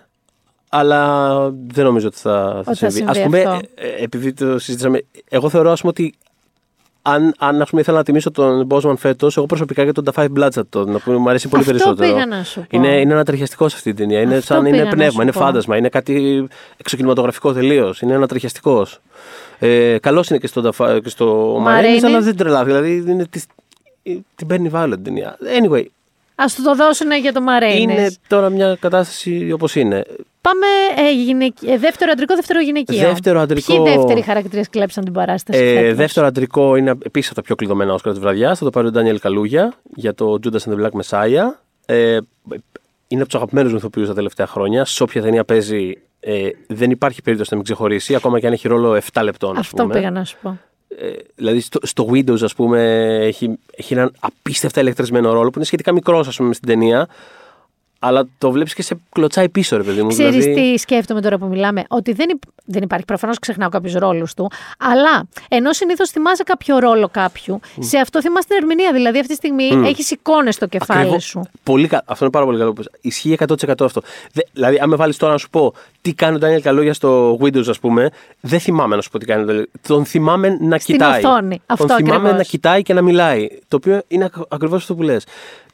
αλλά 0.73 1.37
δεν 1.67 1.85
νομίζω 1.85 2.07
ότι 2.07 2.17
θα, 2.19 2.61
θα 2.65 2.71
Ότι 2.71 2.79
θα 2.79 2.91
συμβεί. 2.91 2.95
συμβεί 2.97 3.11
Ας 3.11 3.23
πούμε, 3.23 3.41
αυτό. 3.41 3.67
ε, 3.75 3.87
ε, 3.87 4.03
επειδή 4.03 4.33
το 4.33 4.59
συζητήσαμε, 4.59 5.05
εγώ 5.29 5.49
θεωρώ 5.49 5.71
ας 5.71 5.81
πούμε, 5.81 5.93
ότι 5.97 6.15
αν, 7.03 7.35
αν 7.39 7.63
ας 7.63 7.69
πούμε, 7.71 7.81
ήθελα 7.81 7.97
να 7.97 8.05
τιμήσω 8.05 8.31
τον 8.31 8.67
Bosman 8.71 8.95
φέτος, 8.99 9.37
εγώ 9.37 9.47
προσωπικά 9.47 9.85
και 9.85 9.93
τον 9.93 10.05
The 10.13 10.21
Five 10.23 10.29
Bloods 10.39 10.53
θα 10.53 10.67
το, 10.69 10.85
να 10.85 10.99
πούμε, 10.99 11.17
μου 11.17 11.29
αρέσει 11.29 11.49
πολύ 11.49 11.63
Αυτό 11.63 11.73
περισσότερο. 11.75 12.13
πήγα 12.13 12.27
να 12.27 12.45
σου 12.45 12.61
πω. 12.61 12.67
Είναι, 12.71 13.01
είναι 13.01 13.13
ανατριχιαστικό 13.13 13.69
σε 13.69 13.77
αυτή 13.77 13.89
την 13.95 13.99
ταινία. 14.07 14.21
Είναι 14.21 14.35
Αυτό 14.35 14.47
σαν 14.55 14.63
πήγα 14.63 14.75
είναι 14.77 14.85
να 14.85 14.91
πνεύμα, 14.91 15.13
σου 15.13 15.23
είναι 15.23 15.33
πω. 15.33 15.39
φάντασμα, 15.41 15.77
είναι 15.77 15.89
κάτι 15.89 16.47
εξοκινηματογραφικό 16.77 17.53
τελείως. 17.53 18.01
Είναι 18.01 18.15
ανατριχιαστικός. 18.15 19.01
Ε, 19.59 19.99
Καλός 19.99 20.29
είναι 20.29 20.39
και 20.39 20.47
στο, 20.47 20.63
The 20.65 20.71
Fi- 20.87 21.01
και 21.03 21.09
στο 21.09 21.57
Μαρίνης. 21.61 22.03
Marines, 22.03 22.07
αλλά 22.07 22.21
δεν 22.21 22.37
τρελά. 22.37 22.65
Δηλαδή 22.65 23.05
είναι 23.07 23.27
της, 23.27 23.47
την 24.35 24.47
παίρνει 24.47 24.69
βάλω 24.69 24.95
την 24.95 25.05
ταινία. 25.05 25.39
Anyway, 25.41 25.85
Α 26.35 26.45
του 26.57 26.63
το 26.63 26.75
δώσουν 26.75 27.13
για 27.13 27.33
το 27.33 27.41
Μαρέινε. 27.41 27.93
είναι 27.93 28.11
τώρα 28.29 28.49
μια 28.49 28.77
κατάσταση 28.81 29.53
όπως 29.53 29.75
είναι. 29.75 30.05
Πάμε 30.41 30.67
ε, 31.09 31.13
γυναικ- 31.13 31.63
ε, 31.67 31.79
δεύτερο 31.79 32.11
αντρικό, 32.13 32.35
δεύτερο 32.35 32.61
γυναικείο. 32.61 32.99
Δεύτερο 33.09 33.41
αντρικό- 33.41 33.83
Ποιοι 33.83 33.95
δεύτεροι 33.95 34.23
χαρακτήρες 34.23 34.69
κλέψαν 34.69 35.05
την 35.05 35.13
παράσταση. 35.13 35.59
Ε, 35.63 35.75
φέτος; 35.81 35.97
δεύτερο 35.97 36.27
αντρικό 36.27 36.77
είναι 36.77 36.91
επίσης 36.91 37.27
από 37.31 37.37
τα 37.41 37.43
πιο 37.43 37.55
κλειδωμένα 37.55 37.93
Όσκαρ 37.93 38.13
της 38.13 38.21
βραδιάς. 38.21 38.59
Θα 38.59 38.65
το 38.65 38.71
πάρει 38.71 38.87
ο 38.87 38.91
Ντάνιελ 38.91 39.19
Καλούγια 39.21 39.73
για 39.95 40.15
το 40.15 40.39
Judas 40.45 40.59
and 40.71 40.73
the 40.75 40.85
Black 40.85 41.01
Messiah. 41.03 41.45
Ε, 41.87 42.19
είναι 43.09 43.21
από 43.21 43.31
τους 43.31 43.35
αγαπημένους 43.35 43.71
μου 43.73 43.79
ηθοποιούς 43.79 44.09
τα 44.09 44.15
τελευταία 44.15 44.47
χρόνια. 44.47 44.85
Σε 44.85 45.03
όποια 45.03 45.23
ταινία 45.23 45.45
παίζει, 45.45 45.93
ε, 46.21 46.49
δεν 46.67 46.91
υπάρχει 46.91 47.23
περίπτωση 47.23 47.51
να 47.51 47.57
μην 47.57 47.65
ξεχωρίσει, 47.67 48.15
ακόμα 48.15 48.41
και 48.41 48.47
αν 48.47 48.53
έχει 48.53 48.69
ρόλο 48.69 48.95
7 48.95 49.23
λεπτών. 49.23 49.51
ας 49.53 49.59
Αυτό 49.59 49.83
πούμε. 49.83 49.95
πήγα 49.95 50.11
να 50.11 50.25
σου 50.25 50.37
πω. 50.43 50.59
Ε, 50.99 51.11
δηλαδή 51.35 51.61
στο, 51.61 51.79
στο 51.83 52.07
Windows, 52.13 52.43
ας 52.43 52.55
πούμε, 52.55 52.83
έχει, 53.23 53.59
έχει 53.77 53.93
έναν 53.93 54.13
απίστευτα 54.21 54.81
ηλεκτρισμένο 54.81 55.33
ρόλο 55.33 55.49
που 55.49 55.53
είναι 55.57 55.65
σχετικά 55.65 55.93
μικρός, 55.93 56.29
ας 56.29 56.37
πούμε, 56.37 56.55
στην 56.55 56.69
ταινία. 56.69 57.09
Αλλά 58.03 58.29
το 58.39 58.51
βλέπεις 58.51 58.75
και 58.75 58.83
σε 58.83 58.99
κλωτσάει 59.13 59.49
πίσω, 59.49 59.77
ρε 59.77 59.83
παιδί 59.83 60.03
μου. 60.03 60.09
Ξέρεις 60.09 60.45
δηλαδή, 60.45 60.73
τι 60.73 60.79
σκέφτομαι 60.79 61.21
τώρα 61.21 61.39
που 61.39 61.47
μιλάμε, 61.47 61.85
ότι 61.89 62.13
δεν, 62.13 62.29
υπ- 62.31 62.43
δεν 62.65 62.83
υπάρχει. 62.83 63.05
Προφανώς 63.05 63.39
ξεχνάω 63.39 63.69
κάποιους 63.69 63.93
ρόλους 63.95 64.35
του, 64.35 64.51
αλλά 64.79 65.29
ενώ 65.49 65.73
συνήθως 65.73 66.11
θυμάσαι 66.11 66.43
κάποιο 66.43 66.79
ρόλο 66.79 67.09
κάποιου, 67.09 67.61
σε 67.79 67.99
αυτό 67.99 68.21
θυμάσαι 68.21 68.47
την 68.49 68.57
ερμηνεία. 68.57 68.93
Δηλαδή 68.93 69.17
αυτή 69.19 69.29
τη 69.31 69.35
στιγμή 69.35 69.65
έχεις 69.89 70.11
εικόνες 70.11 70.55
στο 70.55 70.67
κεφάλι 70.67 71.01
Ακριβώς. 71.01 71.25
σου. 71.25 71.43
Πολύ 71.63 71.87
κα... 71.89 72.03
Αυτό 72.07 72.25
είναι 72.25 72.33
πάρα 72.33 72.45
πολύ 72.45 72.59
καλό. 72.59 72.73
που 72.73 72.81
είπες. 72.81 72.93
Ισχύει 73.01 73.37
100% 73.39 73.85
αυτό. 73.85 74.01
Δε... 74.33 74.41
Δηλαδή, 74.53 74.79
αν 74.79 74.89
με 74.89 74.97
βάλεις 74.97 75.17
τώρα 75.17 75.33
να 75.33 75.39
σου 75.39 75.51
πω 75.51 75.75
τι 76.01 76.15
κάνει 76.15 76.35
ο 76.35 76.39
Ντάνιελ 76.39 76.63
Καλόγια 76.63 76.95
στο 76.95 77.39
Windows, 77.41 77.69
ας 77.69 77.79
πούμε, 77.79 78.11
δεν 78.41 78.61
θυμάμαι 78.61 78.97
να 78.97 79.03
σου 79.03 79.11
πω 79.11 79.19
τι 79.19 79.27
κάνει. 79.27 79.43
ο 79.43 79.55
Daniel. 79.57 79.65
Τον 79.89 80.05
θυμάμαι 80.05 80.57
να 80.61 80.79
Στην 80.79 80.95
κοιτάει. 80.95 81.25
οθόνη. 81.25 81.61
Αυτό 81.67 81.87
Τον 81.87 81.97
θυμάμαι 81.97 82.15
ακριβώς. 82.17 82.37
να 82.37 82.43
κοιτάει 82.43 82.83
και 82.83 82.95
να 82.95 83.03
μιλάει. 83.03 83.47
Το 83.69 83.77
οποίο 83.77 84.03
είναι 84.09 84.31
ακριβώς 84.49 84.81
αυτό 84.83 84.95
που 84.95 85.03
λες. 85.03 85.25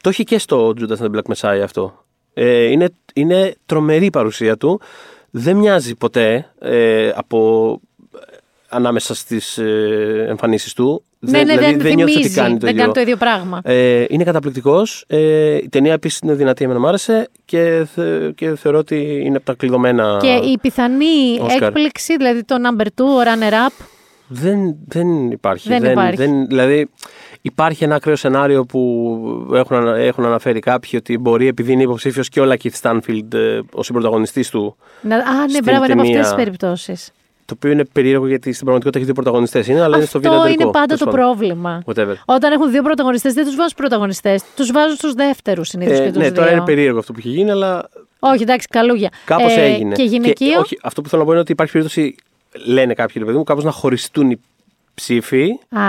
Το 0.01 0.09
έχει 0.09 0.24
και 0.24 0.39
στο 0.39 0.72
Judas 0.81 0.97
and 1.03 1.11
the 1.11 1.16
Black 1.18 1.35
Messiah 1.35 1.61
αυτό. 1.64 2.05
Ε, 2.39 2.64
είναι, 2.64 2.89
είναι 3.14 3.55
τρομερή 3.66 4.05
η 4.05 4.11
παρουσία 4.11 4.57
του. 4.57 4.80
Δεν 5.30 5.57
μοιάζει 5.57 5.95
ποτέ 5.95 6.51
ε, 6.61 7.11
από 7.14 7.80
ανάμεσα 8.68 9.14
στις 9.14 9.59
ε, 9.59 10.26
εμφανίσεις 10.28 10.72
του. 10.72 11.05
Ναι, 11.18 11.43
ναι, 11.43 11.57
δηλαδή, 11.57 11.76
δεν, 11.76 11.95
νιώθεις 11.95 12.14
θυμίζει. 12.14 12.28
ότι 12.28 12.34
κάνει 12.41 12.53
το 12.59 12.59
δεν 12.66 12.68
ίδιο. 12.70 12.80
κάνει 12.82 12.95
το 12.95 13.01
ίδιο 13.01 13.16
πράγμα. 13.16 13.61
Ε, 13.64 14.05
είναι 14.09 14.24
καταπληκτικός. 14.24 15.05
Ε, 15.07 15.55
η 15.57 15.68
ταινία 15.68 15.93
επίσης 15.93 16.18
είναι 16.18 16.34
δυνατή, 16.34 16.64
εμένα 16.64 16.80
μου 16.80 16.87
άρεσε 16.87 17.28
και, 17.45 17.87
θε- 17.95 18.34
και 18.34 18.55
θεωρώ 18.57 18.78
ότι 18.78 19.20
είναι 19.24 19.37
από 19.37 19.45
τα 19.47 19.55
κλειδωμένα. 19.55 20.18
Και 20.20 20.28
η 20.49 20.59
πιθανή 20.59 21.39
Όσκαρ. 21.41 21.62
έκπληξη, 21.62 22.16
δηλαδή 22.16 22.45
το 22.45 22.55
number 22.68 22.82
2, 22.84 22.87
ο 23.05 23.20
runner-up, 23.22 23.84
Δεν, 24.28 24.76
δεν 24.89 25.30
υπάρχει. 25.30 25.68
Δεν 25.68 25.84
υπάρχει. 25.84 26.45
δηλαδή, 26.49 26.91
υπάρχει 27.47 27.84
ένα 27.84 27.94
ακραίο 27.94 28.16
σενάριο 28.16 28.64
που 28.64 29.51
έχουν, 29.55 29.76
ανα- 29.76 29.97
έχουν 29.97 30.24
αναφέρει 30.24 30.59
κάποιοι 30.61 30.90
ότι 31.03 31.18
μπορεί 31.18 31.47
επειδή 31.47 31.72
είναι 31.72 31.82
υποψήφιος 31.82 32.28
και 32.28 32.40
ο 32.40 32.44
Λακίθ 32.44 32.76
Στάνφιλντ 32.76 33.34
ε, 33.34 33.61
ο 33.72 33.82
συμπροταγωνιστής 33.82 34.51
του. 34.51 34.76
να, 35.01 35.16
α, 35.16 35.20
ναι, 35.20 35.49
Στην 35.49 35.64
μπράβο, 35.64 35.84
είναι 35.84 35.92
από 35.92 36.01
αυτές 36.03 36.14
ταινία- 36.16 36.22
τις 36.22 36.34
περιπτώσεις. 36.44 37.11
Το 37.44 37.55
οποίο 37.57 37.70
είναι 37.70 37.84
περίεργο 37.84 38.26
γιατί 38.26 38.53
στην 38.53 38.64
πραγματικότητα 38.66 38.97
έχει 38.99 39.07
δύο 39.07 39.14
πρωταγωνιστές. 39.22 39.66
Είναι, 39.66 39.82
αλλά 39.82 39.97
είναι 39.97 40.07
στο 40.07 40.18
βίντεο 40.18 40.32
Αυτό 40.34 40.44
αντρικό, 40.44 40.62
είναι 40.62 40.72
πάντα 40.72 40.86
τέλος 40.86 41.01
το 41.01 41.05
πάντων. 41.11 41.20
πρόβλημα. 41.20 41.82
Whatever. 41.86 42.14
Όταν 42.24 42.53
έχουν 42.53 42.70
δύο 42.70 42.82
πρωταγωνιστές, 42.82 43.34
δεν 43.34 43.44
τους 43.44 43.55
βάζουν 43.57 43.72
πρωταγωνιστές. 43.76 44.42
Τους 44.57 44.70
βάζουν 44.72 44.97
στους 44.97 45.12
δεύτερους 45.12 45.68
συνήθως 45.68 45.99
Ε, 45.99 46.03
και 46.03 46.09
τους 46.09 46.16
ναι, 46.16 46.22
δύο. 46.24 46.32
τώρα 46.34 46.51
είναι 46.51 46.62
περίεργο 46.64 46.99
αυτό 46.99 47.12
που 47.12 47.18
έχει 47.18 47.28
γίνει, 47.28 47.51
αλλά 47.51 47.88
Όχι, 48.18 48.42
εντάξει, 48.42 48.66
καλούγια. 48.70 49.11
Κάπως 49.24 49.57
Ε, 49.57 49.61
έγινε. 49.64 49.94
Και 49.94 50.03
γυναικείο. 50.03 50.59
όχι, 50.61 50.78
αυτό 50.82 51.03
που 51.03 51.09
θέλω 51.09 51.20
να 51.20 51.26
πω 51.26 51.32
είναι 51.32 51.42
ότι 51.42 51.53
υπάρχει 51.53 51.72
περίπτωση, 51.72 52.14
λένε 52.66 52.94
κάποιοι, 52.94 53.14
ρε 53.18 53.24
παιδί 53.24 53.36
μου, 53.36 53.44
κάπως 53.44 53.64
να 53.64 53.70
χωριστούν 53.70 54.30
οι 54.30 54.40
ψήφοι 55.01 55.51
Α, 55.70 55.80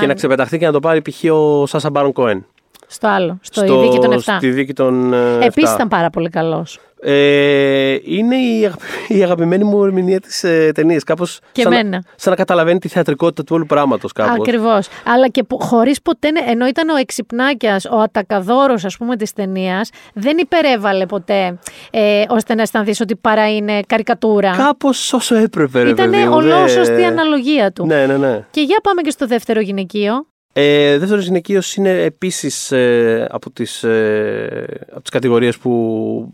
και 0.00 0.06
να 0.06 0.14
ξεπεταχθεί 0.14 0.58
και 0.58 0.66
να 0.66 0.72
το 0.72 0.80
πάρει 0.80 1.02
π.χ. 1.02 1.24
ο 1.32 1.66
Σάσα 1.66 1.90
Μπάρον 1.90 2.12
Κόεν. 2.12 2.46
στο 2.86 3.08
άλλο, 3.08 3.38
στο, 3.40 3.64
η 3.64 3.88
δίκη 3.88 3.98
των 3.98 4.12
7. 4.12 4.18
Στη 4.36 4.50
δίκη 4.50 4.72
των. 4.72 5.12
ε, 5.12 5.44
Επίσης 5.44 5.70
7. 5.70 5.74
ήταν 5.74 5.88
πάρα 5.88 6.10
πολύ 6.10 6.28
καλός. 6.28 6.78
Ε, 7.06 7.96
είναι 8.04 8.36
η, 8.36 8.64
αγαπη- 8.66 8.82
η 9.08 9.22
αγαπημένη 9.22 9.64
μου 9.64 9.84
ερμηνεία 9.84 10.20
της 10.20 10.44
ε, 10.44 10.70
ταινίας. 10.74 11.04
Κάπως. 11.04 11.38
Και 11.52 11.62
σαν, 11.62 11.72
εμένα. 11.72 11.88
Να, 11.96 12.02
σαν 12.16 12.30
να 12.32 12.36
καταλαβαίνει 12.36 12.78
τη 12.78 12.88
θεατρικότητα 12.88 13.44
του 13.44 13.54
όλου 13.54 13.66
πράγματος 13.66 14.12
κάπως. 14.12 14.32
Ακριβώς. 14.38 14.88
Αλλά 15.06 15.28
και 15.28 15.44
χωρίς 15.58 16.02
ποτέ. 16.02 16.28
Ενώ 16.48 16.66
ήταν 16.66 16.88
ο 16.88 16.96
εξυπνάκιας, 16.96 17.84
ο 17.84 17.98
ατακαδόρος, 18.00 18.84
ας 18.84 18.96
πούμε, 18.96 19.16
της 19.16 19.32
ταινίας, 19.32 19.90
δεν 20.14 20.38
υπερέβαλε 20.38 21.06
ποτέ 21.06 21.58
ε, 21.90 22.22
ώστε 22.28 22.54
να 22.54 22.62
αισθανθείς 22.62 23.00
ότι 23.00 23.16
παρά 23.16 23.54
είναι 23.54 23.80
καρικατούρα. 23.86 24.50
Κάπως 24.56 25.12
όσο 25.12 25.34
έπρεπε, 25.34 25.82
ρε 25.82 25.88
Ήταν 25.90 26.10
παιδί 26.10 26.22
μου. 26.24 26.34
ολόσωστη 26.34 26.94
δεν- 26.94 27.04
αναλογία 27.06 27.72
του. 27.72 27.86
Ναι, 27.86 28.06
ναι, 28.06 28.16
ναι. 28.16 28.44
Και 28.50 28.60
για 28.60 28.80
πάμε 28.82 29.02
και 29.02 29.10
στο 29.10 29.26
δεύτερο 29.26 29.60
γυναικείο. 29.60 30.26
Ε, 30.56 30.98
Δεύτερος 30.98 31.24
γυναικείος 31.24 31.74
είναι 31.74 32.02
επίσης 32.02 32.72
ε, 32.72 33.26
από 33.30 33.50
τις 33.50 33.84
ε, 33.84 34.66
από 34.90 35.00
τις 35.00 35.10
κατηγορίες 35.10 35.58
που 35.58 35.70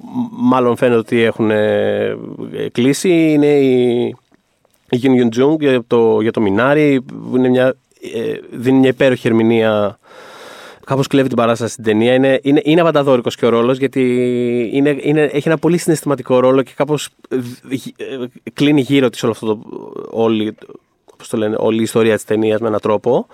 μ- 0.00 0.28
μάλλον 0.32 0.76
φαίνεται 0.76 0.98
ότι 0.98 1.22
έχουν 1.22 1.50
ε, 1.50 2.16
κλείσει. 2.72 3.08
Είναι 3.08 3.58
η, 3.58 4.00
η 4.90 4.96
Γιουν 4.96 5.14
Γιουν 5.14 5.30
Τζούγκ 5.30 5.60
για 5.62 5.82
το, 5.86 6.20
για 6.20 6.30
το 6.30 6.40
Μινάρι. 6.40 7.00
που 7.00 7.36
Είναι 7.36 7.48
μια, 7.48 7.74
ε, 8.14 8.34
δίνει 8.50 8.78
μια 8.78 8.88
υπέροχη 8.88 9.26
ερμηνεία. 9.26 9.98
Κάπως 10.84 11.06
κλέβει 11.06 11.28
την 11.28 11.36
παράσταση 11.36 11.72
στην 11.72 11.84
ταινία. 11.84 12.14
Είναι, 12.14 12.38
είναι, 12.42 12.60
είναι 12.64 12.80
αβανταδόρικο 12.80 13.28
και 13.28 13.46
ο 13.46 13.48
ρόλος 13.48 13.78
γιατί 13.78 14.02
είναι, 14.72 14.96
είναι, 15.00 15.22
έχει 15.22 15.48
ένα 15.48 15.58
πολύ 15.58 15.78
συναισθηματικό 15.78 16.40
ρόλο 16.40 16.62
και 16.62 16.72
κάπως 16.76 17.08
κλείνει 18.52 18.80
γύρω 18.80 19.08
της 19.08 19.22
όλο 19.22 19.32
αυτό 19.32 19.46
το. 19.46 19.60
Όλη, 20.10 20.54
πώς 21.16 21.28
το 21.28 21.36
λένε, 21.36 21.56
όλη 21.58 21.78
η 21.78 21.82
ιστορία 21.82 22.14
της 22.14 22.24
ταινίας 22.24 22.60
με 22.60 22.68
έναν 22.68 22.80
τρόπο. 22.80 23.26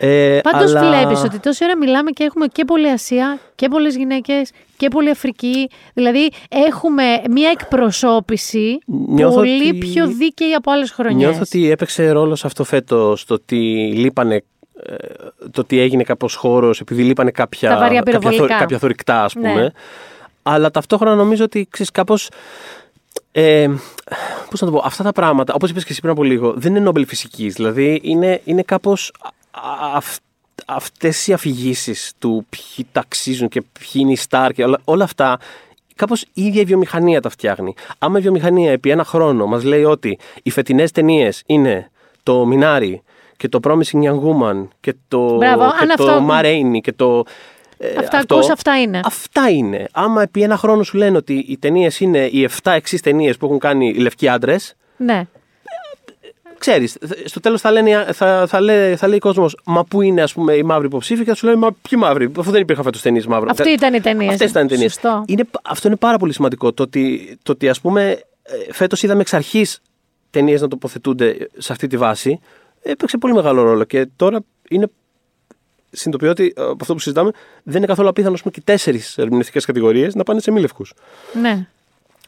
Ε, 0.00 0.38
Πάντως 0.42 0.74
αλλά- 0.74 0.88
βλέπεις 0.88 1.22
ότι 1.22 1.38
τόση 1.38 1.64
ώρα 1.64 1.76
μιλάμε 1.76 2.10
και 2.10 2.24
έχουμε 2.24 2.46
και 2.46 2.64
πολλή 2.64 2.88
Ασία 2.90 3.38
και 3.54 3.68
πολλές 3.68 3.96
γυναίκες 3.96 4.50
και 4.76 4.88
πολλή 4.88 5.10
Αφρική. 5.10 5.68
Δηλαδή 5.94 6.30
έχουμε 6.48 7.04
μια 7.30 7.50
εκπροσώπηση 7.50 8.78
Νιώθω 8.86 9.34
πολύ 9.34 9.68
ότι- 9.68 9.78
πιο 9.78 10.06
δίκαιη 10.06 10.52
από 10.54 10.70
άλλες 10.70 10.90
χρονιές. 10.90 11.16
Νιώθω 11.18 11.40
ότι 11.40 11.70
έπαιξε 11.70 12.10
ρόλο 12.10 12.34
σε 12.34 12.46
αυτό 12.46 12.64
φέτος 12.64 13.24
το 13.24 13.34
ότι 13.34 13.56
λείπανε. 13.96 14.42
ε, 14.82 14.94
Το 15.50 15.60
ότι 15.60 15.78
έγινε 15.80 16.02
κάπως 16.02 16.34
χώρος 16.34 16.80
επειδή 16.80 17.02
λείπανε 17.02 17.30
κάποια, 17.30 17.70
Τα 17.70 17.78
βαριά 17.78 18.00
κάποια, 18.00 18.18
πυροβολικά. 18.18 18.58
κάποια 18.58 18.78
θωρυκτά, 18.78 19.24
ας 19.24 19.34
Ναι. 19.34 19.48
πούμε. 19.50 19.72
Αλλά 20.42 20.70
ταυτόχρονα 20.70 21.14
νομίζω 21.14 21.44
ότι 21.44 21.66
ξέρεις 21.70 21.90
κάπως. 21.92 22.28
Ε, 23.32 23.68
Πώς 24.50 24.60
να 24.60 24.66
το 24.66 24.72
πω, 24.72 24.82
αυτά 24.84 25.04
τα 25.04 25.12
πράγματα, 25.12 25.54
όπως 25.54 25.70
είπες 25.70 25.84
και 25.84 25.88
εσύ 25.92 26.00
πριν 26.00 26.12
από 26.12 26.22
λίγο, 26.22 26.52
δεν 26.56 26.70
είναι 26.70 26.80
νόμπελ 26.84 27.06
φυσικής. 27.06 27.54
Δηλαδή 27.54 28.00
είναι, 28.02 28.40
είναι 28.44 28.62
κάπως 28.62 29.12
αυτές 30.66 31.26
οι 31.26 31.32
αφηγήσεις 31.32 32.12
του 32.18 32.46
ποιοι 32.48 32.86
ταξίζουν 32.92 33.48
και 33.48 33.60
ποιοι 33.60 33.90
είναι 33.94 34.12
οι 34.12 34.16
στάρ 34.16 34.52
και 34.52 34.64
όλα, 34.64 34.80
όλα 34.84 35.04
αυτά. 35.04 35.38
Κάπως 35.94 36.22
η 36.32 36.44
ίδια 36.44 36.60
η 36.60 36.64
βιομηχανία 36.64 37.20
τα 37.20 37.28
φτιάχνει. 37.28 37.74
Άμα 37.98 38.18
η 38.18 38.22
βιομηχανία 38.22 38.70
επί 38.72 38.90
ένα 38.90 39.04
χρόνο 39.04 39.46
μας 39.46 39.64
λέει 39.64 39.84
ότι 39.84 40.18
οι 40.42 40.50
φετινές 40.50 40.90
ταινίες 40.90 41.42
είναι 41.46 41.90
το 42.22 42.46
Μινάρι 42.46 43.02
και 43.36 43.48
το 43.48 43.60
Promising 43.62 44.02
Young 44.02 44.20
Woman 44.20 44.68
και 44.80 44.94
το, 45.08 45.36
Μπράβο, 45.36 45.62
και 45.62 45.76
αν 45.80 45.96
το 45.96 46.12
αυτό- 46.12 46.26
Ma 46.30 46.44
Rainey 46.44 46.80
και 46.80 46.92
το. 46.92 47.24
ε, 47.78 47.94
Αυτά 47.98 48.18
αυτό, 48.18 48.34
ακούς, 48.34 48.50
αυτά 48.50 48.80
είναι. 48.80 49.00
Αυτά 49.04 49.50
είναι. 49.50 49.86
Άμα 49.92 50.22
επί 50.22 50.42
ένα 50.42 50.56
χρόνο 50.56 50.82
σου 50.82 50.96
λένε 50.96 51.16
ότι 51.16 51.44
οι 51.48 51.58
ταινίες 51.58 52.00
είναι 52.00 52.26
οι 52.26 52.44
7 52.62 52.72
εξή 52.72 53.02
ταινίες 53.02 53.36
που 53.36 53.46
έχουν 53.46 53.58
κάνει 53.58 53.88
οι 53.88 53.94
λευκοί 53.98 54.28
άντρες, 54.28 54.74
Ναι. 54.96 55.26
Ξέρεις, 56.58 56.96
στο 57.24 57.40
τέλος 57.40 57.60
θα, 57.60 57.70
λένε, 57.70 58.06
θα, 58.12 58.46
θα, 58.48 58.60
λέει, 58.60 58.96
θα 58.96 59.08
λέει 59.08 59.16
ο 59.16 59.20
κόσμος, 59.20 59.56
Μα 59.64 59.84
πού 59.84 60.02
είναι 60.02 60.22
ας 60.22 60.32
πούμε, 60.32 60.54
οι 60.54 60.62
μαύροι 60.62 60.86
υποψήφοι, 60.86 61.24
και 61.24 61.28
θα 61.28 61.34
σου 61.34 61.46
λέει 61.46 61.54
Μα 61.54 61.72
ποιοι 61.72 61.98
μαύροι, 62.02 62.32
αφού 62.38 62.50
δεν 62.50 62.60
υπήρχαν 62.60 62.84
φέτος 62.84 63.02
ταινίες 63.02 63.26
μαύρων. 63.26 63.50
Αυτή 63.50 63.70
ήταν 63.70 63.94
η 63.94 64.00
ταινία. 64.00 64.30
Αυτές 64.30 64.50
ήταν 64.50 64.64
οι 64.64 64.68
ταινίες. 64.68 64.92
Σωστό. 64.92 65.24
Είναι, 65.26 65.44
αυτό 65.62 65.88
είναι 65.88 65.96
πάρα 65.96 66.16
πολύ 66.16 66.32
σημαντικό. 66.32 66.72
Το 66.72 66.82
ότι, 66.82 67.36
το 67.42 67.52
ότι 67.52 67.68
ας 67.68 67.80
πούμε, 67.80 68.20
φέτος 68.70 69.02
είδαμε 69.02 69.20
εξ 69.20 69.34
αρχής 69.34 69.80
ταινίες 70.30 70.60
να 70.60 70.68
τοποθετούνται 70.68 71.48
σε 71.58 71.72
αυτή 71.72 71.86
τη 71.86 71.96
βάση, 71.96 72.40
έπαιξε 72.82 73.18
πολύ 73.18 73.34
μεγάλο 73.34 73.62
ρόλο. 73.62 73.84
Και 73.84 74.08
τώρα 74.16 74.40
είναι. 74.68 74.86
Συνειδητοποιώ 75.90 76.30
ότι 76.30 76.52
ε, 76.56 76.62
από 76.62 76.76
αυτό 76.80 76.92
που 76.92 76.98
συζητάμε 76.98 77.30
δεν 77.62 77.76
είναι 77.76 77.86
καθόλου 77.86 78.08
απίθανο 78.08 78.34
ας 78.34 78.40
πούμε, 78.40 78.52
και 78.52 78.60
τέσσερις 78.64 79.18
ερμηνευτικές 79.18 79.64
κατηγορίες 79.64 80.14
να 80.14 80.22
πάνε 80.22 80.40
σε 80.40 80.50
μη 80.50 80.60
λευκούς. 80.60 80.92
Ναι. 81.40 81.66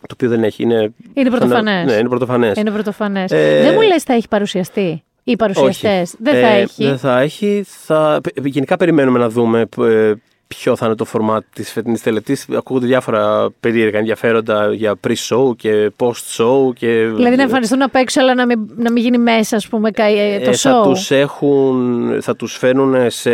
Το 0.00 0.06
οποίο 0.14 0.28
δεν 0.28 0.44
έχει. 0.44 0.62
Είναι, 0.62 0.92
Είναι 1.12 1.30
πρωτοφανές. 1.30 1.84
Ναι, 1.86 1.92
είναι 1.92 2.08
πρωτοφανές. 2.08 2.56
Είναι 2.56 2.70
πρωτοφανές. 2.70 3.30
Ε, 3.32 3.60
Δεν 3.62 3.74
μου 3.74 3.80
λες 3.80 4.02
θα 4.02 4.12
έχει 4.14 4.28
παρουσιαστεί 4.28 5.02
ή 5.24 5.36
παρουσιαστές. 5.36 6.14
Δεν 6.18 6.32
θα 6.34 6.46
Ε, 6.46 6.60
έχει. 6.60 6.84
Δεν 6.84 6.98
θα 6.98 7.20
έχει. 7.20 7.64
Θα... 7.66 8.20
πε- 8.22 8.46
Γενικά 8.46 8.76
περιμένουμε 8.76 9.18
να 9.18 9.28
δούμε 9.28 9.68
ε, 9.80 10.12
ποιο 10.48 10.76
θα 10.76 10.86
είναι 10.86 10.94
το 10.94 11.06
format 11.12 11.38
της 11.52 11.72
φετινής 11.72 12.02
τελετής. 12.02 12.46
Ακούγονται 12.56 12.86
διάφορα 12.86 13.50
περίεργα 13.60 13.98
ενδιαφέροντα 13.98 14.72
για 14.72 14.94
pre-show 15.06 15.56
και 15.56 15.90
post-show. 15.96 16.74
Και... 16.74 17.06
Δηλαδή 17.14 17.36
να 17.36 17.42
εμφανιστούν 17.42 17.82
απ' 17.82 17.94
έξω, 17.94 18.20
αλλά 18.20 18.34
να 18.34 18.46
μην, 18.46 18.70
να 18.76 18.92
μην 18.92 19.02
γίνει 19.02 19.18
μέσα, 19.18 19.56
ας 19.56 19.68
πούμε, 19.68 19.90
κα- 19.90 20.04
ε, 20.04 20.40
το 20.44 20.50
Ε, 20.50 20.52
θα 20.54 20.80
show. 20.80 20.82
τους 20.84 21.10
έχουν, 21.10 22.18
θα 22.20 22.36
τους 22.36 22.56
φέρουν 22.56 23.10
σε, 23.10 23.30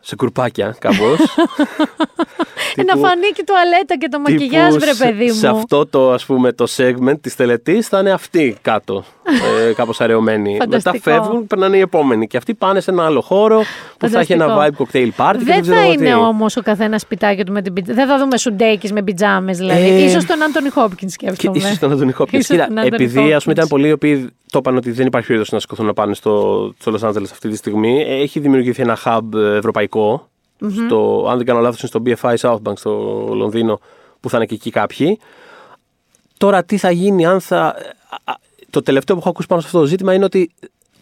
σε 0.00 0.16
κουρπάκια 0.16 0.76
κάπως. 0.78 1.18
Ένα 2.80 2.96
φανίκι 2.96 3.42
τουαλέτα 3.44 3.96
και 3.98 4.08
το 4.10 4.18
μακιγιάζ, 4.20 4.66
Τύπου 4.72 4.84
βρε 4.84 4.92
σε- 4.94 5.04
παιδί 5.04 5.24
μου. 5.24 5.32
Σε 5.32 5.48
αυτό 5.48 5.86
το, 5.86 6.12
ας 6.12 6.24
πούμε, 6.24 6.52
το 6.52 6.66
segment 6.76 7.20
της 7.20 7.36
τελετής 7.36 7.88
θα 7.88 7.98
είναι 7.98 8.10
αυτοί 8.10 8.56
κάτω, 8.62 9.04
ε, 9.68 9.72
κάπως 9.72 10.00
αραιωμένοι. 10.00 10.52
Μετά 10.52 10.64
Φανταστικό. 10.64 10.98
φεύγουν, 11.10 11.46
περνάνε 11.46 11.76
οι 11.76 11.80
επόμενοι. 11.80 12.26
Και 12.26 12.36
αυτοί 12.36 12.54
πάνε 12.54 12.80
σε 12.80 12.90
ένα 12.90 13.04
άλλο 13.04 13.20
χώρο 13.20 13.62
που 13.98 14.08
θα 14.08 14.20
έχει 14.20 14.32
ένα 14.32 14.46
Φανταστικό. 14.48 14.84
vibe 14.86 14.96
cocktail 14.96 15.08
party. 15.16 15.36
και 15.38 15.44
Δεν 15.44 15.60
ξέρω 15.60 15.76
θα 15.76 15.82
εγώ 15.82 15.92
είναι 15.92 16.04
τι. 16.08 16.12
όμως 16.14 16.56
ο 16.56 16.62
καθένας 16.62 17.00
σπιτάκι 17.00 17.44
του 17.44 17.52
με 17.52 17.62
την 17.62 17.72
πιτζά. 17.72 17.94
Δεν 17.94 18.06
θα 18.06 18.18
δούμε 18.18 18.38
σουντέκι 18.38 18.92
με 18.92 19.02
πιτζάμες 19.02 19.58
δηλαδή. 19.58 19.82
Ε, 19.88 20.04
Ίσως 20.04 20.24
τον 20.24 20.42
Άντωνι 20.42 20.68
Χόπκινς 20.68 21.16
Και 21.16 21.26
σκέφτομαι. 21.26 21.58
ίσως 21.58 21.78
τον 21.78 21.92
Αντώνη 21.92 22.12
Χόπκινς. 22.12 22.42
Ίσως 22.48 22.56
Κοίτα, 22.56 22.74
τον 22.74 22.84
Anthony 22.84 22.92
επειδή 22.92 23.32
ας 23.32 23.42
πούμε, 23.44 23.54
Hopkins. 23.54 23.56
ήταν 23.56 23.68
πολλοί 23.68 23.88
οι 23.88 23.92
οποίοι 23.92 24.28
το 24.50 24.58
είπαν 24.58 24.76
ότι 24.76 24.90
δεν 24.90 25.06
υπάρχει 25.06 25.26
περίπτωση 25.26 25.54
να 25.54 25.60
σηκωθούν 25.60 25.86
να 25.86 25.92
πάνε 25.92 26.14
στο, 26.14 26.72
στο 26.78 26.92
Los 26.92 27.08
Angeles 27.08 27.28
αυτή 27.32 27.48
τη 27.48 27.56
στιγμή, 27.56 28.00
ε, 28.08 28.14
έχει 28.22 28.40
δημιουργηθεί 28.40 28.82
ένα 28.82 28.98
hub 29.04 29.20
ε, 29.34 29.58
ευρωπαϊκό. 30.66 30.88
Στο, 30.88 31.26
αν 31.30 31.36
δεν 31.36 31.46
κάνω 31.46 31.60
λάθος, 31.60 31.80
είναι 31.80 31.88
στο 31.88 32.02
BFI 32.04 32.36
Southbank 32.36 32.78
στο 32.78 32.90
Λονδίνο, 33.34 33.80
που 34.20 34.30
θα 34.30 34.36
είναι 34.36 34.46
και 34.46 34.54
εκεί 34.54 34.70
κάποιοι. 34.70 35.18
Τώρα 36.38 36.64
τι 36.64 36.76
θα 36.78 36.90
γίνει, 36.90 37.26
αν 37.26 37.40
θα. 37.40 37.58
α, 37.58 37.72
α, 38.24 38.34
Το 38.70 38.82
τελευταίο 38.82 39.16
που 39.16 39.20
έχω 39.20 39.30
ακούσει 39.30 39.48
πάνω 39.48 39.60
σε 39.60 39.66
αυτό 39.66 39.80
το 39.80 39.86
ζήτημα 39.86 40.14
είναι 40.14 40.24
ότι, 40.24 40.50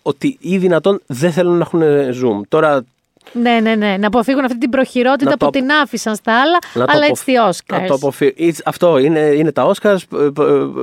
ότι 0.03 0.37
ή 0.41 0.59
δυνατόν 0.59 1.01
δεν 1.07 1.33
θέλουν 1.33 1.57
να 1.57 1.65
έχουν 1.65 1.83
Zoom. 2.23 2.41
Τώρα 2.49 2.85
Ναι, 3.33 3.59
ναι, 3.63 3.75
ναι. 3.75 3.97
Να 3.99 4.07
αποφύγουν 4.07 4.45
αυτή 4.45 4.59
την 4.59 4.71
προχειρότητα 4.71 5.31
Να 5.31 5.37
που 5.37 5.45
το 5.45 5.51
την 5.51 5.71
άφησαν 5.83 6.15
στα 6.15 6.41
άλλα, 6.41 6.59
Να 6.75 6.85
το 6.87 6.93
αλλά 6.95 7.05
αποφ- 7.05 7.23
it's 7.27 7.31
the 7.31 7.49
Oscars. 7.51 7.81
να 7.81 7.87
το 7.87 7.95
αποφυ- 7.95 8.39
It's- 8.39 8.61
Αυτό 8.65 8.99
είναι, 8.99 9.21
είναι 9.21 9.53
τα 9.53 9.73
Oscars. 9.73 9.97
ε, 10.19 10.25
ε, 10.25 10.31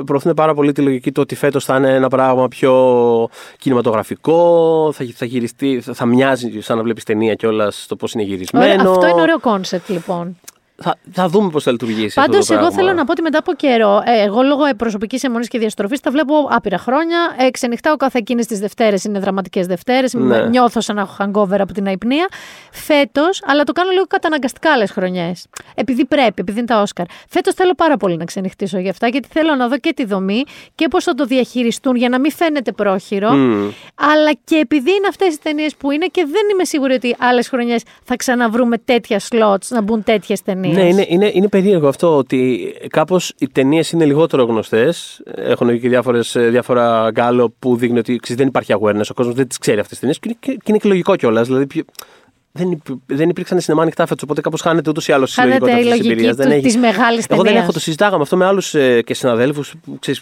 Προωθούν 0.06 0.34
πάρα 0.34 0.54
πολύ 0.54 0.72
τη 0.72 0.82
λογική 0.82 1.12
του 1.12 1.22
ότι 1.22 1.36
φέτος 1.36 1.66
θα 1.66 1.76
είναι 1.76 1.94
ένα 1.94 2.08
πράγμα 2.08 2.48
πιο 2.48 2.74
κινηματογραφικό, 3.58 4.92
θα, 4.94 5.06
θα 5.16 5.26
γυριστεί, 5.26 5.82
θα, 5.82 5.94
θα 5.94 6.06
μοιάζει 6.06 6.62
σαν 6.62 6.78
να 6.78 6.84
βλέπεις 6.84 7.04
ταινία 7.04 7.34
κιόλας 7.34 7.86
το 7.88 7.96
πώς 7.96 8.14
είναι 8.14 8.24
Ωραία, 8.24 8.36
γυρισμένο. 8.36 8.92
αυτό 8.92 9.08
είναι 9.08 9.22
ωραίο 9.22 9.40
κόνσεπτ 9.40 9.90
λοιπόν. 9.90 10.38
Θα, 10.82 10.96
θα 11.12 11.28
δούμε 11.28 11.50
πώς 11.50 11.64
θα 11.64 11.72
λειτουργήσει 11.72 12.16
Πάντως, 12.16 12.38
αυτό 12.38 12.54
το 12.54 12.60
εγώ 12.60 12.68
πράγμα. 12.68 12.84
θέλω 12.84 12.98
να 12.98 13.06
πω 13.06 13.12
ότι 13.12 13.22
μετά 13.22 13.38
από 13.38 13.54
καιρό, 13.54 14.04
ε, 14.06 14.24
εγώ 14.24 14.42
λόγω 14.42 14.64
προσωπικής 14.78 15.24
εμμονής 15.24 15.48
και 15.48 15.60
διαστροφής 15.60 16.00
τα 16.00 16.12
βλέπω 16.12 16.48
άπειρα 16.52 16.78
χρόνια. 16.78 17.36
Ε, 17.38 17.50
ξενυχτάω 17.50 17.96
κάθε 17.96 18.18
εκείνες 18.18 18.46
τις 18.46 18.60
Δευτέρες, 18.60 19.04
είναι 19.04 19.20
δραματικές 19.20 19.68
Δευτέρες. 19.68 20.14
Ναι. 20.14 20.48
Νιώθω 20.48 20.82
σαν 20.82 20.96
να 20.96 21.02
έχω 21.02 21.16
hangover 21.20 21.60
από 21.60 21.74
την 21.74 21.88
αϋπνία. 21.88 22.28
Φέτος, 22.72 23.42
αλλά 23.46 23.64
το 23.64 23.72
κάνω 23.72 23.92
λίγο 23.92 24.06
καταναγκαστικά 24.08 24.72
άλλες 24.72 24.92
χρονιές. 24.92 25.46
Επειδή 25.76 26.06
πρέπει, 26.06 26.34
επειδή 26.36 26.58
είναι 26.58 26.68
τα 26.68 26.82
Όσκαρ. 26.82 27.06
Φέτος 27.30 27.54
θέλω 27.54 27.74
πάρα 27.76 27.98
πολύ 27.98 28.18
να 28.18 28.26
ξενυχτήσω 28.26 28.78
γι' 28.80 28.90
αυτά, 28.90 29.08
γιατί 29.08 29.28
θέλω 29.32 29.56
να 29.56 29.68
δω 29.68 29.78
και 29.78 29.94
τη 29.94 30.06
δομή 30.06 30.44
και 30.76 30.88
πώς 30.88 31.04
θα 31.04 31.14
το 31.14 31.26
διαχειριστούν 31.26 31.96
για 31.96 32.10
να 32.10 32.20
μην 32.20 32.32
φαίνεται 32.32 32.72
πρόχειρο. 32.72 33.32
Μμμ. 33.32 33.70
Αλλά 33.96 34.32
και 34.44 34.56
επειδή 34.56 34.90
είναι 34.92 35.08
αυτές 35.10 35.34
οι 35.34 35.40
ταινίες 35.40 35.76
που 35.76 35.92
είναι 35.92 36.06
και 36.06 36.26
δεν 36.32 36.42
είμαι 36.54 36.64
σίγουρη 36.66 36.94
ότι 36.94 37.16
άλλες 37.20 37.48
χρονιές 37.50 37.84
θα 38.04 38.16
ξαναβρούμε 38.16 38.78
τέτοια 38.78 39.20
slots 39.30 39.68
να 39.70 39.82
μπουν 39.82 40.04
τέτοιες 40.04 40.42
ταινίες. 40.42 40.69
Ναι, 40.74 40.88
είναι, 40.88 41.06
είναι, 41.10 41.32
είναι 41.34 41.48
περίεργο 41.48 41.88
αυτό 41.88 42.18
ότι 42.18 42.74
κάπως 42.90 43.34
οι 43.38 43.48
ταινίες 43.50 43.92
είναι 43.92 44.06
λιγότερο 44.06 44.44
γνωστές. 44.44 45.22
Έχουν 45.36 45.80
και 45.80 45.90
διάφορες, 45.90 46.36
ε, 46.36 46.48
διάφορα 46.50 47.10
γκάλο 47.12 47.54
που 47.60 47.76
δείχνει 47.76 47.98
ότι 48.00 48.16
ξέρεις, 48.16 48.38
δεν 48.42 48.48
υπάρχει 48.48 48.74
awareness. 48.80 49.10
Ο 49.10 49.14
κόσμος 49.14 49.36
δεν 49.36 49.48
τις 49.48 49.58
ξέρει 49.58 49.80
αυτές 49.80 50.00
τις 50.00 50.00
ταινίες 50.00 50.20
και, 50.20 50.28
είναι- 50.30 50.38
και, 50.40 50.52
και 50.52 50.66
είναι 50.70 50.78
και 50.78 50.88
λογικό 50.88 51.16
κιόλας. 51.16 51.48
Δηλαδή, 51.48 51.68
ποιο- 51.68 51.84
δεν, 52.52 52.72
υπ- 52.72 52.98
δεν 53.06 53.30
υπήρξαν 53.30 53.60
σινεμά 53.60 53.82
ανοιχτά 53.82 54.06
φέτος, 54.06 54.24
οπότε 54.24 54.42
κάπως 54.42 54.62
χάνεται 54.62 54.90
ούτως 54.90 55.08
ή 55.08 55.12
άλλως 55.12 55.32
η 55.32 55.36
Χάνεται 55.36 55.60
λογικότητα 55.60 55.88
η 55.88 55.92
αυτή 55.92 56.00
της 56.00 56.08
λογική 56.10 56.30
εμπειρίας. 56.30 56.56
του- 56.62 56.68
της 56.68 56.78
μεγάλης 56.78 57.26
Εγώ 57.26 57.36
δεν 57.36 57.44
ταινίας. 57.46 57.64
έχω, 57.64 57.72
το 57.72 57.80
συζητάγαμε 57.80 58.22
αυτό 58.24 58.38
με 58.38 58.46
άλλους 58.46 58.70
και 59.04 59.14
συναδέλφους. 59.14 59.74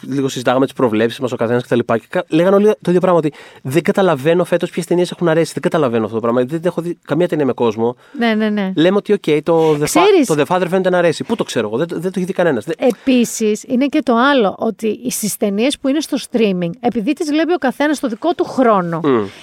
Λίγο 0.07 0.27
συζητάγαμε 0.29 0.65
τις 0.65 0.73
προβλέψεις 0.73 1.19
μας 1.19 1.31
ο 1.31 1.35
καθένας 1.35 1.63
κτλ. 1.63 1.79
Και, 1.79 2.01
κα- 2.09 2.25
λέγανε 2.27 2.55
όλοι 2.55 2.65
το 2.65 2.77
ίδιο 2.87 2.99
πράγμα. 2.99 3.17
Ότι 3.19 3.33
δεν 3.61 3.81
καταλαβαίνω 3.83 4.43
φέτος 4.43 4.69
ποιες 4.69 4.85
ταινίες 4.85 5.11
έχουν 5.11 5.27
αρέσει. 5.27 5.51
Δεν 5.53 5.61
καταλαβαίνω 5.61 6.03
αυτό 6.03 6.15
το 6.15 6.21
πράγμα. 6.21 6.43
Δεν 6.45 6.61
έχω 6.63 6.81
δει 6.81 6.97
καμία 7.05 7.27
ταινία 7.27 7.45
με 7.45 7.53
κόσμο. 7.53 7.95
ναι, 8.17 8.33
ναι. 8.33 8.49
ναι. 8.49 8.71
Λέμε 8.75 8.97
ότι, 8.97 9.13
OK, 9.25 9.39
το, 9.43 9.71
The, 9.71 9.79
Fa- 9.79 9.83
Ξέρεις- 9.83 10.27
το 10.27 10.35
The 10.37 10.45
Father 10.55 10.65
φαίνεται 10.69 10.89
να 10.89 10.97
αρέσει. 10.97 11.23
Πού 11.23 11.35
το 11.35 11.43
ξέρω 11.43 11.67
εγώ, 11.67 11.77
δεν, 11.77 11.87
δεν 11.91 12.01
το 12.01 12.11
έχει 12.15 12.25
δει 12.25 12.33
κανένας. 12.33 12.65
Επίσης, 12.77 13.63
είναι 13.67 13.85
και 13.85 14.01
το 14.03 14.15
άλλο 14.15 14.55
ότι 14.59 14.99
στις 15.11 15.37
ταινίες 15.37 15.77
που 15.79 15.87
είναι 15.87 15.99
στο 16.01 16.17
streaming, 16.31 16.69
επειδή 16.79 17.13
τις 17.13 17.29
βλέπει 17.29 17.53
ο 17.53 17.57
καθένας 17.57 17.97
στο 17.97 18.07
δικό 18.07 18.33
του 18.33 18.43
χρόνο, 18.43 18.99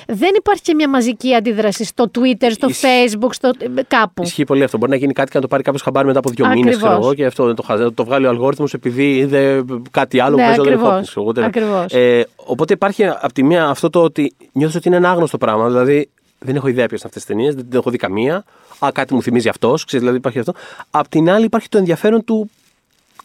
δεν 0.06 0.30
υπάρχει 0.36 0.62
και 0.62 0.74
μια 0.74 0.88
μαζική 0.88 1.34
αντίδραση 1.34 1.84
στο 1.84 2.10
Twitter, 2.14 2.50
στο 2.50 2.68
Ισχύει. 2.68 2.83
Facebook, 2.84 3.28
στο... 3.30 3.50
κάπου. 3.88 4.22
Ισχύει 4.22 4.44
πολύ 4.44 4.62
αυτό. 4.64 4.78
Μπορεί 4.78 4.90
να 4.90 4.96
γίνει 4.96 5.12
κάτι 5.12 5.30
και 5.30 5.36
να 5.36 5.42
το 5.42 5.48
πάρει 5.48 5.62
κάποιος 5.62 5.82
χαμπάρι 5.82 6.06
μετά 6.06 6.18
από 6.18 6.30
δύο 6.30 6.46
μήνες, 6.46 6.74
Ακριβώς. 6.74 6.82
ξέρω 6.88 6.94
εγώ, 7.04 7.14
και 7.14 7.24
αυτό 7.26 7.44
δεν 7.46 7.54
το, 7.54 7.62
χαζε- 7.62 7.94
το 7.94 8.04
βγάλει 8.04 8.26
ο 8.26 8.28
αλγόριθμος 8.28 8.74
επειδή 8.74 9.16
είδε 9.16 9.64
κάτι 9.90 10.20
άλλο 10.20 10.36
Ναι, 10.36 10.42
που 10.42 10.46
παίζει 10.46 10.60
ο 10.60 10.62
ακριβώς. 10.62 10.98
Hopkins, 10.98 11.02
ξέρω 11.06 11.20
εγώ, 11.20 11.30
whatever. 11.30 11.42
Ακριβώς. 11.46 11.92
Ε, 11.92 12.26
οπότε 12.36 12.72
υπάρχει 12.72 13.06
από 13.06 13.32
τη 13.32 13.42
μία 13.42 13.66
αυτό 13.68 13.90
το 13.90 14.02
ότι 14.02 14.34
νιώθω 14.52 14.78
ότι 14.78 14.88
είναι 14.88 14.96
ένα 14.96 15.10
άγνωστο 15.10 15.38
πράγμα. 15.38 15.68
Δηλαδή 15.68 16.08
δεν 16.38 16.56
έχω 16.56 16.68
ιδέα 16.68 16.86
ποιες 16.86 17.00
είναι 17.00 17.08
αυτές 17.14 17.24
τις 17.24 17.34
ταινίες, 17.34 17.54
δεν, 17.54 17.66
δεν 17.68 17.78
έχω 17.80 17.90
δει 17.90 17.96
καμία. 17.96 18.44
Α, 18.78 18.88
κάτι 18.92 19.14
μου 19.14 19.22
θυμίζει 19.22 19.48
αυτός, 19.48 19.84
δηλαδή 19.88 20.16
υπάρχει 20.16 20.38
αυτό. 20.38 20.52
Απ' 20.90 21.08
την 21.08 21.30
άλλη 21.30 21.44
υπάρχει 21.44 21.68
το 21.68 21.78
ενδιαφέρον 21.78 22.24
του 22.24 22.50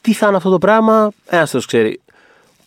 τι 0.02 0.14
θα 0.14 0.28
είναι 0.28 0.36
αυτό 0.38 0.50
το 0.50 0.58
πράγμα, 0.58 1.12
ένας 1.30 1.52
το 1.52 1.60
ξέρει. 1.68 2.00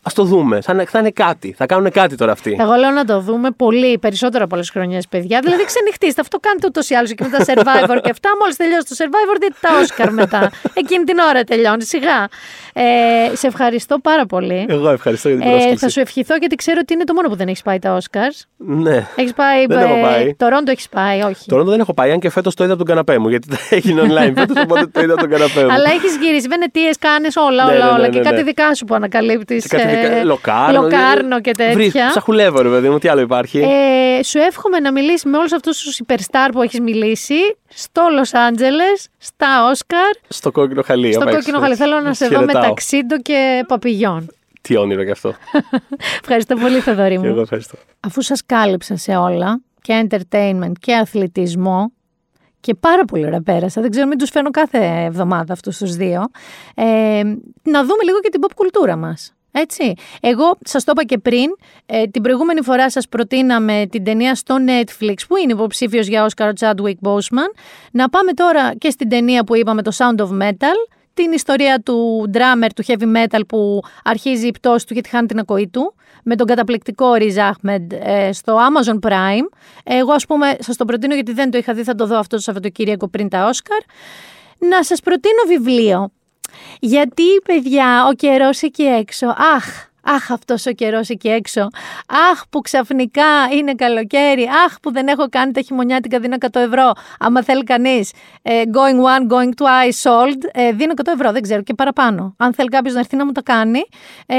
Α 0.05 0.11
το 0.15 0.25
δούμε. 0.25 0.61
Θα 0.61 0.73
είναι, 0.73 0.85
θα 0.85 0.99
είναι 0.99 1.11
κάτι. 1.11 1.55
Θα 1.59 1.67
κάνουν 1.67 1.91
κάτι 1.91 2.17
τώρα 2.17 2.33
αυτοί. 2.33 2.57
Εγώ 2.61 2.75
λέω 2.75 2.91
να 2.91 3.05
το 3.05 3.21
δούμε 3.21 3.51
πολύ 3.51 3.99
περισσότερο 3.99 4.45
από 4.45 4.55
άλλε 4.55 4.65
χρονιές, 4.65 5.07
παιδιά. 5.09 5.41
Δηλαδή, 5.43 5.65
ξενυχτήστε. 5.65 6.21
Αυτό 6.21 6.39
κάνετε 6.39 6.67
ούτως 6.67 6.91
ή 6.91 6.95
άλλως 6.95 7.13
και 7.15 7.25
με 7.25 7.31
τα 7.39 7.45
survivor 7.45 7.99
και 8.03 8.11
αυτά. 8.11 8.29
Μόλις 8.41 8.57
τελειώσει 8.57 8.87
το 8.89 8.95
survivor, 8.99 9.37
δείτε 9.41 9.55
τα 9.61 9.71
Oscar 9.83 10.09
μετά. 10.13 10.51
Εκείνη 10.75 11.05
την 11.05 11.19
ώρα 11.19 11.45
τελειώνει. 11.45 11.85
Σιγά. 11.85 12.29
Ε, 12.73 13.37
σε 13.37 13.47
ευχαριστώ 13.47 13.99
πάρα 13.99 14.27
πολύ. 14.27 14.67
Εγώ 14.69 14.89
ευχαριστώ 14.91 15.29
για 15.29 15.39
την 15.39 15.47
Ε, 15.47 15.51
πρόσκληση. 15.51 15.77
θα 15.79 15.89
σου 15.89 16.01
ευχηθώ 16.01 16.37
γιατί 16.37 16.55
ξέρω 16.55 16.79
ότι 16.83 16.93
είναι 16.93 17.05
το 17.05 17.15
μόνο 17.15 17.29
που 17.29 17.37
δεν 17.37 17.49
έχεις 17.49 17.63
πάει 17.63 17.79
τα 17.79 17.99
Oscars. 17.99 18.41
Ναι. 18.57 19.07
Έχεις 19.17 19.33
πάει. 19.33 19.67
Δεν 19.67 19.79
έχω 19.79 20.01
πάει. 20.03 20.35
Το 20.35 20.49
Ρόντο 20.49 20.71
έχεις 20.71 20.89
πάει, 20.89 21.21
όχι. 21.21 21.45
Το 21.47 21.57
Ρόντο 21.57 21.71
δεν 21.71 21.81
έχω 21.81 21.95
πάει, 21.95 22.11
αν 22.11 22.19
και 22.21 22.31
φέτος 22.31 22.55
το 22.55 22.65
είδα 22.65 22.73
από 22.73 22.85
τον 22.85 22.91
καναπέ 22.95 23.19
μου. 23.19 23.29
Γιατί 23.29 23.47
έγινε 23.77 24.01
online 24.03 24.33
φέτος, 24.37 24.57
οπότε 24.63 24.87
το 24.87 25.01
είδα 25.01 25.13
από 25.13 25.21
τον 25.23 25.31
καναπέ 25.31 25.65
μου. 25.65 25.73
Αλλά 25.73 25.91
έχεις 25.91 26.17
γυρίσει 26.17 26.49
Βενετίε, 26.49 26.91
κάνεις 26.99 27.37
όλα, 27.37 27.65
Ναι, 27.65 27.71
όλα, 27.73 27.79
ναι, 27.79 27.85
ναι, 27.85 27.91
όλα. 27.91 27.99
ναι, 28.01 28.09
και 28.09 28.19
ναι. 28.19 28.31
κάτι 28.31 28.43
δικά 28.43 28.75
σου 28.75 28.85
που 28.85 28.95
ανακαλύπτεις. 28.95 29.67
Και 29.95 30.03
κάτι 30.03 30.09
δικα- 30.15 30.25
Λοκάρνο. 30.25 30.81
Λοκάρνο 30.83 31.41
και 31.41 31.51
Βρεις, 31.73 31.75
τέτοια. 31.93 32.09
ψαχουλεύω, 32.09 32.61
ρε 32.63 32.69
παιδί 32.69 32.89
μου, 32.89 32.99
τι 32.99 33.09
άλλο 33.09 33.21
υπάρχει. 33.21 33.59
Ε, 33.59 34.23
σου 34.23 34.39
εύχομαι 34.39 34.79
να 34.81 34.93
μιλήσεις 34.93 35.25
με 35.25 35.37
όλους 35.39 35.53
αυτούς 35.53 35.79
τους 35.83 35.99
υπερστάρ 35.99 36.51
που 36.51 36.63
έχεις 36.63 36.81
μιλήσει 36.81 37.35
στο 37.69 38.03
Λο 38.13 38.41
Άντζελε, 38.49 38.85
στα 39.19 39.69
Όσκαρ, 39.71 40.11
στο 40.29 40.53
κόκκινο 40.53 40.83
χαλί. 40.83 41.13
στο 41.13 41.21
αμέσως, 41.23 41.39
κόκκινο 41.41 41.59
χαλί. 41.61 41.73
έτσι. 41.73 41.83
Θέλω 41.85 42.01
να 42.01 42.15
σε 42.15 42.27
δω 42.29 42.39
Χαιρετάω. 42.39 42.61
με 42.63 42.69
ταξίντο 42.69 43.19
και 43.21 43.65
παπηγιόν. 43.69 44.27
Τι 44.61 44.77
όνειρο 44.77 45.05
κι 45.05 45.11
αυτό. 45.11 45.35
Ευχαριστώ 46.23 46.55
πολύ, 46.57 46.79
Θεδωρή 46.79 47.19
Και 47.19 47.27
εγώ 47.27 47.35
μου. 47.35 47.41
ευχαριστώ. 47.41 47.77
Αφού 48.01 48.21
σας 48.23 48.43
κάλυψα 48.47 48.97
σε 48.97 49.17
όλα, 49.17 49.61
και 49.81 50.07
entertainment 50.09 50.73
και 50.81 50.95
αθλητισμό, 50.95 51.93
και 52.61 52.75
πάρα 52.75 53.05
πολύ 53.05 53.27
ωραία 53.27 53.41
πέρασα. 53.43 53.81
Δεν 53.81 53.91
ξέρω, 53.91 54.07
μην 54.07 54.19
τους 54.19 54.31
φέρνω 54.31 54.51
κάθε 54.51 54.79
εβδομάδα 55.07 55.53
αυτούς 55.53 55.79
τους 55.79 55.97
δύο. 55.97 56.23
Ε, 56.75 56.85
να 57.63 57.81
δούμε 57.81 58.03
λίγο 58.05 58.21
και 58.23 58.29
την 58.29 58.41
pop 58.45 58.51
κουλτούρα 58.57 58.97
μας. 58.97 59.35
Έτσι. 59.53 59.95
Εγώ 60.21 60.59
σας 60.65 60.85
το 60.85 60.93
είπα 60.95 61.05
και 61.05 61.19
πριν, 61.19 61.47
ε, 61.87 62.07
την 62.07 62.23
προηγούμενη 62.23 62.63
φορά 62.63 62.91
σας 62.91 63.09
προτείναμε 63.09 63.87
την 63.91 64.05
ταινία 64.05 64.35
στο 64.35 64.57
Netflix 64.67 65.15
που 65.29 65.37
είναι 65.37 65.53
υποψήφιος 65.53 66.07
για 66.07 66.29
Oscar 66.29 66.49
ο 66.49 66.53
Chadwick 66.61 67.09
Boseman. 67.09 67.51
Να 67.93 68.09
πάμε 68.09 68.33
τώρα 68.33 68.75
και 68.79 68.91
στην 68.91 69.09
ταινία 69.09 69.45
που 69.45 69.57
είπαμε 69.57 69.83
το 69.83 69.91
Sound 69.97 70.21
of 70.21 70.43
Metal, 70.43 70.93
την 71.15 71.33
ιστορία 71.33 71.81
του 71.81 72.31
drummer 72.33 72.69
του 72.77 72.85
heavy 72.87 73.17
metal 73.17 73.41
που 73.49 73.81
αρχίζει 74.05 74.47
η 74.47 74.51
πτώση 74.51 74.87
του 74.87 74.93
γιατί 74.93 75.09
χάνει 75.09 75.27
την 75.27 75.39
ακοή 75.39 75.69
του 75.69 75.95
με 76.25 76.37
τον 76.37 76.47
καταπληκτικό 76.47 77.13
Riz 77.19 77.51
Ahmed 77.51 77.87
ε, 78.03 78.33
στο 78.33 78.59
Amazon 78.59 79.09
Prime. 79.09 79.49
Εγώ 79.85 80.13
ας 80.13 80.27
πούμε 80.27 80.57
σας 80.59 80.77
το 80.77 80.85
προτείνω 80.85 81.15
γιατί 81.15 81.33
δεν 81.33 81.51
το 81.51 81.59
είχα 81.59 81.75
δει, 81.75 81.83
θα 81.83 81.95
το 81.95 82.07
δω 82.07 82.19
αυτό 82.19 82.37
το 82.37 82.43
Σαββατοκύριακο 82.43 83.09
πριν 83.09 83.29
τα 83.29 83.47
Όσκαρ. 83.47 83.79
Να 84.59 84.83
σας 84.83 85.01
προτείνω 85.01 85.43
βιβλίο. 85.49 86.11
Γιατί, 86.81 87.41
παιδιά, 87.45 88.07
ο 88.11 88.13
καιρός 88.15 88.63
εκεί 88.63 88.83
έξω, 88.83 89.27
αχ, 89.27 89.91
Αχ, 90.05 90.31
αυτός 90.31 90.67
ο 90.67 90.73
καιρός 90.73 91.09
εκεί 91.09 91.29
έξω. 91.29 91.61
Αχ, 92.31 92.49
που 92.51 92.61
ξαφνικά 92.61 93.25
είναι 93.57 93.75
καλοκαίρι. 93.75 94.49
Αχ, 94.67 94.81
που 94.81 94.93
δεν 94.93 95.07
έχω 95.07 95.29
κάνει 95.29 95.53
τα 95.53 95.61
χειμωνιάτικα, 95.61 96.19
δίνω 96.19 96.37
100 96.41 96.61
ευρώ. 96.61 96.93
Άμα 97.19 97.43
θέλει 97.43 97.65
κανείς 97.65 98.11
going 98.45 98.97
one, 98.97 99.33
going 99.33 99.49
twice, 99.49 100.11
sold, 100.11 100.39
ε, 100.53 100.73
δίνω 100.73 100.93
100 100.97 101.13
ευρώ, 101.13 101.33
δεν 101.33 101.43
ξέρω 101.43 101.63
και 101.63 101.75
παραπάνω. 101.75 102.35
Αν 102.37 102.55
θέλει 102.55 102.69
κάποιος 102.69 102.95
να 102.95 103.01
έρθει 103.01 103.17
να 103.17 103.25
μου 103.25 103.33
το 103.33 103.43
κάνει. 103.43 103.83
Ε, 104.27 104.37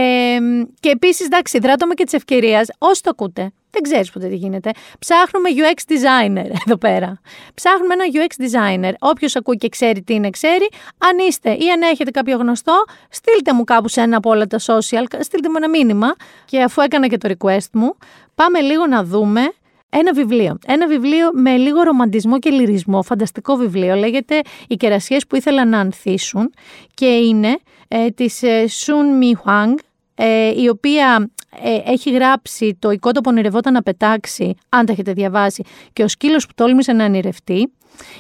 και 0.80 0.90
επίσης, 0.90 1.26
εντάξει, 1.26 1.60
δράτω 1.60 1.88
και 1.88 2.04
της 2.04 2.14
ευκαιρίας, 2.14 2.68
όσοι 2.78 3.02
το 3.04 3.10
ακούτε, 3.10 3.52
δεν 3.74 3.82
ξέρεις 3.82 4.12
ποτέ 4.12 4.28
τι 4.28 4.36
γίνεται. 4.36 4.72
Ψάχνουμε 5.00 5.50
UX 5.56 5.92
designer 5.92 6.50
εδώ 6.66 6.78
πέρα. 6.78 7.20
Ψάχνουμε 7.54 7.94
ένα 7.94 8.04
UX 8.14 8.44
designer. 8.44 8.94
Όποιος 9.00 9.36
ακούει 9.36 9.58
και 9.58 9.70
ξέρει 9.70 10.02
τι 10.02 10.14
είναι, 10.14 10.30
ξέρει. 10.30 10.70
Αν 10.98 11.18
είστε 11.28 11.52
ή 11.52 11.70
αν 11.74 11.82
έχετε 11.82 12.12
κάποιο 12.12 12.38
γνωστό, 12.38 12.84
στείλτε 13.10 13.54
μου 13.54 13.64
κάπου 13.64 13.88
σε 13.88 14.02
ένα 14.02 14.18
από 14.18 14.30
όλα 14.30 14.48
τα 14.48 14.60
social, 14.60 15.04
στείλτε 15.20 15.50
μου 15.50 15.56
ένα 15.58 15.70
μήνυμα. 15.70 16.16
Και 16.46 16.62
αφού 16.62 16.82
έκανα 16.82 17.08
και 17.08 17.18
το 17.18 17.36
request 17.38 17.70
μου, 17.72 17.98
πάμε 18.36 18.60
λίγο 18.60 18.88
να 18.88 19.04
δούμε 19.04 19.42
ένα 19.90 20.14
βιβλίο. 20.14 20.58
Ένα 20.68 20.88
βιβλίο 20.88 21.30
με 21.34 21.58
λίγο 21.58 21.82
ρομαντισμό 21.82 22.40
και 22.40 22.50
λυρισμό. 22.50 23.04
Φανταστικό 23.04 23.56
βιβλίο. 23.56 23.96
Λέγεται 23.96 24.42
Οι 24.68 24.76
κερασιές 24.76 25.28
που 25.28 25.36
ήθελαν 25.36 25.70
να 25.70 25.80
ανθίσουν 25.80 26.54
και 26.94 27.06
είναι 27.06 27.60
ε, 27.88 28.10
της 28.10 28.44
ε, 28.44 28.66
Sun 28.86 29.24
Mi 29.24 29.32
Huang 29.46 29.76
ε, 30.16 30.62
η 30.62 30.68
οποία 30.68 31.30
ε, 31.64 31.92
έχει 31.92 32.12
γράψει 32.12 32.76
το 32.80 32.92
«Η 32.92 33.00
που 33.00 33.22
ονειρευόταν 33.26 33.74
να 33.74 33.84
πετάξει», 33.84 34.56
αν 34.70 34.86
τα 34.86 34.92
έχετε 34.92 35.14
διαβάσει, 35.14 35.64
και 35.94 36.04
«Ο 36.04 36.08
σκύλος 36.08 36.46
που 36.46 36.54
τόλμησε 36.56 36.94
να 36.94 37.06
ονειρευτεί». 37.06 37.72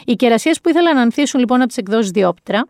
Οι 0.05 0.13
κερασίες 0.13 0.61
που 0.61 0.69
ήθελα 0.69 0.93
να 0.93 1.01
ανθίσουν 1.01 1.39
λοιπόν 1.39 1.57
από 1.57 1.67
τις 1.67 1.77
εκδόσεις 1.77 2.11
Διόπτρα 2.11 2.67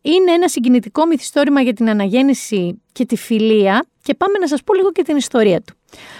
είναι 0.00 0.32
ένα 0.32 0.48
συγκινητικό 0.48 1.06
μυθιστόρημα 1.06 1.60
για 1.60 1.72
την 1.72 1.88
αναγέννηση 1.88 2.82
και 2.92 3.04
τη 3.04 3.16
φιλία 3.16 3.86
και 4.02 4.14
πάμε 4.14 4.38
να 4.38 4.48
σας 4.48 4.62
πω 4.62 4.74
λίγο 4.74 4.92
και 4.92 5.02
την 5.02 5.16
ιστορία 5.16 5.60
του. 5.60 5.74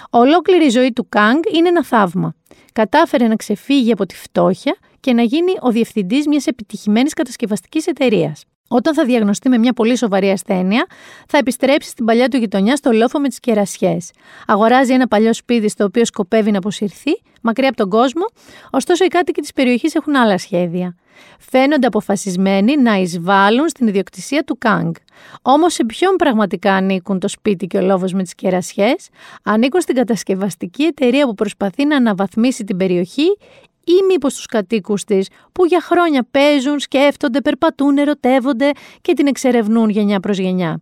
Ολόκληρη 0.09 0.65
η 0.65 0.69
ζωή 0.69 0.93
του 0.93 1.09
Κάγκ 1.09 1.41
είναι 1.53 1.67
ένα 1.67 1.83
θαύμα. 1.83 2.35
Κατάφερε 2.73 3.27
να 3.27 3.35
ξεφύγει 3.35 3.91
από 3.91 4.05
τη 4.05 4.15
φτώχεια 4.15 4.77
και 4.99 5.13
να 5.13 5.21
γίνει 5.21 5.51
ο 5.59 5.71
διευθυντής 5.71 6.27
μιας 6.27 6.45
επιτυχημένης 6.45 7.13
κατασκευαστικής 7.13 7.87
εταιρείας. 7.87 8.43
Όταν 8.67 8.93
θα 8.93 9.05
διαγνωστεί 9.05 9.49
με 9.49 9.57
μια 9.57 9.73
πολύ 9.73 9.97
σοβαρή 9.97 10.29
ασθένεια, 10.29 10.85
θα 11.27 11.37
επιστρέψει 11.37 11.89
στην 11.89 12.05
παλιά 12.05 12.27
του 12.27 12.37
γειτονιά 12.37 12.75
στο 12.75 12.91
λόφο 12.91 13.19
με 13.19 13.27
τις 13.27 13.39
κερασιές. 13.39 14.11
Αγοράζει 14.47 14.93
ένα 14.93 15.07
παλιό 15.07 15.33
σπίτι 15.33 15.69
στο 15.69 15.83
οποίο 15.83 16.05
σκοπεύει 16.05 16.51
να 16.51 16.57
αποσυρθεί, 16.57 17.21
μακριά 17.41 17.67
από 17.67 17.77
τον 17.77 17.89
κόσμο, 17.89 18.23
ωστόσο 18.71 19.03
οι 19.03 19.07
κάτοικοι 19.07 19.41
της 19.41 19.51
περιοχής 19.53 19.95
έχουν 19.95 20.15
άλλα 20.15 20.37
σχέδια. 20.37 20.95
Φαίνονται 21.39 21.87
αποφασισμένοι 21.87 22.77
να 22.77 22.95
εισβάλλουν 22.95 23.69
στην 23.69 23.87
ιδιοκτησία 23.87 24.43
του 24.43 24.57
Κάγκ. 24.57 24.93
Όμως 25.41 25.73
σε 25.73 25.85
ποιον 25.85 26.15
πραγματικά 26.15 26.73
ανήκουν 26.73 27.19
το 27.19 27.27
σπίτι 27.27 27.67
και 27.67 27.77
ο 27.77 27.81
λόφο 27.81 28.05
με 28.13 28.23
τις 28.23 28.35
κερασιές, 28.35 29.09
ανήκουν 29.43 29.81
στην 29.81 29.95
κατασκευαστική 29.95 30.83
εταιρεία 30.83 31.25
που 31.25 31.33
προσπαθεί 31.33 31.85
να 31.85 31.95
αναβαθμίσει 31.95 32.63
την 32.63 32.77
περιοχή 32.77 33.37
ή 33.85 34.05
μήπως 34.07 34.35
τους 34.35 34.45
κατοίκους 34.45 35.03
της 35.03 35.27
που 35.51 35.65
για 35.65 35.81
χρόνια 35.81 36.27
παίζουν, 36.31 36.79
σκέφτονται, 36.79 37.41
περπατούν, 37.41 37.97
ερωτεύονται 37.97 38.71
και 39.01 39.13
την 39.13 39.27
εξερευνούν 39.27 39.89
γενιά 39.89 40.19
προς 40.19 40.37
γενιά. 40.37 40.81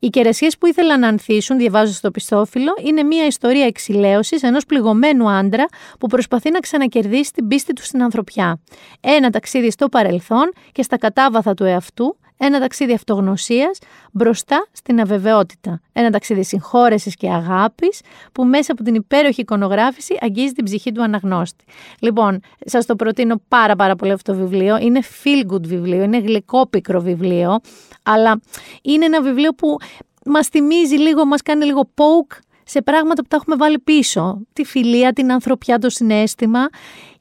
Οι 0.00 0.08
κερασιές 0.08 0.58
που 0.58 0.66
ήθελαν 0.66 1.00
να 1.00 1.08
ανθίσουν, 1.08 1.58
διαβάζω 1.58 1.92
στο 1.92 2.10
πιστόφυλλο, 2.10 2.72
είναι 2.84 3.02
μια 3.02 3.26
ιστορία 3.26 3.64
εξηλαίωσης 3.64 4.42
ενός 4.42 4.66
πληγωμένου 4.66 5.30
άντρα 5.30 5.66
που 5.98 6.06
προσπαθεί 6.06 6.50
να 6.50 6.58
ξανακερδίσει 6.58 7.32
την 7.32 7.48
πίστη 7.48 7.72
του 7.72 7.82
στην 7.82 8.02
ανθρωπιά. 8.02 8.60
Ένα 9.00 9.30
ταξίδι 9.30 9.70
στο 9.70 9.88
παρελθόν 9.88 10.52
και 10.72 10.82
στα 10.82 10.98
κατάβαθα 10.98 11.54
του 11.54 11.64
εαυτού, 11.64 12.16
ένα 12.38 12.60
ταξίδι 12.60 12.92
αυτογνωσίας 12.92 13.78
μπροστά 14.12 14.66
στην 14.72 15.00
αβεβαιότητα. 15.00 15.80
Ένα 15.92 16.10
ταξίδι 16.10 16.44
συγχώρεσης 16.44 17.14
και 17.14 17.30
αγάπης 17.30 18.00
που 18.32 18.44
μέσα 18.44 18.72
από 18.72 18.82
την 18.82 18.94
υπέροχη 18.94 19.40
εικονογράφηση 19.40 20.18
αγγίζει 20.20 20.52
την 20.52 20.64
ψυχή 20.64 20.92
του 20.92 21.02
αναγνώστη. 21.02 21.64
Λοιπόν, 22.00 22.40
σας 22.64 22.86
το 22.86 22.96
προτείνω 22.96 23.40
πάρα 23.48 23.76
πάρα 23.76 23.94
πολύ 23.94 24.12
αυτό 24.12 24.32
το 24.32 24.38
βιβλίο. 24.38 24.78
Είναι 24.78 25.00
feel 25.24 25.52
good 25.52 25.62
βιβλίο, 25.62 26.02
είναι 26.02 26.18
γλυκόπικρο 26.18 27.00
βιβλίο, 27.00 27.60
αλλά 28.02 28.40
είναι 28.82 29.04
ένα 29.04 29.22
βιβλίο 29.22 29.52
που 29.52 29.76
μας 30.24 30.48
θυμίζει 30.48 30.96
λίγο, 30.96 31.26
μας 31.26 31.42
κάνει 31.42 31.64
λίγο 31.64 31.90
poke 31.94 32.38
σε 32.64 32.82
πράγματα 32.82 33.22
που 33.22 33.28
τα 33.28 33.36
έχουμε 33.36 33.56
βάλει 33.56 33.78
πίσω. 33.78 34.38
Τη 34.52 34.64
φιλία, 34.64 35.12
την 35.12 35.32
ανθρωπιά, 35.32 35.78
το 35.78 35.90
συνέστημα 35.90 36.68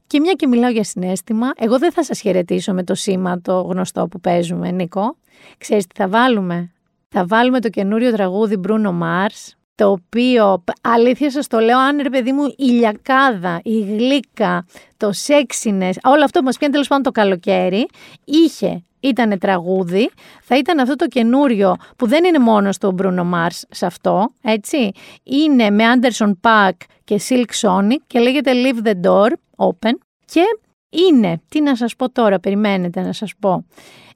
και 0.07 0.19
μια 0.19 0.33
και 0.33 0.47
μιλάω 0.47 0.69
για 0.69 0.83
συνέστημα, 0.83 1.51
εγώ 1.57 1.79
δεν 1.79 1.91
θα 1.91 2.03
σας 2.03 2.19
χαιρετήσω 2.19 2.73
με 2.73 2.83
το 2.83 2.95
σήμα 2.95 3.41
το 3.41 3.61
γνωστό 3.61 4.07
που 4.07 4.19
παίζουμε, 4.19 4.71
Νίκο. 4.71 5.15
Ξέρεις 5.57 5.87
τι 5.87 5.95
θα 5.95 6.07
βάλουμε; 6.07 6.71
Θα 7.09 7.25
βάλουμε 7.25 7.61
το 7.61 7.69
καινούριο 7.69 8.11
τραγούδι 8.11 8.59
Bruno 8.67 8.99
Mars, 9.01 9.56
το 9.77 9.91
οποίο 9.91 10.63
αλήθεια 10.81 11.31
σας 11.31 11.47
το 11.47 11.59
λέω, 11.59 11.79
αν 11.79 11.99
ρε 12.01 12.09
παιδί 12.09 12.31
μου 12.31 12.45
η 12.57 12.65
λιακάδα, 12.65 13.59
η 13.63 13.79
γλύκα, 13.79 14.65
το 14.97 15.11
σεξινες, 15.11 15.97
όλο 16.03 16.23
αυτό 16.23 16.39
που 16.39 16.45
μας 16.45 16.57
πιάνει 16.57 16.73
τέλος 16.73 16.87
πάντων 16.87 17.03
το 17.03 17.11
καλοκαίρι, 17.11 17.87
είχε, 18.25 18.83
ήταν 18.99 19.39
τραγούδι, 19.39 20.09
θα 20.43 20.57
ήταν 20.57 20.79
αυτό 20.79 20.95
το 20.95 21.07
καινούριο 21.07 21.75
που 21.95 22.07
δεν 22.07 22.23
είναι 22.23 22.39
μόνο 22.39 22.71
στο 22.71 22.95
Bruno 23.01 23.33
Mars 23.33 23.61
σε 23.69 23.85
αυτό, 23.85 24.29
έτσι, 24.41 24.91
είναι 25.23 25.69
με 25.69 25.83
Anderson 25.95 26.31
Paak 26.41 26.77
και 27.03 27.21
Silk 27.29 27.61
Sonic 27.61 28.01
και 28.07 28.19
λέγεται 28.19 28.51
Leave 28.53 28.87
the 28.87 28.93
Door 29.07 29.31
Open. 29.55 29.93
Και 30.25 30.43
είναι, 30.89 31.41
τι 31.49 31.61
να 31.61 31.75
σας 31.75 31.95
πω 31.95 32.09
τώρα, 32.09 32.39
περιμένετε 32.39 33.01
να 33.01 33.13
σας 33.13 33.33
πω, 33.39 33.65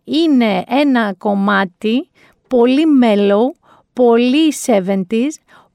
είναι 0.03 0.63
ένα 0.67 1.13
κομμάτι 1.17 2.09
πολύ 2.47 2.83
mellow, 3.03 3.61
πολύ 3.93 4.53
70s, 4.65 5.29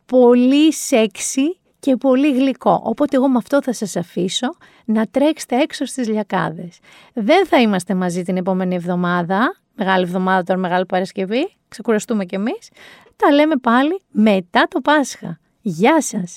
πολύ 0.07 0.73
sexy 0.91 1.57
και 1.79 1.97
πολύ 1.97 2.33
γλυκό. 2.33 2.81
Οπότε 2.85 3.17
εγώ 3.17 3.29
με 3.29 3.37
αυτό 3.37 3.63
θα 3.63 3.73
σας 3.73 3.97
αφήσω 3.97 4.57
να 4.85 5.07
τρέξετε 5.07 5.57
έξω 5.57 5.85
στις 5.85 6.09
λιακάδες. 6.09 6.79
Δεν 7.13 7.47
θα 7.47 7.61
είμαστε 7.61 7.95
μαζί 7.95 8.23
την 8.23 8.37
επόμενη 8.37 8.75
εβδομάδα, 8.75 9.57
μεγάλη 9.75 10.05
εβδομάδα 10.05 10.43
τώρα, 10.43 10.61
μεγάλη 10.61 10.87
Παρασκευή, 10.87 11.57
ξεκουραστούμε 11.69 12.25
κι 12.25 12.35
εμείς. 12.35 12.71
Τα 13.17 13.33
λέμε 13.33 13.57
πάλι 13.57 14.01
μετά 14.11 14.67
το 14.71 14.81
Πάσχα. 14.81 15.39
Γεια 15.61 16.03
σας! 16.03 16.35